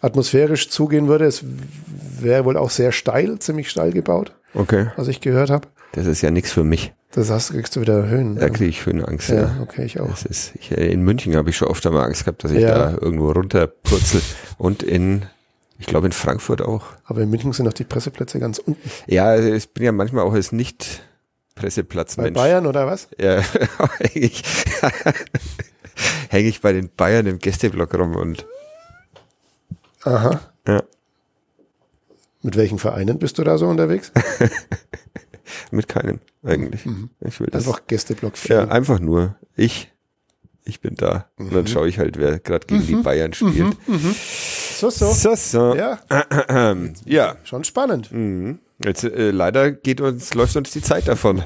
atmosphärisch 0.00 0.68
zugehen 0.70 1.08
würde. 1.08 1.24
Es 1.26 1.44
wäre 2.20 2.44
wohl 2.44 2.56
auch 2.56 2.70
sehr 2.70 2.92
steil, 2.92 3.38
ziemlich 3.38 3.70
steil 3.70 3.92
gebaut, 3.92 4.32
Okay. 4.54 4.88
was 4.96 5.08
ich 5.08 5.20
gehört 5.20 5.50
habe. 5.50 5.68
Das 5.92 6.06
ist 6.06 6.22
ja 6.22 6.30
nichts 6.30 6.52
für 6.52 6.64
mich. 6.64 6.92
Das 7.12 7.28
hast, 7.30 7.50
kriegst 7.50 7.76
du 7.76 7.80
wieder 7.82 8.06
Höhen. 8.08 8.36
Da 8.36 8.48
kriege 8.48 8.70
ich 8.70 8.86
Höhenangst. 8.86 9.28
ja, 9.28 9.42
Ja. 9.42 9.56
okay, 9.60 9.84
ich 9.84 10.00
auch. 10.00 10.08
Das 10.08 10.24
ist, 10.24 10.52
ich, 10.54 10.70
in 10.72 11.02
München 11.02 11.36
habe 11.36 11.50
ich 11.50 11.56
schon 11.58 11.68
oft 11.68 11.86
einmal 11.86 12.04
Angst 12.06 12.24
gehabt, 12.24 12.42
dass 12.44 12.50
ich 12.52 12.60
Ja. 12.62 12.74
da 12.74 12.90
irgendwo 12.98 13.30
runterpurzel. 13.32 14.22
Und 14.56 14.82
in, 14.82 15.26
ich 15.78 15.86
glaube 15.86 16.06
in 16.06 16.12
Frankfurt 16.12 16.62
auch. 16.62 16.84
Aber 17.04 17.20
in 17.20 17.28
München 17.28 17.52
sind 17.52 17.68
auch 17.68 17.72
die 17.74 17.84
Presseplätze 17.84 18.38
ganz 18.40 18.58
unten. 18.58 18.90
Ja, 19.06 19.38
ich 19.38 19.68
bin 19.74 19.84
ja 19.84 19.92
manchmal 19.92 20.24
auch 20.24 20.32
als 20.32 20.52
nicht 20.52 21.02
Bei 21.54 21.60
Presseplatzmensch. 21.62 22.32
Bayern 22.34 22.66
oder 22.66 22.86
was? 22.86 23.08
Ja, 23.20 23.42
hänge 23.98 24.26
ich, 24.26 24.42
häng 26.30 26.46
ich 26.46 26.62
bei 26.62 26.72
den 26.72 26.88
Bayern 26.88 27.26
im 27.26 27.38
Gästeblock 27.38 27.92
rum 27.94 28.16
und 28.16 28.46
Aha. 30.04 30.40
ja, 30.66 30.82
Mit 32.40 32.56
welchen 32.56 32.78
Vereinen 32.78 33.18
bist 33.18 33.36
du 33.36 33.44
da 33.44 33.58
so 33.58 33.68
unterwegs? 33.68 34.10
mit 35.70 35.88
keinem 35.88 36.20
eigentlich. 36.42 36.86
Ich 37.20 37.40
will 37.40 37.48
das. 37.50 37.64
Mhm. 37.66 37.70
Einfach 37.72 37.86
Gästeblock 37.86 38.36
4. 38.38 38.56
ja, 38.56 38.68
einfach 38.68 38.98
nur 39.00 39.36
ich. 39.56 39.88
Ich 40.64 40.80
bin 40.80 40.94
da. 40.94 41.26
Und 41.36 41.50
Mhm. 41.50 41.54
dann 41.54 41.66
schaue 41.66 41.88
ich 41.88 41.98
halt, 41.98 42.18
wer 42.18 42.38
gerade 42.38 42.66
gegen 42.68 42.86
die 42.86 42.94
Bayern 42.94 43.32
spielt. 43.32 43.76
So, 44.78 44.90
so. 44.90 45.10
So, 45.12 45.34
so. 45.34 45.74
Ja, 45.74 45.98
Ja. 47.04 47.36
schon 47.44 47.64
spannend. 47.64 48.12
Mhm. 48.12 48.58
Jetzt 48.84 49.04
äh, 49.04 49.30
leider 49.30 49.70
geht 49.70 50.00
uns, 50.00 50.34
läuft 50.34 50.56
uns 50.56 50.70
die 50.72 50.82
Zeit 50.82 51.06
davon. 51.08 51.42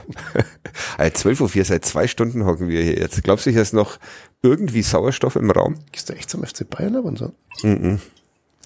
also 0.98 1.12
12 1.12 1.40
Uhr, 1.42 1.64
seit 1.64 1.84
zwei 1.84 2.06
Stunden 2.06 2.44
hocken 2.46 2.68
wir 2.68 2.82
hier 2.82 2.98
jetzt. 2.98 3.22
Glaubst 3.24 3.44
du, 3.46 3.50
hier 3.50 3.60
ist 3.62 3.74
noch 3.74 3.98
irgendwie 4.42 4.82
Sauerstoff 4.82 5.36
im 5.36 5.50
Raum? 5.50 5.76
Gehst 5.92 6.08
du 6.08 6.14
echt 6.14 6.30
zum 6.30 6.44
FC 6.44 6.68
Bayern 6.68 6.96
ab 6.96 7.04
und 7.04 7.18
so? 7.18 7.32
Mhm. 7.62 8.00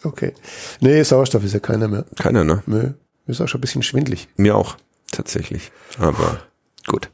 Okay. 0.04 0.32
Nee, 0.80 1.02
Sauerstoff 1.02 1.44
ist 1.44 1.52
ja 1.54 1.60
keiner 1.60 1.88
mehr. 1.88 2.04
Keiner, 2.16 2.44
ne? 2.44 2.62
Nö. 2.66 2.90
Ist 3.26 3.40
auch 3.40 3.48
schon 3.48 3.58
ein 3.58 3.62
bisschen 3.62 3.82
schwindlig. 3.82 4.28
Mir 4.36 4.56
auch, 4.56 4.76
tatsächlich. 5.10 5.70
Aber 5.98 6.40
gut. 6.86 7.10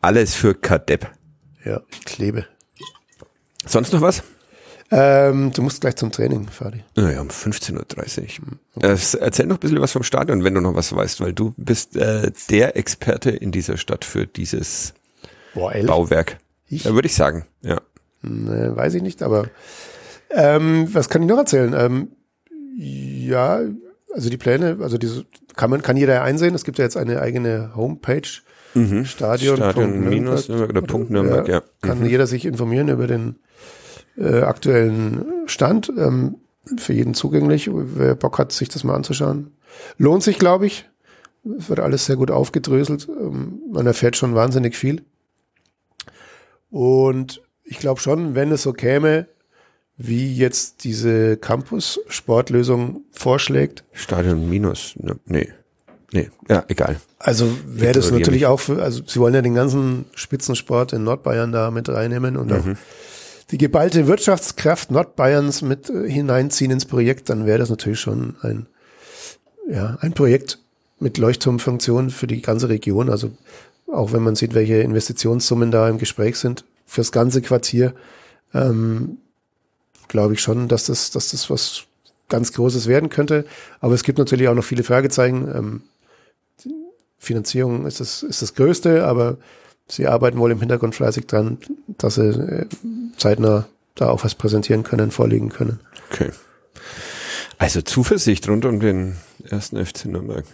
Alles 0.00 0.34
für 0.34 0.54
Kadepp. 0.54 1.10
Ja, 1.64 1.80
ich 1.90 2.04
klebe. 2.04 2.46
Sonst 3.64 3.92
noch 3.92 4.00
was? 4.00 4.22
Ähm, 4.90 5.52
du 5.52 5.62
musst 5.62 5.80
gleich 5.80 5.96
zum 5.96 6.12
Training, 6.12 6.46
Fadi. 6.46 6.84
Naja, 6.94 7.20
um 7.20 7.28
15.30 7.28 8.40
Uhr. 8.40 8.84
Äh, 8.84 8.96
erzähl 9.20 9.46
noch 9.46 9.56
ein 9.56 9.60
bisschen 9.60 9.80
was 9.80 9.90
vom 9.90 10.04
Stadion, 10.04 10.44
wenn 10.44 10.54
du 10.54 10.60
noch 10.60 10.76
was 10.76 10.94
weißt, 10.94 11.20
weil 11.20 11.32
du 11.32 11.54
bist 11.56 11.96
äh, 11.96 12.30
der 12.50 12.76
Experte 12.76 13.30
in 13.30 13.50
dieser 13.50 13.78
Stadt 13.78 14.04
für 14.04 14.26
dieses 14.26 14.94
Boah? 15.54 15.72
Bauwerk. 15.84 16.38
Ich? 16.68 16.84
Ja, 16.84 16.94
würde 16.94 17.06
ich 17.06 17.14
sagen, 17.14 17.46
ja. 17.62 17.80
Nee, 18.22 18.76
weiß 18.76 18.94
ich 18.94 19.02
nicht, 19.02 19.22
aber 19.22 19.48
ähm, 20.30 20.88
was 20.92 21.08
kann 21.08 21.22
ich 21.22 21.28
noch 21.28 21.38
erzählen? 21.38 21.74
Ähm, 21.76 22.12
ja, 22.76 23.60
also 24.16 24.30
die 24.30 24.36
Pläne, 24.36 24.78
also 24.80 24.98
diese 24.98 25.26
kann 25.54 25.70
man, 25.70 25.82
kann 25.82 25.96
jeder 25.96 26.14
ja 26.14 26.22
einsehen. 26.22 26.54
Es 26.54 26.64
gibt 26.64 26.78
ja 26.78 26.84
jetzt 26.84 26.96
eine 26.96 27.20
eigene 27.20 27.72
Homepage. 27.76 28.22
Stadion, 29.04 29.56
Stadion 29.56 29.72
Punkt 29.72 30.10
minus 30.10 30.48
Nürnberg 30.48 30.70
oder 30.70 30.82
Punkt 30.82 31.10
Nürnberg, 31.10 31.48
ja. 31.48 31.62
Kann 31.80 32.04
jeder 32.04 32.26
sich 32.26 32.44
informieren 32.44 32.88
über 32.88 33.06
den 33.06 33.36
äh, 34.18 34.40
aktuellen 34.40 35.24
Stand. 35.46 35.90
Ähm, 35.96 36.36
für 36.76 36.92
jeden 36.92 37.14
zugänglich. 37.14 37.70
Wer 37.72 38.14
Bock 38.16 38.38
hat, 38.38 38.52
sich 38.52 38.68
das 38.68 38.84
mal 38.84 38.94
anzuschauen. 38.94 39.52
Lohnt 39.96 40.22
sich, 40.22 40.38
glaube 40.38 40.66
ich. 40.66 40.88
Es 41.58 41.68
wird 41.68 41.80
alles 41.80 42.06
sehr 42.06 42.16
gut 42.16 42.30
aufgedröselt. 42.30 43.08
Ähm, 43.08 43.60
man 43.72 43.86
erfährt 43.86 44.16
schon 44.16 44.34
wahnsinnig 44.34 44.76
viel. 44.76 45.04
Und 46.70 47.42
ich 47.64 47.78
glaube 47.78 48.00
schon, 48.00 48.34
wenn 48.34 48.52
es 48.52 48.62
so 48.62 48.72
käme, 48.72 49.26
wie 49.98 50.34
jetzt 50.34 50.84
diese 50.84 51.36
Campus-Sportlösung 51.36 53.02
vorschlägt, 53.12 53.84
Stadion 53.92 54.48
minus, 54.48 54.94
ne, 54.96 55.16
nee. 55.26 55.48
Nee, 56.12 56.30
ja, 56.48 56.64
egal. 56.68 57.00
also 57.18 57.50
wäre 57.66 57.92
das 57.92 58.12
natürlich 58.12 58.46
auch 58.46 58.60
für, 58.60 58.80
also 58.80 59.02
sie 59.04 59.18
wollen 59.18 59.34
ja 59.34 59.42
den 59.42 59.56
ganzen 59.56 60.04
Spitzensport 60.14 60.92
in 60.92 61.02
Nordbayern 61.02 61.50
da 61.50 61.72
mit 61.72 61.88
reinnehmen 61.88 62.36
und 62.36 62.52
auch 62.52 62.64
die 63.50 63.58
geballte 63.58 64.06
Wirtschaftskraft 64.06 64.90
Nordbayerns 64.90 65.62
mit 65.62 65.88
äh, 65.88 66.10
hineinziehen 66.10 66.70
ins 66.70 66.84
Projekt, 66.84 67.28
dann 67.28 67.46
wäre 67.46 67.58
das 67.58 67.70
natürlich 67.70 68.00
schon 68.00 68.36
ein, 68.42 68.66
ja, 69.68 69.98
ein 70.00 70.12
Projekt 70.12 70.58
mit 70.98 71.18
Leuchtturmfunktion 71.18 72.10
für 72.10 72.26
die 72.26 72.42
ganze 72.42 72.68
Region. 72.68 73.10
Also 73.10 73.30
auch 73.92 74.12
wenn 74.12 74.22
man 74.22 74.34
sieht, 74.34 74.54
welche 74.54 74.78
Investitionssummen 74.78 75.70
da 75.70 75.88
im 75.88 75.98
Gespräch 75.98 76.36
sind 76.36 76.64
fürs 76.86 77.12
ganze 77.12 77.42
Quartier, 77.42 77.94
ähm, 78.52 79.18
glaube 80.08 80.34
ich 80.34 80.40
schon, 80.40 80.68
dass 80.68 80.86
das, 80.86 81.10
dass 81.10 81.30
das 81.30 81.50
was 81.50 81.84
ganz 82.28 82.52
Großes 82.52 82.86
werden 82.86 83.08
könnte. 83.08 83.44
Aber 83.80 83.94
es 83.94 84.02
gibt 84.02 84.18
natürlich 84.18 84.48
auch 84.48 84.54
noch 84.54 84.64
viele 84.64 84.82
Fragezeichen. 84.82 85.48
Ähm, 85.54 85.82
Finanzierung 87.18 87.86
ist 87.86 88.00
das, 88.00 88.22
ist 88.22 88.42
das 88.42 88.54
Größte, 88.54 89.06
aber 89.06 89.38
sie 89.88 90.06
arbeiten 90.06 90.38
wohl 90.38 90.50
im 90.50 90.60
Hintergrund 90.60 90.94
fleißig 90.94 91.26
dran, 91.26 91.58
dass 91.98 92.16
sie 92.16 92.28
äh, 92.28 92.66
zeitnah 93.16 93.66
da 93.94 94.10
auch 94.10 94.24
was 94.24 94.34
präsentieren 94.34 94.82
können, 94.82 95.10
vorlegen 95.10 95.48
können. 95.48 95.80
Okay. 96.10 96.30
Also 97.58 97.80
Zuversicht 97.80 98.48
rund 98.48 98.64
um 98.64 98.80
den 98.80 99.16
ersten 99.48 99.84
FC 99.84 100.06
Nürnberg. 100.06 100.44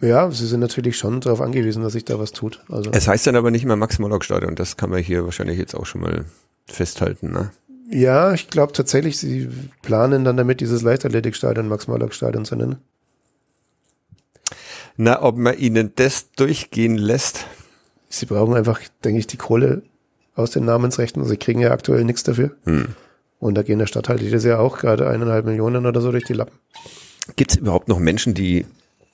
Ja, 0.00 0.30
sie 0.30 0.46
sind 0.46 0.60
natürlich 0.60 0.96
schon 0.96 1.20
darauf 1.20 1.40
angewiesen, 1.40 1.82
dass 1.82 1.94
sich 1.94 2.04
da 2.04 2.20
was 2.20 2.30
tut. 2.30 2.62
Also 2.68 2.92
Es 2.92 3.08
heißt 3.08 3.26
dann 3.26 3.34
aber 3.34 3.50
nicht 3.50 3.64
mehr 3.64 3.74
Max-Morlock-Stadion. 3.74 4.54
Das 4.54 4.76
kann 4.76 4.90
man 4.90 5.02
hier 5.02 5.24
wahrscheinlich 5.24 5.58
jetzt 5.58 5.74
auch 5.74 5.86
schon 5.86 6.02
mal 6.02 6.24
festhalten. 6.66 7.32
Ne? 7.32 7.50
Ja, 7.90 8.32
ich 8.34 8.48
glaube 8.48 8.72
tatsächlich, 8.72 9.18
sie 9.18 9.48
planen 9.82 10.24
dann 10.24 10.36
damit, 10.36 10.60
dieses 10.60 10.82
Leichtathletikstadion 10.82 11.68
Max-Morlock-Stadion 11.68 12.44
zu 12.44 12.56
nennen. 12.56 12.78
Na, 14.96 15.22
ob 15.22 15.36
man 15.36 15.56
ihnen 15.56 15.92
das 15.96 16.32
durchgehen 16.32 16.96
lässt? 16.96 17.46
Sie 18.08 18.26
brauchen 18.26 18.54
einfach, 18.54 18.80
denke 19.04 19.20
ich, 19.20 19.26
die 19.26 19.36
Kohle 19.36 19.82
aus 20.34 20.50
den 20.50 20.64
Namensrechten. 20.64 21.24
Sie 21.24 21.36
kriegen 21.36 21.60
ja 21.60 21.70
aktuell 21.70 22.04
nichts 22.04 22.22
dafür. 22.24 22.56
Und 23.38 23.54
da 23.54 23.62
gehen 23.62 23.78
der 23.78 23.86
Stadt 23.86 24.08
halt 24.08 24.20
jedes 24.20 24.44
Jahr 24.44 24.60
auch 24.60 24.78
gerade 24.78 25.08
eineinhalb 25.08 25.44
Millionen 25.44 25.86
oder 25.86 26.00
so 26.00 26.10
durch 26.10 26.24
die 26.24 26.32
Lappen. 26.32 26.58
Gibt 27.36 27.52
es 27.52 27.56
überhaupt 27.58 27.88
noch 27.88 27.98
Menschen, 27.98 28.34
die 28.34 28.66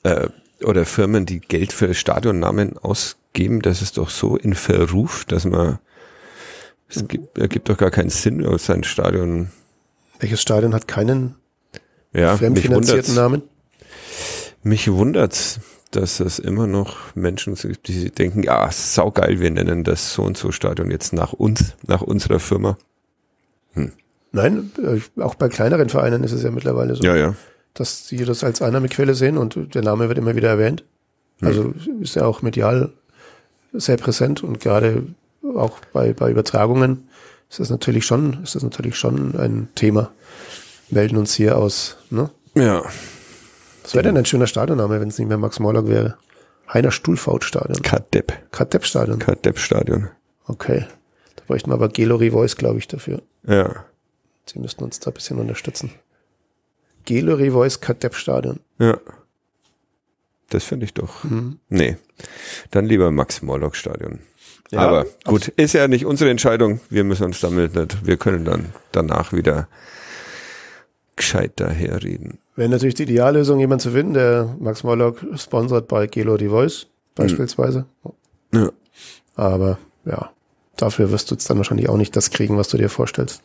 äh, 0.04 0.28
oder 0.62 0.84
Firmen, 0.86 1.26
die 1.26 1.40
Geld 1.40 1.72
für 1.72 1.92
Stadionnamen 1.94 2.78
ausgeben? 2.78 3.60
Das 3.60 3.82
ist 3.82 3.98
doch 3.98 4.10
so 4.10 4.36
in 4.36 4.54
Verruf, 4.54 5.24
dass 5.26 5.44
man 5.44 5.78
es 6.96 7.08
gibt, 7.08 7.38
ergibt 7.38 7.68
doch 7.68 7.76
gar 7.76 7.90
keinen 7.90 8.10
Sinn, 8.10 8.44
aus 8.46 8.66
sein 8.66 8.84
Stadion. 8.84 9.48
Welches 10.20 10.40
Stadion 10.42 10.74
hat 10.74 10.88
keinen 10.88 11.34
Ja, 12.12 12.32
mich 12.32 12.38
fremdfinanzierten 12.40 13.14
wundert's, 13.14 13.14
Namen? 13.16 13.42
mich 14.62 14.90
wundert's, 14.90 15.60
dass 15.90 16.20
es 16.20 16.38
immer 16.38 16.66
noch 16.66 17.14
Menschen 17.14 17.54
gibt, 17.54 17.88
die 17.88 18.10
denken, 18.10 18.42
ja, 18.42 18.70
saugeil, 18.70 19.40
wir 19.40 19.50
nennen 19.50 19.84
das 19.84 20.14
so 20.14 20.22
und 20.22 20.36
so 20.36 20.50
Stadion 20.52 20.90
jetzt 20.90 21.12
nach 21.12 21.32
uns, 21.32 21.74
nach 21.86 22.02
unserer 22.02 22.40
Firma. 22.40 22.76
Nein, 24.32 24.72
äh, 24.82 25.00
auch 25.20 25.36
bei 25.36 25.48
kleineren 25.48 25.88
Vereinen 25.88 26.24
ist 26.24 26.32
es 26.32 26.42
ja 26.42 26.50
mittlerweile 26.50 26.96
so, 26.96 27.04
Ja, 27.04 27.14
ja. 27.14 27.34
dass 27.74 28.08
sie 28.08 28.24
das 28.24 28.42
als 28.42 28.62
Einnahmequelle 28.62 29.14
sehen 29.14 29.38
und 29.38 29.74
der 29.74 29.82
Name 29.82 30.08
wird 30.08 30.18
immer 30.18 30.34
wieder 30.34 30.48
erwähnt. 30.48 30.84
Also 31.40 31.74
ist 32.00 32.16
ja 32.16 32.24
auch 32.24 32.42
medial 32.42 32.92
sehr 33.72 33.96
präsent 33.96 34.42
und 34.42 34.60
gerade 34.60 35.04
auch 35.56 35.80
bei, 35.92 36.12
bei 36.12 36.30
Übertragungen 36.30 37.08
ist 37.50 37.60
das 37.60 37.70
natürlich 37.70 38.04
schon, 38.04 38.42
ist 38.42 38.54
das 38.54 38.62
natürlich 38.62 38.96
schon 38.96 39.36
ein 39.36 39.68
Thema. 39.74 40.10
Melden 40.90 41.16
uns 41.16 41.34
hier 41.34 41.56
aus, 41.58 41.96
ne? 42.10 42.30
Ja. 42.54 42.82
Was 43.82 43.94
wäre 43.94 44.04
denn 44.04 44.16
ein 44.16 44.24
schöner 44.24 44.46
Stadionname, 44.46 45.00
wenn 45.00 45.08
es 45.08 45.18
nicht 45.18 45.28
mehr 45.28 45.38
Max 45.38 45.60
Morlock 45.60 45.88
wäre? 45.88 46.16
Heiner 46.72 46.90
Stuhlfaut 46.90 47.44
Stadion. 47.44 47.82
Kadepp. 47.82 48.32
Kadepp 48.50 48.84
Stadion. 48.84 49.18
Kadepp 49.18 49.58
Stadion. 49.58 50.08
Okay. 50.46 50.86
Da 51.36 51.42
bräuchten 51.46 51.70
wir 51.70 51.74
aber 51.74 51.88
Gelori 51.88 52.30
Voice, 52.30 52.56
glaube 52.56 52.78
ich, 52.78 52.88
dafür. 52.88 53.22
Ja. 53.46 53.84
Sie 54.46 54.58
müssten 54.58 54.84
uns 54.84 55.00
da 55.00 55.10
ein 55.10 55.14
bisschen 55.14 55.38
unterstützen. 55.38 55.90
Gelori 57.04 57.50
Voice 57.50 57.80
Kadepp 57.80 58.14
Stadion. 58.14 58.60
Ja. 58.78 58.98
Das 60.48 60.64
finde 60.64 60.86
ich 60.86 60.94
doch. 60.94 61.24
Mhm. 61.24 61.58
Nee. 61.68 61.96
Dann 62.70 62.86
lieber 62.86 63.10
Max-Morlock-Stadion. 63.10 64.20
Ja, 64.70 64.80
Aber 64.80 65.06
gut, 65.24 65.48
ist 65.48 65.74
ja 65.74 65.86
nicht 65.88 66.06
unsere 66.06 66.30
Entscheidung. 66.30 66.80
Wir 66.90 67.04
müssen 67.04 67.24
uns 67.24 67.40
damit 67.40 67.74
nicht, 67.74 68.06
wir 68.06 68.16
können 68.16 68.44
dann 68.44 68.66
danach 68.92 69.32
wieder 69.32 69.68
gescheit 71.16 71.52
daherreden. 71.56 72.38
Wäre 72.56 72.68
natürlich 72.68 72.94
die 72.94 73.04
Ideallösung, 73.04 73.60
jemanden 73.60 73.82
zu 73.82 73.90
finden, 73.92 74.14
der 74.14 74.56
Max 74.58 74.82
Morlock 74.82 75.24
sponsert 75.36 75.88
bei 75.88 76.06
Gelo 76.06 76.36
die 76.36 76.48
Voice 76.48 76.86
beispielsweise. 77.14 77.86
Ja. 78.52 78.70
Aber 79.36 79.78
ja, 80.04 80.30
dafür 80.76 81.10
wirst 81.10 81.30
du 81.30 81.34
jetzt 81.34 81.48
dann 81.50 81.56
wahrscheinlich 81.58 81.88
auch 81.88 81.96
nicht 81.96 82.16
das 82.16 82.30
kriegen, 82.30 82.56
was 82.56 82.68
du 82.68 82.76
dir 82.76 82.88
vorstellst. 82.88 83.42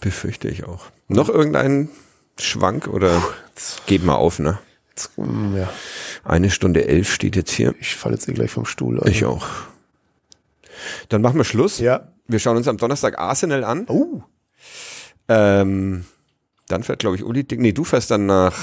Befürchte 0.00 0.48
ich 0.48 0.64
auch. 0.64 0.86
Noch 1.08 1.28
irgendeinen 1.28 1.88
Schwank 2.38 2.88
oder 2.88 3.22
geht 3.86 4.04
mal 4.04 4.14
auf, 4.16 4.38
ne? 4.38 4.58
Jetzt, 4.90 5.16
mm, 5.16 5.56
ja, 5.56 5.70
Eine 6.24 6.50
Stunde 6.50 6.86
elf 6.88 7.12
steht 7.12 7.36
jetzt 7.36 7.50
hier. 7.50 7.74
ich 7.80 7.96
falle 7.96 8.14
jetzt 8.14 8.28
eh 8.28 8.32
gleich 8.32 8.50
vom 8.50 8.64
Stuhl. 8.64 8.98
also. 8.98 9.10
Ich 9.10 9.24
auch. 9.24 9.46
Dann 11.08 11.22
machen 11.22 11.36
wir 11.36 11.44
Schluss. 11.44 11.78
Ja. 11.78 12.08
Wir 12.26 12.38
schauen 12.38 12.56
uns 12.56 12.68
am 12.68 12.76
Donnerstag 12.76 13.18
Arsenal 13.18 13.64
an. 13.64 13.86
Oh, 13.88 14.20
Ähm, 15.28 16.04
dann 16.68 16.82
fährt, 16.82 16.98
glaube 17.00 17.16
ich, 17.16 17.24
Uli 17.24 17.44
Dick. 17.44 17.60
Nee, 17.60 17.72
du 17.72 17.84
fährst 17.84 18.10
dann 18.10 18.26
nach, 18.26 18.54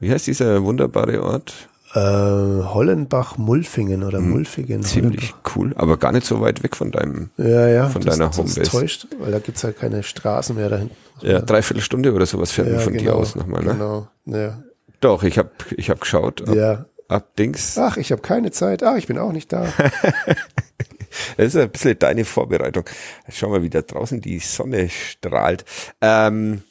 wie 0.00 0.10
heißt 0.10 0.26
dieser 0.26 0.62
wunderbare 0.64 1.22
Ort? 1.22 1.68
äh, 1.94 2.00
Hollenbach-Mulfingen 2.00 4.02
oder 4.02 4.20
Mulfingen. 4.20 4.78
Hm, 4.78 4.82
Ziemlich 4.82 5.32
cool, 5.54 5.72
aber 5.76 5.96
gar 5.96 6.10
nicht 6.10 6.26
so 6.26 6.40
weit 6.40 6.64
weg 6.64 6.74
von 6.74 6.90
deinem. 6.90 7.30
Ja, 7.36 7.68
ja. 7.68 7.88
von 7.88 8.02
das, 8.02 8.16
deiner 8.16 8.30
das 8.30 8.38
Homebase. 8.38 8.62
täuscht, 8.62 9.06
weil 9.20 9.30
da 9.30 9.38
gibt's 9.38 9.62
halt 9.62 9.78
keine 9.78 10.02
Straßen 10.02 10.56
mehr 10.56 10.68
dahin. 10.68 10.90
Ja, 11.20 11.40
dreiviertel 11.40 11.82
Stunde 11.82 12.12
oder 12.12 12.26
sowas 12.26 12.50
fährt 12.50 12.66
man 12.66 12.78
Ja, 12.78 12.82
von 12.82 12.92
dir 12.94 12.98
genau, 13.04 13.14
aus 13.14 13.36
nochmal, 13.36 13.62
ne? 13.62 13.72
Genau, 13.74 14.08
ja. 14.26 14.60
Doch, 15.00 15.22
ich 15.22 15.38
habe 15.38 15.50
ich 15.76 15.88
hab 15.88 16.00
geschaut. 16.00 16.48
Ab, 16.48 16.54
ja. 16.56 16.86
ab 17.06 17.36
Dings. 17.36 17.78
Ach, 17.78 17.96
ich 17.96 18.10
habe 18.10 18.22
keine 18.22 18.50
Zeit. 18.50 18.82
Ach, 18.82 18.96
ich 18.96 19.06
bin 19.06 19.18
auch 19.18 19.30
nicht 19.32 19.52
da. 19.52 19.66
Das 21.36 21.46
ist 21.46 21.56
ein 21.56 21.70
bisschen 21.70 21.98
deine 21.98 22.24
Vorbereitung. 22.24 22.84
Schau 23.28 23.48
mal, 23.50 23.62
wie 23.62 23.70
da 23.70 23.82
draußen 23.82 24.20
die 24.20 24.38
Sonne 24.38 24.88
strahlt. 24.88 25.64
Ähm, 26.00 26.62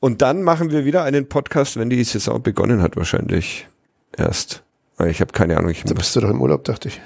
und 0.00 0.22
dann 0.22 0.42
machen 0.42 0.70
wir 0.70 0.84
wieder 0.84 1.04
einen 1.04 1.28
Podcast, 1.28 1.76
wenn 1.76 1.90
die 1.90 2.04
Saison 2.04 2.42
begonnen 2.42 2.82
hat, 2.82 2.96
wahrscheinlich 2.96 3.66
erst. 4.16 4.62
Ich 5.06 5.20
habe 5.20 5.32
keine 5.32 5.56
Ahnung. 5.56 5.70
Ich 5.70 5.82
Da 5.82 5.90
muss, 5.90 5.98
bist 5.98 6.16
du 6.16 6.20
doch 6.20 6.30
im 6.30 6.40
Urlaub, 6.40 6.64
dachte 6.64 6.88
ich. 6.88 7.00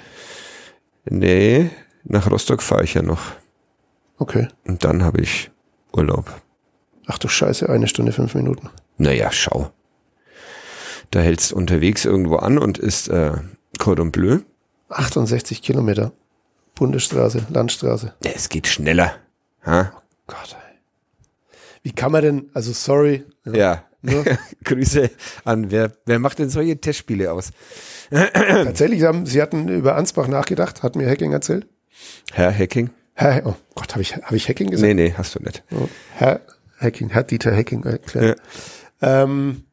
nee, 1.05 1.69
nach 2.03 2.29
Rostock 2.29 2.61
fahre 2.61 2.83
ich 2.83 2.93
ja 2.95 3.01
noch. 3.01 3.21
Okay. 4.17 4.47
Und 4.65 4.83
dann 4.83 5.03
habe 5.03 5.21
ich 5.21 5.51
Urlaub. 5.91 6.41
Ach 7.07 7.17
du 7.17 7.27
Scheiße, 7.27 7.69
eine 7.69 7.87
Stunde, 7.87 8.11
fünf 8.11 8.35
Minuten. 8.35 8.69
Naja, 8.97 9.31
schau. 9.31 9.71
Da 11.11 11.19
hältst 11.19 11.53
unterwegs 11.53 12.05
irgendwo 12.05 12.37
an 12.37 12.57
und 12.57 12.77
ist 12.77 13.09
äh, 13.09 13.33
Cordon 13.77 14.11
Bleu. 14.11 14.39
68 14.89 15.61
Kilometer. 15.61 16.11
Bundesstraße, 16.75 17.45
Landstraße. 17.49 18.13
Ja, 18.23 18.31
es 18.33 18.49
geht 18.49 18.67
schneller. 18.67 19.15
Ha? 19.65 19.91
Gott, 20.27 20.55
ey. 20.55 20.77
Wie 21.83 21.91
kann 21.91 22.11
man 22.11 22.21
denn, 22.23 22.49
also 22.53 22.71
sorry. 22.71 23.25
Ja. 23.45 23.83
Ne? 24.01 24.37
Grüße 24.63 25.09
an 25.45 25.71
wer, 25.71 25.91
wer 26.05 26.19
macht 26.19 26.39
denn 26.39 26.49
solche 26.49 26.79
Testspiele 26.79 27.31
aus? 27.31 27.51
Tatsächlich 28.11 29.03
haben, 29.03 29.25
sie 29.25 29.41
hatten 29.41 29.69
über 29.69 29.95
Ansbach 29.95 30.27
nachgedacht, 30.27 30.83
hat 30.83 30.95
mir 30.95 31.09
Hacking 31.09 31.31
erzählt. 31.31 31.67
Herr 32.31 32.53
Hacking? 32.53 32.89
Herr, 33.13 33.45
oh 33.45 33.55
Gott, 33.75 33.91
habe 33.91 34.01
ich, 34.01 34.15
hab 34.15 34.31
ich 34.33 34.49
Hacking 34.49 34.69
gesagt? 34.69 34.87
Nee, 34.87 34.93
nee, 34.93 35.13
hast 35.17 35.35
du 35.35 35.39
nicht. 35.43 35.63
Oh, 35.71 35.87
Herr 36.15 36.41
Hacking, 36.79 37.09
Herr 37.09 37.23
Dieter 37.23 37.55
Hacking 37.55 37.83
erklärt. 37.83 38.41
Ähm, 39.01 39.63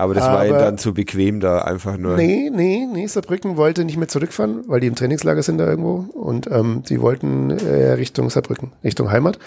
Aber 0.00 0.14
das 0.14 0.24
war 0.24 0.38
Aber- 0.40 0.46
ihnen 0.48 0.58
dann 0.58 0.78
zu 0.78 0.94
bequem, 0.94 1.40
da 1.40 1.58
einfach 1.62 1.96
nur. 1.96 2.16
nee, 2.16 2.50
nee, 2.52 2.86
nee, 2.92 3.06
Saarbrücken 3.06 3.56
wollte 3.56 3.84
nicht 3.84 3.96
mehr 3.96 4.08
zurückfahren, 4.08 4.64
weil 4.68 4.80
die 4.80 4.86
im 4.86 4.94
Trainingslager 4.94 5.42
sind 5.42 5.58
da 5.58 5.66
irgendwo 5.68 6.06
und 6.18 6.50
ähm, 6.50 6.82
die 6.88 7.00
wollten 7.00 7.50
äh, 7.50 7.92
Richtung 7.92 8.30
Saarbrücken, 8.30 8.72
Richtung 8.82 9.10
Heimat 9.10 9.38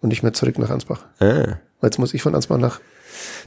und 0.00 0.08
nicht 0.10 0.22
mehr 0.22 0.32
zurück 0.32 0.58
nach 0.58 0.70
Ansbach. 0.70 1.04
Ah. 1.20 1.56
Jetzt 1.82 1.98
muss 1.98 2.12
ich 2.14 2.22
von 2.22 2.34
Ansbach 2.34 2.58
nach. 2.58 2.80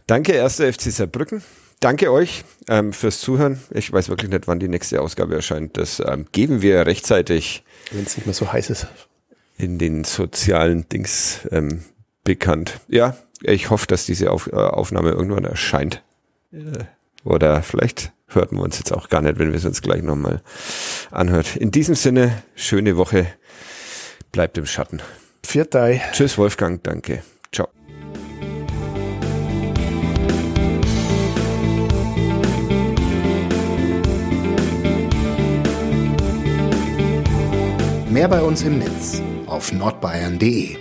Danke, 0.07 0.31
erster 0.33 0.71
FC 0.71 0.83
Saarbrücken. 0.91 1.43
Danke 1.79 2.11
euch 2.11 2.43
ähm, 2.69 2.93
fürs 2.93 3.19
Zuhören. 3.21 3.59
Ich 3.71 3.91
weiß 3.91 4.09
wirklich 4.09 4.29
nicht, 4.29 4.47
wann 4.47 4.59
die 4.59 4.67
nächste 4.67 5.01
Ausgabe 5.01 5.35
erscheint. 5.35 5.77
Das 5.77 6.01
ähm, 6.05 6.25
geben 6.31 6.61
wir 6.61 6.85
rechtzeitig 6.85 7.63
Wenn 7.91 8.03
es 8.03 8.15
nicht 8.17 8.25
mehr 8.27 8.35
so 8.35 8.51
heiß 8.53 8.69
ist. 8.69 8.87
in 9.57 9.79
den 9.79 10.03
sozialen 10.03 10.87
Dings 10.89 11.39
ähm, 11.51 11.83
bekannt. 12.23 12.79
Ja, 12.87 13.15
ich 13.41 13.69
hoffe, 13.71 13.87
dass 13.87 14.05
diese 14.05 14.29
Auf, 14.31 14.47
äh, 14.47 14.55
Aufnahme 14.55 15.09
irgendwann 15.11 15.43
erscheint. 15.45 16.03
Äh, 16.51 16.85
Oder 17.23 17.61
vielleicht 17.63 18.11
hörten 18.27 18.57
wir 18.57 18.63
uns 18.63 18.77
jetzt 18.77 18.91
auch 18.91 19.09
gar 19.09 19.21
nicht, 19.21 19.39
wenn 19.39 19.49
wir 19.49 19.57
es 19.57 19.65
uns 19.65 19.81
gleich 19.81 20.01
nochmal 20.01 20.41
anhört. 21.11 21.55
In 21.55 21.71
diesem 21.71 21.95
Sinne, 21.95 22.43
schöne 22.55 22.97
Woche. 22.97 23.27
Bleibt 24.31 24.57
im 24.57 24.65
Schatten. 24.65 25.01
Viertei. 25.43 26.01
Tschüss, 26.13 26.37
Wolfgang. 26.37 26.81
Danke. 26.83 27.23
Ciao. 27.51 27.67
Mehr 38.09 38.27
bei 38.27 38.41
uns 38.41 38.63
im 38.63 38.79
Netz 38.79 39.21
auf 39.47 39.71
nordbayern.de 39.71 40.80